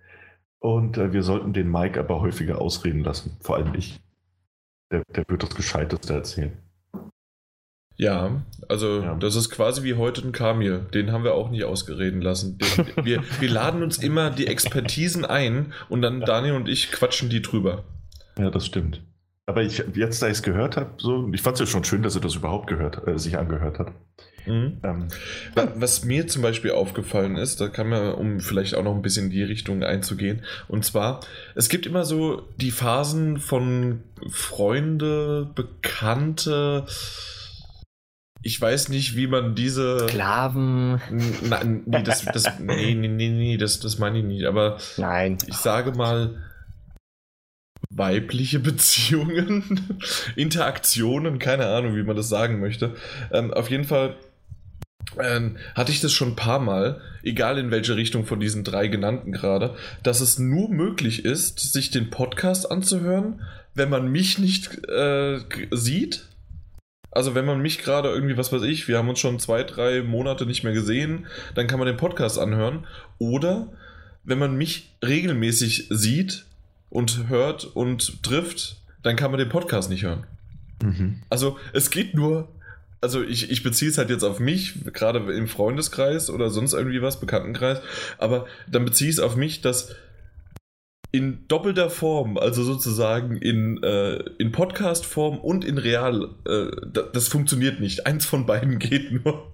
[0.62, 3.36] Und äh, wir sollten den Mike aber häufiger ausreden lassen.
[3.40, 4.00] Vor allem ich.
[4.92, 6.52] Der, der wird das Gescheiteste erzählen.
[7.96, 9.14] Ja, also ja.
[9.16, 10.86] das ist quasi wie heute ein Kamil.
[10.94, 12.58] Den haben wir auch nicht ausgereden lassen.
[12.58, 17.28] Den, wir, wir laden uns immer die Expertisen ein und dann Daniel und ich quatschen
[17.28, 17.82] die drüber.
[18.38, 19.02] Ja, das stimmt.
[19.46, 22.02] Aber ich, jetzt, da ich es gehört habe, so, ich fand es ja schon schön,
[22.02, 23.92] dass er das überhaupt gehört, äh, sich angehört hat.
[24.46, 24.80] Mhm.
[24.84, 25.08] Ähm,
[25.74, 29.26] Was mir zum Beispiel aufgefallen ist, da kann man, um vielleicht auch noch ein bisschen
[29.26, 31.20] in die Richtung einzugehen, und zwar,
[31.56, 36.86] es gibt immer so die Phasen von Freunde, Bekannte,
[38.44, 40.08] ich weiß nicht, wie man diese.
[40.08, 41.00] Sklaven.
[41.48, 44.46] Nein, nee, das, das, nee, nee, nee, nee, das, das meine ich nicht.
[44.46, 45.38] Aber Nein.
[45.46, 46.42] ich sage mal,
[47.94, 49.98] weibliche Beziehungen,
[50.36, 52.94] Interaktionen, keine Ahnung, wie man das sagen möchte.
[53.30, 54.16] Ähm, auf jeden Fall
[55.20, 58.88] ähm, hatte ich das schon ein paar Mal, egal in welche Richtung von diesen drei
[58.88, 63.42] genannten gerade, dass es nur möglich ist, sich den Podcast anzuhören,
[63.74, 65.40] wenn man mich nicht äh,
[65.70, 66.28] sieht.
[67.10, 70.02] Also wenn man mich gerade irgendwie, was weiß ich, wir haben uns schon zwei, drei
[70.02, 72.86] Monate nicht mehr gesehen, dann kann man den Podcast anhören.
[73.18, 73.68] Oder
[74.24, 76.46] wenn man mich regelmäßig sieht
[76.92, 80.26] und hört und trifft, dann kann man den Podcast nicht hören.
[80.82, 81.22] Mhm.
[81.28, 82.48] Also es geht nur
[83.02, 87.02] also ich, ich beziehe es halt jetzt auf mich, gerade im Freundeskreis oder sonst irgendwie
[87.02, 87.80] was, Bekanntenkreis,
[88.16, 89.96] aber dann beziehe ich es auf mich, dass
[91.10, 97.28] in doppelter Form, also sozusagen in, äh, in Podcast-Form und in Real, äh, das, das
[97.28, 98.06] funktioniert nicht.
[98.06, 99.52] Eins von beiden geht nur.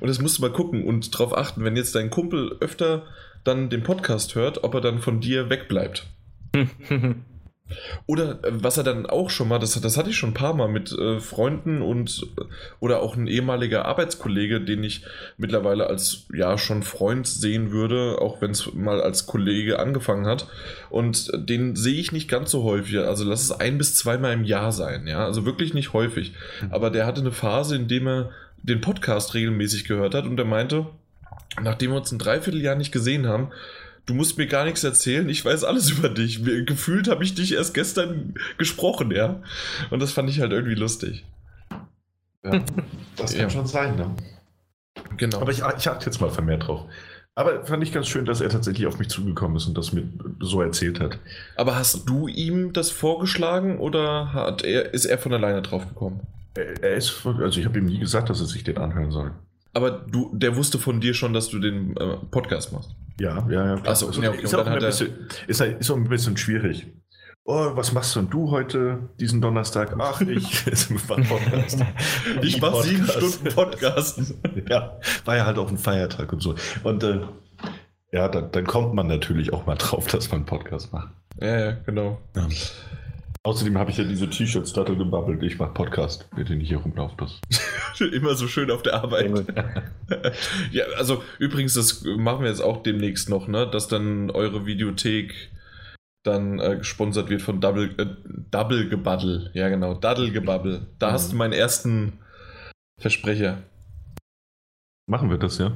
[0.00, 3.02] und das musst du mal gucken und darauf achten, wenn jetzt dein Kumpel öfter
[3.44, 6.06] dann den Podcast hört, ob er dann von dir wegbleibt.
[8.06, 10.54] Oder äh, was er dann auch schon mal, das, das hatte ich schon ein paar
[10.54, 12.26] Mal mit äh, Freunden und
[12.78, 15.04] oder auch ein ehemaliger Arbeitskollege, den ich
[15.38, 20.46] mittlerweile als ja schon Freund sehen würde, auch wenn es mal als Kollege angefangen hat.
[20.90, 22.98] Und den sehe ich nicht ganz so häufig.
[22.98, 25.24] Also lass es ein bis zweimal im Jahr sein, ja.
[25.24, 26.34] Also wirklich nicht häufig.
[26.60, 26.72] Mhm.
[26.72, 28.30] Aber der hatte eine Phase, in dem er
[28.62, 30.86] den Podcast regelmäßig gehört hat und er meinte,
[31.62, 33.50] nachdem wir uns ein Dreivierteljahr nicht gesehen haben,
[34.06, 36.42] du musst mir gar nichts erzählen, ich weiß alles über dich.
[36.66, 39.42] Gefühlt habe ich dich erst gestern gesprochen, ja.
[39.90, 41.24] Und das fand ich halt irgendwie lustig.
[42.44, 42.50] Ja,
[43.16, 43.50] das kann Ja.
[43.50, 44.10] schon sein, ne?
[45.16, 45.40] Genau.
[45.40, 46.82] Aber ich, ich achte jetzt mal vermehrt drauf.
[47.36, 50.04] Aber fand ich ganz schön, dass er tatsächlich auf mich zugekommen ist und das mir
[50.38, 51.18] so erzählt hat.
[51.56, 56.20] Aber hast du ihm das vorgeschlagen oder hat er, ist er von alleine drauf gekommen?
[56.54, 59.32] Er, er ist, also ich habe ihm nie gesagt, dass er sich den anhören soll.
[59.74, 62.94] Aber du, der wusste von dir schon, dass du den äh, Podcast machst.
[63.20, 63.82] Ja, ja, ja.
[63.84, 66.86] Ach so, Also, ja, okay, ist, auch ein bisschen, ist, ist auch ein bisschen schwierig.
[67.46, 69.94] Oh, was machst denn du heute, diesen Donnerstag?
[69.98, 70.64] Ach, ich.
[72.42, 73.06] Ich mach sieben.
[73.06, 74.34] Stunden Podcast.
[74.68, 76.54] ja, war ja halt auch ein Feiertag und so.
[76.84, 77.20] Und äh,
[78.12, 81.08] ja, dann, dann kommt man natürlich auch mal drauf, dass man einen Podcast macht.
[81.40, 82.18] ja, ja, genau.
[82.36, 82.46] Ja.
[83.46, 85.42] Außerdem habe ich ja diese T-Shirts da drin gebabbelt.
[85.42, 87.14] Ich mache Podcast, mit denen ich hier rumlaufe.
[87.18, 88.00] Das.
[88.00, 89.30] Immer so schön auf der Arbeit.
[90.70, 93.68] Ja, also übrigens, das machen wir jetzt auch demnächst noch, ne?
[93.70, 95.50] Dass dann eure Videothek
[96.22, 98.06] dann äh, gesponsert wird von Double, äh,
[98.50, 99.50] Double Gebaddel.
[99.54, 100.86] Ja, genau, Daddle Gebabbel.
[100.98, 102.18] Da hast du meinen ersten
[102.98, 103.62] Versprecher.
[105.06, 105.72] Machen wir das, ja?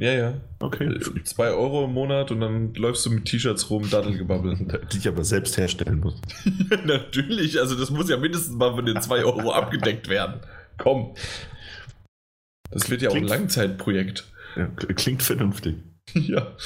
[0.00, 0.40] Ja, ja.
[0.60, 0.98] Okay.
[1.24, 4.56] Zwei Euro im Monat und dann läufst du mit T-Shirts rum, Daddle Gebabbel.
[4.92, 6.18] Die ich aber selbst herstellen muss.
[6.86, 10.40] Natürlich, also das muss ja mindestens mal von den zwei Euro abgedeckt werden.
[10.78, 11.14] Komm.
[12.70, 14.24] Das wird ja auch ein Klingt- Langzeitprojekt.
[14.56, 15.76] Ja, klingt vernünftig.
[16.14, 16.56] Ja.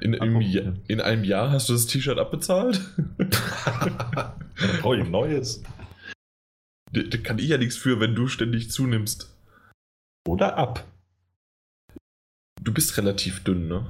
[0.00, 2.80] In, Ja- in einem Jahr hast du das T-Shirt abbezahlt?
[4.84, 5.62] Ein neues.
[6.92, 9.34] Da da kann ich ja nichts für, wenn du ständig zunimmst.
[10.26, 10.84] Oder ab.
[12.62, 13.86] Du bist relativ dünn, ne?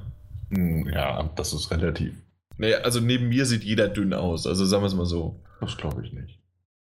[0.50, 2.14] Hm, Ja, das ist relativ.
[2.56, 5.40] Naja, also neben mir sieht jeder dünn aus, also sagen wir es mal so.
[5.60, 6.38] Das glaube ich nicht.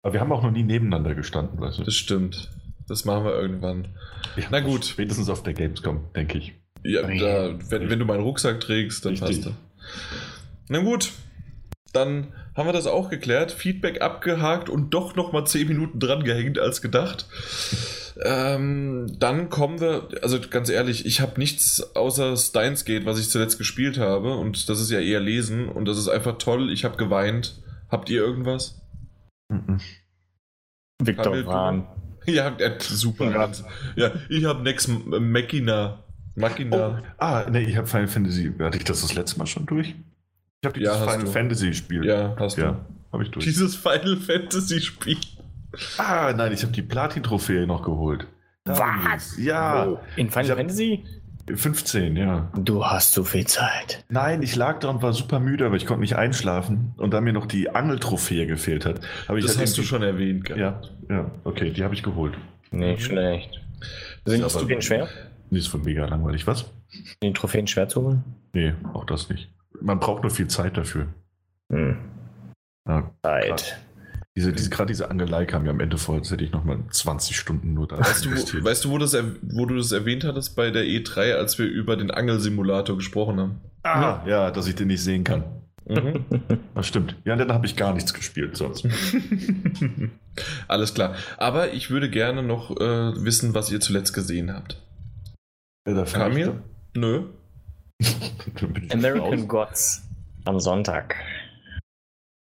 [0.03, 1.84] Aber wir haben auch noch nie nebeneinander gestanden, weißt du?
[1.84, 2.50] Das stimmt.
[2.88, 3.88] Das machen wir irgendwann.
[4.35, 4.84] Ja, na gut.
[4.85, 6.53] Spätestens auf der Gamescom, denke ich.
[6.84, 9.45] Ja, da, wenn, wenn du meinen Rucksack trägst, dann Richtig.
[9.45, 9.53] passt das.
[10.68, 11.11] Na gut,
[11.92, 13.52] dann haben wir das auch geklärt.
[13.52, 17.26] Feedback abgehakt und doch nochmal 10 Minuten dran gehängt als gedacht.
[18.24, 23.30] Ähm, dann kommen wir, also ganz ehrlich, ich habe nichts außer Steins Gate, was ich
[23.30, 24.36] zuletzt gespielt habe.
[24.36, 26.72] Und das ist ja eher Lesen und das ist einfach toll.
[26.72, 27.61] Ich habe geweint.
[27.90, 28.82] Habt ihr irgendwas?
[29.50, 29.80] Mhm.
[31.02, 31.50] Victor Kamil, du?
[31.50, 31.88] Wahn.
[32.26, 33.32] Ja, super.
[33.32, 33.52] Ja.
[33.95, 36.03] Ja, ich habe Next Machina.
[36.36, 37.03] Oh, Machina.
[37.18, 38.53] ah, nee, ich habe Final Fantasy.
[38.60, 39.95] Hatte ich das das letzte Mal schon durch?
[40.64, 41.31] Ich habe Ja, dieses hast Final du.
[41.31, 42.06] Fantasy Spiel.
[42.06, 42.61] Ja, hast du.
[42.61, 42.80] Ja,
[43.11, 43.43] habe ich durch.
[43.45, 45.17] Dieses Final Fantasy Spiel.
[45.98, 48.27] Ah, nein, ich habe die Platin-Trophäe noch geholt.
[48.65, 49.38] Was?
[49.40, 51.03] Ja, In Final Ich hab- Fantasy?
[51.56, 52.51] 15, ja.
[52.56, 54.06] Du hast so viel Zeit.
[54.09, 56.93] Nein, ich lag da und war super müde, aber ich konnte nicht einschlafen.
[56.98, 60.03] Und da mir noch die Angeltrophäe gefehlt hat, habe ich Das halt hast du schon
[60.03, 60.59] erwähnt, gell?
[60.59, 62.35] Ja, ja, okay, die habe ich geholt.
[62.69, 63.03] Nicht Mhm.
[63.03, 63.59] schlecht.
[64.25, 65.07] Sind die aber- Trophäen schwer?
[65.49, 66.45] Die ist von mega langweilig.
[66.45, 66.72] Was?
[66.91, 68.23] Sind die Trophäen schwer zu holen?
[68.53, 69.49] Nee, auch das nicht.
[69.82, 71.08] Man braucht nur viel Zeit dafür.
[71.72, 71.98] Hm.
[72.88, 73.80] Ja, Zeit.
[74.35, 77.38] diese, diese, gerade diese Angelei kam ja am Ende vor, als hätte ich nochmal 20
[77.38, 80.72] Stunden nur da Weißt du, weißt du wo, das, wo du das erwähnt hattest bei
[80.72, 83.61] der E3, als wir über den Angelsimulator gesprochen haben?
[83.84, 85.43] ah, ja, dass ich den nicht sehen kann.
[85.85, 86.26] Mhm.
[86.76, 87.16] Das stimmt.
[87.26, 88.88] Ja, dann habe ich gar nichts gespielt sonst.
[90.68, 91.16] Alles klar.
[91.38, 94.82] Aber ich würde gerne noch äh, wissen, was ihr zuletzt gesehen habt.
[95.88, 96.61] Ja, da fang ich Kamil?
[96.95, 97.24] Nö.
[98.91, 99.47] American.
[99.47, 100.07] Gods
[100.45, 101.15] am Sonntag.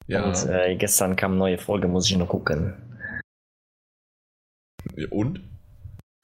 [0.08, 0.26] Ja.
[0.26, 2.74] Und äh, gestern kam eine neue Folge, muss ich noch gucken.
[5.10, 5.42] Und?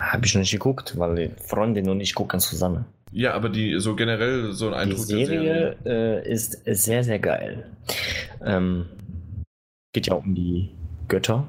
[0.01, 2.85] Habe ich noch nicht geguckt, weil die Freundin und ich gucken zusammen.
[3.11, 7.19] Ja, aber die so generell so ein Die Eindruck der Serie äh, ist sehr, sehr
[7.19, 7.71] geil.
[8.43, 8.85] Ähm,
[9.93, 10.69] geht ja um die
[11.07, 11.47] Götter,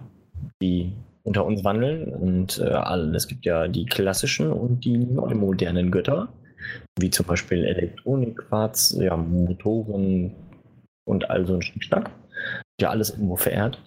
[0.63, 0.93] die
[1.25, 2.15] unter uns wandeln.
[2.15, 6.29] Und äh, alle, es gibt ja die klassischen und die modernen Götter,
[6.99, 10.35] wie zum Beispiel Elektronik, Quarz, ja, Motoren
[11.07, 12.11] und all so ein Schnickschnack.
[12.81, 13.81] Ja, alles irgendwo verehrt.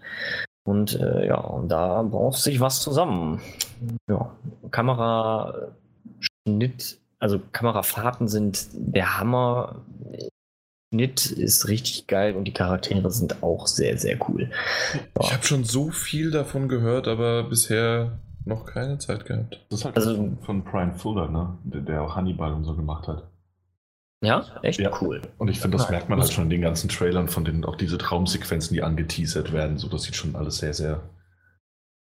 [0.64, 3.42] Und äh, ja, und da braucht sich was zusammen.
[4.10, 4.36] Ja,
[4.70, 5.74] Kamera,
[6.20, 9.84] Schnitt, also Kamerafahrten sind der Hammer.
[10.94, 14.52] Schnitt ist richtig geil und die Charaktere sind auch sehr, sehr cool.
[15.22, 19.66] Ich habe schon so viel davon gehört, aber bisher noch keine Zeit gehabt.
[19.70, 21.58] Das ist halt Also- von, von Brian Fuller, ne?
[21.64, 23.28] Der, der auch Hannibal und so gemacht hat.
[24.24, 24.92] Ja, echt Ja.
[25.02, 25.22] cool.
[25.40, 27.76] Und ich finde, das merkt man halt schon in den ganzen Trailern, von denen auch
[27.76, 29.78] diese Traumsequenzen, die angeteasert werden.
[29.80, 31.02] So, das sieht schon alles sehr, sehr.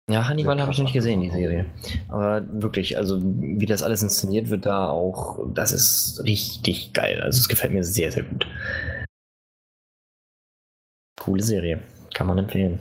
[0.09, 1.67] Ja, Hannibal habe ich noch nicht gesehen, die Serie.
[2.09, 7.21] Aber wirklich, also wie das alles inszeniert wird da auch, das ist richtig geil.
[7.21, 8.45] Also es gefällt mir sehr, sehr gut.
[11.21, 11.81] Coole Serie.
[12.13, 12.79] Kann man empfehlen.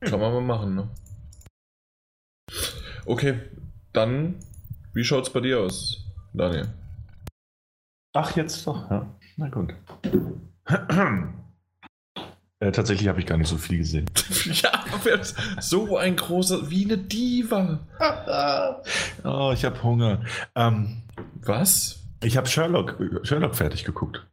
[0.00, 0.88] Kann man mal machen, ne?
[3.06, 3.40] Okay,
[3.92, 4.36] dann,
[4.94, 6.68] wie schaut's bei dir aus, Daniel?
[8.14, 9.06] Ach, jetzt doch, ja.
[9.36, 9.74] Na gut.
[12.60, 14.06] Äh, tatsächlich habe ich gar nicht so viel gesehen.
[14.44, 15.24] ja, aber
[15.60, 17.80] so ein großer, wie eine Diva.
[19.24, 20.22] oh, ich habe Hunger.
[20.54, 21.02] Ähm,
[21.40, 21.98] Was?
[22.22, 24.24] ich habe Sherlock, Sherlock fertig geguckt.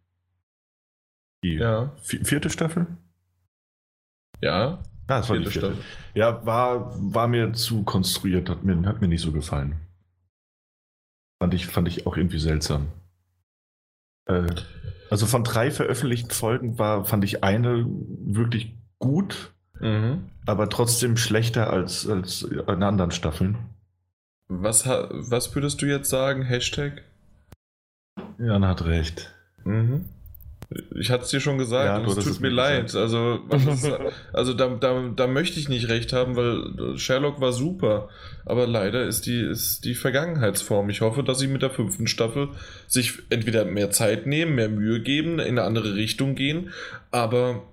[1.44, 2.86] Die Ja, vi- vierte Staffel?
[4.42, 4.84] ja.
[5.10, 5.74] Ja, das war die Vierte.
[5.74, 5.84] Staffel.
[6.14, 9.76] Ja, war, war mir zu konstruiert, hat mir, hat mir nicht so gefallen.
[11.42, 12.88] Fand ich, fand ich auch irgendwie seltsam.
[14.26, 14.48] Äh,
[15.10, 20.30] also von drei veröffentlichten Folgen war, fand ich eine wirklich gut, Mhm.
[20.46, 23.58] aber trotzdem schlechter als, als in anderen Staffeln.
[24.50, 26.42] Was, was würdest du jetzt sagen?
[26.44, 27.02] Hashtag?
[28.38, 29.34] Jan hat recht.
[29.64, 30.06] Mhm.
[30.96, 32.86] Ich hatte es dir schon gesagt, Ja, es tut mir leid.
[32.86, 33.02] gesagt.
[33.02, 33.40] Also,
[33.72, 33.90] ist,
[34.34, 38.10] also da, da, da möchte ich nicht recht haben, weil Sherlock war super.
[38.46, 40.90] Aber leider ist die, ist die Vergangenheitsform.
[40.92, 42.50] Ich hoffe, dass sie mit der fünften Staffel
[42.88, 46.70] sich entweder mehr Zeit nehmen, mehr Mühe geben, in eine andere Richtung gehen.
[47.10, 47.64] Aber,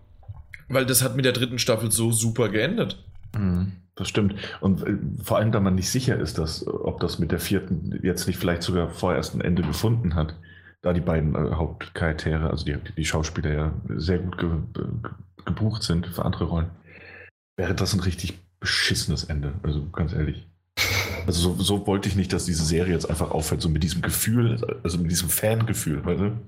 [0.70, 3.02] weil das hat mit der dritten Staffel so super geendet.
[3.36, 4.36] Mhm, Das stimmt.
[4.62, 8.00] Und äh, vor allem, da man nicht sicher ist, dass, ob das mit der vierten
[8.02, 10.34] jetzt nicht vielleicht sogar vorerst ein Ende gefunden hat,
[10.86, 14.84] da die beiden äh, Hauptcharaktere, also die, die Schauspieler ja sehr gut ge, ge,
[15.44, 16.70] gebucht sind für andere Rollen,
[17.56, 19.55] wäre das ein richtig beschissenes Ende.
[19.65, 20.47] Also ganz ehrlich.
[21.26, 24.00] Also so, so wollte ich nicht, dass diese Serie jetzt einfach aufhört, so mit diesem
[24.00, 26.39] Gefühl, also mit diesem Fangefühl, weißt du?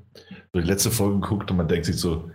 [0.52, 2.30] So die letzte Folge guckt und man denkt sich so,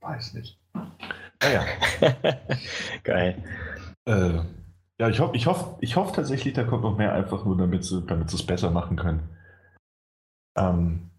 [0.00, 0.60] weiß nicht.
[1.42, 1.64] Naja.
[3.02, 3.42] Geil.
[4.04, 4.42] Äh,
[5.00, 7.84] ja, ich hoffe ich hoff, ich hoff tatsächlich, da kommt noch mehr einfach nur, damit
[7.84, 9.28] sie, damit sie es besser machen können.
[10.56, 11.10] Ähm,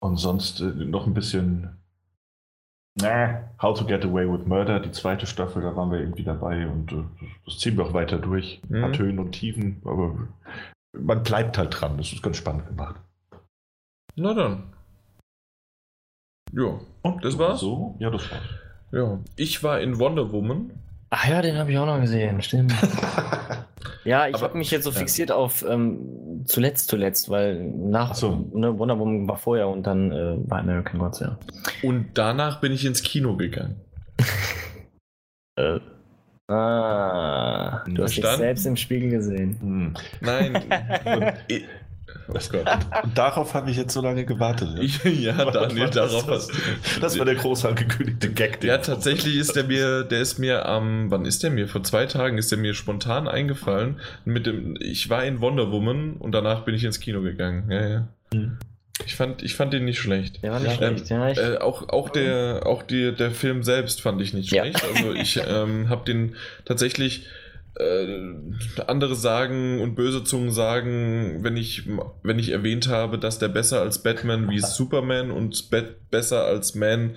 [0.00, 1.78] und sonst äh, noch ein bisschen
[3.00, 6.68] na, How to Get Away with Murder, die zweite Staffel, da waren wir irgendwie dabei
[6.68, 7.04] und äh,
[7.46, 8.60] das ziehen wir auch weiter durch.
[8.68, 8.84] Mhm.
[8.84, 10.14] Hat Höhen und Tiefen, aber
[10.92, 11.96] man bleibt halt dran.
[11.96, 12.96] Das ist ganz spannend gemacht.
[14.16, 14.64] Na dann.
[16.52, 17.60] Ja, Und Das war's?
[17.60, 17.96] So?
[17.98, 18.42] Ja, das war's.
[18.90, 19.18] ja.
[19.36, 20.72] Ich war in Wonder Woman.
[21.08, 22.74] Ach ja, den habe ich auch noch gesehen, stimmt.
[24.04, 24.98] Ja, ich habe mich jetzt so ja.
[24.98, 28.50] fixiert auf ähm, zuletzt, zuletzt, weil nach Ach so.
[28.52, 31.38] ne, Wonder Woman war vorher und dann äh, war American Gods, ja.
[31.82, 33.80] Und danach bin ich ins Kino gegangen.
[35.54, 35.80] Äh.
[36.48, 39.58] Ah, du hast dich selbst im Spiegel gesehen.
[39.60, 39.94] Hm.
[40.22, 40.62] Nein.
[42.28, 42.66] Oh Gott.
[43.04, 44.78] und darauf habe ich jetzt so lange gewartet.
[44.80, 48.60] Ich, ja, Daniel, darauf das, hast das war der groß angekündigte Gag.
[48.60, 51.68] den- Ja, tatsächlich ist der mir, der ist mir am, wann ist der mir?
[51.68, 54.00] Vor zwei Tagen ist der mir spontan eingefallen.
[54.24, 57.70] Mit dem, ich war in Wonder Woman und danach bin ich ins Kino gegangen.
[57.70, 58.08] Ja, ja.
[58.32, 58.58] Mhm.
[59.06, 60.42] Ich fand, ich fand den nicht schlecht.
[60.44, 61.28] Der war nicht Ja, schlecht, ja.
[61.30, 64.62] Ich, Äh, auch auch der, auch die, der Film selbst fand ich nicht Ja.
[64.64, 64.84] schlecht.
[64.94, 67.26] Also ich ähm, habe den tatsächlich
[67.74, 68.34] äh,
[68.86, 71.88] andere sagen und böse Zungen sagen, wenn ich,
[72.22, 76.74] wenn ich erwähnt habe, dass der besser als Batman wie Superman und Bat besser als
[76.74, 77.16] Man,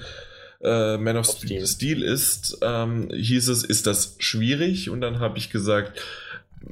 [0.61, 1.67] äh, Man of Of Steel.
[1.67, 4.90] Steel, ist, ähm, hieß es, ist das schwierig?
[4.90, 6.00] Und dann habe ich gesagt,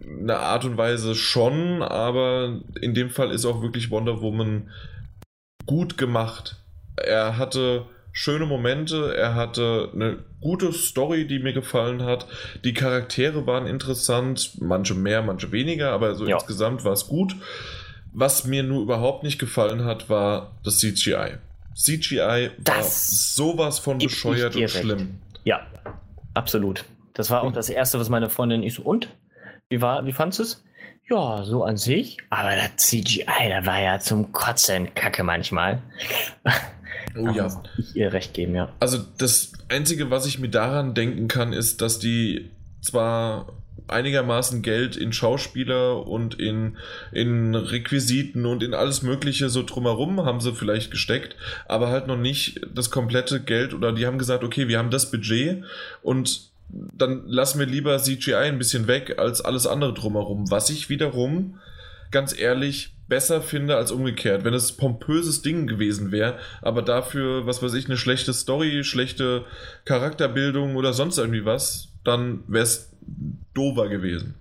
[0.05, 4.69] eine Art und Weise schon, aber in dem Fall ist auch wirklich Wonder Woman
[5.65, 6.57] gut gemacht.
[6.95, 12.25] Er hatte schöne Momente, er hatte eine gute Story, die mir gefallen hat.
[12.64, 16.35] Die Charaktere waren interessant, manche mehr, manche weniger, aber so Ja.
[16.35, 17.35] insgesamt war es gut.
[18.14, 21.38] Was mir nur überhaupt nicht gefallen hat, war das CGI.
[21.75, 24.75] CGI war Das sowas von bescheuert und recht.
[24.77, 25.19] schlimm.
[25.43, 25.66] ja,
[26.35, 26.85] absolut.
[27.16, 29.09] Das war auch das Erste, was meine Freundin ich so, und?
[29.69, 30.64] Wie, war, wie fandest du es?
[31.09, 32.17] Ja, so an sich.
[32.30, 35.82] Aber das CGI, da war ja zum Kotzen Kacke manchmal.
[37.17, 37.43] Oh ja.
[37.43, 38.72] muss Ich ihr recht geben, ja.
[38.80, 43.47] Also das Einzige, was ich mir daran denken kann, ist, dass die zwar
[43.88, 46.77] einigermaßen Geld in Schauspieler und in,
[47.11, 51.35] in Requisiten und in alles Mögliche so drumherum haben sie vielleicht gesteckt,
[51.67, 55.11] aber halt noch nicht das komplette Geld oder die haben gesagt, okay, wir haben das
[55.11, 55.63] Budget
[56.01, 60.89] und dann lassen wir lieber CGI ein bisschen weg als alles andere drumherum, was ich
[60.89, 61.59] wiederum
[62.09, 64.43] ganz ehrlich besser finde als umgekehrt.
[64.43, 69.45] Wenn es pompöses Ding gewesen wäre, aber dafür, was weiß ich, eine schlechte Story, schlechte
[69.85, 72.91] Charakterbildung oder sonst irgendwie was, dann wäre es
[73.53, 74.35] dover gewesen.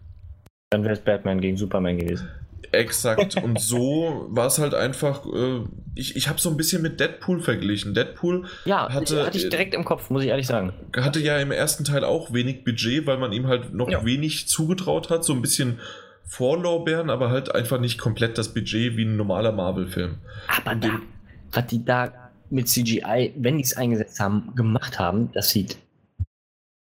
[0.70, 2.28] Dann wäre es Batman gegen Superman gewesen.
[2.70, 3.36] Exakt.
[3.42, 5.26] Und so war es halt einfach.
[5.26, 5.60] Äh,
[5.94, 7.92] ich ich habe so ein bisschen mit Deadpool verglichen.
[7.92, 10.73] Deadpool Ja, Hatte- hatte ich direkt im Kopf, muss ich ehrlich sagen.
[10.97, 14.07] hatte ja im ersten Teil auch wenig Budget, weil man ihm halt noch Ja.
[14.07, 15.23] wenig zugetraut hat.
[15.23, 15.81] So ein bisschen
[16.26, 20.17] Vorlorbeeren, aber halt einfach nicht komplett das Budget wie ein normaler Marvel-Film.
[20.49, 21.01] Aber da,
[21.51, 22.12] was die da
[22.51, 25.76] mit CGI, wenn die es eingesetzt haben, gemacht haben, das sieht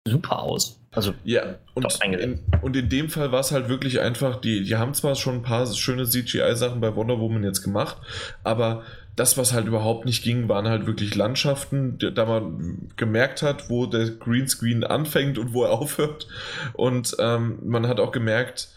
[0.06, 0.80] super aus.
[0.92, 4.76] Also ja, und in, und in dem Fall war es halt wirklich einfach, die, die
[4.76, 7.98] haben zwar schon ein paar schöne CGI-Sachen bei Wonder Woman jetzt gemacht,
[8.42, 8.82] aber
[9.14, 13.86] das, was halt überhaupt nicht ging, waren halt wirklich Landschaften, da man gemerkt hat, wo
[13.86, 16.26] der Greenscreen anfängt und wo er aufhört.
[16.72, 18.68] Und ähm, man hat auch gemerkt,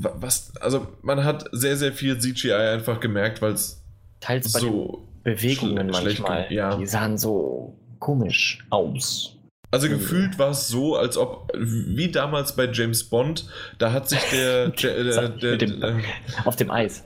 [0.00, 3.82] was, also man hat sehr, sehr viel CGI einfach gemerkt, weil es
[4.20, 6.76] teils so Bewegungen manchmal, ja.
[6.76, 9.34] die sahen so komisch aus.
[9.70, 13.46] Also gefühlt war es so, als ob, wie damals bei James Bond,
[13.78, 15.82] da hat sich der, der, der, der dem,
[16.44, 17.04] auf dem Eis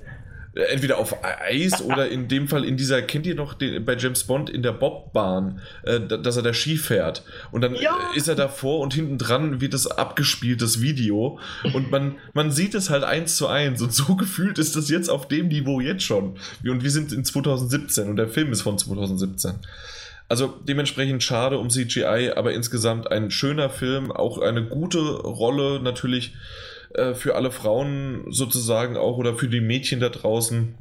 [0.54, 4.24] entweder auf Eis oder in dem Fall in dieser, kennt ihr noch den, bei James
[4.24, 7.22] Bond in der Bobbahn, äh, dass er da Ski fährt?
[7.50, 7.96] Und dann ja.
[8.14, 11.38] ist er davor und hinten dran wird das abgespielt, das Video.
[11.72, 13.82] Und man, man sieht es halt eins zu eins.
[13.82, 16.36] Und so gefühlt ist das jetzt auf dem Niveau jetzt schon.
[16.64, 19.54] Und wir sind in 2017 und der Film ist von 2017.
[20.28, 26.34] Also dementsprechend schade um CGI, aber insgesamt ein schöner Film, auch eine gute Rolle natürlich
[26.94, 30.74] äh, für alle Frauen sozusagen auch oder für die Mädchen da draußen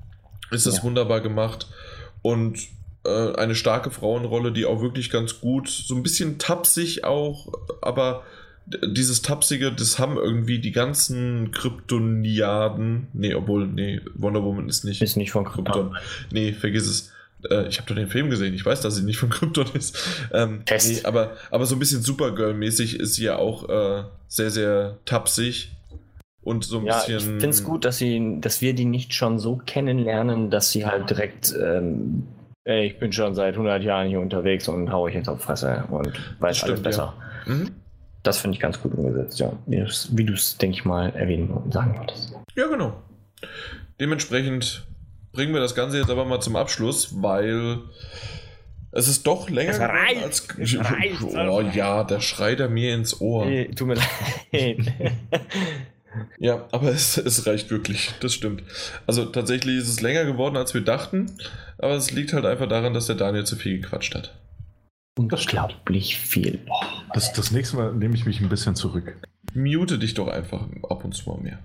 [0.51, 0.83] ist das ja.
[0.83, 1.67] wunderbar gemacht
[2.21, 2.59] und
[3.05, 7.47] äh, eine starke Frauenrolle, die auch wirklich ganz gut, so ein bisschen tapsig auch,
[7.81, 8.23] aber
[8.67, 13.07] dieses Tapsige, das haben irgendwie die ganzen Kryptoniaden.
[13.13, 15.01] Nee, obwohl, nee, Wonder Woman ist nicht.
[15.01, 15.97] Ist nicht von Krypton.
[16.31, 17.11] Nee, vergiss es.
[17.49, 19.97] Äh, ich habe doch den Film gesehen, ich weiß, dass sie nicht von Krypton ist.
[20.31, 20.89] Ähm, Test.
[20.89, 25.71] Nee, aber, aber so ein bisschen Supergirl-mäßig ist sie ja auch äh, sehr, sehr tapsig
[26.43, 27.17] und so ein ja, bisschen.
[27.17, 30.85] Ich finde es gut, dass, sie, dass wir die nicht schon so kennenlernen, dass sie
[30.85, 32.27] halt direkt, ähm,
[32.63, 35.83] ey, ich bin schon seit 100 Jahren hier unterwegs und hau ich jetzt auf Fresse
[35.89, 37.13] und weiß stimmt, alles besser.
[37.45, 37.53] Ja.
[37.53, 37.71] Mhm.
[38.23, 39.51] Das finde ich ganz gut umgesetzt, ja.
[39.65, 42.35] Wie du es, denke ich mal, erwähnen und sagen wolltest.
[42.55, 42.93] Ja, genau.
[43.99, 44.85] Dementsprechend
[45.31, 47.79] bringen wir das Ganze jetzt aber mal zum Abschluss, weil
[48.91, 50.47] es ist doch länger reicht, als.
[50.59, 53.45] Reicht, oh ja, der schreit er mir ins Ohr.
[53.45, 54.77] Hey, tut mir leid.
[56.39, 58.63] Ja, aber es, es reicht wirklich, das stimmt.
[59.07, 61.31] Also tatsächlich ist es länger geworden, als wir dachten,
[61.77, 64.35] aber es liegt halt einfach daran, dass der Daniel zu viel gequatscht hat.
[65.17, 66.59] Unglaublich viel.
[67.13, 69.17] Das, das nächste Mal nehme ich mich ein bisschen zurück.
[69.53, 71.59] Mute dich doch einfach ab und zu mal mehr.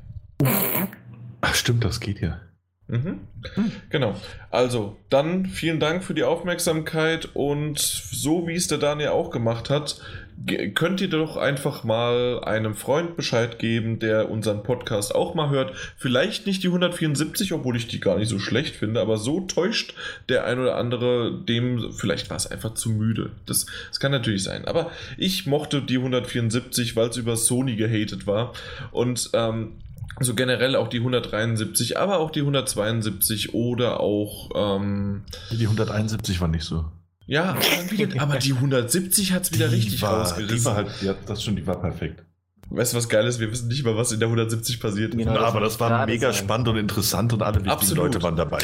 [1.41, 2.41] Ach, stimmt, das geht ja.
[2.89, 3.21] Mhm.
[3.91, 4.15] Genau.
[4.51, 9.71] Also, dann vielen Dank für die Aufmerksamkeit und so wie es der Daniel auch gemacht
[9.71, 10.01] hat,
[10.75, 15.75] könnt ihr doch einfach mal einem Freund Bescheid geben, der unseren Podcast auch mal hört.
[15.97, 19.95] Vielleicht nicht die 174, obwohl ich die gar nicht so schlecht finde, aber so täuscht
[20.29, 23.31] der ein oder andere dem, vielleicht war es einfach zu müde.
[23.47, 24.67] Das, das kann natürlich sein.
[24.67, 28.53] Aber ich mochte die 174, weil es über Sony gehatet war.
[28.93, 29.73] Und ähm,
[30.17, 34.51] also generell auch die 173, aber auch die 172 oder auch.
[34.55, 36.85] Ähm, die 171 war nicht so.
[37.27, 37.57] Ja,
[38.19, 40.59] aber die 170 hat es wieder die richtig war, rausgerissen.
[40.59, 42.25] Die war halt, ja, das schon, die war perfekt.
[42.69, 43.39] Weißt du, was geil ist?
[43.39, 45.19] Wir wissen nicht mal, was in der 170 passiert ist.
[45.19, 46.45] Genau, aber das war mega sein.
[46.45, 48.05] spannend und interessant und alle wichtigen Absolut.
[48.05, 48.59] Leute waren dabei.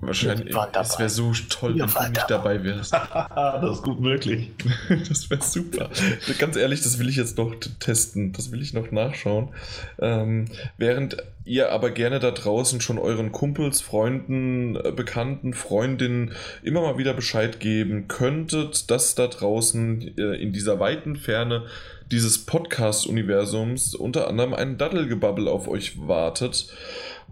[0.00, 0.56] Wahrscheinlich.
[0.80, 2.92] Es wäre so toll, wenn du nicht dabei wärst.
[3.34, 4.50] das ist gut möglich.
[5.08, 5.90] das wäre super.
[6.38, 8.32] Ganz ehrlich, das will ich jetzt noch testen.
[8.32, 9.50] Das will ich noch nachschauen.
[9.98, 10.46] Ähm,
[10.78, 16.32] während ihr aber gerne da draußen schon euren Kumpels, Freunden, äh, Bekannten, Freundinnen
[16.62, 21.66] immer mal wieder Bescheid geben könntet, dass da draußen äh, in dieser weiten Ferne
[22.10, 26.68] dieses Podcast-Universums unter anderem ein Daddelgebabbel auf euch wartet.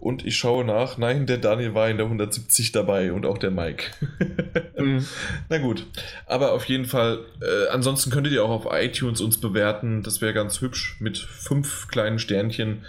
[0.03, 3.53] Und ich schaue nach, nein, der Daniel war in der 170 dabei und auch der
[3.53, 3.93] Mike.
[4.77, 5.07] mhm.
[5.49, 5.87] Na gut,
[6.27, 10.33] aber auf jeden Fall, äh, ansonsten könntet ihr auch auf iTunes uns bewerten, das wäre
[10.33, 12.85] ganz hübsch mit fünf kleinen Sternchen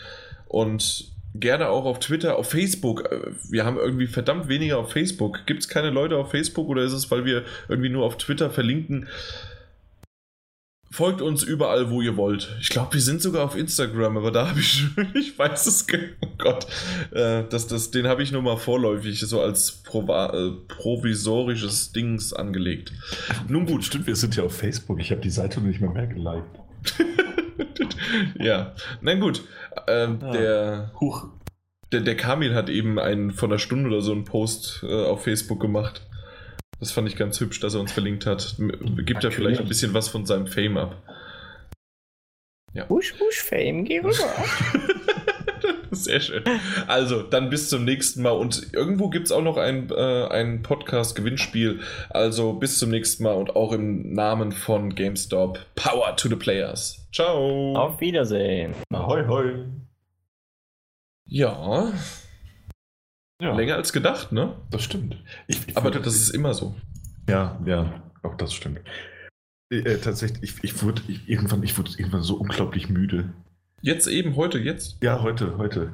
[0.47, 3.05] und gerne auch auf Twitter, auf Facebook.
[3.11, 5.45] Äh, wir haben irgendwie verdammt weniger auf Facebook.
[5.45, 8.49] Gibt es keine Leute auf Facebook oder ist es, weil wir irgendwie nur auf Twitter
[8.49, 9.07] verlinken?
[10.93, 12.55] Folgt uns überall, wo ihr wollt.
[12.61, 15.87] Ich glaube, wir sind sogar auf Instagram, aber da habe ich, ich weiß es,
[16.21, 16.67] oh Gott,
[17.09, 22.31] äh, das, das, den habe ich nur mal vorläufig so als Prova äh, provisorisches Dings
[22.31, 22.93] angelegt.
[23.47, 23.83] Nun gut.
[23.83, 24.99] Stimmt, wir sind ja auf Facebook.
[24.99, 26.59] Ich habe die Seite nicht mehr mehr geliked.
[28.35, 29.41] ja, na gut.
[29.87, 30.31] Ähm, ah.
[30.31, 31.25] Der, Huch.
[31.91, 35.23] Der, der Kamil hat eben einen von einer Stunde oder so einen Post äh, auf
[35.23, 36.03] Facebook gemacht.
[36.83, 38.57] Das fand ich ganz hübsch, dass er uns verlinkt hat.
[38.57, 41.01] Gibt ja vielleicht ein bisschen was von seinem Fame ab.
[42.73, 42.89] Ja.
[42.89, 44.11] Husch, husch, Fame, geh rüber.
[45.91, 46.43] Sehr schön.
[46.87, 48.31] Also, dann bis zum nächsten Mal.
[48.31, 51.79] Und irgendwo gibt es auch noch ein, äh, ein Podcast-Gewinnspiel.
[52.09, 55.59] Also, bis zum nächsten Mal und auch im Namen von GameStop.
[55.75, 57.07] Power to the Players.
[57.13, 57.77] Ciao.
[57.77, 58.75] Auf Wiedersehen.
[58.91, 59.65] Ahoi, hoi.
[61.27, 61.93] Ja.
[63.41, 63.55] Ja.
[63.55, 64.55] Länger als gedacht, ne?
[64.69, 65.17] Das stimmt.
[65.47, 66.75] Ich, ich Aber das ist immer so.
[67.27, 68.79] Ja, ja, auch das stimmt.
[69.69, 73.33] Äh, tatsächlich, ich, ich, wurde, ich, irgendwann, ich wurde irgendwann so unglaublich müde.
[73.81, 74.97] Jetzt eben, heute, jetzt?
[75.03, 75.93] Ja, heute, heute.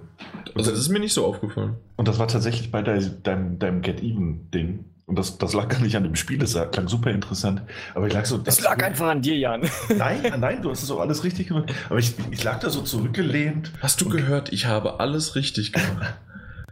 [0.56, 1.78] Also das ist mir nicht so aufgefallen.
[1.96, 4.86] Und das war tatsächlich bei dein, deinem, deinem Get-Even-Ding.
[5.08, 7.64] Und das, das lag gar nicht an dem Spiel, das klang super interessant.
[7.96, 8.38] Aber ich lag so.
[8.38, 9.68] Das lag einfach an dir, Jan.
[9.98, 11.74] Nein, nein, du hast es auch alles richtig gemacht.
[11.90, 13.72] Aber ich, ich lag da so zurückgelehnt.
[13.82, 16.14] Hast du gehört, ich habe alles richtig gemacht.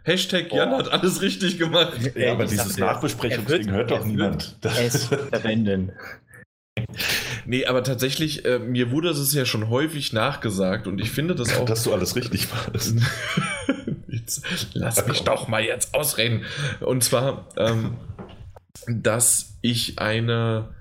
[0.08, 0.78] Hashtag Jan oh.
[0.78, 1.98] hat alles richtig gemacht.
[2.16, 4.56] Ja, aber dieses Nachbesprechungsding hört doch niemand.
[4.62, 5.92] Es verwenden.
[7.44, 11.56] Nee, aber tatsächlich, äh, mir wurde es ja schon häufig nachgesagt und ich finde das
[11.56, 11.64] auch.
[11.64, 12.94] Dass du alles richtig machst.
[14.08, 16.44] jetzt, lass mich doch mal jetzt ausreden.
[16.80, 17.96] Und zwar, ähm,
[18.86, 20.74] dass ich eine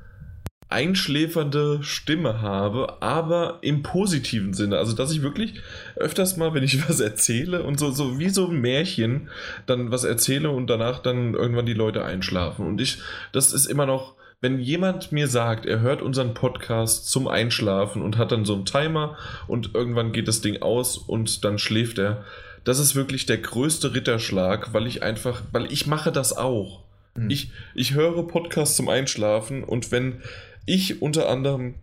[0.69, 4.77] einschläfernde Stimme habe, aber im positiven Sinne.
[4.77, 5.61] Also, dass ich wirklich
[5.95, 9.29] öfters mal, wenn ich was erzähle und so, so wie so ein Märchen,
[9.65, 12.67] dann was erzähle und danach dann irgendwann die Leute einschlafen.
[12.67, 12.99] Und ich,
[13.31, 18.17] das ist immer noch, wenn jemand mir sagt, er hört unseren Podcast zum Einschlafen und
[18.17, 22.23] hat dann so einen Timer und irgendwann geht das Ding aus und dann schläft er,
[22.63, 26.83] das ist wirklich der größte Ritterschlag, weil ich einfach, weil ich mache das auch.
[27.15, 27.29] Mhm.
[27.29, 30.21] Ich, ich höre Podcasts zum Einschlafen und wenn
[30.67, 31.75] ich unter anderem,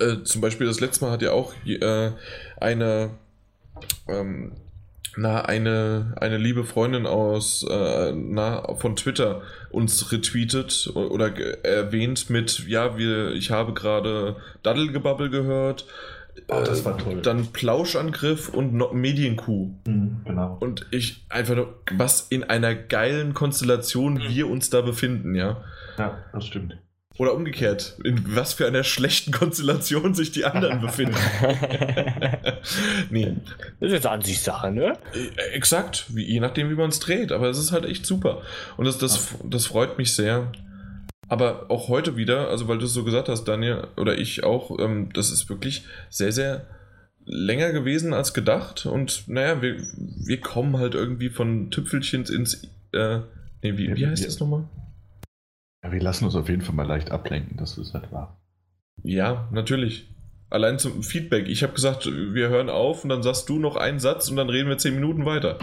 [0.00, 2.10] äh, zum Beispiel das letzte Mal hat ja auch äh,
[2.56, 3.10] eine,
[4.08, 4.52] ähm,
[5.16, 11.32] na, eine, eine liebe Freundin aus, äh, na, von Twitter uns retweetet oder
[11.64, 15.86] erwähnt mit, ja, wir, ich habe gerade Daddelgebabbel gehört.
[16.48, 17.22] Oh, das war toll.
[17.22, 19.70] Dann Plauschangriff und no Medienkuh.
[19.86, 20.56] Mhm, genau.
[20.58, 24.28] Und ich einfach nur, was in einer geilen Konstellation mhm.
[24.28, 25.62] wir uns da befinden, ja.
[25.96, 26.76] Ja, das stimmt.
[27.16, 31.14] Oder umgekehrt, in was für einer schlechten Konstellation sich die anderen befinden.
[33.10, 33.36] nee.
[33.78, 34.98] Das ist jetzt an sich Sache, ne?
[35.14, 37.30] Äh, exakt, wie, je nachdem, wie man es dreht.
[37.30, 38.42] Aber es ist halt echt super.
[38.76, 40.50] Und das, das, das freut mich sehr.
[41.28, 44.76] Aber auch heute wieder, also weil du es so gesagt hast, Daniel, oder ich auch,
[44.80, 46.66] ähm, das ist wirklich sehr, sehr
[47.24, 48.86] länger gewesen als gedacht.
[48.86, 52.64] Und naja, wir, wir kommen halt irgendwie von Tüpfelchens ins.
[52.92, 53.20] Äh,
[53.62, 54.68] nee, wie, wie heißt das nochmal?
[55.84, 58.40] Ja, wir lassen uns auf jeden Fall mal leicht ablenken, das ist halt wahr.
[59.02, 60.08] Ja, natürlich.
[60.48, 61.46] Allein zum Feedback.
[61.48, 64.48] Ich habe gesagt, wir hören auf und dann sagst du noch einen Satz und dann
[64.48, 65.58] reden wir zehn Minuten weiter.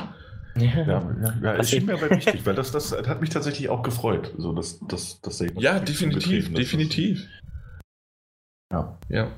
[0.55, 3.69] Ja, ja, ja, ja es schien mir aber wichtig, weil das, das hat mich tatsächlich
[3.69, 4.33] auch gefreut.
[4.37, 7.25] So, dass, dass, dass ja, definitiv, definitiv.
[8.71, 8.97] Ja.
[9.09, 9.31] Ja.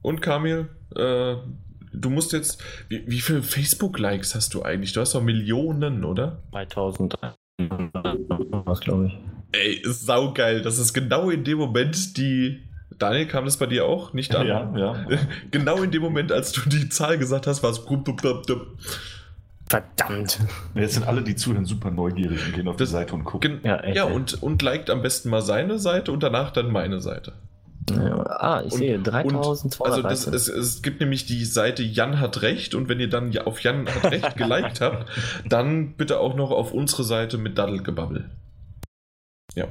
[0.00, 1.36] Und Kamil, äh,
[1.92, 2.62] du musst jetzt.
[2.88, 4.92] Wie, wie viele Facebook-Likes hast du eigentlich?
[4.92, 6.42] Du hast doch Millionen, oder?
[6.52, 7.18] 3000
[7.58, 9.18] was, glaube ich.
[9.62, 10.62] Ey, ist saugeil.
[10.62, 12.62] Das ist genau in dem Moment die.
[12.98, 14.46] Daniel, kam das bei dir auch nicht an?
[14.46, 15.06] Ja, ja.
[15.50, 17.82] genau in dem Moment, als du die Zahl gesagt hast, war es.
[19.68, 20.38] Verdammt.
[20.74, 23.60] Jetzt sind alle, die zuhören, super neugierig und gehen auf das, die Seite und gucken.
[23.64, 27.00] Ja, echt, ja und, und liked am besten mal seine Seite und danach dann meine
[27.00, 27.32] Seite.
[27.90, 29.80] Ja, ah, ich und, sehe 3200.
[29.80, 33.36] Also das, es, es gibt nämlich die Seite Jan hat recht und wenn ihr dann
[33.38, 35.08] auf Jan hat recht geliked habt,
[35.48, 38.30] dann bitte auch noch auf unsere Seite mit Daddelgebabbel.
[39.54, 39.68] Ja.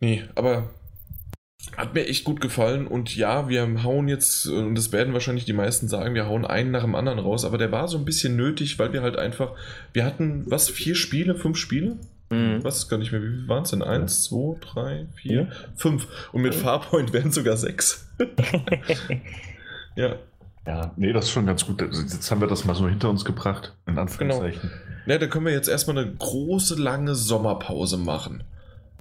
[0.00, 0.70] Nee, aber
[1.76, 5.52] hat mir echt gut gefallen und ja, wir hauen jetzt, und das werden wahrscheinlich die
[5.52, 8.36] meisten sagen, wir hauen einen nach dem anderen raus, aber der war so ein bisschen
[8.36, 9.52] nötig, weil wir halt einfach,
[9.92, 11.98] wir hatten, was, vier Spiele, fünf Spiele?
[12.30, 12.64] Mhm.
[12.64, 13.82] Was gar nicht mehr, wie viel waren es denn?
[13.82, 16.08] Eins, zwei, drei, vier, fünf.
[16.32, 18.08] Und mit Farpoint wären es sogar sechs.
[19.96, 20.16] ja.
[20.66, 21.80] Ja, nee, das ist schon ganz gut.
[21.80, 24.70] Jetzt haben wir das mal so hinter uns gebracht, in Anführungszeichen.
[24.70, 24.82] Genau.
[25.06, 28.42] Ja, da können wir jetzt erstmal eine große, lange Sommerpause machen.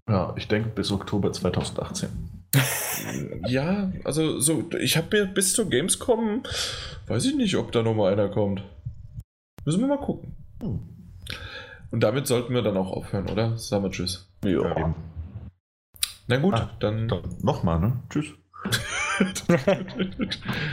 [0.08, 2.10] Ja, ich denke bis Oktober 2018.
[3.48, 6.44] ja, also so, ich habe mir bis zur Gamescom,
[7.08, 8.64] weiß ich nicht, ob da nochmal einer kommt.
[9.66, 10.36] Müssen wir mal gucken.
[10.62, 10.80] Hm.
[11.90, 13.58] Und damit sollten wir dann auch aufhören, oder?
[13.58, 14.30] Sagen wir Tschüss.
[14.44, 14.94] Ja.
[16.28, 17.08] Na gut, ah, dann.
[17.08, 17.94] dann Nochmal, ne?
[18.10, 18.28] Tschüss.